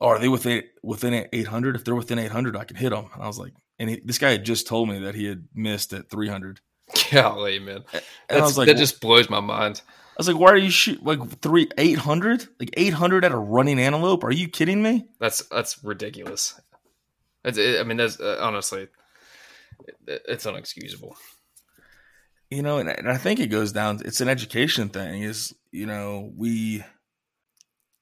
oh 0.00 0.08
are 0.08 0.18
they 0.18 0.28
within 0.28 0.62
within 0.82 1.28
800 1.30 1.76
if 1.76 1.84
they're 1.84 1.94
within 1.94 2.18
800 2.18 2.56
i 2.56 2.64
can 2.64 2.76
hit 2.76 2.90
them 2.90 3.10
and 3.12 3.22
i 3.22 3.26
was 3.26 3.38
like 3.38 3.52
and 3.78 3.90
he, 3.90 4.00
this 4.02 4.16
guy 4.16 4.30
had 4.30 4.44
just 4.44 4.66
told 4.66 4.88
me 4.88 5.00
that 5.00 5.14
he 5.14 5.26
had 5.26 5.46
missed 5.54 5.92
at 5.92 6.08
300 6.08 6.60
golly 7.12 7.58
man. 7.58 7.84
And 7.92 8.02
That's, 8.28 8.40
i 8.40 8.44
was 8.44 8.58
like 8.58 8.66
that 8.68 8.78
just 8.78 9.00
blows 9.00 9.28
my 9.28 9.40
mind. 9.40 9.82
I 9.86 10.14
was 10.16 10.28
like 10.28 10.38
why 10.38 10.50
are 10.50 10.56
you 10.56 10.70
shoot 10.70 11.04
like 11.04 11.20
three 11.40 11.68
800 11.76 12.48
like 12.58 12.70
800 12.76 13.24
at 13.24 13.32
a 13.32 13.36
running 13.36 13.78
antelope? 13.78 14.24
Are 14.24 14.32
you 14.32 14.48
kidding 14.48 14.82
me? 14.82 15.06
That's 15.20 15.44
that's 15.48 15.84
ridiculous. 15.84 16.58
It, 17.44 17.80
i 17.80 17.82
mean 17.84 17.98
that's 17.98 18.18
uh, 18.18 18.38
honestly 18.40 18.88
it, 20.06 20.22
it's 20.26 20.46
unexcusable. 20.46 21.14
You 22.50 22.62
know 22.62 22.78
and, 22.78 22.88
and 22.88 23.10
i 23.10 23.16
think 23.16 23.40
it 23.40 23.48
goes 23.48 23.72
down 23.72 24.00
it's 24.04 24.20
an 24.20 24.28
education 24.28 24.88
thing 24.88 25.22
is 25.22 25.54
you 25.70 25.86
know 25.86 26.32
we 26.36 26.82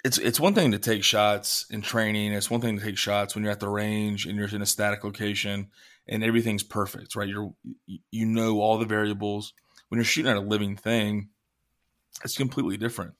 it's 0.07 0.19
it's 0.19 0.39
one 0.39 0.55
thing 0.55 0.71
to 0.71 0.79
take 0.79 1.03
shots 1.03 1.67
in 1.69 1.83
training. 1.83 2.33
It's 2.33 2.51
one 2.51 2.61
thing 2.61 2.79
to 2.79 2.85
take 2.85 2.97
shots 2.97 3.35
when 3.35 3.43
you're 3.43 3.53
at 3.53 3.59
the 3.59 3.69
range 3.69 4.25
and 4.25 4.37
you're 4.37 4.49
in 4.49 4.63
a 4.63 4.67
static 4.67 5.03
location 5.03 5.69
and 6.07 6.23
everything's 6.23 6.63
perfect 6.63 7.17
right? 7.17 7.29
You're 7.29 7.53
you 7.87 8.27
know 8.27 8.61
all 8.61 8.79
the 8.79 8.87
variables. 8.87 9.53
When 9.89 9.99
you're 9.99 10.05
shooting 10.05 10.31
at 10.31 10.37
a 10.37 10.41
living 10.41 10.77
thing 10.77 11.31
it's 12.25 12.37
completely 12.37 12.77
different. 12.77 13.15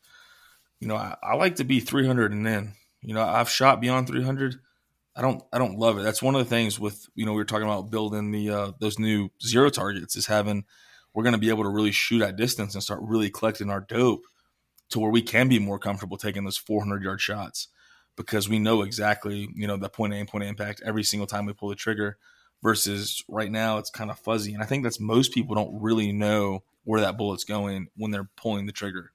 You 0.81 0.89
know 0.89 0.97
i, 0.97 1.17
I 1.23 1.35
like 1.35 1.57
to 1.57 1.65
be 1.65 1.81
300 1.81 2.33
and 2.33 2.47
then 2.47 2.75
you 3.03 3.15
know 3.15 3.23
i've 3.23 3.49
shot 3.49 3.81
beyond 3.81 4.07
300 4.07 4.57
i 5.17 5.23
don't 5.23 5.43
i 5.53 5.59
don't 5.59 5.79
love 5.79 5.99
it. 5.99 6.03
That's 6.03 6.23
one 6.23 6.37
of 6.37 6.39
the 6.39 6.49
things 6.49 6.79
with 6.79 7.09
you 7.17 7.27
know 7.27 7.33
we 7.33 7.39
were 7.39 7.45
talking 7.45 7.67
about 7.67 7.91
building 7.91 8.31
the 8.31 8.51
uh, 8.51 8.73
those 8.79 8.99
new 8.99 9.31
zero 9.43 9.71
targets 9.71 10.15
is 10.15 10.27
having 10.27 10.65
we're 11.15 11.25
going 11.25 11.33
to 11.33 11.39
be 11.39 11.49
able 11.49 11.65
to 11.65 11.71
really 11.71 11.93
shoot 11.93 12.23
at 12.23 12.37
distance 12.37 12.75
and 12.75 12.83
start 12.85 13.01
really 13.03 13.31
collecting 13.31 13.71
our 13.71 13.81
dope 13.81 14.23
to 14.91 14.99
where 14.99 15.11
we 15.11 15.23
can 15.23 15.49
be 15.49 15.59
more 15.59 15.79
comfortable 15.79 16.17
taking 16.17 16.45
those 16.45 16.57
400 16.57 17.03
yard 17.03 17.21
shots 17.21 17.69
because 18.17 18.49
we 18.49 18.59
know 18.59 18.83
exactly, 18.83 19.49
you 19.55 19.67
know, 19.67 19.77
the 19.77 19.89
point 19.89 20.15
A 20.15 20.17
and 20.17 20.29
point 20.29 20.45
impact 20.45 20.83
every 20.85 21.03
single 21.03 21.27
time 21.27 21.47
we 21.47 21.53
pull 21.53 21.69
the 21.69 21.75
trigger 21.75 22.19
versus 22.63 23.23
right 23.29 23.51
now 23.51 23.79
it's 23.79 23.91
kind 23.91 24.11
of 24.11 24.19
fuzzy. 24.19 24.55
And 24.55 24.63
I 24.63 24.67
think 24.67 24.83
that's 24.83 25.01
most 25.01 25.33
people 25.33 25.55
don't 25.55 25.81
really 25.81 26.13
know 26.13 26.63
where 26.85 27.01
that 27.01 27.19
bullet's 27.19 27.45
going 27.45 27.89
when 27.97 28.11
they're 28.11 28.31
pulling 28.37 28.67
the 28.67 28.73
trigger 28.73 29.13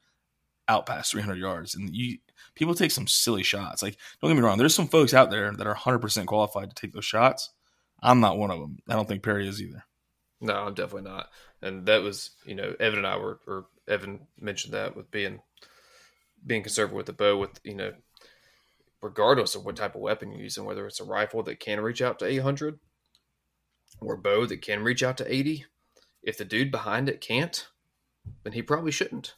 out 0.68 0.86
past 0.86 1.12
300 1.12 1.38
yards. 1.38 1.76
And 1.76 1.96
you, 1.96 2.18
people 2.56 2.76
take 2.76 2.92
some 2.92 3.08
silly 3.08 3.44
shots. 3.44 3.82
Like, 3.82 3.98
don't 4.22 4.30
get 4.30 4.36
me 4.36 4.42
wrong, 4.42 4.58
there's 4.58 4.76
some 4.76 4.88
folks 4.88 5.14
out 5.14 5.32
there 5.32 5.52
that 5.52 5.68
are 5.68 5.76
100% 5.76 6.26
qualified 6.26 6.70
to 6.70 6.76
take 6.76 6.94
those 6.94 7.06
shots. 7.06 7.50
I'm 8.02 8.20
not 8.20 8.38
one 8.38 8.52
of 8.52 8.60
them. 8.60 8.80
I 8.88 8.94
don't 8.94 9.08
think 9.08 9.24
Perry 9.24 9.48
is 9.48 9.62
either. 9.62 9.84
No, 10.40 10.56
I'm 10.56 10.74
definitely 10.74 11.10
not. 11.10 11.30
And 11.62 11.86
that 11.86 12.02
was, 12.02 12.32
you 12.46 12.56
know, 12.56 12.74
Evan 12.80 13.00
and 13.00 13.08
I 13.08 13.18
were, 13.18 13.40
or 13.46 13.68
Evan 13.88 14.28
mentioned 14.40 14.74
that 14.74 14.96
with 14.96 15.12
being 15.12 15.40
being 16.46 16.64
conservative 16.64 16.96
with 16.96 17.06
the 17.06 17.14
bow, 17.14 17.38
with 17.38 17.60
you 17.64 17.76
know, 17.76 17.94
regardless 19.02 19.56
of 19.56 19.66
what 19.66 19.76
type 19.76 19.96
of 19.96 20.02
weapon 20.02 20.32
you're 20.32 20.42
using, 20.42 20.66
whether 20.66 20.86
it's 20.86 21.00
a 21.00 21.06
rifle 21.06 21.44
that 21.44 21.60
can 21.60 21.82
reach 21.82 22.02
out 22.02 22.20
to 22.20 22.26
800 22.26 22.80
or 24.00 24.18
bow 24.18 24.46
that 24.46 24.62
can 24.62 24.84
reach 24.84 25.04
out 25.04 25.18
to 25.18 25.34
80, 25.34 25.66
if 26.24 26.38
the 26.38 26.46
dude 26.46 26.72
behind 26.72 27.10
it 27.10 27.22
can't, 27.22 27.68
then 28.44 28.54
he 28.54 28.62
probably 28.62 28.92
shouldn't. 28.92 29.36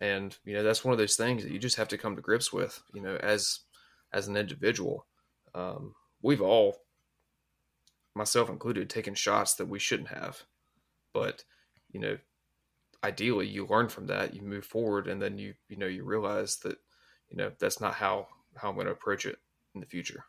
And 0.00 0.36
you 0.44 0.54
know, 0.54 0.62
that's 0.62 0.84
one 0.84 0.92
of 0.92 0.98
those 0.98 1.16
things 1.16 1.42
that 1.42 1.52
you 1.52 1.58
just 1.58 1.76
have 1.76 1.88
to 1.88 1.98
come 1.98 2.16
to 2.16 2.22
grips 2.22 2.52
with. 2.52 2.82
You 2.92 3.02
know, 3.02 3.16
as 3.16 3.60
as 4.12 4.28
an 4.28 4.36
individual, 4.36 5.06
um, 5.54 5.94
we've 6.22 6.42
all, 6.42 6.76
myself 8.14 8.50
included, 8.50 8.90
taken 8.90 9.14
shots 9.14 9.54
that 9.54 9.68
we 9.68 9.78
shouldn't 9.78 10.08
have, 10.08 10.42
but 11.14 11.44
you 11.92 12.00
know 12.00 12.18
ideally 13.04 13.46
you 13.46 13.66
learn 13.66 13.88
from 13.88 14.06
that 14.06 14.34
you 14.34 14.42
move 14.42 14.64
forward 14.64 15.08
and 15.08 15.20
then 15.20 15.38
you 15.38 15.54
you 15.68 15.76
know 15.76 15.86
you 15.86 16.04
realize 16.04 16.56
that 16.58 16.76
you 17.28 17.36
know 17.36 17.50
that's 17.58 17.80
not 17.80 17.94
how 17.94 18.26
how 18.56 18.68
i'm 18.68 18.74
going 18.74 18.86
to 18.86 18.92
approach 18.92 19.26
it 19.26 19.38
in 19.74 19.80
the 19.80 19.86
future. 19.86 20.24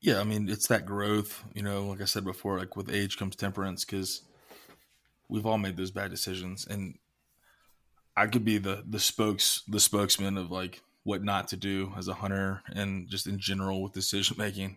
Yeah 0.00 0.20
i 0.20 0.24
mean 0.24 0.48
it's 0.48 0.68
that 0.68 0.86
growth 0.86 1.42
you 1.54 1.62
know 1.62 1.86
like 1.86 2.00
i 2.00 2.04
said 2.04 2.24
before 2.24 2.58
like 2.58 2.76
with 2.76 2.92
age 2.92 3.16
comes 3.16 3.34
temperance 3.34 3.84
because 3.84 4.22
we've 5.28 5.46
all 5.46 5.58
made 5.58 5.76
those 5.76 5.90
bad 5.90 6.10
decisions 6.10 6.66
and 6.66 6.98
i 8.16 8.26
could 8.26 8.44
be 8.44 8.58
the 8.58 8.84
the 8.86 9.00
spokes 9.00 9.62
the 9.66 9.80
spokesman 9.80 10.36
of 10.36 10.50
like 10.50 10.82
what 11.06 11.22
not 11.22 11.46
to 11.48 11.56
do 11.56 11.92
as 11.96 12.08
a 12.08 12.14
hunter 12.14 12.62
and 12.74 13.08
just 13.08 13.28
in 13.28 13.38
general 13.38 13.80
with 13.80 13.92
decision 13.92 14.36
making. 14.36 14.76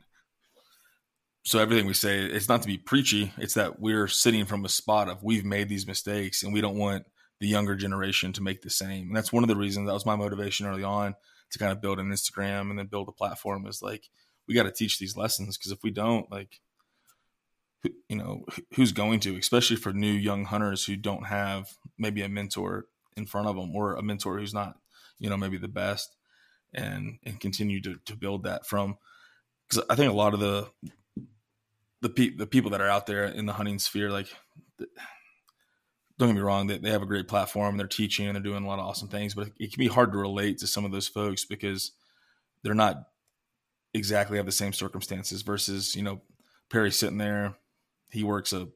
So 1.44 1.58
everything 1.58 1.88
we 1.88 1.96
say 1.96 2.20
it's 2.20 2.48
not 2.48 2.62
to 2.62 2.68
be 2.68 2.78
preachy 2.78 3.34
it's 3.38 3.56
that 3.56 3.80
we're 3.80 4.08
sitting 4.08 4.46
from 4.46 4.64
a 4.64 4.70
spot 4.70 5.10
of 5.10 5.24
we've 5.24 5.44
made 5.44 5.70
these 5.70 5.88
mistakes 5.88 6.44
and 6.44 6.54
we 6.54 6.62
don't 6.62 6.78
want 6.78 7.06
the 7.40 7.48
younger 7.48 7.76
generation 7.76 8.34
to 8.34 8.44
make 8.44 8.62
the 8.62 8.70
same. 8.70 9.08
And 9.08 9.16
that's 9.16 9.32
one 9.32 9.44
of 9.44 9.48
the 9.48 9.56
reasons 9.56 9.88
that 9.88 9.94
was 9.94 10.06
my 10.06 10.16
motivation 10.16 10.66
early 10.66 10.84
on 10.84 11.16
to 11.52 11.60
kind 11.60 11.72
of 11.72 11.82
build 11.82 12.00
an 12.00 12.12
Instagram 12.12 12.70
and 12.70 12.78
then 12.78 12.88
build 12.88 13.08
a 13.08 13.14
platform 13.14 13.66
is 13.66 13.82
like, 13.82 14.10
we 14.48 14.54
got 14.54 14.64
to 14.64 14.72
teach 14.72 15.00
these 15.00 15.16
lessons 15.16 15.58
because 15.58 15.72
if 15.72 15.84
we 15.84 15.92
don't, 15.92 16.30
like, 16.32 16.60
you 18.10 18.18
know, 18.18 18.46
who's 18.74 18.92
going 18.92 19.20
to, 19.22 19.38
especially 19.38 19.78
for 19.78 19.94
new 19.94 20.12
young 20.12 20.46
hunters 20.46 20.86
who 20.86 20.98
don't 20.98 21.28
have 21.28 21.70
maybe 21.98 22.22
a 22.22 22.30
mentor 22.30 22.88
in 23.16 23.26
front 23.26 23.48
of 23.48 23.56
them 23.56 23.74
or 23.74 23.96
a 23.96 24.04
mentor 24.04 24.38
who's 24.38 24.54
not, 24.54 24.76
you 25.18 25.30
know, 25.30 25.38
maybe 25.38 25.58
the 25.58 25.68
best 25.68 26.16
and, 26.74 27.20
and 27.24 27.40
continue 27.40 27.82
to, 27.82 27.96
to 28.06 28.16
build 28.16 28.44
that 28.44 28.66
from, 28.66 28.98
because 29.68 29.84
I 29.90 29.96
think 29.96 30.12
a 30.12 30.16
lot 30.16 30.34
of 30.34 30.40
the, 30.40 30.68
the, 32.02 32.10
pe- 32.10 32.36
the 32.36 32.48
people 32.48 32.72
that 32.72 32.82
are 32.82 32.90
out 32.90 33.06
there 33.06 33.26
in 33.26 33.46
the 33.46 33.54
hunting 33.54 33.80
sphere, 33.80 34.12
like, 34.12 34.28
don't 36.20 36.28
get 36.30 36.36
me 36.36 36.42
wrong, 36.42 36.68
they, 36.68 36.78
they 36.78 36.92
have 36.92 37.02
a 37.02 37.08
great 37.08 37.30
platform. 37.30 37.70
And 37.72 37.80
they're 37.80 37.88
teaching 37.88 38.28
and 38.28 38.36
they're 38.36 38.44
doing 38.44 38.64
a 38.64 38.68
lot 38.68 38.78
of 38.78 38.86
awesome 38.86 39.08
things, 39.08 39.34
but 39.34 39.52
it, 39.58 39.72
can 39.72 39.80
be 39.80 39.88
hard 39.88 40.12
to 40.12 40.18
relate 40.18 40.58
to 40.60 40.68
some 40.68 40.84
of 40.84 40.92
those 40.92 41.08
folks 41.08 41.46
because 41.46 41.94
they're 42.62 42.74
not 42.74 43.08
exactly 43.94 44.36
have 44.36 44.46
the 44.46 44.52
same 44.52 44.74
circumstances 44.74 45.42
versus, 45.42 45.96
you 45.96 46.04
know, 46.04 46.22
Perry 46.70 46.92
sitting 46.92 47.18
there. 47.18 47.56
He 48.12 48.26
works 48.26 48.52
a, 48.52 48.68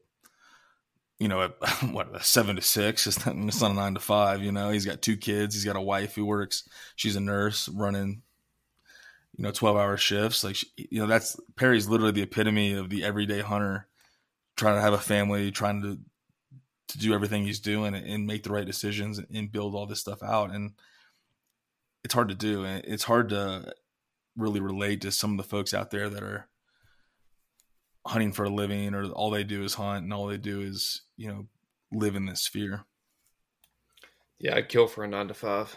you 1.18 1.28
know, 1.28 1.42
a, 1.42 1.48
what, 1.90 2.16
a 2.16 2.24
seven 2.24 2.56
to 2.56 2.62
six. 2.62 3.06
It's 3.06 3.26
not, 3.26 3.36
it's 3.36 3.60
not 3.60 3.72
a 3.72 3.74
nine 3.74 3.94
to 3.94 4.00
five, 4.00 4.42
you 4.42 4.50
know, 4.50 4.70
he's 4.70 4.86
got 4.86 5.02
two 5.02 5.18
kids. 5.18 5.54
He's 5.54 5.66
got 5.66 5.76
a 5.76 5.82
wife 5.82 6.14
who 6.14 6.24
works, 6.24 6.66
she's 6.96 7.14
a 7.14 7.20
nurse 7.20 7.68
running, 7.68 8.22
you 9.36 9.44
know, 9.44 9.50
12 9.50 9.76
hour 9.76 9.98
shifts. 9.98 10.44
Like, 10.44 10.56
you 10.78 11.00
know, 11.00 11.06
that's 11.06 11.38
Perry's 11.56 11.90
literally 11.90 12.12
the 12.12 12.22
epitome 12.22 12.72
of 12.72 12.88
the 12.88 13.04
everyday 13.04 13.42
hunter 13.42 13.86
trying 14.56 14.76
to 14.76 14.80
have 14.80 14.94
a 14.94 14.98
family, 14.98 15.50
trying 15.50 15.82
to 15.82 15.98
to 16.88 16.98
do 16.98 17.14
everything 17.14 17.44
he's 17.44 17.60
doing 17.60 17.94
and 17.94 18.26
make 18.26 18.42
the 18.42 18.52
right 18.52 18.66
decisions 18.66 19.18
and 19.18 19.52
build 19.52 19.74
all 19.74 19.86
this 19.86 20.00
stuff 20.00 20.22
out. 20.22 20.50
And 20.50 20.72
it's 22.04 22.14
hard 22.14 22.28
to 22.28 22.34
do. 22.34 22.64
And 22.64 22.84
it's 22.84 23.04
hard 23.04 23.30
to 23.30 23.72
really 24.36 24.60
relate 24.60 25.00
to 25.02 25.10
some 25.10 25.32
of 25.32 25.36
the 25.38 25.48
folks 25.48 25.72
out 25.72 25.90
there 25.90 26.08
that 26.10 26.22
are 26.22 26.48
hunting 28.06 28.32
for 28.32 28.44
a 28.44 28.50
living 28.50 28.94
or 28.94 29.06
all 29.06 29.30
they 29.30 29.44
do 29.44 29.64
is 29.64 29.74
hunt 29.74 30.04
and 30.04 30.12
all 30.12 30.26
they 30.26 30.36
do 30.36 30.60
is, 30.60 31.02
you 31.16 31.28
know, 31.28 31.46
live 31.90 32.16
in 32.16 32.26
this 32.26 32.42
sphere. 32.42 32.84
Yeah, 34.38 34.56
I'd 34.56 34.68
kill 34.68 34.86
for 34.86 35.04
a 35.04 35.08
nine 35.08 35.28
to 35.28 35.34
five 35.34 35.76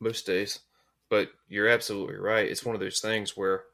most 0.00 0.26
days. 0.26 0.60
But 1.10 1.30
you're 1.48 1.68
absolutely 1.68 2.16
right. 2.16 2.46
It's 2.46 2.66
one 2.66 2.74
of 2.74 2.80
those 2.80 3.00
things 3.00 3.34
where 3.36 3.64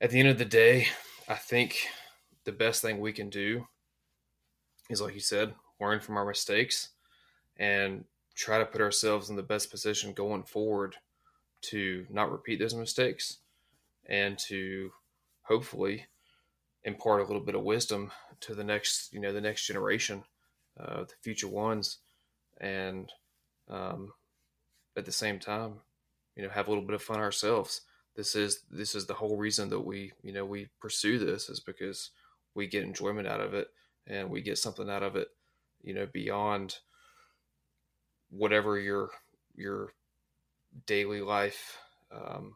at 0.00 0.10
the 0.10 0.18
end 0.18 0.28
of 0.28 0.38
the 0.38 0.44
day, 0.44 0.88
I 1.28 1.36
think 1.36 1.86
the 2.44 2.50
best 2.50 2.82
thing 2.82 2.98
we 2.98 3.12
can 3.12 3.30
do 3.30 3.68
is 4.90 5.00
like 5.00 5.14
you 5.14 5.20
said, 5.20 5.54
learn 5.80 6.00
from 6.00 6.16
our 6.16 6.26
mistakes 6.26 6.90
and 7.56 8.04
try 8.34 8.58
to 8.58 8.66
put 8.66 8.80
ourselves 8.80 9.30
in 9.30 9.36
the 9.36 9.42
best 9.42 9.70
position 9.70 10.12
going 10.12 10.42
forward 10.42 10.96
to 11.62 12.06
not 12.10 12.30
repeat 12.30 12.58
those 12.58 12.74
mistakes 12.74 13.38
and 14.06 14.38
to 14.38 14.90
hopefully 15.42 16.06
impart 16.84 17.20
a 17.20 17.24
little 17.24 17.42
bit 17.42 17.54
of 17.54 17.62
wisdom 17.62 18.10
to 18.40 18.54
the 18.54 18.64
next 18.64 19.12
you 19.12 19.20
know 19.20 19.32
the 19.32 19.40
next 19.40 19.66
generation 19.66 20.24
uh, 20.78 21.02
the 21.02 21.14
future 21.20 21.48
ones 21.48 21.98
and 22.60 23.12
um, 23.68 24.12
at 24.96 25.04
the 25.04 25.12
same 25.12 25.38
time 25.38 25.74
you 26.36 26.42
know 26.42 26.48
have 26.48 26.66
a 26.66 26.70
little 26.70 26.84
bit 26.84 26.94
of 26.94 27.02
fun 27.02 27.18
ourselves. 27.18 27.82
This 28.16 28.34
is 28.34 28.62
this 28.70 28.94
is 28.94 29.06
the 29.06 29.14
whole 29.14 29.36
reason 29.36 29.68
that 29.70 29.80
we 29.80 30.12
you 30.22 30.32
know 30.32 30.44
we 30.44 30.68
pursue 30.80 31.18
this 31.18 31.48
is 31.48 31.60
because 31.60 32.10
we 32.54 32.66
get 32.66 32.82
enjoyment 32.82 33.28
out 33.28 33.40
of 33.40 33.54
it 33.54 33.68
and 34.10 34.28
we 34.28 34.42
get 34.42 34.58
something 34.58 34.90
out 34.90 35.02
of 35.02 35.16
it, 35.16 35.28
you 35.82 35.94
know, 35.94 36.06
beyond 36.12 36.76
whatever 38.30 38.78
your 38.78 39.10
your 39.54 39.92
daily 40.86 41.20
life 41.20 41.78
um, 42.12 42.54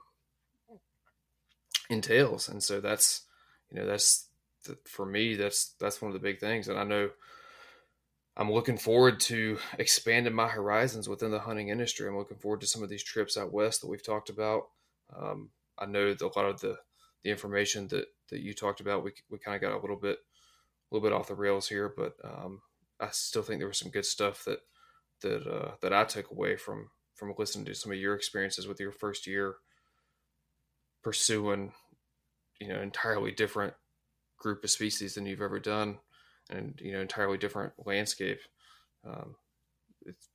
entails. 1.89 2.48
And 2.48 2.62
so 2.62 2.81
that's 2.81 3.22
you 3.70 3.78
know 3.78 3.86
that's 3.86 4.28
for 4.85 5.06
me 5.06 5.36
that's 5.36 5.74
that's 5.78 6.02
one 6.02 6.10
of 6.10 6.14
the 6.14 6.26
big 6.26 6.40
things. 6.40 6.68
And 6.68 6.78
I 6.78 6.85
know 6.85 7.10
I'm 8.36 8.51
looking 8.51 8.76
forward 8.76 9.20
to 9.20 9.59
expanding 9.78 10.35
my 10.35 10.48
horizons 10.48 11.09
within 11.09 11.31
the 11.31 11.39
hunting 11.39 11.68
industry. 11.68 12.09
I'm 12.09 12.18
looking 12.18 12.39
forward 12.39 12.60
to 12.62 12.66
some 12.66 12.82
of 12.82 12.89
these 12.89 13.05
trips 13.05 13.36
out 13.36 13.52
west 13.52 13.81
that 13.81 13.89
we've 13.89 14.05
talked 14.05 14.28
about. 14.28 14.64
Um, 15.16 15.51
I 15.78 15.86
know 15.86 16.12
that 16.12 16.20
a 16.20 16.39
lot 16.39 16.47
of 16.47 16.60
the 16.60 16.78
the 17.22 17.31
information 17.31 17.86
that 17.89 18.06
that 18.31 18.40
you 18.40 18.55
talked 18.55 18.81
about, 18.81 19.05
we 19.05 19.12
we 19.31 19.39
kind 19.39 19.55
of 19.55 19.60
got 19.60 19.76
a 19.76 19.81
little 19.81 19.97
bit 19.97 20.18
little 20.94 21.08
bit 21.08 21.14
off 21.14 21.28
the 21.28 21.34
rails 21.34 21.68
here, 21.68 21.92
but 21.94 22.14
um, 22.24 22.62
I 23.00 23.08
still 23.10 23.42
think 23.42 23.58
there 23.58 23.68
was 23.68 23.78
some 23.78 23.90
good 23.90 24.06
stuff 24.06 24.44
that 24.44 24.60
that 25.22 25.46
uh, 25.46 25.72
that 25.82 25.92
I 25.92 26.04
took 26.04 26.30
away 26.30 26.56
from 26.56 26.90
from 27.14 27.34
listening 27.38 27.64
to 27.66 27.74
some 27.74 27.92
of 27.92 27.98
your 27.98 28.14
experiences 28.14 28.66
with 28.66 28.80
your 28.80 28.92
first 28.92 29.26
year 29.26 29.56
pursuing, 31.02 31.72
you 32.60 32.68
know, 32.68 32.80
entirely 32.80 33.30
different 33.30 33.74
group 34.38 34.64
of 34.64 34.70
species 34.70 35.14
than 35.14 35.26
you've 35.26 35.42
ever 35.42 35.60
done, 35.60 35.98
and 36.50 36.80
you 36.82 36.92
know, 36.92 37.00
entirely 37.00 37.38
different 37.38 37.72
landscape. 37.84 38.40
Um, 39.06 39.36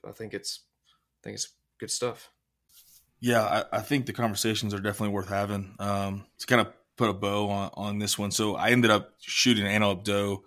I 0.07 0.11
think 0.11 0.33
it's 0.33 0.61
I 0.91 1.19
think 1.23 1.35
it's 1.35 1.53
good 1.79 1.91
stuff. 1.91 2.31
Yeah, 3.21 3.43
I, 3.43 3.77
I, 3.77 3.81
think 3.81 4.05
the 4.05 4.13
conversations 4.13 4.73
are 4.73 4.79
definitely 4.79 5.13
worth 5.13 5.27
having. 5.27 5.75
Um, 5.77 6.25
to 6.37 6.47
kind 6.47 6.61
of 6.61 6.67
put 6.99 7.09
a 7.09 7.13
bow 7.13 7.49
on, 7.49 7.71
on 7.73 7.99
this 7.99 8.17
one, 8.17 8.29
so 8.29 8.55
I 8.55 8.69
ended 8.69 8.91
up 8.91 9.13
shooting 9.21 9.65
antelope 9.65 10.03
doe. 10.03 10.43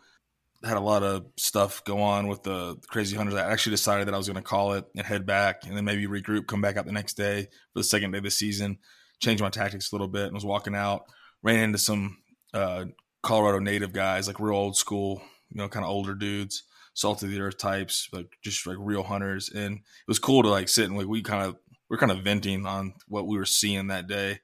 Had 0.62 0.76
a 0.76 0.80
lot 0.80 1.02
of 1.02 1.26
stuff 1.36 1.82
go 1.84 2.00
on 2.02 2.28
with 2.28 2.44
the 2.44 2.76
crazy 2.86 3.16
hunters. 3.16 3.34
I 3.34 3.50
actually 3.50 3.72
decided 3.72 4.06
that 4.06 4.14
I 4.14 4.18
was 4.18 4.28
going 4.28 4.36
to 4.36 4.42
call 4.42 4.74
it 4.74 4.84
and 4.94 5.04
head 5.04 5.26
back, 5.26 5.66
and 5.66 5.76
then 5.76 5.84
maybe 5.84 6.06
regroup, 6.06 6.46
come 6.46 6.60
back 6.60 6.76
out 6.76 6.86
the 6.86 6.92
next 6.92 7.14
day 7.14 7.48
for 7.72 7.80
the 7.80 7.84
second 7.84 8.12
day 8.12 8.18
of 8.18 8.24
the 8.24 8.30
season. 8.30 8.78
Change 9.20 9.40
my 9.40 9.48
tactics 9.48 9.90
a 9.90 9.94
little 9.94 10.06
bit, 10.06 10.26
and 10.26 10.34
was 10.34 10.44
walking 10.44 10.76
out, 10.76 11.06
ran 11.42 11.58
into 11.58 11.78
some 11.78 12.18
uh, 12.54 12.84
Colorado 13.22 13.58
native 13.58 13.92
guys, 13.92 14.28
like 14.28 14.38
real 14.38 14.54
old 14.54 14.76
school, 14.76 15.22
you 15.50 15.56
know, 15.56 15.68
kind 15.68 15.84
of 15.84 15.90
older 15.90 16.14
dudes 16.14 16.62
salt 16.94 17.22
of 17.22 17.30
the 17.30 17.40
earth 17.40 17.56
types, 17.56 18.08
like 18.12 18.36
just 18.42 18.66
like 18.66 18.76
real 18.78 19.02
hunters. 19.02 19.50
And 19.50 19.76
it 19.76 20.08
was 20.08 20.18
cool 20.18 20.42
to 20.42 20.50
like 20.50 20.68
sit 20.68 20.84
and 20.88 20.96
like 20.96 21.06
we 21.06 21.22
kind 21.22 21.46
of 21.46 21.56
we 21.88 21.96
are 21.96 21.98
kind 21.98 22.12
of 22.12 22.22
venting 22.22 22.66
on 22.66 22.94
what 23.08 23.26
we 23.26 23.36
were 23.36 23.46
seeing 23.46 23.86
that 23.88 24.06
day. 24.06 24.40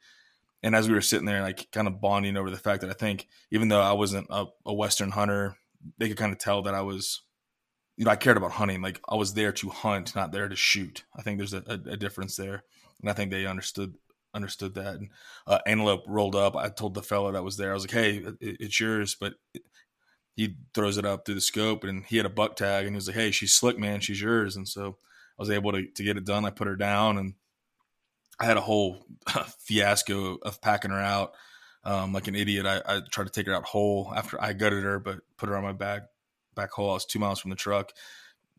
And 0.63 0.75
as 0.75 0.89
we 0.89 0.95
were 0.95 1.01
sitting 1.01 1.27
there, 1.27 1.43
like 1.43 1.71
kind 1.71 1.87
of 1.87 2.01
bonding 2.01 2.37
over 2.37 2.51
the 2.51 2.57
fact 2.57 2.81
that 2.81 2.91
I 2.91 2.95
think 2.95 3.29
even 3.51 3.69
though 3.69 3.81
I 3.81 3.93
wasn't 3.93 4.27
a, 4.31 4.47
a 4.67 4.75
Western 4.75 5.11
hunter, 5.11 5.57
they 5.99 6.09
could 6.09 6.17
kind 6.17 6.33
of 6.33 6.39
tell 6.39 6.63
that 6.63 6.75
I 6.75 6.83
was, 6.83 7.23
you 7.97 8.05
know, 8.05 8.11
I 8.11 8.17
cared 8.17 8.37
about 8.37 8.53
hunting. 8.53 8.83
Like 8.83 9.01
I 9.09 9.15
was 9.15 9.35
there 9.35 9.53
to 9.53 9.69
hunt, 9.69 10.17
not 10.17 10.33
there 10.33 10.49
to 10.49 10.57
shoot. 10.57 11.05
I 11.17 11.23
think 11.23 11.39
there's 11.39 11.55
a, 11.55 11.63
a, 11.67 11.97
difference 11.97 12.37
there, 12.37 12.65
and 13.01 13.09
I 13.09 13.13
think 13.13 13.31
they 13.31 13.47
understood 13.47 13.95
understood 14.35 14.75
that. 14.75 14.97
And 14.97 15.11
uh, 15.47 15.61
antelope 15.67 16.05
rolled 16.09 16.35
up. 16.35 16.57
I 16.57 16.69
told 16.69 16.95
the 16.95 17.03
fellow 17.03 17.31
that 17.33 17.45
was 17.45 17.57
there, 17.57 17.71
I 17.71 17.75
was 17.75 17.85
like, 17.85 17.93
"Hey, 17.93 18.17
it, 18.17 18.37
it's 18.41 18.81
yours," 18.81 19.17
but 19.19 19.35
he 20.39 20.55
throws 20.73 20.99
it 20.99 21.05
up 21.05 21.27
through 21.27 21.35
the 21.35 21.41
scope 21.41 21.83
and 21.83 22.05
he 22.05 22.17
had 22.17 22.25
a 22.25 22.31
buck 22.31 22.55
tag 22.55 22.87
and 22.87 22.95
he 22.95 22.97
was 22.97 23.09
like, 23.09 23.17
Hey, 23.17 23.33
she's 23.33 23.53
slick, 23.53 23.77
man. 23.77 23.99
She's 23.99 24.21
yours. 24.21 24.55
And 24.55 24.69
so 24.69 24.97
I 25.37 25.43
was 25.43 25.51
able 25.51 25.73
to, 25.73 25.85
to 25.85 26.05
get 26.05 26.17
it 26.17 26.25
done. 26.25 26.45
I 26.45 26.51
put 26.51 26.69
her 26.69 26.77
down 26.77 27.19
and 27.19 27.35
I 28.41 28.45
had 28.45 28.57
a 28.57 28.63
whole 28.63 29.05
fiasco 29.59 30.37
of 30.43 30.61
packing 30.61 30.91
her 30.91 31.01
out. 31.01 31.35
Um, 31.85 32.13
like 32.13 32.27
an 32.27 32.35
idiot. 32.35 32.67
I, 32.67 32.83
I, 32.85 33.01
tried 33.01 33.29
to 33.29 33.33
take 33.33 33.47
her 33.47 33.55
out 33.55 33.65
whole 33.65 34.13
after 34.15 34.39
I 34.43 34.53
gutted 34.53 34.83
her, 34.83 34.99
but 34.99 35.21
put 35.37 35.49
her 35.49 35.57
on 35.57 35.63
my 35.63 35.73
back, 35.73 36.03
back 36.55 36.71
hole. 36.71 36.91
I 36.91 36.95
was 36.95 37.07
two 37.07 37.21
miles 37.21 37.39
from 37.39 37.51
the 37.51 37.57
truck. 37.57 37.93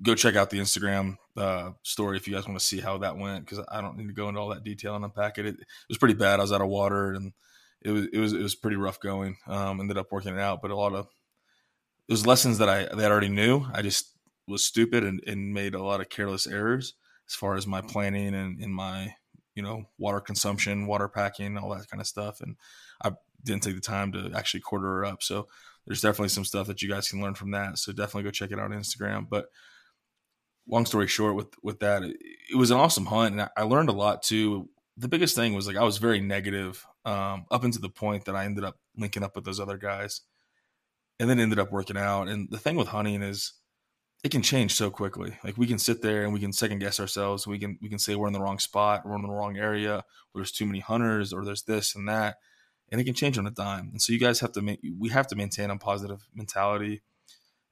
Go 0.02 0.16
check 0.16 0.36
out 0.36 0.50
the 0.50 0.58
Instagram 0.58 1.18
uh, 1.38 1.72
story 1.84 2.18
if 2.18 2.28
you 2.28 2.34
guys 2.34 2.48
want 2.48 2.58
to 2.58 2.66
see 2.66 2.80
how 2.80 2.98
that 3.00 3.18
went. 3.18 3.46
Cause 3.46 3.60
I 3.70 3.82
don't 3.82 3.98
need 3.98 4.08
to 4.08 4.14
go 4.14 4.30
into 4.30 4.40
all 4.40 4.50
that 4.50 4.64
detail 4.64 4.96
and 4.96 5.04
unpack 5.04 5.38
it. 5.38 5.46
it. 5.46 5.60
It 5.60 5.90
was 5.90 5.98
pretty 5.98 6.16
bad. 6.16 6.40
I 6.40 6.44
was 6.44 6.54
out 6.54 6.62
of 6.62 6.70
water 6.70 7.12
and 7.12 7.34
it 7.82 7.92
was, 7.92 8.08
it 8.12 8.18
was, 8.18 8.34
it 8.34 8.42
was 8.42 8.56
pretty 8.56 8.78
rough 8.78 9.00
going. 9.00 9.38
Um, 9.46 9.82
ended 9.82 9.98
up 9.98 10.12
working 10.12 10.34
it 10.34 10.40
out, 10.40 10.62
but 10.62 10.72
a 10.72 10.76
lot 10.76 10.94
of, 10.94 11.08
it 12.08 12.14
was 12.14 12.26
lessons 12.26 12.58
that 12.58 12.70
I 12.70 12.86
that 12.86 13.00
I 13.00 13.12
already 13.12 13.30
knew. 13.30 13.68
I 13.72 13.84
just 13.84 14.16
was 14.48 14.66
stupid 14.66 15.04
and, 15.04 15.22
and 15.28 15.54
made 15.54 15.76
a 15.76 15.84
lot 15.84 16.02
of 16.02 16.10
careless 16.10 16.48
errors 16.48 16.96
as 17.28 17.36
far 17.36 17.56
as 17.56 17.68
my 17.68 17.82
planning 17.82 18.34
and 18.34 18.60
in 18.60 18.74
my 18.74 19.14
you 19.60 19.64
know 19.64 19.84
water 19.98 20.22
consumption, 20.22 20.88
water 20.88 21.10
packing, 21.10 21.58
all 21.58 21.76
that 21.76 21.90
kind 21.90 22.00
of 22.00 22.08
stuff. 22.08 22.40
And 22.40 22.56
I 23.04 23.12
didn't 23.44 23.64
take 23.64 23.76
the 23.76 23.82
time 23.82 24.14
to 24.14 24.32
actually 24.34 24.62
quarter 24.62 24.88
her 24.88 25.06
up. 25.06 25.22
So 25.22 25.50
there's 25.86 26.00
definitely 26.00 26.30
some 26.30 26.46
stuff 26.46 26.68
that 26.68 26.82
you 26.82 26.88
guys 26.88 27.10
can 27.10 27.22
learn 27.22 27.36
from 27.36 27.52
that. 27.52 27.78
So 27.78 27.92
definitely 27.92 28.24
go 28.24 28.32
check 28.32 28.52
it 28.52 28.60
out 28.60 28.72
on 28.72 28.80
Instagram. 28.80 29.28
But 29.30 29.48
long 30.66 30.86
story 30.86 31.08
short, 31.08 31.36
with 31.36 31.48
with 31.62 31.80
that, 31.80 32.04
it, 32.04 32.16
it 32.54 32.56
was 32.56 32.72
an 32.72 32.78
awesome 32.78 33.08
hunt, 33.08 33.34
and 33.34 33.42
I, 33.42 33.50
I, 33.58 33.64
learned 33.64 33.90
a 33.90 33.94
lot 33.94 34.24
too. 34.24 34.70
The 34.96 35.10
biggest 35.10 35.36
thing 35.36 35.54
was 35.56 35.68
like 35.68 35.76
I 35.76 35.84
was 35.84 35.98
very 35.98 36.22
negative 36.22 36.86
um, 37.04 37.46
up 37.52 37.66
until 37.66 37.82
the 37.82 37.90
point 37.90 38.24
that 38.26 38.36
I 38.38 38.46
ended 38.46 38.64
up 38.64 38.78
linking 38.96 39.24
up 39.24 39.36
with 39.36 39.44
those 39.44 39.60
other 39.60 39.78
guys 39.78 40.22
and 41.20 41.30
then 41.30 41.42
ended 41.42 41.60
up 41.60 41.70
working 41.70 41.98
out. 41.98 42.30
And 42.30 42.50
the 42.50 42.58
thing 42.58 42.78
with 42.78 42.88
hunting 42.88 43.22
is 43.22 43.52
it 44.24 44.32
can 44.32 44.42
change 44.42 44.74
so 44.74 44.90
quickly. 44.90 45.38
Like 45.44 45.58
we 45.58 45.68
can 45.68 45.80
sit 45.80 46.02
there 46.02 46.24
and 46.24 46.34
we 46.34 46.40
can 46.40 46.52
second 46.52 46.80
guess 46.80 47.00
ourselves. 47.00 47.48
We 47.48 47.58
can 47.58 47.78
we 47.82 47.90
can 47.90 48.00
say 48.00 48.16
we're 48.16 48.28
in 48.28 48.34
the 48.34 48.42
wrong 48.42 48.60
spot, 48.60 49.06
we're 49.06 49.16
in 49.16 49.22
the 49.22 49.30
wrong 49.30 49.58
area, 49.58 49.98
or 49.98 50.04
there's 50.36 50.52
too 50.52 50.66
many 50.66 50.80
hunters, 50.80 51.32
or 51.32 51.46
there's 51.46 51.64
this 51.64 51.96
and 51.96 52.08
that, 52.10 52.38
and 52.92 53.00
it 53.00 53.06
can 53.06 53.14
change 53.14 53.38
on 53.38 53.48
a 53.48 53.52
dime. 53.52 53.90
And 53.92 54.02
so 54.02 54.12
you 54.12 54.20
guys 54.20 54.42
have 54.42 54.52
to 54.54 54.62
make 54.62 54.82
we 54.98 55.10
have 55.10 55.28
to 55.28 55.36
maintain 55.36 55.70
a 55.70 55.78
positive 55.78 56.28
mentality 56.34 57.02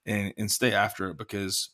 and 0.05 0.33
and 0.37 0.49
stay 0.49 0.71
after 0.71 1.09
it 1.09 1.17
because 1.17 1.69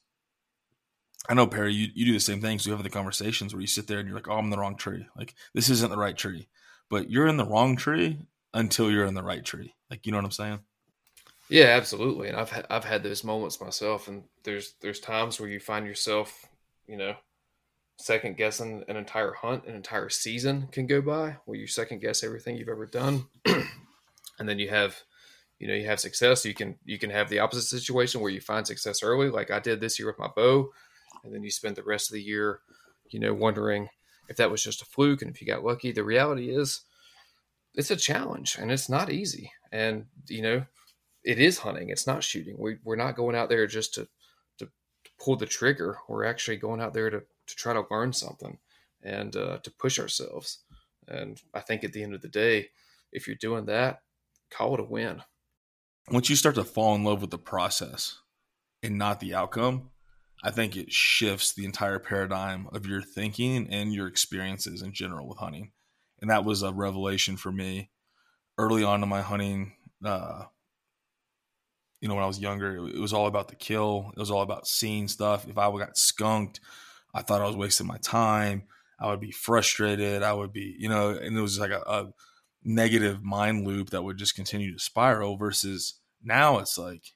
I 1.29 1.35
know 1.35 1.47
Perry, 1.47 1.73
you, 1.73 1.87
you 1.93 2.05
do 2.05 2.13
the 2.13 2.19
same 2.19 2.41
thing. 2.41 2.59
So 2.59 2.69
you 2.69 2.75
have 2.75 2.83
the 2.83 2.89
conversations 2.89 3.53
where 3.53 3.61
you 3.61 3.67
sit 3.67 3.87
there 3.87 3.99
and 3.99 4.07
you're 4.07 4.17
like, 4.17 4.27
oh, 4.27 4.33
I'm 4.33 4.45
in 4.45 4.49
the 4.49 4.57
wrong 4.57 4.75
tree. 4.75 5.05
Like 5.15 5.35
this 5.53 5.69
isn't 5.69 5.91
the 5.91 5.97
right 5.97 6.17
tree, 6.17 6.47
but 6.89 7.11
you're 7.11 7.27
in 7.27 7.37
the 7.37 7.45
wrong 7.45 7.75
tree 7.75 8.25
until 8.55 8.91
you're 8.91 9.05
in 9.05 9.13
the 9.13 9.23
right 9.23 9.45
tree. 9.45 9.75
Like 9.91 10.05
you 10.07 10.11
know 10.11 10.17
what 10.17 10.25
I'm 10.25 10.31
saying? 10.31 10.59
Yeah, 11.53 11.65
absolutely. 11.65 12.29
And 12.29 12.35
I've 12.35 12.49
ha- 12.49 12.65
I've 12.71 12.83
had 12.83 13.03
those 13.03 13.23
moments 13.23 13.61
myself, 13.61 14.07
and 14.07 14.23
there's 14.43 14.73
there's 14.81 14.99
times 14.99 15.39
where 15.39 15.47
you 15.47 15.59
find 15.59 15.85
yourself, 15.85 16.47
you 16.87 16.97
know, 16.97 17.13
second 17.99 18.37
guessing 18.37 18.83
an 18.87 18.95
entire 18.97 19.33
hunt, 19.33 19.65
an 19.67 19.75
entire 19.75 20.09
season 20.09 20.67
can 20.71 20.87
go 20.87 20.99
by 20.99 21.37
where 21.45 21.55
you 21.59 21.67
second 21.67 22.01
guess 22.01 22.23
everything 22.23 22.57
you've 22.57 22.69
ever 22.69 22.87
done, 22.87 23.27
and 23.45 24.49
then 24.49 24.57
you 24.57 24.69
have, 24.69 24.97
you 25.59 25.67
know, 25.67 25.75
you 25.75 25.85
have 25.85 25.99
success. 25.99 26.43
You 26.43 26.55
can 26.55 26.79
you 26.85 26.97
can 26.97 27.11
have 27.11 27.29
the 27.29 27.37
opposite 27.37 27.67
situation 27.67 28.19
where 28.21 28.31
you 28.31 28.41
find 28.41 28.65
success 28.65 29.03
early, 29.03 29.29
like 29.29 29.51
I 29.51 29.59
did 29.59 29.79
this 29.79 29.99
year 29.99 30.07
with 30.07 30.17
my 30.17 30.29
bow, 30.35 30.71
and 31.23 31.31
then 31.31 31.43
you 31.43 31.51
spend 31.51 31.75
the 31.75 31.83
rest 31.83 32.09
of 32.09 32.15
the 32.15 32.23
year, 32.23 32.61
you 33.11 33.19
know, 33.19 33.35
wondering 33.35 33.89
if 34.27 34.37
that 34.37 34.49
was 34.49 34.63
just 34.63 34.81
a 34.81 34.85
fluke 34.85 35.21
and 35.21 35.29
if 35.29 35.39
you 35.39 35.45
got 35.45 35.63
lucky. 35.63 35.91
The 35.91 36.03
reality 36.03 36.49
is, 36.49 36.81
it's 37.75 37.91
a 37.91 37.95
challenge 37.95 38.57
and 38.59 38.71
it's 38.71 38.89
not 38.89 39.11
easy, 39.11 39.51
and 39.71 40.07
you 40.27 40.41
know 40.41 40.65
it 41.23 41.39
is 41.39 41.59
hunting. 41.59 41.89
It's 41.89 42.07
not 42.07 42.23
shooting. 42.23 42.55
We, 42.59 42.77
we're 42.83 42.95
not 42.95 43.15
going 43.15 43.35
out 43.35 43.49
there 43.49 43.67
just 43.67 43.93
to, 43.95 44.07
to, 44.59 44.65
to 44.65 45.11
pull 45.19 45.35
the 45.35 45.45
trigger. 45.45 45.97
We're 46.07 46.25
actually 46.25 46.57
going 46.57 46.81
out 46.81 46.93
there 46.93 47.09
to, 47.09 47.19
to 47.19 47.55
try 47.55 47.73
to 47.73 47.85
learn 47.89 48.13
something 48.13 48.57
and 49.01 49.35
uh, 49.35 49.57
to 49.59 49.71
push 49.71 49.99
ourselves. 49.99 50.59
And 51.07 51.41
I 51.53 51.59
think 51.59 51.83
at 51.83 51.93
the 51.93 52.03
end 52.03 52.13
of 52.13 52.21
the 52.21 52.29
day, 52.29 52.69
if 53.11 53.27
you're 53.27 53.35
doing 53.35 53.65
that, 53.65 54.01
call 54.51 54.73
it 54.73 54.79
a 54.79 54.83
win. 54.83 55.21
Once 56.09 56.29
you 56.29 56.35
start 56.35 56.55
to 56.55 56.63
fall 56.63 56.95
in 56.95 57.03
love 57.03 57.21
with 57.21 57.31
the 57.31 57.37
process 57.37 58.17
and 58.81 58.97
not 58.97 59.19
the 59.19 59.33
outcome, 59.33 59.91
I 60.43 60.51
think 60.51 60.75
it 60.75 60.91
shifts 60.91 61.53
the 61.53 61.63
entire 61.63 61.99
paradigm 61.99 62.67
of 62.73 62.85
your 62.85 63.01
thinking 63.01 63.67
and 63.69 63.93
your 63.93 64.07
experiences 64.07 64.81
in 64.81 64.91
general 64.91 65.27
with 65.27 65.37
hunting. 65.37 65.71
And 66.19 66.29
that 66.29 66.43
was 66.43 66.61
a 66.61 66.73
revelation 66.73 67.37
for 67.37 67.51
me 67.51 67.91
early 68.57 68.83
on 68.83 69.01
in 69.03 69.09
my 69.09 69.21
hunting 69.21 69.73
uh, 70.03 70.43
you 72.03 72.09
know, 72.09 72.15
when 72.15 72.23
I 72.25 72.27
was 72.27 72.41
younger, 72.41 72.85
it 72.85 72.99
was 72.99 73.13
all 73.13 73.27
about 73.27 73.47
the 73.47 73.55
kill. 73.55 74.11
It 74.13 74.19
was 74.19 74.29
all 74.29 74.41
about 74.41 74.67
seeing 74.67 75.07
stuff. 75.07 75.47
If 75.47 75.57
I 75.57 75.71
got 75.71 75.97
skunked, 75.97 76.59
I 77.13 77.21
thought 77.21 77.39
I 77.39 77.47
was 77.47 77.55
wasting 77.55 77.87
my 77.87 77.97
time. 77.99 78.63
I 78.99 79.07
would 79.07 79.21
be 79.21 79.31
frustrated. 79.31 80.21
I 80.21 80.33
would 80.33 80.51
be, 80.51 80.75
you 80.77 80.89
know, 80.89 81.11
and 81.11 81.37
it 81.37 81.39
was 81.39 81.59
like 81.59 81.71
a, 81.71 81.81
a 81.87 82.11
negative 82.61 83.23
mind 83.23 83.65
loop 83.65 83.91
that 83.91 84.01
would 84.01 84.17
just 84.17 84.35
continue 84.35 84.73
to 84.73 84.83
spiral. 84.83 85.37
Versus 85.37 86.01
now, 86.21 86.57
it's 86.57 86.77
like 86.77 87.13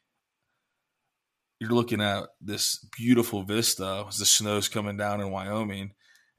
you're 1.59 1.71
looking 1.71 1.99
at 1.99 2.23
this 2.39 2.77
beautiful 2.97 3.43
vista 3.43 4.05
as 4.07 4.19
the 4.19 4.25
snow's 4.25 4.69
coming 4.69 4.95
down 4.95 5.19
in 5.19 5.31
Wyoming 5.31 5.91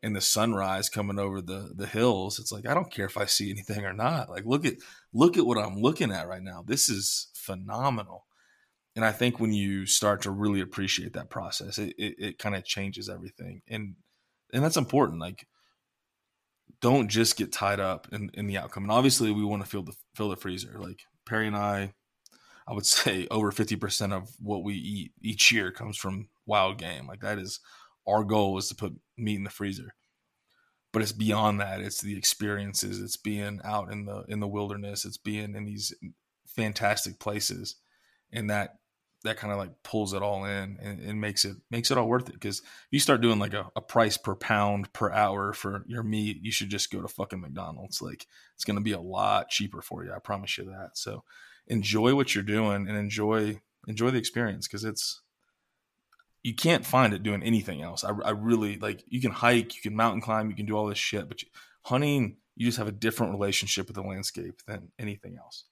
and 0.03 0.17
the 0.17 0.23
sunrise 0.23 0.89
coming 0.89 1.19
over 1.19 1.43
the 1.43 1.75
the 1.77 1.87
hills. 1.87 2.39
It's 2.39 2.51
like 2.51 2.67
I 2.67 2.73
don't 2.73 2.91
care 2.91 3.05
if 3.05 3.19
I 3.19 3.27
see 3.27 3.51
anything 3.51 3.85
or 3.85 3.93
not. 3.93 4.31
Like 4.31 4.47
look 4.47 4.65
at 4.65 4.77
look 5.13 5.37
at 5.37 5.45
what 5.45 5.59
I'm 5.59 5.77
looking 5.77 6.11
at 6.11 6.29
right 6.29 6.43
now. 6.43 6.65
This 6.67 6.89
is 6.89 7.29
phenomenal 7.35 8.25
and 8.99 9.05
I 9.05 9.13
think 9.13 9.39
when 9.39 9.53
you 9.53 9.87
start 9.87 10.23
to 10.23 10.33
really 10.33 10.61
appreciate 10.61 11.13
that 11.13 11.31
process, 11.31 11.79
it, 11.79 11.95
it, 11.97 12.15
it 12.19 12.39
kind 12.41 12.57
of 12.57 12.65
changes 12.65 13.09
everything. 13.09 13.63
And, 13.69 13.95
and 14.53 14.65
that's 14.65 14.77
important. 14.77 15.21
Like, 15.21 15.47
don't 16.81 17.07
just 17.07 17.37
get 17.37 17.53
tied 17.53 17.79
up 17.79 18.09
in, 18.11 18.29
in 18.35 18.49
the 18.49 18.59
outcome. 18.59 18.83
And 18.83 18.91
obviously 18.91 19.31
we 19.31 19.45
want 19.45 19.63
to 19.63 19.71
fill 19.71 19.85
the, 19.85 19.93
fill 20.17 20.31
the 20.31 20.37
freezer. 20.37 20.81
Like 20.81 21.03
Perry 21.29 21.47
and 21.47 21.55
I, 21.55 21.93
I 22.67 22.73
would 22.73 22.87
say 22.87 23.29
over 23.31 23.53
50% 23.53 24.13
of 24.13 24.31
what 24.41 24.65
we 24.65 24.75
eat 24.75 25.13
each 25.23 25.53
year 25.53 25.71
comes 25.71 25.97
from 25.97 26.29
wild 26.45 26.79
game. 26.79 27.07
Like 27.07 27.21
that 27.21 27.39
is 27.39 27.61
our 28.05 28.25
goal 28.25 28.59
is 28.59 28.69
to 28.71 28.75
put 28.75 28.95
meat 29.17 29.37
in 29.37 29.45
the 29.45 29.51
freezer. 29.51 29.95
But 30.93 31.03
it's 31.03 31.13
beyond 31.13 31.61
that. 31.61 31.81
It's 31.81 32.01
the 32.01 32.19
experiences. 32.19 33.01
It's 33.01 33.17
being 33.17 33.61
out 33.63 33.93
in 33.93 34.07
the 34.07 34.25
in 34.27 34.41
the 34.41 34.49
wilderness. 34.49 35.05
It's 35.05 35.19
being 35.19 35.55
in 35.55 35.67
these 35.67 35.95
fantastic 36.49 37.21
places, 37.21 37.77
and 38.33 38.51
that 38.51 38.79
that 39.25 39.37
kind 39.37 39.53
of 39.53 39.59
like 39.59 39.83
pulls 39.83 40.15
it 40.15 40.23
all 40.23 40.45
in 40.45 40.79
and, 40.81 41.01
and, 41.01 41.21
makes 41.21 41.45
it 41.45 41.57
makes 41.71 41.91
it 41.91 41.99
all 41.99 42.09
worth 42.09 42.29
it. 42.29 42.35
Because 42.35 42.61
if 42.61 42.89
you 42.91 43.01
start 43.01 43.21
doing 43.21 43.39
like 43.39 43.53
a, 43.53 43.71
a, 43.75 43.81
price 43.81 44.17
per 44.17 44.35
pound 44.35 44.93
per 44.93 45.11
hour 45.11 45.53
for 45.53 45.85
your 45.89 46.03
meat, 46.03 46.39
you 46.43 46.53
should 46.53 46.69
just 46.69 46.93
go 46.93 47.03
to 47.03 47.09
fucking 47.09 47.41
McDonald's. 47.41 48.01
Like 48.01 48.27
it's 48.55 48.65
going 48.65 48.77
to 48.77 48.83
be 48.83 48.93
a 48.93 49.01
lot 49.01 49.49
cheaper 49.49 49.83
for 49.83 50.05
you. 50.05 50.13
I 50.13 50.21
promise 50.21 50.57
you 50.57 50.65
that. 50.67 50.91
So 50.95 51.25
enjoy 51.67 52.15
what 52.15 52.35
you're 52.35 52.45
doing 52.45 52.89
and 52.89 52.97
enjoy 52.97 53.61
enjoy 53.87 54.11
the 54.11 54.19
experience 54.19 54.69
because 54.69 54.85
it's 54.85 55.21
you 56.43 56.55
can't 56.55 56.87
find 56.87 57.13
it 57.13 57.23
doing 57.23 57.43
anything 57.43 57.83
else. 57.83 58.05
I, 58.05 58.11
I 58.25 58.31
really 58.31 58.79
like 58.79 59.05
you 59.09 59.21
can 59.21 59.33
hike, 59.33 59.75
you 59.75 59.83
can 59.83 59.97
mountain 59.97 60.21
climb, 60.21 60.49
you 60.49 60.57
can 60.57 60.67
do 60.67 60.77
all 60.77 60.87
this 60.87 60.99
shit, 60.99 61.29
but 61.29 61.43
you, 61.43 61.49
hunting, 61.83 62.37
you 62.57 62.67
just 62.67 62.79
have 62.79 62.89
a 62.89 62.93
different 62.93 63.33
relationship 63.33 63.87
with 63.89 63.97
the 63.97 64.03
landscape 64.03 64.63
than 64.67 64.93
anything 64.99 65.37
else. 65.37 65.65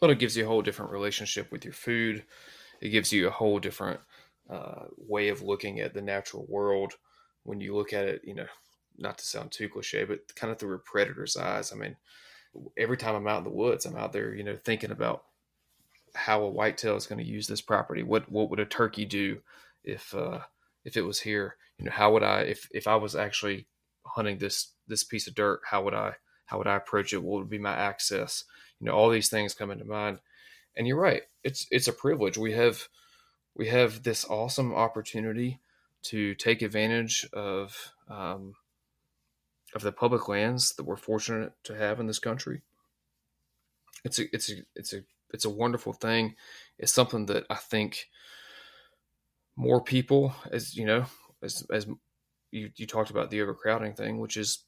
Well, 0.00 0.10
it 0.10 0.18
gives 0.18 0.36
you 0.36 0.44
a 0.44 0.48
whole 0.48 0.62
different 0.62 0.92
relationship 0.92 1.52
with 1.52 1.64
your 1.64 1.74
food. 1.74 2.24
It 2.80 2.90
gives 2.90 3.12
you 3.12 3.28
a 3.28 3.32
whole 3.32 3.58
different 3.58 4.00
uh, 4.48 4.84
way 4.96 5.28
of 5.28 5.42
looking 5.42 5.80
at 5.80 5.94
the 5.94 6.02
natural 6.02 6.46
world 6.48 6.94
when 7.44 7.60
you 7.60 7.74
look 7.74 7.92
at 7.92 8.06
it. 8.06 8.22
You 8.24 8.34
know, 8.34 8.46
not 8.98 9.18
to 9.18 9.26
sound 9.26 9.52
too 9.52 9.68
cliche, 9.68 10.04
but 10.04 10.34
kind 10.34 10.52
of 10.52 10.58
through 10.58 10.76
a 10.76 10.78
predator's 10.78 11.36
eyes. 11.36 11.72
I 11.72 11.76
mean, 11.76 11.96
every 12.76 12.96
time 12.96 13.14
I'm 13.14 13.26
out 13.26 13.38
in 13.38 13.44
the 13.44 13.50
woods, 13.50 13.86
I'm 13.86 13.96
out 13.96 14.12
there, 14.12 14.34
you 14.34 14.44
know, 14.44 14.56
thinking 14.56 14.90
about 14.90 15.24
how 16.14 16.42
a 16.42 16.50
whitetail 16.50 16.96
is 16.96 17.06
going 17.06 17.20
to 17.20 17.30
use 17.30 17.46
this 17.46 17.60
property. 17.60 18.02
What 18.02 18.30
what 18.30 18.50
would 18.50 18.60
a 18.60 18.66
turkey 18.66 19.04
do 19.04 19.40
if 19.84 20.14
uh, 20.14 20.40
if 20.84 20.96
it 20.96 21.02
was 21.02 21.20
here? 21.20 21.56
You 21.78 21.86
know, 21.86 21.92
how 21.92 22.12
would 22.12 22.22
I 22.22 22.42
if 22.42 22.68
if 22.72 22.86
I 22.86 22.96
was 22.96 23.14
actually 23.14 23.66
hunting 24.04 24.38
this 24.38 24.72
this 24.88 25.04
piece 25.04 25.26
of 25.26 25.34
dirt? 25.34 25.60
How 25.70 25.82
would 25.84 25.94
I 25.94 26.14
how 26.46 26.58
would 26.58 26.66
I 26.66 26.76
approach 26.76 27.12
it? 27.12 27.22
What 27.22 27.38
would 27.40 27.50
be 27.50 27.58
my 27.58 27.74
access? 27.74 28.44
You 28.80 28.86
know, 28.86 28.92
all 28.92 29.10
these 29.10 29.28
things 29.28 29.54
come 29.54 29.70
into 29.70 29.84
mind. 29.84 30.18
And 30.76 30.86
you're 30.86 31.00
right. 31.00 31.22
It's 31.42 31.66
it's 31.70 31.88
a 31.88 31.92
privilege. 31.92 32.38
We 32.38 32.52
have 32.52 32.88
we 33.54 33.68
have 33.68 34.02
this 34.02 34.24
awesome 34.24 34.74
opportunity 34.74 35.60
to 36.02 36.34
take 36.34 36.62
advantage 36.62 37.28
of 37.32 37.92
um, 38.08 38.54
of 39.74 39.82
the 39.82 39.92
public 39.92 40.28
lands 40.28 40.74
that 40.74 40.84
we're 40.84 40.96
fortunate 40.96 41.52
to 41.64 41.76
have 41.76 42.00
in 42.00 42.06
this 42.06 42.18
country. 42.18 42.62
It's 44.04 44.18
a 44.18 44.24
it's 44.32 44.50
a 44.50 44.54
it's 44.74 44.92
a 44.92 45.02
it's 45.32 45.44
a 45.44 45.50
wonderful 45.50 45.92
thing. 45.92 46.34
It's 46.78 46.92
something 46.92 47.26
that 47.26 47.44
I 47.50 47.56
think 47.56 48.08
more 49.56 49.82
people, 49.82 50.34
as 50.50 50.76
you 50.76 50.86
know, 50.86 51.06
as 51.42 51.66
as 51.72 51.86
you 52.50 52.70
you 52.76 52.86
talked 52.86 53.10
about 53.10 53.30
the 53.30 53.42
overcrowding 53.42 53.94
thing, 53.94 54.20
which 54.20 54.36
is 54.36 54.64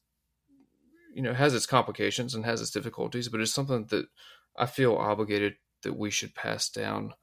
you 1.13 1.21
know 1.21 1.33
has 1.33 1.53
its 1.53 1.65
complications 1.65 2.35
and 2.35 2.45
has 2.45 2.61
its 2.61 2.71
difficulties, 2.71 3.29
but 3.29 3.41
it's 3.41 3.51
something 3.51 3.85
that 3.89 4.05
I 4.55 4.67
feel 4.67 4.95
obligated 4.95 5.55
that 5.83 5.97
we 5.97 6.09
should 6.09 6.35
pass 6.35 6.69
down 6.69 7.13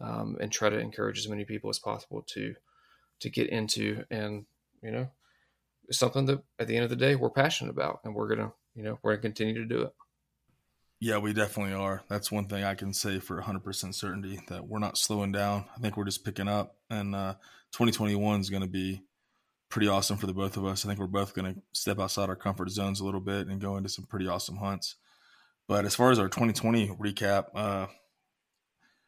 um, 0.00 0.36
and 0.40 0.50
try 0.50 0.68
to 0.68 0.78
encourage 0.78 1.18
as 1.18 1.28
many 1.28 1.44
people 1.44 1.70
as 1.70 1.78
possible 1.78 2.22
to 2.28 2.54
to 3.20 3.28
get 3.28 3.48
into 3.50 4.04
and 4.10 4.46
you 4.82 4.90
know 4.90 5.08
it's 5.88 5.98
something 5.98 6.24
that 6.26 6.42
at 6.58 6.68
the 6.68 6.76
end 6.76 6.84
of 6.84 6.90
the 6.90 6.96
day 6.96 7.16
we're 7.16 7.30
passionate 7.30 7.70
about 7.70 8.00
and 8.04 8.14
we're 8.14 8.28
gonna 8.28 8.52
you 8.74 8.82
know 8.82 8.98
we're 9.02 9.12
gonna 9.12 9.22
continue 9.22 9.54
to 9.54 9.64
do 9.64 9.82
it. 9.82 9.94
Yeah 11.00 11.18
we 11.18 11.32
definitely 11.32 11.74
are. 11.74 12.02
That's 12.08 12.32
one 12.32 12.46
thing 12.46 12.64
i 12.64 12.74
can 12.74 12.94
say 12.94 13.18
for 13.18 13.40
100% 13.40 13.94
certainty 13.94 14.40
that 14.48 14.66
we're 14.66 14.78
not 14.78 14.98
slowing 14.98 15.32
down. 15.32 15.64
I 15.76 15.80
think 15.80 15.96
we're 15.96 16.04
just 16.04 16.24
picking 16.24 16.48
up 16.48 16.76
and 16.88 17.14
uh, 17.14 17.34
2021 17.72 18.40
is 18.40 18.50
to 18.50 18.66
be 18.66 19.02
pretty 19.70 19.88
awesome 19.88 20.16
for 20.16 20.26
the 20.26 20.34
both 20.34 20.56
of 20.56 20.66
us. 20.66 20.84
I 20.84 20.88
think 20.88 20.98
we're 20.98 21.06
both 21.06 21.32
to 21.34 21.54
step 21.72 22.00
outside 22.00 22.28
our 22.28 22.36
comfort 22.36 22.70
zones 22.70 23.00
a 23.00 23.04
little 23.04 23.20
bit 23.20 23.46
and 23.46 23.60
go 23.60 23.76
into 23.76 23.88
some 23.88 24.04
pretty 24.04 24.26
awesome 24.26 24.56
hunts. 24.56 24.96
But 25.68 25.84
as 25.84 25.94
far 25.94 26.10
as 26.10 26.18
our 26.18 26.28
2020 26.28 26.88
recap 26.88 27.46
uh, 27.54 27.86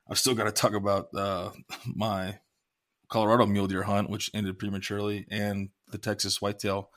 i've 0.09 0.19
still 0.19 0.35
got 0.35 0.45
to 0.45 0.53
talk 0.53 0.75
about 0.75 1.09
uh, 1.15 1.51
my 1.87 2.39
colorado 3.09 3.47
mule 3.47 3.67
deer 3.67 3.83
hunt 3.83 4.09
which 4.11 4.31
ended 4.35 4.59
prematurely 4.59 5.27
and 5.31 5.69
the 5.93 5.99
Texas 5.99 6.43
whitetail 6.43 6.91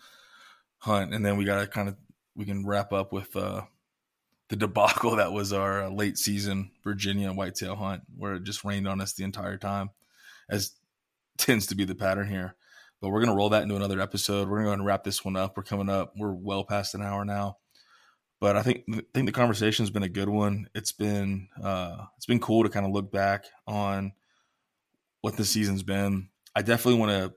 hunt, 0.80 1.14
and 1.14 1.24
then 1.24 1.38
we 1.38 1.46
got 1.46 1.60
to 1.60 1.68
kind 1.68 1.88
of 1.88 1.96
we 2.36 2.46
can 2.46 2.66
wrap 2.66 2.92
up 2.92 3.14
with 3.14 3.36
uh, 3.36 3.62
the 4.50 4.56
debacle 4.56 5.18
that 5.18 5.32
was 5.32 5.54
our 5.54 5.84
uh, 5.84 5.90
late 5.90 6.18
season 6.18 6.72
Virginia 6.84 7.32
whitetail 7.32 7.76
hunt, 7.76 8.04
where 8.18 8.36
it 8.36 8.44
just 8.44 8.64
rained 8.64 8.88
on 8.88 9.00
us 9.00 9.14
the 9.14 9.24
entire 9.24 9.58
time, 9.58 9.92
as 10.50 10.72
tends 11.38 11.68
to 11.68 11.76
be 11.76 11.86
the 11.86 11.96
pattern 11.96 12.28
here. 12.28 12.56
But 13.02 13.10
we're 13.10 13.22
gonna 13.22 13.36
roll 13.36 13.50
that 13.50 13.64
into 13.64 13.76
another 13.76 14.02
episode. 14.02 14.50
We're 14.50 14.58
gonna 14.58 14.70
go 14.70 14.74
and 14.74 14.86
wrap 14.86 15.04
this 15.04 15.24
one 15.24 15.36
up. 15.36 15.56
We're 15.56 15.64
coming 15.64 15.90
up. 15.90 16.14
We're 16.18 16.34
well 16.34 16.64
past 16.64 16.96
an 16.96 17.04
hour 17.04 17.26
now, 17.26 17.58
but 18.40 18.56
I 18.56 18.64
think 18.64 18.84
I 18.92 19.02
think 19.14 19.26
the 19.26 19.32
conversation's 19.32 19.90
been 19.90 20.04
a 20.04 20.10
good 20.10 20.30
one. 20.30 20.68
It's 20.76 20.92
been 20.92 21.48
uh, 21.62 22.06
it's 22.18 22.26
been 22.26 22.40
cool 22.40 22.64
to 22.64 22.70
kind 22.70 22.86
of 22.86 22.92
look 22.92 23.12
back 23.12 23.46
on 23.68 24.14
what 25.22 25.38
the 25.38 25.46
season's 25.46 25.84
been. 25.84 26.30
I 26.56 26.62
definitely 26.62 27.00
want 27.00 27.12
to 27.12 27.34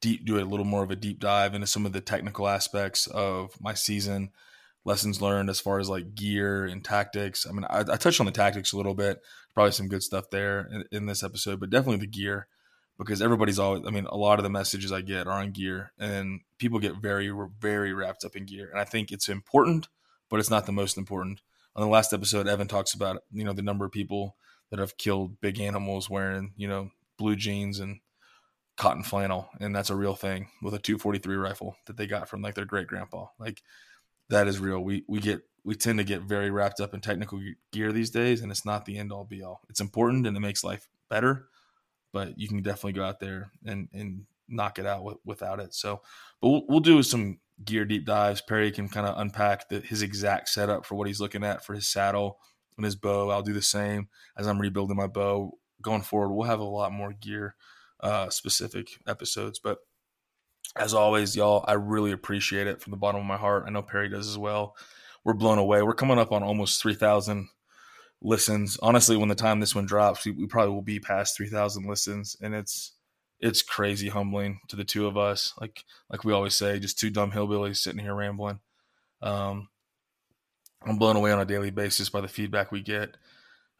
deep 0.00 0.24
do 0.24 0.38
a 0.38 0.44
little 0.44 0.64
more 0.64 0.82
of 0.82 0.90
a 0.90 0.96
deep 0.96 1.20
dive 1.20 1.54
into 1.54 1.66
some 1.66 1.86
of 1.86 1.92
the 1.92 2.00
technical 2.00 2.48
aspects 2.48 3.06
of 3.06 3.52
my 3.60 3.74
season 3.74 4.30
lessons 4.84 5.20
learned 5.20 5.50
as 5.50 5.60
far 5.60 5.78
as 5.78 5.88
like 5.88 6.14
gear 6.14 6.64
and 6.64 6.84
tactics 6.84 7.46
i 7.48 7.52
mean 7.52 7.64
i, 7.70 7.80
I 7.80 7.96
touched 7.96 8.20
on 8.20 8.26
the 8.26 8.32
tactics 8.32 8.72
a 8.72 8.76
little 8.76 8.94
bit 8.94 9.20
probably 9.54 9.72
some 9.72 9.88
good 9.88 10.02
stuff 10.02 10.30
there 10.30 10.68
in, 10.70 10.84
in, 10.92 11.06
this 11.06 11.22
episode 11.22 11.60
but 11.60 11.70
definitely 11.70 11.98
the 11.98 12.06
gear 12.06 12.46
because 12.98 13.20
everybody's 13.20 13.58
always 13.58 13.82
i 13.86 13.90
mean 13.90 14.06
a 14.06 14.16
lot 14.16 14.38
of 14.38 14.42
the 14.42 14.50
messages 14.50 14.92
i 14.92 15.00
get 15.00 15.26
are 15.26 15.40
on 15.40 15.50
gear 15.50 15.92
and 15.98 16.40
people 16.58 16.78
get 16.78 17.00
very 17.00 17.32
very 17.58 17.92
wrapped 17.92 18.24
up 18.24 18.36
in 18.36 18.44
gear 18.44 18.68
and 18.70 18.80
i 18.80 18.84
think 18.84 19.10
it's 19.10 19.28
important 19.28 19.88
but 20.28 20.40
it's 20.40 20.50
not 20.50 20.66
the 20.66 20.72
most 20.72 20.96
important 20.96 21.40
on 21.74 21.82
the 21.82 21.90
last 21.90 22.12
episode 22.12 22.48
evan 22.48 22.68
talks 22.68 22.94
about 22.94 23.22
you 23.32 23.44
know 23.44 23.52
the 23.52 23.62
number 23.62 23.84
of 23.84 23.92
people 23.92 24.36
that 24.70 24.80
have 24.80 24.96
killed 24.96 25.40
big 25.40 25.60
animals 25.60 26.10
wearing 26.10 26.52
you 26.56 26.68
know 26.68 26.90
blue 27.18 27.36
jeans 27.36 27.80
and 27.80 28.00
cotton 28.76 29.02
flannel, 29.02 29.48
and 29.60 29.74
that's 29.74 29.90
a 29.90 29.96
real 29.96 30.14
thing 30.14 30.48
with 30.62 30.74
a 30.74 30.78
243 30.78 31.36
rifle 31.36 31.76
that 31.86 31.96
they 31.96 32.06
got 32.06 32.28
from 32.28 32.42
like 32.42 32.54
their 32.54 32.64
great 32.64 32.86
grandpa. 32.86 33.26
Like 33.38 33.62
that 34.28 34.48
is 34.48 34.60
real. 34.60 34.80
We 34.80 35.04
we 35.08 35.20
get 35.20 35.40
we 35.64 35.74
tend 35.74 35.98
to 35.98 36.04
get 36.04 36.22
very 36.22 36.50
wrapped 36.50 36.80
up 36.80 36.94
in 36.94 37.00
technical 37.00 37.40
gear 37.72 37.92
these 37.92 38.10
days, 38.10 38.40
and 38.40 38.50
it's 38.50 38.64
not 38.64 38.84
the 38.84 38.98
end 38.98 39.12
all 39.12 39.24
be 39.24 39.42
all. 39.42 39.62
It's 39.68 39.80
important 39.80 40.26
and 40.26 40.36
it 40.36 40.40
makes 40.40 40.62
life 40.62 40.88
better, 41.08 41.48
but 42.12 42.38
you 42.38 42.48
can 42.48 42.62
definitely 42.62 42.92
go 42.92 43.04
out 43.04 43.20
there 43.20 43.50
and 43.64 43.88
and 43.92 44.26
knock 44.48 44.78
it 44.78 44.86
out 44.86 45.02
with, 45.02 45.16
without 45.24 45.58
it. 45.58 45.74
So, 45.74 46.02
but 46.40 46.48
we'll, 46.48 46.62
we'll 46.68 46.80
do 46.80 47.02
some 47.02 47.40
gear 47.64 47.84
deep 47.84 48.04
dives. 48.04 48.40
Perry 48.40 48.70
can 48.70 48.88
kind 48.88 49.06
of 49.06 49.18
unpack 49.18 49.68
the, 49.68 49.80
his 49.80 50.02
exact 50.02 50.48
setup 50.48 50.84
for 50.84 50.94
what 50.94 51.06
he's 51.06 51.20
looking 51.20 51.44
at 51.44 51.64
for 51.64 51.74
his 51.74 51.88
saddle 51.88 52.38
and 52.76 52.84
his 52.84 52.96
bow. 52.96 53.30
I'll 53.30 53.42
do 53.42 53.52
the 53.52 53.62
same 53.62 54.08
as 54.36 54.46
I'm 54.46 54.60
rebuilding 54.60 54.96
my 54.96 55.06
bow. 55.06 55.52
Going 55.82 56.02
forward, 56.02 56.34
we'll 56.34 56.48
have 56.48 56.60
a 56.60 56.64
lot 56.64 56.92
more 56.92 57.12
gear 57.12 57.54
uh, 58.00 58.30
specific 58.30 58.98
episodes. 59.06 59.58
But 59.58 59.78
as 60.74 60.94
always, 60.94 61.36
y'all, 61.36 61.64
I 61.66 61.74
really 61.74 62.12
appreciate 62.12 62.66
it 62.66 62.80
from 62.80 62.90
the 62.90 62.96
bottom 62.96 63.20
of 63.20 63.26
my 63.26 63.36
heart. 63.36 63.64
I 63.66 63.70
know 63.70 63.82
Perry 63.82 64.08
does 64.08 64.28
as 64.28 64.38
well. 64.38 64.76
We're 65.24 65.34
blown 65.34 65.58
away. 65.58 65.82
We're 65.82 65.94
coming 65.94 66.18
up 66.18 66.32
on 66.32 66.42
almost 66.42 66.80
3,000 66.82 67.48
listens. 68.22 68.78
Honestly, 68.82 69.16
when 69.16 69.28
the 69.28 69.34
time 69.34 69.60
this 69.60 69.74
one 69.74 69.86
drops, 69.86 70.24
we, 70.24 70.32
we 70.32 70.46
probably 70.46 70.74
will 70.74 70.82
be 70.82 71.00
past 71.00 71.36
3,000 71.36 71.86
listens. 71.86 72.36
And 72.40 72.54
it's, 72.54 72.92
it's 73.40 73.62
crazy 73.62 74.08
humbling 74.08 74.60
to 74.68 74.76
the 74.76 74.84
two 74.84 75.06
of 75.06 75.16
us. 75.16 75.52
Like, 75.60 75.84
like 76.10 76.24
we 76.24 76.32
always 76.32 76.54
say, 76.54 76.78
just 76.78 76.98
two 76.98 77.10
dumb 77.10 77.32
hillbillies 77.32 77.76
sitting 77.76 78.00
here 78.00 78.14
rambling. 78.14 78.60
Um, 79.22 79.68
I'm 80.82 80.98
blown 80.98 81.16
away 81.16 81.32
on 81.32 81.40
a 81.40 81.44
daily 81.44 81.70
basis 81.70 82.08
by 82.08 82.20
the 82.20 82.28
feedback 82.28 82.70
we 82.70 82.82
get. 82.82 83.16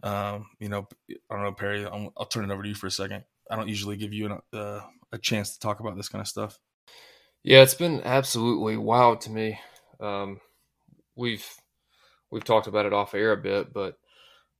Um, 0.03 0.47
you 0.59 0.69
know, 0.69 0.87
I 1.11 1.35
don't 1.35 1.43
know, 1.43 1.53
Perry, 1.53 1.87
i 1.87 1.91
will 1.91 2.27
turn 2.27 2.45
it 2.45 2.53
over 2.53 2.63
to 2.63 2.69
you 2.69 2.75
for 2.75 2.87
a 2.87 2.91
second. 2.91 3.25
I 3.51 3.57
don't 3.57 3.69
usually 3.69 3.97
give 3.97 4.13
you 4.13 4.27
an, 4.27 4.41
uh, 4.53 4.81
a 5.13 5.19
chance 5.19 5.53
to 5.53 5.61
talk 5.61 5.81
about 5.81 5.97
this 5.97 6.09
kind 6.09 6.21
of 6.21 6.29
stuff. 6.29 6.59
Yeah, 7.43 7.63
it's 7.63 7.75
been 7.75 8.03
absolutely 8.03 8.77
wild 8.77 9.21
to 9.23 9.31
me. 9.31 9.59
Um, 10.01 10.41
we've 11.15 11.47
we've 12.31 12.45
talked 12.45 12.67
about 12.67 12.87
it 12.87 12.93
off 12.93 13.15
air 13.15 13.33
a 13.33 13.37
bit, 13.37 13.73
but 13.73 13.99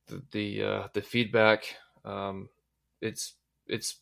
the 0.07 0.23
the, 0.31 0.63
uh, 0.63 0.89
the 0.95 1.03
feedback, 1.03 1.65
um, 2.05 2.49
it's 3.01 3.35
it's 3.67 3.97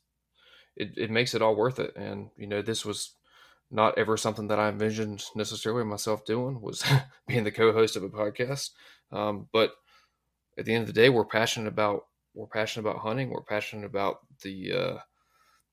it, 0.77 0.93
it 0.97 1.11
makes 1.11 1.35
it 1.35 1.43
all 1.43 1.57
worth 1.57 1.79
it. 1.79 1.95
And 1.97 2.31
you 2.37 2.47
know, 2.47 2.63
this 2.63 2.85
was 2.85 3.15
not 3.71 3.99
ever 3.99 4.17
something 4.17 4.49
that 4.49 4.59
I 4.59 4.69
envisioned 4.69 5.25
necessarily 5.35 5.85
myself 5.85 6.25
doing 6.25 6.61
was 6.61 6.85
being 7.29 7.45
the 7.45 7.51
co-host 7.51 7.97
of 7.97 8.03
a 8.03 8.09
podcast. 8.09 8.71
Um, 9.13 9.49
but 9.53 9.75
at 10.59 10.65
the 10.65 10.75
end 10.75 10.83
of 10.83 10.87
the 10.87 11.01
day, 11.01 11.09
we're 11.09 11.25
passionate 11.25 11.69
about 11.69 12.07
we're 12.35 12.47
passionate 12.47 12.89
about 12.89 13.03
hunting. 13.03 13.31
We're 13.31 13.43
passionate 13.43 13.87
about 13.87 14.19
the 14.43 14.73
uh, 14.73 14.99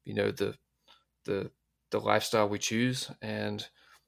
you 0.03 0.13
know 0.13 0.31
the 0.31 0.55
the 1.25 1.51
the 1.91 1.99
lifestyle 1.99 2.47
we 2.47 2.59
choose, 2.59 3.11
and 3.21 3.67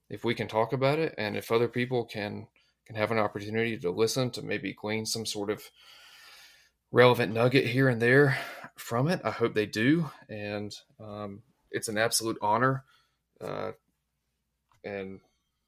if 0.10 0.24
we 0.24 0.36
can 0.36 0.48
talk 0.48 0.74
about 0.74 1.00
it, 1.00 1.14
and 1.18 1.36
if 1.36 1.52
other 1.52 1.68
people 1.68 2.06
can 2.06 2.48
can 2.86 2.96
have 2.96 3.12
an 3.12 3.20
opportunity 3.20 3.78
to 3.78 3.92
listen 3.92 4.30
to 4.32 4.42
maybe 4.42 4.74
glean 4.74 5.06
some 5.06 5.26
sort 5.26 5.50
of 5.50 5.64
relevant 6.94 7.34
nugget 7.34 7.66
here 7.66 7.90
and 7.90 8.02
there 8.02 8.38
from 8.76 9.10
it, 9.10 9.20
I 9.26 9.32
hope 9.32 9.54
they 9.54 9.66
do, 9.66 10.10
and 10.30 10.74
um, 11.00 11.42
it's 11.72 11.90
an 11.90 11.98
absolute 11.98 12.38
honor, 12.42 12.86
uh, 13.42 13.72
and 14.86 15.20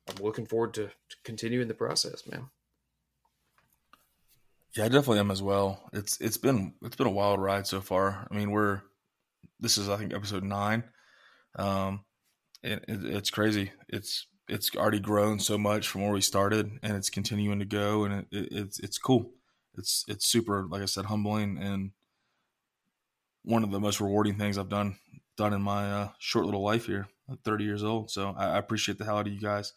I'm 0.07 0.23
looking 0.23 0.45
forward 0.45 0.75
to, 0.75 0.87
to 0.87 1.15
continuing 1.23 1.67
the 1.67 1.73
process, 1.73 2.25
man. 2.27 2.49
Yeah, 4.77 4.85
I 4.85 4.89
definitely 4.89 5.19
am 5.19 5.31
as 5.31 5.41
well. 5.41 5.89
It's 5.93 6.19
it's 6.19 6.37
been 6.37 6.73
it's 6.81 6.97
been 6.97 7.07
a 7.07 7.11
wild 7.11 7.41
ride 7.41 7.65
so 7.65 7.79
far. 7.79 8.27
I 8.29 8.35
mean, 8.35 8.51
we're 8.51 8.81
this 9.59 9.77
is 9.77 9.89
I 9.89 9.95
think 9.95 10.13
episode 10.13 10.43
nine. 10.43 10.83
Um, 11.57 12.03
it, 12.61 12.83
it, 12.87 13.05
it's 13.05 13.29
crazy. 13.29 13.71
It's 13.87 14.27
it's 14.49 14.75
already 14.75 14.99
grown 14.99 15.39
so 15.39 15.57
much 15.57 15.87
from 15.87 16.01
where 16.01 16.11
we 16.11 16.19
started, 16.19 16.69
and 16.83 16.97
it's 16.97 17.09
continuing 17.09 17.59
to 17.59 17.65
go, 17.65 18.03
and 18.03 18.13
it, 18.13 18.27
it's 18.31 18.79
it's 18.81 18.97
cool. 18.97 19.31
It's 19.77 20.05
it's 20.07 20.25
super, 20.25 20.65
like 20.69 20.81
I 20.81 20.85
said, 20.85 21.05
humbling, 21.05 21.57
and 21.57 21.91
one 23.43 23.63
of 23.63 23.71
the 23.71 23.79
most 23.79 24.01
rewarding 24.01 24.37
things 24.37 24.57
I've 24.57 24.69
done 24.69 24.97
done 25.37 25.53
in 25.53 25.61
my 25.61 25.91
uh, 25.91 26.09
short 26.17 26.45
little 26.45 26.63
life 26.63 26.85
here, 26.85 27.07
30 27.43 27.63
years 27.63 27.83
old. 27.83 28.09
So 28.09 28.33
I, 28.37 28.51
I 28.51 28.57
appreciate 28.57 28.97
the 28.97 29.05
hell 29.05 29.17
out 29.17 29.27
of 29.27 29.33
you 29.33 29.39
guys. 29.39 29.73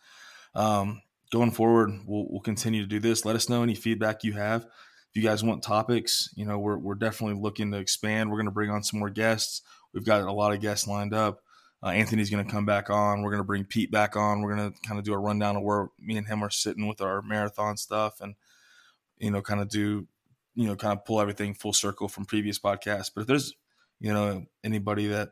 Um, 0.54 1.02
going 1.32 1.50
forward, 1.50 1.90
we'll, 2.06 2.26
we'll 2.30 2.40
continue 2.40 2.82
to 2.82 2.88
do 2.88 3.00
this. 3.00 3.24
Let 3.24 3.36
us 3.36 3.48
know 3.48 3.62
any 3.62 3.74
feedback 3.74 4.24
you 4.24 4.34
have. 4.34 4.64
If 4.64 5.16
you 5.16 5.22
guys 5.22 5.42
want 5.42 5.62
topics, 5.62 6.30
you 6.36 6.44
know, 6.44 6.58
we're, 6.58 6.78
we're 6.78 6.94
definitely 6.94 7.40
looking 7.40 7.72
to 7.72 7.78
expand. 7.78 8.30
We're 8.30 8.36
going 8.36 8.46
to 8.46 8.52
bring 8.52 8.70
on 8.70 8.82
some 8.82 9.00
more 9.00 9.10
guests. 9.10 9.62
We've 9.92 10.04
got 10.04 10.22
a 10.22 10.32
lot 10.32 10.52
of 10.52 10.60
guests 10.60 10.86
lined 10.86 11.14
up. 11.14 11.42
Uh, 11.82 11.88
Anthony's 11.88 12.30
going 12.30 12.44
to 12.44 12.50
come 12.50 12.66
back 12.66 12.90
on. 12.90 13.22
We're 13.22 13.30
going 13.30 13.42
to 13.42 13.46
bring 13.46 13.64
Pete 13.64 13.90
back 13.90 14.16
on. 14.16 14.42
We're 14.42 14.54
going 14.54 14.72
to 14.72 14.80
kind 14.86 14.98
of 14.98 15.04
do 15.04 15.14
a 15.14 15.18
rundown 15.18 15.56
of 15.56 15.62
where 15.62 15.88
me 15.98 16.16
and 16.16 16.26
him 16.26 16.42
are 16.42 16.50
sitting 16.50 16.86
with 16.86 17.00
our 17.00 17.22
marathon 17.22 17.76
stuff 17.76 18.20
and, 18.20 18.34
you 19.20 19.30
know, 19.30 19.42
kind 19.42 19.60
of 19.60 19.68
do, 19.68 20.06
you 20.54 20.66
know, 20.66 20.76
kind 20.76 20.96
of 20.96 21.04
pull 21.04 21.20
everything 21.20 21.54
full 21.54 21.72
circle 21.72 22.08
from 22.08 22.24
previous 22.24 22.58
podcasts. 22.58 23.10
But 23.14 23.22
if 23.22 23.26
there's, 23.26 23.54
you 24.00 24.12
know, 24.12 24.44
anybody 24.64 25.08
that 25.08 25.30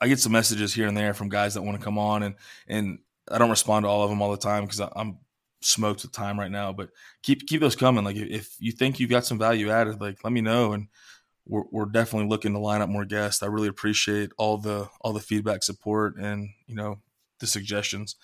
I 0.00 0.08
get 0.08 0.20
some 0.20 0.32
messages 0.32 0.74
here 0.74 0.86
and 0.86 0.96
there 0.96 1.14
from 1.14 1.28
guys 1.28 1.54
that 1.54 1.62
want 1.62 1.78
to 1.78 1.84
come 1.84 1.98
on 1.98 2.22
and, 2.22 2.34
and 2.68 2.98
I 3.30 3.38
don't 3.38 3.50
respond 3.50 3.84
to 3.84 3.88
all 3.88 4.02
of 4.02 4.10
them 4.10 4.20
all 4.20 4.30
the 4.30 4.36
time 4.36 4.64
because 4.64 4.80
I'm 4.80 5.18
smoked 5.60 6.02
with 6.02 6.12
time 6.12 6.38
right 6.38 6.50
now, 6.50 6.72
but 6.72 6.90
keep, 7.22 7.46
keep 7.46 7.60
those 7.60 7.76
coming. 7.76 8.04
Like 8.04 8.16
if 8.16 8.54
you 8.58 8.72
think 8.72 9.00
you've 9.00 9.10
got 9.10 9.24
some 9.24 9.38
value 9.38 9.70
added, 9.70 10.00
like 10.00 10.22
let 10.24 10.32
me 10.32 10.40
know. 10.40 10.72
And, 10.72 10.88
we're, 11.46 11.64
we're 11.70 11.86
definitely 11.86 12.28
looking 12.28 12.52
to 12.52 12.58
line 12.58 12.82
up 12.82 12.88
more 12.88 13.04
guests. 13.04 13.42
I 13.42 13.46
really 13.46 13.68
appreciate 13.68 14.32
all 14.38 14.58
the 14.58 14.88
all 15.00 15.12
the 15.12 15.20
feedback, 15.20 15.62
support, 15.62 16.16
and 16.16 16.50
you 16.66 16.74
know 16.74 17.00
the 17.40 17.46
suggestions. 17.46 18.16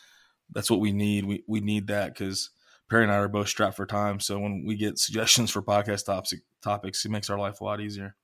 That's 0.52 0.70
what 0.70 0.80
we 0.80 0.92
need. 0.92 1.24
We 1.24 1.42
we 1.46 1.60
need 1.60 1.88
that 1.88 2.14
because 2.14 2.50
Perry 2.88 3.04
and 3.04 3.12
I 3.12 3.16
are 3.16 3.28
both 3.28 3.48
strapped 3.48 3.76
for 3.76 3.86
time. 3.86 4.20
So 4.20 4.38
when 4.38 4.64
we 4.66 4.76
get 4.76 4.98
suggestions 4.98 5.50
for 5.50 5.62
podcast 5.62 6.04
topics, 6.62 7.04
it 7.04 7.10
makes 7.10 7.30
our 7.30 7.38
life 7.38 7.60
a 7.60 7.64
lot 7.64 7.80
easier. 7.80 8.16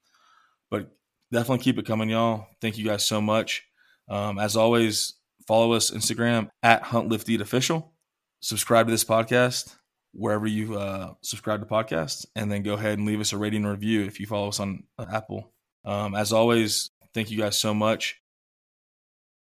But 0.71 0.91
definitely 1.33 1.63
keep 1.63 1.79
it 1.79 1.87
coming, 1.87 2.11
y'all. 2.11 2.47
Thank 2.61 2.79
you 2.79 2.85
guys 2.85 3.07
so 3.07 3.21
much. 3.21 3.65
Um, 4.09 4.39
as 4.39 4.57
always, 4.57 5.15
follow 5.47 5.73
us 5.73 5.91
Instagram 5.91 6.49
at 6.63 6.83
Hunt 6.83 7.09
Lift 7.09 7.29
Eat 7.29 7.41
Official. 7.41 7.93
Subscribe 8.41 8.87
to 8.87 8.91
this 8.91 9.05
podcast 9.05 9.77
wherever 10.13 10.47
you 10.47 10.79
uh, 10.79 11.15
subscribe 11.23 11.61
to 11.61 11.67
podcasts, 11.67 12.25
and 12.37 12.51
then 12.51 12.63
go 12.63 12.75
ahead 12.75 12.99
and 12.99 13.07
leave 13.07 13.21
us 13.21 13.33
a 13.33 13.39
rating 13.39 13.65
and 13.65 13.71
review 13.71 14.05
if 14.05 14.21
you 14.21 14.27
follow 14.27 14.49
us 14.49 14.61
on 14.61 14.85
Apple. 14.99 15.53
Um, 15.85 16.15
as 16.15 16.33
always, 16.33 16.91
thank 17.13 17.31
you 17.31 17.39
guys 17.39 17.59
so 17.59 17.75
much. 17.75 18.21